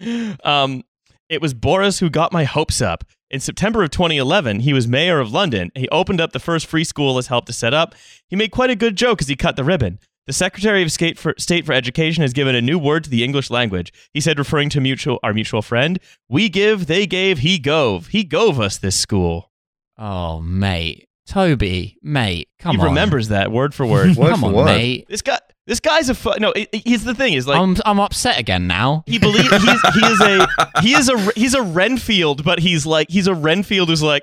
um, 0.44 0.84
it 1.28 1.40
was 1.40 1.54
Boris 1.54 1.98
who 1.98 2.10
got 2.10 2.32
my 2.32 2.44
hopes 2.44 2.82
up. 2.82 3.04
In 3.32 3.40
September 3.40 3.82
of 3.82 3.90
2011, 3.90 4.60
he 4.60 4.74
was 4.74 4.86
mayor 4.86 5.18
of 5.18 5.32
London. 5.32 5.72
He 5.74 5.88
opened 5.88 6.20
up 6.20 6.32
the 6.32 6.38
first 6.38 6.66
free 6.66 6.84
school 6.84 7.16
as 7.16 7.28
helped 7.28 7.46
to 7.46 7.54
set 7.54 7.72
up. 7.72 7.94
He 8.28 8.36
made 8.36 8.50
quite 8.50 8.68
a 8.68 8.76
good 8.76 8.94
joke 8.94 9.22
as 9.22 9.28
he 9.28 9.36
cut 9.36 9.56
the 9.56 9.64
ribbon. 9.64 9.98
The 10.26 10.34
Secretary 10.34 10.82
of 10.82 10.92
State 10.92 11.18
for, 11.18 11.34
State 11.38 11.64
for 11.64 11.72
Education 11.72 12.20
has 12.20 12.34
given 12.34 12.54
a 12.54 12.60
new 12.60 12.78
word 12.78 13.04
to 13.04 13.10
the 13.10 13.24
English 13.24 13.48
language. 13.48 13.90
He 14.12 14.20
said, 14.20 14.38
referring 14.38 14.68
to 14.68 14.82
mutual 14.82 15.18
our 15.22 15.32
mutual 15.32 15.62
friend, 15.62 15.98
"We 16.28 16.50
give, 16.50 16.86
they 16.86 17.06
gave, 17.06 17.38
he 17.38 17.58
gove. 17.58 18.08
He 18.08 18.22
gove 18.22 18.60
us 18.60 18.76
this 18.76 18.96
school." 18.96 19.50
Oh, 19.96 20.40
mate, 20.42 21.08
Toby, 21.26 21.96
mate, 22.02 22.50
come 22.58 22.76
he 22.76 22.80
on. 22.80 22.86
He 22.86 22.90
remembers 22.90 23.28
that 23.28 23.50
word 23.50 23.74
for 23.74 23.86
word. 23.86 24.14
Word 24.16 24.30
come 24.32 24.40
for 24.40 24.46
on, 24.46 24.52
word. 24.52 24.64
mate. 24.66 25.06
this 25.08 25.22
guy, 25.22 25.38
this 25.66 25.80
guy's 25.80 26.08
a 26.08 26.14
fu- 26.14 26.34
no. 26.38 26.50
It, 26.52 26.68
it- 26.72 27.04
the 27.04 27.14
thing: 27.14 27.34
is 27.34 27.46
like 27.46 27.58
I'm 27.60 27.76
I'm 27.84 28.00
upset 28.00 28.38
again 28.38 28.66
now. 28.66 29.04
he 29.06 29.18
believes 29.18 29.48
he's, 29.50 29.94
he 29.94 30.06
is 30.06 30.20
a 30.20 30.48
he 30.82 30.94
is 30.94 31.08
a 31.08 31.18
he's 31.32 31.54
a 31.54 31.62
Renfield, 31.62 32.44
but 32.44 32.58
he's 32.58 32.84
like 32.86 33.10
he's 33.10 33.26
a 33.26 33.34
Renfield 33.34 33.88
who's 33.88 34.02
like 34.02 34.22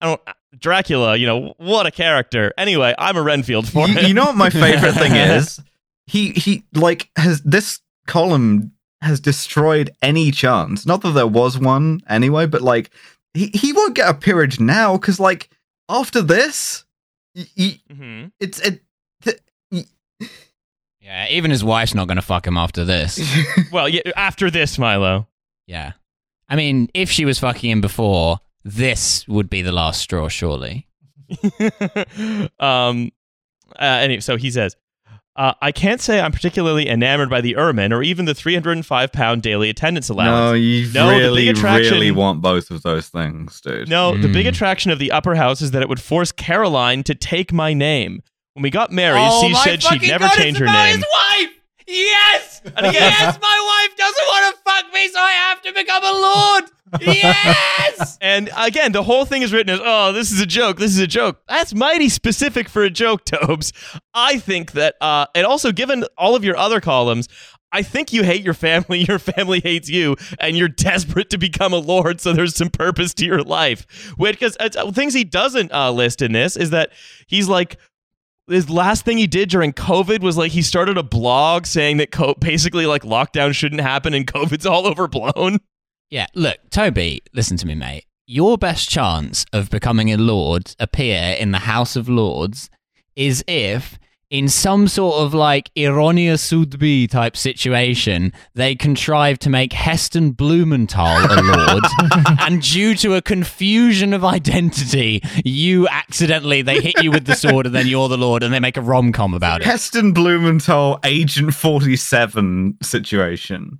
I 0.00 0.06
don't 0.06 0.20
Dracula. 0.58 1.16
You 1.16 1.26
know 1.26 1.54
what 1.58 1.86
a 1.86 1.90
character. 1.90 2.52
Anyway, 2.56 2.94
I'm 2.98 3.16
a 3.16 3.22
Renfield 3.22 3.68
for 3.68 3.86
you, 3.88 3.94
him. 3.94 4.06
you 4.06 4.14
know 4.14 4.24
what 4.26 4.36
my 4.36 4.50
favorite 4.50 4.92
thing 4.94 5.12
is? 5.16 5.60
He 6.06 6.30
he 6.30 6.64
like 6.74 7.10
has 7.16 7.40
this 7.42 7.80
column 8.06 8.72
has 9.02 9.20
destroyed 9.20 9.90
any 10.02 10.30
chance. 10.30 10.86
Not 10.86 11.02
that 11.02 11.10
there 11.12 11.26
was 11.26 11.58
one 11.58 12.00
anyway, 12.08 12.46
but 12.46 12.62
like 12.62 12.90
he, 13.34 13.48
he 13.48 13.72
won't 13.72 13.94
get 13.94 14.08
a 14.08 14.14
peerage 14.14 14.58
now 14.60 14.96
because 14.96 15.20
like 15.20 15.50
after 15.88 16.22
this, 16.22 16.84
y- 17.34 17.46
y- 17.58 17.80
Mhm. 17.92 18.32
it's 18.40 18.60
it. 18.60 18.82
Th- 21.06 21.30
Yeah, 21.30 21.34
even 21.36 21.50
his 21.50 21.62
wife's 21.64 21.94
not 21.94 22.06
going 22.08 22.16
to 22.16 22.22
fuck 22.22 22.46
him 22.46 22.56
after 22.56 22.84
this. 22.84 23.20
Well, 23.72 23.88
yeah, 23.88 24.00
after 24.16 24.50
this, 24.50 24.78
Milo. 24.78 25.28
Yeah. 25.66 25.92
I 26.48 26.56
mean, 26.56 26.88
if 26.94 27.10
she 27.10 27.24
was 27.24 27.38
fucking 27.38 27.70
him 27.70 27.80
before, 27.80 28.38
this 28.64 29.26
would 29.28 29.48
be 29.50 29.62
the 29.62 29.72
last 29.72 30.00
straw, 30.00 30.28
surely. 30.28 30.86
um. 32.60 33.10
Uh, 33.78 33.82
anyway, 33.84 34.20
so 34.20 34.36
he 34.36 34.50
says. 34.50 34.76
Uh, 35.34 35.52
I 35.60 35.70
can't 35.70 36.00
say 36.00 36.18
I'm 36.18 36.32
particularly 36.32 36.88
enamored 36.88 37.28
by 37.28 37.42
the 37.42 37.56
ermine 37.56 37.92
or 37.92 38.02
even 38.02 38.24
the 38.24 38.34
305 38.34 39.12
pound 39.12 39.42
daily 39.42 39.68
attendance 39.68 40.08
no, 40.08 40.14
allowance. 40.16 40.60
you 40.60 40.90
No, 40.94 41.08
the 41.10 41.34
big 41.34 41.58
really, 41.62 41.90
really 41.90 42.10
want 42.10 42.40
both 42.40 42.70
of 42.70 42.82
those 42.82 43.08
things, 43.10 43.60
dude. 43.60 43.86
No, 43.86 44.16
the 44.16 44.28
big 44.28 44.46
Mm. 44.46 44.50
attraction 44.50 44.90
of 44.90 44.98
the 44.98 45.12
upper 45.12 45.34
house 45.34 45.60
is 45.60 45.72
that 45.72 45.82
it 45.82 45.90
would 45.90 46.00
force 46.00 46.32
Caroline 46.32 47.02
to 47.02 47.14
take 47.14 47.52
my 47.52 47.74
name. 47.74 48.22
When 48.56 48.62
we 48.62 48.70
got 48.70 48.90
married, 48.90 49.20
Oh 49.22 49.46
she 49.46 49.54
said 49.54 49.82
she'd 49.82 50.00
never 50.08 50.26
change 50.28 50.56
her 50.56 50.64
name. 50.64 51.00
wife! 51.00 51.50
Yes! 51.86 52.62
And 52.64 52.86
again- 52.86 52.94
Yes, 52.94 53.38
my 53.42 53.86
wife 53.86 53.96
doesn't 53.98 54.24
want 54.26 54.56
to 54.56 54.62
fuck 54.62 54.94
me, 54.94 55.08
so 55.08 55.18
I 55.20 55.30
have 55.32 55.60
to 55.60 55.72
become 55.74 56.02
a 56.02 56.12
lord! 56.18 56.64
Yes! 57.02 58.16
And 58.22 58.48
again, 58.56 58.92
the 58.92 59.02
whole 59.02 59.26
thing 59.26 59.42
is 59.42 59.52
written 59.52 59.74
as, 59.74 59.80
oh, 59.84 60.12
this 60.12 60.32
is 60.32 60.40
a 60.40 60.46
joke. 60.46 60.78
This 60.78 60.90
is 60.92 60.98
a 60.98 61.06
joke. 61.06 61.42
That's 61.48 61.74
mighty 61.74 62.08
specific 62.08 62.66
for 62.68 62.82
a 62.82 62.88
joke, 62.90 63.26
Tobes. 63.26 63.72
I 64.14 64.38
think 64.38 64.72
that, 64.72 64.94
uh, 65.02 65.26
and 65.34 65.44
also 65.46 65.70
given 65.70 66.04
all 66.16 66.34
of 66.34 66.42
your 66.42 66.56
other 66.56 66.80
columns, 66.80 67.28
I 67.72 67.82
think 67.82 68.12
you 68.14 68.22
hate 68.22 68.42
your 68.42 68.54
family, 68.54 69.04
your 69.08 69.18
family 69.18 69.60
hates 69.60 69.90
you, 69.90 70.16
and 70.40 70.56
you're 70.56 70.68
desperate 70.68 71.28
to 71.30 71.36
become 71.38 71.74
a 71.74 71.78
lord, 71.78 72.22
so 72.22 72.32
there's 72.32 72.56
some 72.56 72.70
purpose 72.70 73.12
to 73.14 73.26
your 73.26 73.42
life. 73.42 73.86
Which, 74.16 74.36
because 74.38 74.56
uh, 74.58 74.90
things 74.92 75.12
he 75.12 75.24
doesn't 75.24 75.72
uh, 75.74 75.90
list 75.92 76.22
in 76.22 76.32
this 76.32 76.56
is 76.56 76.70
that 76.70 76.90
he's 77.26 77.48
like, 77.48 77.76
his 78.48 78.70
last 78.70 79.04
thing 79.04 79.18
he 79.18 79.26
did 79.26 79.48
during 79.48 79.72
COVID 79.72 80.20
was 80.20 80.36
like 80.36 80.52
he 80.52 80.62
started 80.62 80.96
a 80.96 81.02
blog 81.02 81.66
saying 81.66 81.96
that 81.98 82.10
co- 82.12 82.34
basically 82.34 82.86
like 82.86 83.02
lockdown 83.02 83.54
shouldn't 83.54 83.80
happen 83.80 84.14
and 84.14 84.26
COVID's 84.32 84.66
all 84.66 84.86
overblown. 84.86 85.58
Yeah, 86.10 86.26
look, 86.34 86.58
Toby, 86.70 87.22
listen 87.34 87.56
to 87.58 87.66
me, 87.66 87.74
mate. 87.74 88.04
Your 88.26 88.58
best 88.58 88.88
chance 88.88 89.44
of 89.52 89.70
becoming 89.70 90.12
a 90.12 90.16
lord 90.16 90.74
appear 90.78 91.36
in 91.38 91.52
the 91.52 91.60
House 91.60 91.96
of 91.96 92.08
Lords 92.08 92.70
is 93.14 93.44
if, 93.46 93.98
in 94.36 94.48
some 94.48 94.86
sort 94.86 95.16
of 95.16 95.32
like 95.32 95.72
ironia 95.74 96.38
sud 96.38 96.78
be 96.78 97.06
type 97.06 97.36
situation, 97.36 98.34
they 98.54 98.74
contrive 98.74 99.38
to 99.38 99.48
make 99.48 99.72
Heston 99.72 100.32
Blumenthal 100.32 101.06
a 101.06 101.40
lord, 101.40 101.84
and 102.40 102.60
due 102.60 102.94
to 102.96 103.14
a 103.14 103.22
confusion 103.22 104.12
of 104.12 104.26
identity, 104.26 105.22
you 105.42 105.88
accidentally 105.88 106.60
they 106.60 106.80
hit 106.82 107.02
you 107.02 107.10
with 107.10 107.24
the 107.24 107.34
sword, 107.34 107.64
and 107.64 107.74
then 107.74 107.86
you're 107.86 108.08
the 108.08 108.18
lord, 108.18 108.42
and 108.42 108.52
they 108.52 108.60
make 108.60 108.76
a 108.76 108.82
rom 108.82 109.10
com 109.10 109.32
about 109.32 109.62
it. 109.62 109.66
Heston 109.66 110.12
Blumenthal, 110.12 111.00
Agent 111.02 111.54
47 111.54 112.76
situation. 112.82 113.78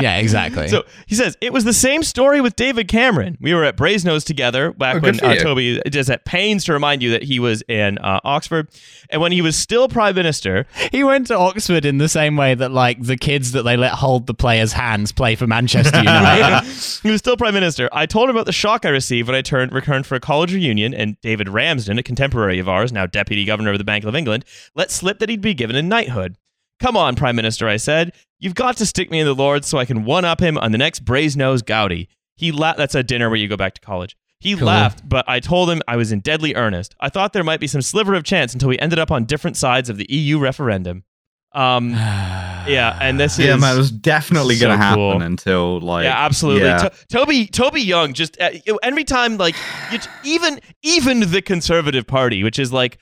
Yeah, 0.00 0.16
exactly. 0.18 0.68
So 0.68 0.84
he 1.06 1.14
says 1.14 1.36
it 1.40 1.52
was 1.52 1.64
the 1.64 1.72
same 1.72 2.02
story 2.02 2.40
with 2.40 2.56
David 2.56 2.88
Cameron. 2.88 3.38
We 3.40 3.54
were 3.54 3.64
at 3.64 3.76
Brasenose 3.76 4.24
together 4.24 4.72
back 4.72 4.96
Oh, 4.96 5.00
when 5.00 5.16
good 5.16 5.38
uh. 5.38 5.42
Toby 5.42 5.78
is 5.84 6.10
at 6.10 6.24
pains 6.24 6.64
to 6.64 6.72
remind 6.72 7.02
you 7.02 7.10
that 7.10 7.22
he 7.22 7.38
was 7.38 7.62
in 7.68 7.98
uh, 7.98 8.20
Oxford, 8.24 8.68
and 9.10 9.20
when 9.20 9.32
he 9.32 9.42
was 9.42 9.56
still 9.56 9.88
prime 9.88 10.14
minister. 10.14 10.66
He 10.92 11.02
went 11.04 11.26
to 11.28 11.36
Oxford 11.36 11.84
in 11.84 11.98
the 11.98 12.08
same 12.08 12.36
way 12.36 12.54
that 12.54 12.70
like 12.70 13.02
the 13.02 13.16
kids 13.16 13.52
that 13.52 13.62
they 13.62 13.76
let 13.76 13.92
hold 13.92 14.26
the 14.26 14.34
players' 14.34 14.72
hands 14.72 15.12
play 15.12 15.34
for 15.34 15.46
Manchester 15.46 15.98
United. 16.02 16.66
he 17.02 17.10
was 17.10 17.20
still 17.20 17.36
prime 17.36 17.54
minister. 17.54 17.88
I 17.92 18.06
told 18.06 18.28
him 18.28 18.36
about 18.36 18.46
the 18.46 18.52
shock 18.52 18.84
I 18.84 18.90
received 18.90 19.28
when 19.28 19.34
I 19.36 19.42
turned 19.42 19.72
returned 19.72 20.06
for 20.06 20.14
a 20.14 20.20
college 20.20 20.52
reunion, 20.54 20.94
and 20.94 21.20
David 21.20 21.48
Ramsden, 21.48 21.98
a 21.98 22.02
contemporary 22.02 22.58
of 22.58 22.68
ours, 22.68 22.92
now 22.92 23.06
deputy 23.06 23.44
governor 23.44 23.72
of 23.72 23.78
the 23.78 23.84
Bank 23.84 24.04
of 24.04 24.14
England, 24.14 24.44
let 24.74 24.90
slip 24.90 25.18
that 25.18 25.28
he'd 25.28 25.40
be 25.40 25.54
given 25.54 25.76
a 25.76 25.82
knighthood. 25.82 26.36
Come 26.84 26.98
on, 26.98 27.16
Prime 27.16 27.34
Minister, 27.34 27.66
I 27.66 27.76
said. 27.78 28.12
You've 28.38 28.54
got 28.54 28.76
to 28.76 28.84
stick 28.84 29.10
me 29.10 29.18
in 29.18 29.24
the 29.26 29.34
Lords 29.34 29.66
so 29.66 29.78
I 29.78 29.86
can 29.86 30.04
one 30.04 30.26
up 30.26 30.38
him 30.38 30.58
on 30.58 30.70
the 30.70 30.76
next 30.76 31.02
Brasenose 31.02 31.64
Gaudy. 31.64 32.10
He 32.36 32.52
la- 32.52 32.74
That's 32.74 32.94
a 32.94 33.02
dinner 33.02 33.30
where 33.30 33.38
you 33.38 33.48
go 33.48 33.56
back 33.56 33.72
to 33.76 33.80
college. 33.80 34.14
He 34.38 34.54
Cool. 34.54 34.66
laughed, 34.66 35.08
but 35.08 35.24
I 35.26 35.40
told 35.40 35.70
him 35.70 35.80
I 35.88 35.96
was 35.96 36.12
in 36.12 36.20
deadly 36.20 36.54
earnest. 36.54 36.94
I 37.00 37.08
thought 37.08 37.32
there 37.32 37.42
might 37.42 37.58
be 37.58 37.66
some 37.68 37.80
sliver 37.80 38.12
of 38.12 38.22
chance 38.24 38.52
until 38.52 38.68
we 38.68 38.78
ended 38.80 38.98
up 38.98 39.10
on 39.10 39.24
different 39.24 39.56
sides 39.56 39.88
of 39.88 39.96
the 39.96 40.04
EU 40.10 40.38
referendum. 40.38 41.04
Um, 41.52 41.90
yeah, 41.92 42.98
and 43.00 43.18
this 43.18 43.38
is 43.38 43.46
Yeah, 43.46 43.56
man, 43.56 43.76
it 43.76 43.78
was 43.78 43.90
definitely 43.90 44.56
so 44.56 44.66
going 44.66 44.78
to 44.78 44.84
happen 44.84 44.98
cool. 44.98 45.22
until 45.22 45.80
like. 45.80 46.04
yeah, 46.04 46.22
absolutely. 46.22 46.64
yeah. 46.68 46.76
To- 46.76 46.92
Toby 47.08 47.46
Toby 47.46 47.80
Young 47.80 48.12
just 48.12 48.38
uh, 48.38 48.50
every 48.82 49.04
time 49.04 49.38
like 49.38 49.56
you 49.90 49.96
t- 50.00 50.10
even 50.24 50.60
even 50.82 51.20
the 51.30 51.40
Conservative 51.40 52.06
Party, 52.06 52.44
which 52.44 52.58
is 52.58 52.74
like 52.74 52.98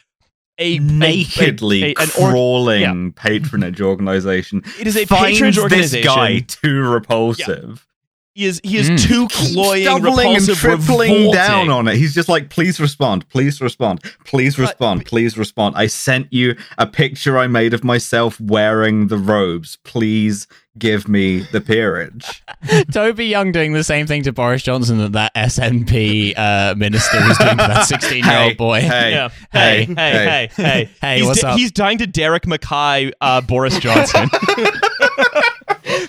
a 0.59 0.79
nakedly 0.79 1.83
a- 1.83 1.87
a- 1.99 2.03
an 2.03 2.09
org- 2.19 2.31
crawling 2.33 3.13
patronage 3.13 3.81
organization. 3.93 4.63
It 4.81 4.87
is 4.87 4.97
a 4.97 5.07
patronage 5.07 5.57
this 5.69 5.95
guy 6.05 6.41
too 6.41 6.83
repulsive. 6.83 7.87
He 8.35 8.47
is 8.47 8.63
he 8.65 8.79
is 8.79 8.89
Mm. 8.89 8.99
too 9.07 9.29
cloying, 9.29 9.85
doubling 9.85 10.35
and 10.37 10.49
repulsive, 10.49 10.57
tripling 10.57 11.13
revolting. 11.13 11.33
down 11.33 11.69
on 11.71 11.87
it. 11.87 11.97
He's 11.97 12.15
just 12.15 12.31
like, 12.31 12.49
please 12.49 12.81
respond, 12.81 13.29
please 13.29 13.61
respond, 13.61 14.01
please 14.25 14.57
But- 14.57 14.63
respond, 14.63 15.05
please 15.05 15.37
respond. 15.37 15.75
I 15.77 15.87
sent 15.87 16.33
you 16.33 16.57
a 16.79 16.87
picture 16.87 17.37
I 17.37 17.47
made 17.47 17.75
of 17.75 17.85
myself 17.85 18.41
wearing 18.41 19.09
the 19.09 19.19
robes. 19.19 19.77
Please 19.85 20.47
give 20.79 21.07
me 21.09 21.41
the 21.53 21.61
peerage. 21.61 22.43
Toby 22.93 23.27
Young 23.27 23.53
doing 23.53 23.73
the 23.73 23.85
same 23.85 24.07
thing 24.07 24.23
to 24.23 24.33
Boris 24.33 24.63
Johnson 24.63 24.99
that 24.99 25.13
that 25.13 25.35
SNP 25.35 26.33
uh, 26.37 26.75
minister 26.77 27.19
was 27.27 27.37
doing 27.39 27.51
to 27.51 27.57
that 27.57 27.83
16 27.87 28.25
year 28.25 28.39
old 28.39 28.57
boy. 28.57 28.81
Hey, 28.81 29.11
Yeah. 29.13 29.29
hey, 29.53 29.85
Hey, 29.85 29.95
hey, 29.95 30.13
hey, 30.25 30.51
hey. 30.63 30.91
Hey, 31.01 31.17
he's, 31.19 31.27
what's 31.27 31.45
up? 31.45 31.59
he's 31.59 31.73
dying 31.73 31.99
to 31.99 32.07
Derek 32.07 32.47
Mackay, 32.47 33.13
uh, 33.21 33.41
Boris 33.43 33.79
Johnson. 33.79 34.29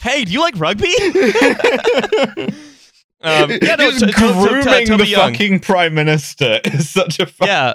hey, 0.02 0.24
do 0.26 0.32
you 0.32 0.40
like 0.42 0.58
rugby? 0.58 0.94
um, 3.22 3.50
yeah, 3.62 3.76
no, 3.76 3.92
Just 3.92 4.00
to- 4.00 4.06
to- 4.08 4.12
to- 4.12 4.14
to- 4.14 4.34
grooming 4.34 4.88
Toby 4.88 5.04
the 5.04 5.10
Young. 5.10 5.32
fucking 5.34 5.60
prime 5.60 5.94
minister 5.94 6.60
is 6.66 6.90
such 6.90 7.20
a 7.20 7.28
Yeah. 7.42 7.74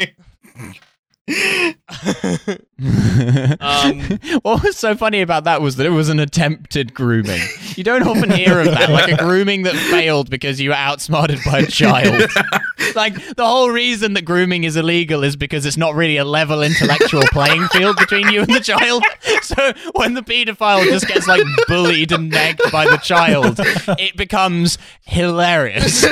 Um, 3.60 4.00
what 4.42 4.62
was 4.62 4.76
so 4.76 4.94
funny 4.94 5.20
about 5.20 5.44
that 5.44 5.60
was 5.60 5.76
that 5.76 5.86
it 5.86 5.90
was 5.90 6.08
an 6.08 6.20
attempted 6.20 6.94
grooming. 6.94 7.40
You 7.76 7.84
don't 7.84 8.06
often 8.06 8.30
hear 8.30 8.60
of 8.60 8.66
that, 8.66 8.90
like 8.90 9.12
a 9.12 9.16
grooming 9.24 9.64
that 9.64 9.74
failed 9.74 10.30
because 10.30 10.60
you 10.60 10.70
were 10.70 10.76
outsmarted 10.76 11.40
by 11.44 11.60
a 11.60 11.66
child. 11.66 12.30
like 12.94 13.14
the 13.36 13.46
whole 13.46 13.70
reason 13.70 14.14
that 14.14 14.22
grooming 14.22 14.64
is 14.64 14.76
illegal 14.76 15.24
is 15.24 15.36
because 15.36 15.66
it's 15.66 15.76
not 15.76 15.94
really 15.94 16.16
a 16.16 16.24
level 16.24 16.62
intellectual 16.62 17.22
playing 17.32 17.66
field 17.68 17.96
between 17.96 18.28
you 18.28 18.42
and 18.42 18.54
the 18.54 18.60
child. 18.60 19.02
So 19.42 19.72
when 19.94 20.14
the 20.14 20.22
paedophile 20.22 20.84
just 20.84 21.08
gets 21.08 21.26
like 21.26 21.42
bullied 21.66 22.12
and 22.12 22.30
nagged 22.30 22.70
by 22.70 22.86
the 22.86 22.98
child, 22.98 23.56
it 23.98 24.16
becomes 24.16 24.78
hilarious. 25.02 26.04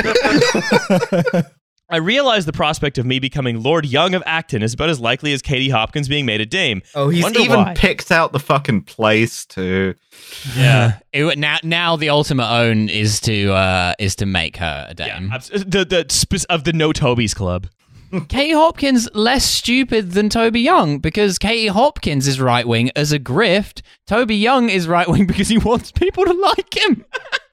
I 1.88 1.98
realize 1.98 2.46
the 2.46 2.52
prospect 2.52 2.98
of 2.98 3.06
me 3.06 3.20
becoming 3.20 3.62
Lord 3.62 3.86
Young 3.86 4.14
of 4.14 4.22
Acton 4.26 4.62
is 4.62 4.74
about 4.74 4.88
as 4.88 4.98
likely 4.98 5.32
as 5.32 5.40
Katie 5.40 5.68
Hopkins 5.70 6.08
being 6.08 6.26
made 6.26 6.40
a 6.40 6.46
dame. 6.46 6.82
Oh, 6.96 7.08
he's 7.10 7.22
Wonder 7.22 7.38
even 7.40 7.60
why. 7.60 7.74
picked 7.76 8.10
out 8.10 8.32
the 8.32 8.40
fucking 8.40 8.82
place 8.82 9.44
too. 9.46 9.94
Yeah. 10.56 10.98
It- 11.12 11.38
now, 11.38 11.58
now 11.62 11.94
the 11.96 12.08
ultimate 12.10 12.48
own 12.50 12.88
is 12.88 13.20
to 13.20 13.52
uh, 13.52 13.94
is 14.00 14.16
to 14.16 14.26
make 14.26 14.56
her 14.56 14.86
a 14.88 14.94
dame. 14.94 15.30
abs- 15.32 15.48
the 15.50 15.84
the 15.84 16.06
sp- 16.10 16.46
of 16.50 16.64
the 16.64 16.72
No 16.72 16.92
Toby's 16.92 17.34
Club. 17.34 17.68
Katie 18.28 18.52
Hopkins 18.52 19.08
less 19.14 19.44
stupid 19.44 20.12
than 20.12 20.28
Toby 20.28 20.60
Young 20.60 20.98
because 21.00 21.38
Katie 21.38 21.66
Hopkins 21.68 22.26
is 22.28 22.40
right 22.40 22.66
wing 22.66 22.90
as 22.96 23.12
a 23.12 23.18
grift. 23.18 23.82
Toby 24.06 24.36
Young 24.36 24.70
is 24.70 24.86
right 24.88 25.08
wing 25.08 25.26
because 25.28 25.48
he 25.48 25.58
wants 25.58 25.92
people 25.92 26.24
to 26.24 26.32
like 26.32 26.76
him. 26.76 27.04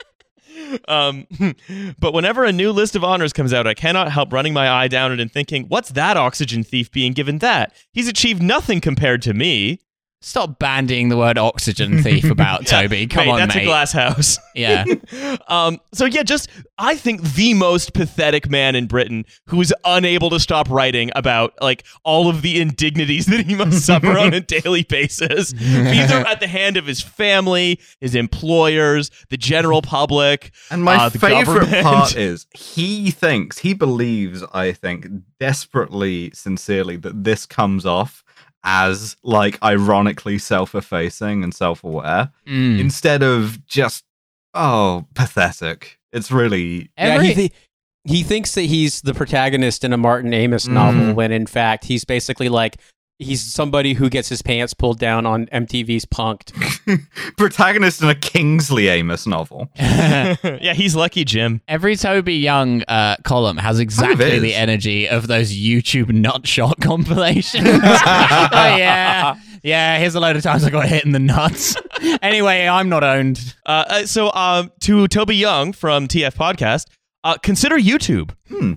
Um, 0.87 1.27
but 1.99 2.13
whenever 2.13 2.43
a 2.43 2.51
new 2.51 2.71
list 2.71 2.95
of 2.95 3.03
honors 3.03 3.33
comes 3.33 3.53
out, 3.53 3.67
I 3.67 3.73
cannot 3.73 4.11
help 4.11 4.33
running 4.33 4.53
my 4.53 4.69
eye 4.69 4.87
down 4.87 5.11
it 5.11 5.19
and 5.19 5.31
thinking, 5.31 5.65
"What's 5.67 5.89
that 5.89 6.17
oxygen 6.17 6.63
thief 6.63 6.91
being 6.91 7.13
given 7.13 7.39
that? 7.39 7.73
He's 7.91 8.07
achieved 8.07 8.41
nothing 8.41 8.81
compared 8.81 9.21
to 9.23 9.33
me." 9.33 9.79
Stop 10.25 10.57
bandying 10.57 11.09
the 11.09 11.17
word 11.17 11.37
oxygen 11.37 12.01
thief 12.01 12.31
about 12.31 12.65
Toby. 12.65 13.07
Come 13.07 13.25
Mate, 13.25 13.31
on, 13.31 13.39
that's 13.39 13.55
mate. 13.55 13.63
a 13.63 13.65
glass 13.65 13.91
house. 13.91 14.39
yeah. 14.55 14.85
Um, 15.47 15.79
so 15.93 16.05
yeah, 16.05 16.23
just 16.23 16.49
I 16.77 16.95
think 16.95 17.21
the 17.21 17.53
most 17.53 17.93
pathetic 17.93 18.49
man 18.49 18.75
in 18.75 18.87
Britain 18.87 19.25
who 19.47 19.59
is 19.61 19.73
unable 19.83 20.29
to 20.29 20.39
stop 20.39 20.69
writing 20.69 21.11
about 21.15 21.53
like 21.61 21.83
all 22.03 22.29
of 22.29 22.41
the 22.41 22.61
indignities 22.61 23.25
that 23.27 23.45
he 23.45 23.55
must 23.55 23.85
suffer 23.85 24.17
on 24.17 24.33
a 24.33 24.39
daily 24.39 24.83
basis, 24.83 25.53
either 25.53 26.25
at 26.25 26.39
the 26.39 26.47
hand 26.47 26.77
of 26.77 26.85
his 26.85 27.01
family, 27.01 27.79
his 27.99 28.15
employers, 28.15 29.11
the 29.29 29.37
general 29.37 29.81
public. 29.81 30.51
And 30.71 30.83
my 30.83 30.95
uh, 30.95 31.09
the 31.09 31.19
favorite 31.19 31.45
government. 31.45 31.83
part 31.83 32.15
is 32.15 32.47
he 32.55 33.11
thinks, 33.11 33.59
he 33.59 33.73
believes, 33.73 34.43
I 34.53 34.71
think, 34.71 35.07
desperately, 35.39 36.31
sincerely, 36.33 36.95
that 36.97 37.23
this 37.23 37.45
comes 37.45 37.85
off 37.85 38.22
as 38.63 39.15
like 39.23 39.61
ironically 39.63 40.37
self 40.37 40.73
effacing 40.75 41.43
and 41.43 41.53
self 41.53 41.83
aware 41.83 42.31
Mm. 42.47 42.79
instead 42.79 43.21
of 43.23 43.65
just, 43.67 44.03
oh, 44.53 45.05
pathetic. 45.15 45.99
It's 46.11 46.31
really. 46.31 46.89
Every- 46.97 47.27
yeah, 47.29 47.33
he, 47.33 47.47
thi- 47.49 47.53
he 48.05 48.23
thinks 48.23 48.55
that 48.55 48.63
he's 48.63 49.01
the 49.01 49.13
protagonist 49.13 49.83
in 49.83 49.93
a 49.93 49.97
Martin 49.97 50.33
Amis 50.33 50.67
novel 50.67 51.01
Mhm. 51.01 51.15
when 51.15 51.31
in 51.31 51.45
fact 51.47 51.85
he's 51.85 52.05
basically 52.05 52.49
like 52.49 52.77
he's 53.23 53.41
somebody 53.41 53.93
who 53.93 54.09
gets 54.09 54.29
his 54.29 54.41
pants 54.41 54.73
pulled 54.73 54.99
down 54.99 55.25
on 55.25 55.47
MTV's 55.47 56.05
Punked. 56.05 56.53
protagonist 57.37 58.01
in 58.01 58.09
a 58.09 58.15
Kingsley 58.15 58.89
Amis 58.89 59.25
novel. 59.25 59.69
yeah, 59.75 60.73
he's 60.73 60.95
lucky, 60.95 61.25
Jim. 61.25 61.61
Every 61.67 61.95
Toby 61.95 62.35
Young 62.35 62.83
uh, 62.83 63.15
column 63.23 63.57
has 63.57 63.79
exactly 63.79 64.33
is. 64.33 64.41
the 64.41 64.55
energy 64.55 65.07
of 65.07 65.27
those 65.27 65.51
YouTube 65.51 66.07
nutshot 66.07 66.79
compilations. 66.81 67.67
oh, 67.67 68.75
yeah. 68.77 69.35
Yeah, 69.63 69.97
here's 69.97 70.15
a 70.15 70.19
load 70.19 70.35
of 70.35 70.43
times 70.43 70.65
I 70.65 70.69
got 70.69 70.87
hit 70.87 71.05
in 71.05 71.13
the 71.13 71.19
nuts. 71.19 71.75
anyway, 72.21 72.67
I'm 72.67 72.89
not 72.89 73.03
owned. 73.03 73.55
Uh, 73.65 73.85
uh, 73.87 74.05
so 74.05 74.31
um, 74.33 74.71
to 74.81 75.07
Toby 75.07 75.37
Young 75.37 75.71
from 75.71 76.09
TF 76.09 76.35
Podcast, 76.35 76.87
uh, 77.23 77.37
consider 77.37 77.77
YouTube. 77.77 78.31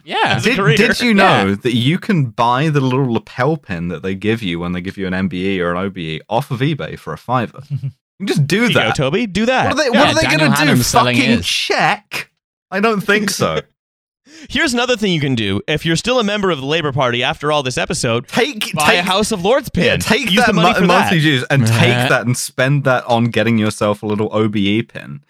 Yeah. 0.05 0.39
Did, 0.41 0.77
did 0.77 1.01
you 1.01 1.13
know 1.15 1.55
that 1.55 1.75
you 1.75 1.99
can 1.99 2.27
buy 2.27 2.69
the 2.69 2.81
little 2.81 3.13
lapel 3.13 3.57
pin 3.57 3.89
that 3.89 4.03
they 4.03 4.15
give 4.15 4.43
you 4.43 4.59
when 4.61 4.73
they 4.73 4.81
give 4.81 4.97
you 4.97 5.07
an 5.07 5.13
MBE 5.13 5.59
or 5.61 5.75
an 5.75 5.79
OBE 5.79 6.23
off 6.29 6.51
of 6.51 6.61
eBay 6.61 6.99
for 6.99 7.13
a 7.13 7.19
fiver? 7.19 7.61
You 8.19 8.25
can 8.27 8.35
just 8.35 8.47
do 8.47 8.61
Here 8.61 8.69
you 8.69 8.75
go, 8.75 8.81
that. 8.81 8.97
Toby. 8.97 9.27
Do 9.27 9.45
that. 9.45 9.67
What 9.67 9.73
are 9.87 9.91
they, 9.93 9.99
Yeah, 9.99 10.15
they 10.15 10.23
going 10.23 10.39
to 10.39 10.47
do? 10.47 10.51
Hannum's 10.53 10.91
Fucking 10.91 11.17
his. 11.17 11.47
check? 11.47 12.31
I 12.71 12.81
don't 12.81 13.03
think 13.03 13.29
so. 13.29 13.61
Here's 14.49 14.73
another 14.73 14.97
thing 14.97 15.13
you 15.13 15.21
can 15.21 15.35
do. 15.35 15.61
If 15.69 15.85
you're 15.85 15.97
still 15.97 16.19
a 16.19 16.25
member 16.25 16.51
of 16.51 16.59
the 16.59 16.65
Labor 16.65 16.93
Party 16.93 17.23
after 17.23 17.53
all 17.53 17.63
this 17.63 17.77
episode, 17.77 18.27
Take 18.27 18.73
buy 18.73 18.87
take 18.93 19.01
a 19.01 19.03
House 19.03 19.33
of 19.33 19.45
Lords 19.45 19.69
pin. 19.69 19.85
Yeah, 19.85 19.97
take 19.99 20.31
Use 20.31 20.37
that 20.37 20.47
the 20.47 20.53
money 20.55 20.69
mo- 20.71 20.75
for 20.81 20.87
monthly 20.87 21.19
that. 21.19 21.23
dues 21.25 21.45
and 21.51 21.67
take 21.67 22.09
that 22.09 22.23
and 22.25 22.35
spend 22.39 22.85
that 22.85 23.05
on 23.05 23.27
getting 23.27 23.59
yourself 23.59 24.03
a 24.03 24.07
little 24.07 24.31
OBE 24.35 24.89
pin. 24.89 25.23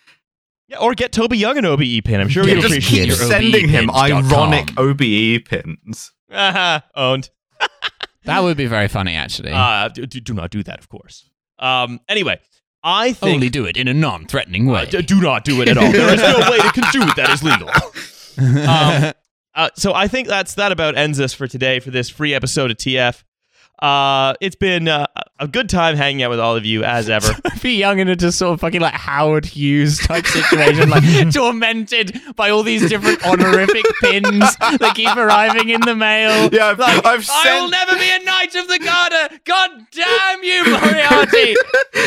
Yeah, 0.69 0.79
or 0.79 0.95
get 0.95 1.13
Toby 1.13 1.39
Young 1.39 1.59
an 1.59 1.65
OBE 1.65 2.03
pin. 2.05 2.21
I'm 2.21 2.29
sure 2.29 2.45
Yeah, 2.47 2.55
he'd 2.57 2.61
just 2.63 2.73
appreciate 2.73 3.03
keep 3.05 3.13
it. 3.13 3.19
your 3.19 3.29
sending 3.29 3.69
him 3.69 3.89
OBEpins.com. 3.89 4.33
ironic 4.33 4.71
OBE 4.79 5.45
pins. 5.45 6.13
Aha, 6.33 6.83
owned. 6.95 7.31
That 8.25 8.43
would 8.43 8.57
be 8.57 8.67
very 8.67 8.89
funny, 8.89 9.15
actually. 9.15 9.53
Uh, 9.53 9.87
do, 9.87 10.05
do 10.05 10.35
not 10.35 10.51
do 10.51 10.61
that, 10.65 10.81
of 10.81 10.89
course. 10.89 11.31
Um, 11.61 12.01
anyway, 12.09 12.41
I 12.83 13.13
think 13.13 13.35
Only 13.37 13.51
do 13.51 13.67
it 13.67 13.77
in 13.77 13.87
a 13.87 13.95
non 13.95 14.27
threatening 14.27 14.67
way. 14.67 14.83
Uh, 14.93 15.01
do 15.01 15.21
not 15.21 15.45
do 15.45 15.63
it 15.63 15.69
at 15.69 15.79
all. 15.79 15.93
There 15.93 16.13
is 16.13 16.21
no 16.21 16.51
way 16.51 16.59
to 16.59 16.73
construe 16.73 17.03
it 17.03 17.15
that 17.15 17.31
is 17.31 17.43
legal. 17.45 17.71
Um, 18.69 19.13
uh, 19.55 19.71
so 19.77 19.95
I 19.95 20.09
think 20.09 20.27
that's 20.29 20.55
that 20.57 20.71
about 20.73 20.97
ends 20.99 21.19
us 21.21 21.33
for 21.33 21.47
today 21.47 21.79
for 21.81 21.91
this 21.91 22.11
free 22.11 22.35
episode 22.35 22.71
of 22.73 22.77
TF. 22.77 23.23
Uh, 23.79 24.33
it's 24.41 24.57
been 24.57 24.89
uh, 24.89 25.07
a 25.39 25.47
good 25.47 25.69
time 25.69 25.97
hanging 25.97 26.23
out 26.23 26.31
with 26.31 26.41
all 26.41 26.57
of 26.57 26.65
you 26.65 26.83
as 26.83 27.11
ever. 27.11 27.29
be 27.63 27.75
young 27.77 27.99
in 27.99 28.09
a 28.09 28.17
just 28.17 28.39
sort 28.39 28.55
of 28.55 28.61
fucking 28.61 28.81
like 28.81 28.95
Howard 28.95 29.45
Hughes 29.45 29.99
type 29.99 30.27
situation, 30.27 30.89
like 30.89 31.05
tormented 31.33 32.19
by 32.37 32.51
all 32.51 32.63
these 32.63 32.89
different 32.89 33.25
honorific 33.27 33.85
pins 34.01 34.57
that 34.57 34.93
keep 34.95 35.15
arriving 35.17 35.69
in 35.69 35.81
the 35.83 35.95
mail. 35.95 36.49
Yeah, 36.53 36.67
I've, 36.69 36.79
Like, 36.79 37.05
I've 37.05 37.29
I 37.31 37.61
will 37.61 37.69
sent. 37.69 37.71
never 37.73 37.97
be 37.99 38.11
a 38.11 38.25
Knight 38.25 38.55
of 38.55 38.69
the 38.69 38.79
Garter. 38.79 39.41
God 39.45 39.71
damn 39.93 40.43
you, 40.43 40.65
Moriarty! 40.71 41.55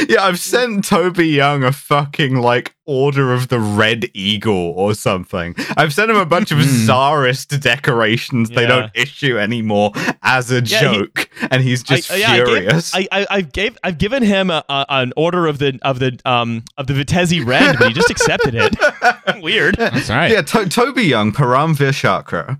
yeah, 0.09 0.23
I've 0.23 0.39
sent 0.39 0.85
Toby 0.85 1.27
Young 1.27 1.63
a 1.63 1.71
fucking 1.71 2.35
like 2.37 2.73
Order 2.85 3.31
of 3.33 3.49
the 3.49 3.59
Red 3.59 4.05
Eagle 4.15 4.73
or 4.75 4.95
something. 4.95 5.53
I've 5.77 5.93
sent 5.93 6.09
him 6.09 6.17
a 6.17 6.25
bunch 6.25 6.51
of 6.51 6.57
czarist 6.63 7.59
decorations 7.61 8.49
they 8.49 8.65
don't 8.65 8.89
issue 8.95 9.37
anymore 9.37 9.91
as 10.23 10.51
a 10.51 10.61
Yeah, 10.63 10.79
he- 10.91 10.97
joke, 10.97 11.29
and 11.59 11.67
he's 11.67 11.83
just 11.83 12.11
I, 12.11 12.15
yeah, 12.15 12.31
I 12.31 12.37
gave- 12.37 12.47
furious. 12.47 12.95
I, 12.95 13.07
I, 13.11 13.27
I 13.29 13.41
gave 13.41 13.77
I've 13.83 13.97
given 13.97 14.23
him 14.23 14.49
a, 14.49 14.63
a, 14.69 14.85
an 14.89 15.13
order 15.17 15.45
of 15.47 15.59
the 15.59 15.77
of 15.81 15.99
the 15.99 16.19
um 16.25 16.63
of 16.77 16.87
the 16.87 16.93
Vitesse 16.93 17.39
Red, 17.41 17.77
but 17.77 17.89
he 17.89 17.93
just 17.93 18.09
accepted 18.09 18.55
it. 18.55 18.75
Weird. 19.43 19.75
That's 19.75 20.09
right. 20.09 20.31
yeah, 20.31 20.41
to- 20.41 20.67
Toby 20.69 21.03
Young, 21.03 21.31
Paramvir 21.31 21.93
Chakra. 21.93 22.59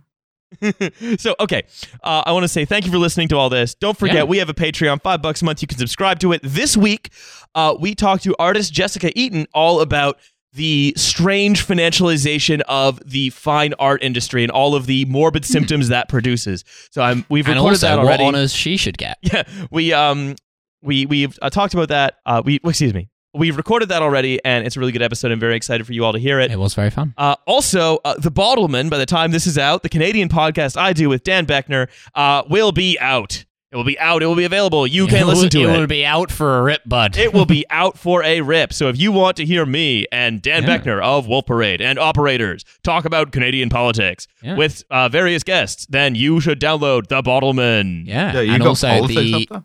so 1.20 1.36
okay 1.40 1.62
uh, 2.04 2.24
i 2.26 2.32
want 2.32 2.44
to 2.44 2.48
say 2.48 2.66
thank 2.66 2.84
you 2.84 2.92
for 2.92 2.98
listening 2.98 3.28
to 3.28 3.38
all 3.38 3.50
this 3.50 3.76
don't 3.76 3.96
forget 3.96 4.16
Yeah. 4.16 4.24
we 4.24 4.40
have 4.40 4.50
a 4.50 4.54
patreon 4.54 5.00
five 5.02 5.22
bucks 5.22 5.44
a 5.44 5.46
month 5.46 5.62
you 5.62 5.68
can 5.68 5.78
subscribe 5.78 6.20
to 6.22 6.34
it 6.34 6.42
this 6.44 6.76
week 6.76 7.12
uh, 7.54 7.76
we 7.80 7.94
talked 7.94 8.24
to 8.24 8.36
artist 8.40 8.74
jessica 8.74 9.12
eaton 9.18 9.46
all 9.54 9.80
about 9.80 10.18
the 10.54 10.94
strange 10.98 11.66
financialization 11.66 12.62
of 12.68 13.00
the 13.06 13.30
fine 13.32 13.74
art 13.80 14.02
industry 14.04 14.44
and 14.44 14.52
all 14.52 14.74
of 14.76 14.86
the 14.88 15.06
morbid 15.06 15.46
symptoms 15.46 15.90
that 15.90 16.10
produces 16.10 16.64
so 16.92 17.02
I'm, 17.02 17.26
we've 17.30 17.46
and 17.48 17.56
recorded 17.56 17.76
also, 17.76 17.88
that 17.88 17.98
what 17.98 18.06
already 18.06 18.24
honors 18.26 18.54
she 18.54 18.76
should 18.78 18.98
get. 18.98 19.18
yeah 19.22 19.44
we 19.72 19.94
um 19.94 20.36
we 20.82 21.06
we've 21.06 21.38
uh, 21.42 21.50
talked 21.50 21.74
about 21.74 21.90
that 21.90 22.16
uh 22.26 22.42
we 22.44 22.60
excuse 22.64 22.94
me 22.94 23.10
we've 23.36 23.58
recorded 23.58 23.90
that 23.90 24.02
already 24.02 24.44
and 24.44 24.66
it's 24.66 24.76
a 24.76 24.80
really 24.80 24.92
good 24.92 25.04
episode 25.04 25.32
i'm 25.32 25.40
very 25.40 25.56
excited 25.56 25.86
for 25.86 25.94
you 25.94 26.04
all 26.04 26.14
to 26.14 26.20
hear 26.20 26.40
it 26.40 26.50
It 26.52 26.58
was 26.58 26.74
very 26.74 26.90
fun. 26.90 27.14
uh, 27.18 27.36
also, 27.46 28.00
uh, 28.04 28.16
The 28.18 28.32
Bottleman, 28.32 28.90
by 28.90 28.98
the 28.98 29.06
time 29.06 29.30
this 29.32 29.46
is 29.46 29.58
out, 29.58 29.84
the 29.84 29.90
Canadian 29.90 30.30
podcast 30.30 30.78
I 30.78 30.94
do 30.94 31.10
with 31.10 31.24
Dan 31.24 31.46
Boeckner, 31.46 31.90
uh, 32.16 32.42
will 32.50 32.72
be 32.72 32.98
out. 33.00 33.46
It 33.72 33.76
will 33.76 33.84
be 33.84 34.00
out. 34.00 34.24
It 34.24 34.26
will 34.26 34.36
be 34.36 34.46
available. 34.46 34.88
You 34.88 35.06
can 35.06 35.28
listen 35.28 35.48
to 35.50 35.60
it. 35.62 35.70
it. 35.70 35.80
will 35.80 35.86
be 35.88 36.04
out 36.04 36.32
for 36.32 36.58
a 36.58 36.64
rip, 36.64 36.82
bud. 36.88 37.16
It 37.18 37.34
will 37.34 37.46
be 37.46 37.66
out 37.70 38.00
for 38.00 38.24
a 38.24 38.41
rip. 38.41 38.74
So 38.74 38.88
if 38.88 39.00
you 39.00 39.12
want 39.12 39.38
to 39.38 39.46
hear 39.46 39.64
me 39.66 40.08
and 40.12 40.41
Dan 40.41 40.64
Yeah. 40.64 40.78
Boeckner 40.80 41.00
of 41.04 41.28
Wolf 41.28 41.46
Parade 41.46 41.80
and 41.80 42.00
Operators 42.00 42.66
talk 42.84 43.06
about 43.06 43.32
Canadian 43.32 43.70
politics 43.70 44.28
Yeah. 44.41 44.56
with 44.56 44.84
uh, 44.90 45.08
various 45.10 45.44
guests, 45.44 45.86
then 45.88 46.16
you 46.16 46.40
should 46.40 46.60
download 46.60 47.08
The 47.10 47.22
Bottleman. 47.22 48.08
yeah. 48.08 48.34
Yeah, 48.34 48.41
you 48.41 48.52
and 48.54 48.64
got 48.64 48.70
also 48.70 48.88
politics 48.88 49.22
the 49.22 49.34
up 49.36 49.41
there? 49.50 49.64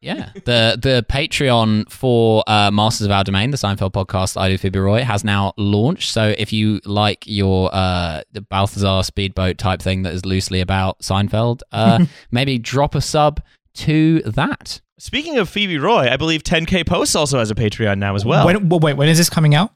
Yeah, 0.00 0.30
the 0.34 0.78
the 0.80 1.04
Patreon 1.08 1.90
for 1.90 2.44
uh, 2.46 2.70
Masters 2.70 3.06
of 3.06 3.10
Our 3.10 3.24
Domain, 3.24 3.50
the 3.50 3.56
Seinfeld 3.56 3.92
podcast 3.92 4.38
I 4.40 4.48
do 4.48 4.58
Phoebe 4.58 4.78
Roy, 4.78 5.02
has 5.02 5.24
now 5.24 5.52
launched. 5.56 6.10
So 6.12 6.34
if 6.38 6.52
you 6.52 6.80
like 6.84 7.24
your 7.26 7.70
uh, 7.74 8.22
the 8.30 8.42
Balthazar 8.42 9.02
speedboat 9.02 9.58
type 9.58 9.80
thing 9.80 10.02
that 10.02 10.12
is 10.12 10.24
loosely 10.26 10.60
about 10.60 11.00
Seinfeld, 11.00 11.62
uh, 11.72 12.04
maybe 12.30 12.58
drop 12.58 12.94
a 12.94 13.00
sub 13.00 13.42
to 13.74 14.20
that. 14.22 14.80
Speaking 14.98 15.38
of 15.38 15.48
Phoebe 15.48 15.78
Roy, 15.78 16.08
I 16.10 16.16
believe 16.16 16.42
10K 16.42 16.86
Posts 16.86 17.16
also 17.16 17.38
has 17.38 17.50
a 17.50 17.54
Patreon 17.54 17.98
now 17.98 18.14
as 18.14 18.24
well. 18.24 18.46
When, 18.46 18.68
w- 18.68 18.80
wait, 18.82 18.96
when 18.96 19.08
is 19.08 19.18
this 19.18 19.28
coming 19.30 19.54
out? 19.54 19.72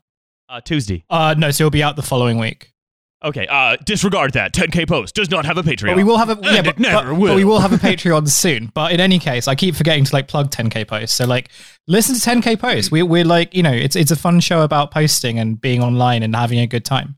uh, 0.50 0.60
Tuesday. 0.60 1.04
Uh, 1.08 1.34
no, 1.38 1.50
so 1.50 1.64
it'll 1.64 1.70
be 1.70 1.82
out 1.82 1.96
the 1.96 2.02
following 2.02 2.38
week. 2.38 2.72
Okay, 3.22 3.46
uh, 3.48 3.76
disregard 3.84 4.32
that. 4.32 4.54
10K 4.54 4.88
Post 4.88 5.14
does 5.14 5.28
not 5.30 5.44
have 5.44 5.58
a 5.58 5.62
Patreon. 5.62 5.88
But 5.88 5.96
we 5.96 6.04
will 6.04 6.16
have 6.16 6.30
a 6.30 6.38
yeah, 6.42 6.54
And 6.56 6.64
but, 6.64 6.78
never 6.78 7.10
but- 7.10 7.18
will. 7.20 7.28
but 7.28 7.36
we 7.36 7.44
will 7.44 7.60
have 7.60 7.72
a 7.72 7.76
Patreon 7.76 8.26
soon. 8.28 8.70
But 8.74 8.92
in 8.92 9.00
any 9.00 9.18
case, 9.18 9.46
I 9.46 9.54
keep 9.54 9.74
forgetting 9.74 10.04
to 10.04 10.14
like 10.14 10.26
plug 10.26 10.50
10k 10.50 10.88
posts. 10.88 11.16
So 11.16 11.26
like, 11.26 11.50
listen 11.86 12.14
to 12.14 12.20
10k 12.48 12.58
posts. 12.58 12.90
We 12.90 13.02
we're 13.02 13.24
like, 13.24 13.54
you 13.54 13.62
know, 13.62 13.72
it's 13.72 13.94
it's 13.94 14.10
a 14.10 14.16
fun 14.16 14.40
show 14.40 14.62
about 14.62 14.90
posting 14.90 15.38
and 15.38 15.60
being 15.60 15.82
online 15.82 16.22
and 16.22 16.34
having 16.34 16.60
a 16.60 16.66
good 16.66 16.84
time. 16.86 17.16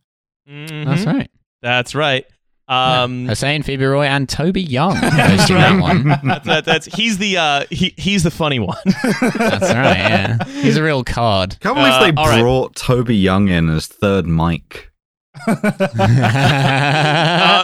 Mhm. 0.51 0.85
That's 0.87 1.07
right. 1.07 1.31
That's 1.63 1.95
right. 1.95 2.27
Um, 2.69 3.27
Hussein, 3.29 3.63
Phoebe 3.63 3.85
Roy, 3.85 4.07
and 4.07 4.29
Toby 4.29 4.63
Young 4.63 4.97
hosting 5.01 5.57
that 5.57 5.81
one. 5.81 6.05
that's, 6.25 6.47
that, 6.47 6.65
that's 6.65 6.87
he's 6.87 7.19
the 7.19 7.37
uh, 7.37 7.65
he, 7.71 7.93
he's 7.99 8.23
the 8.23 8.31
funny 8.31 8.59
one. 8.61 8.79
That's 8.85 9.73
right. 9.75 9.97
Yeah, 9.99 10.45
he's 10.47 10.77
a 10.77 10.83
real 10.83 11.05
card. 11.05 11.59
Can't 11.61 11.75
believe 11.75 11.93
Uh, 11.93 12.01
they 12.01 12.13
all 12.17 12.29
right. 12.29 12.41
brought 12.41 12.75
Toby 12.77 13.17
Young 13.17 13.49
in 13.49 13.69
as 13.69 13.87
third 13.89 14.27
mic. 14.27 14.91
uh, 15.47 15.59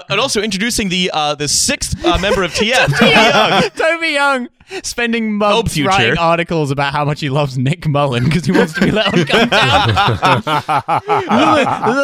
and 0.08 0.20
also 0.20 0.40
introducing 0.40 0.88
the 0.88 1.10
uh, 1.12 1.34
the 1.34 1.48
sixth 1.48 2.02
uh, 2.04 2.18
member 2.18 2.42
of 2.42 2.52
TF, 2.52 2.98
Toby 2.98 3.10
Young. 3.10 3.70
Toby 3.70 4.08
Young 4.08 4.48
spending 4.82 5.38
Hope 5.40 5.64
months 5.64 5.74
future. 5.74 5.88
writing 5.88 6.18
articles 6.18 6.70
about 6.70 6.92
how 6.92 7.04
much 7.04 7.20
he 7.20 7.30
loves 7.30 7.58
Nick 7.58 7.86
Mullen 7.86 8.24
because 8.24 8.44
he 8.44 8.52
wants 8.52 8.72
to 8.74 8.80
be 8.80 8.90
let 8.90 9.06
on 9.06 9.24
Come 9.26 9.48
Down. 9.58 9.90
Isn't 9.90 10.44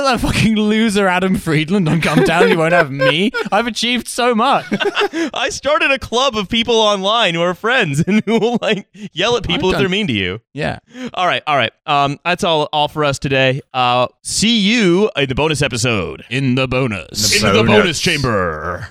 that 0.05 0.19
fucking 0.20 0.57
loser 0.57 1.07
Adam 1.09 1.36
Friedland 1.36 1.89
on 1.89 2.01
Cum 2.01 2.24
Town? 2.24 2.49
You 2.49 2.59
won't 2.59 2.73
have 2.73 2.91
me. 2.91 3.31
I've 3.53 3.66
achieved 3.66 4.09
so 4.09 4.35
much. 4.35 4.66
I 5.35 5.49
started 5.51 5.91
a 5.91 5.99
club 5.99 6.36
of 6.36 6.49
people 6.49 6.74
online 6.77 7.35
who 7.35 7.43
are 7.43 7.55
friends 7.55 8.03
and 8.07 8.23
who 8.24 8.39
will 8.39 8.59
like 8.61 8.86
yell 9.12 9.36
at 9.36 9.47
people 9.47 9.70
if 9.70 9.74
they're 9.77 9.85
done- 9.85 9.91
mean 9.91 10.07
to 10.09 10.12
you. 10.12 10.41
Yeah. 10.53 10.78
All 11.15 11.27
right, 11.27 11.43
all 11.47 11.57
right. 11.57 11.73
Um, 11.86 12.19
that's 12.24 12.45
all 12.45 12.69
all 12.73 12.89
for 12.89 13.05
us 13.05 13.19
today. 13.19 13.61
Uh, 13.73 14.07
see 14.23 14.59
you 14.59 15.11
in 15.16 15.28
the 15.28 15.35
bonus 15.35 15.62
episode. 15.62 16.24
In 16.31 16.55
the 16.55 16.69
bonus. 16.69 17.35
Into 17.35 17.47
the 17.47 17.53
Bonus. 17.65 17.77
bonus 17.77 18.01
chamber. 18.01 18.89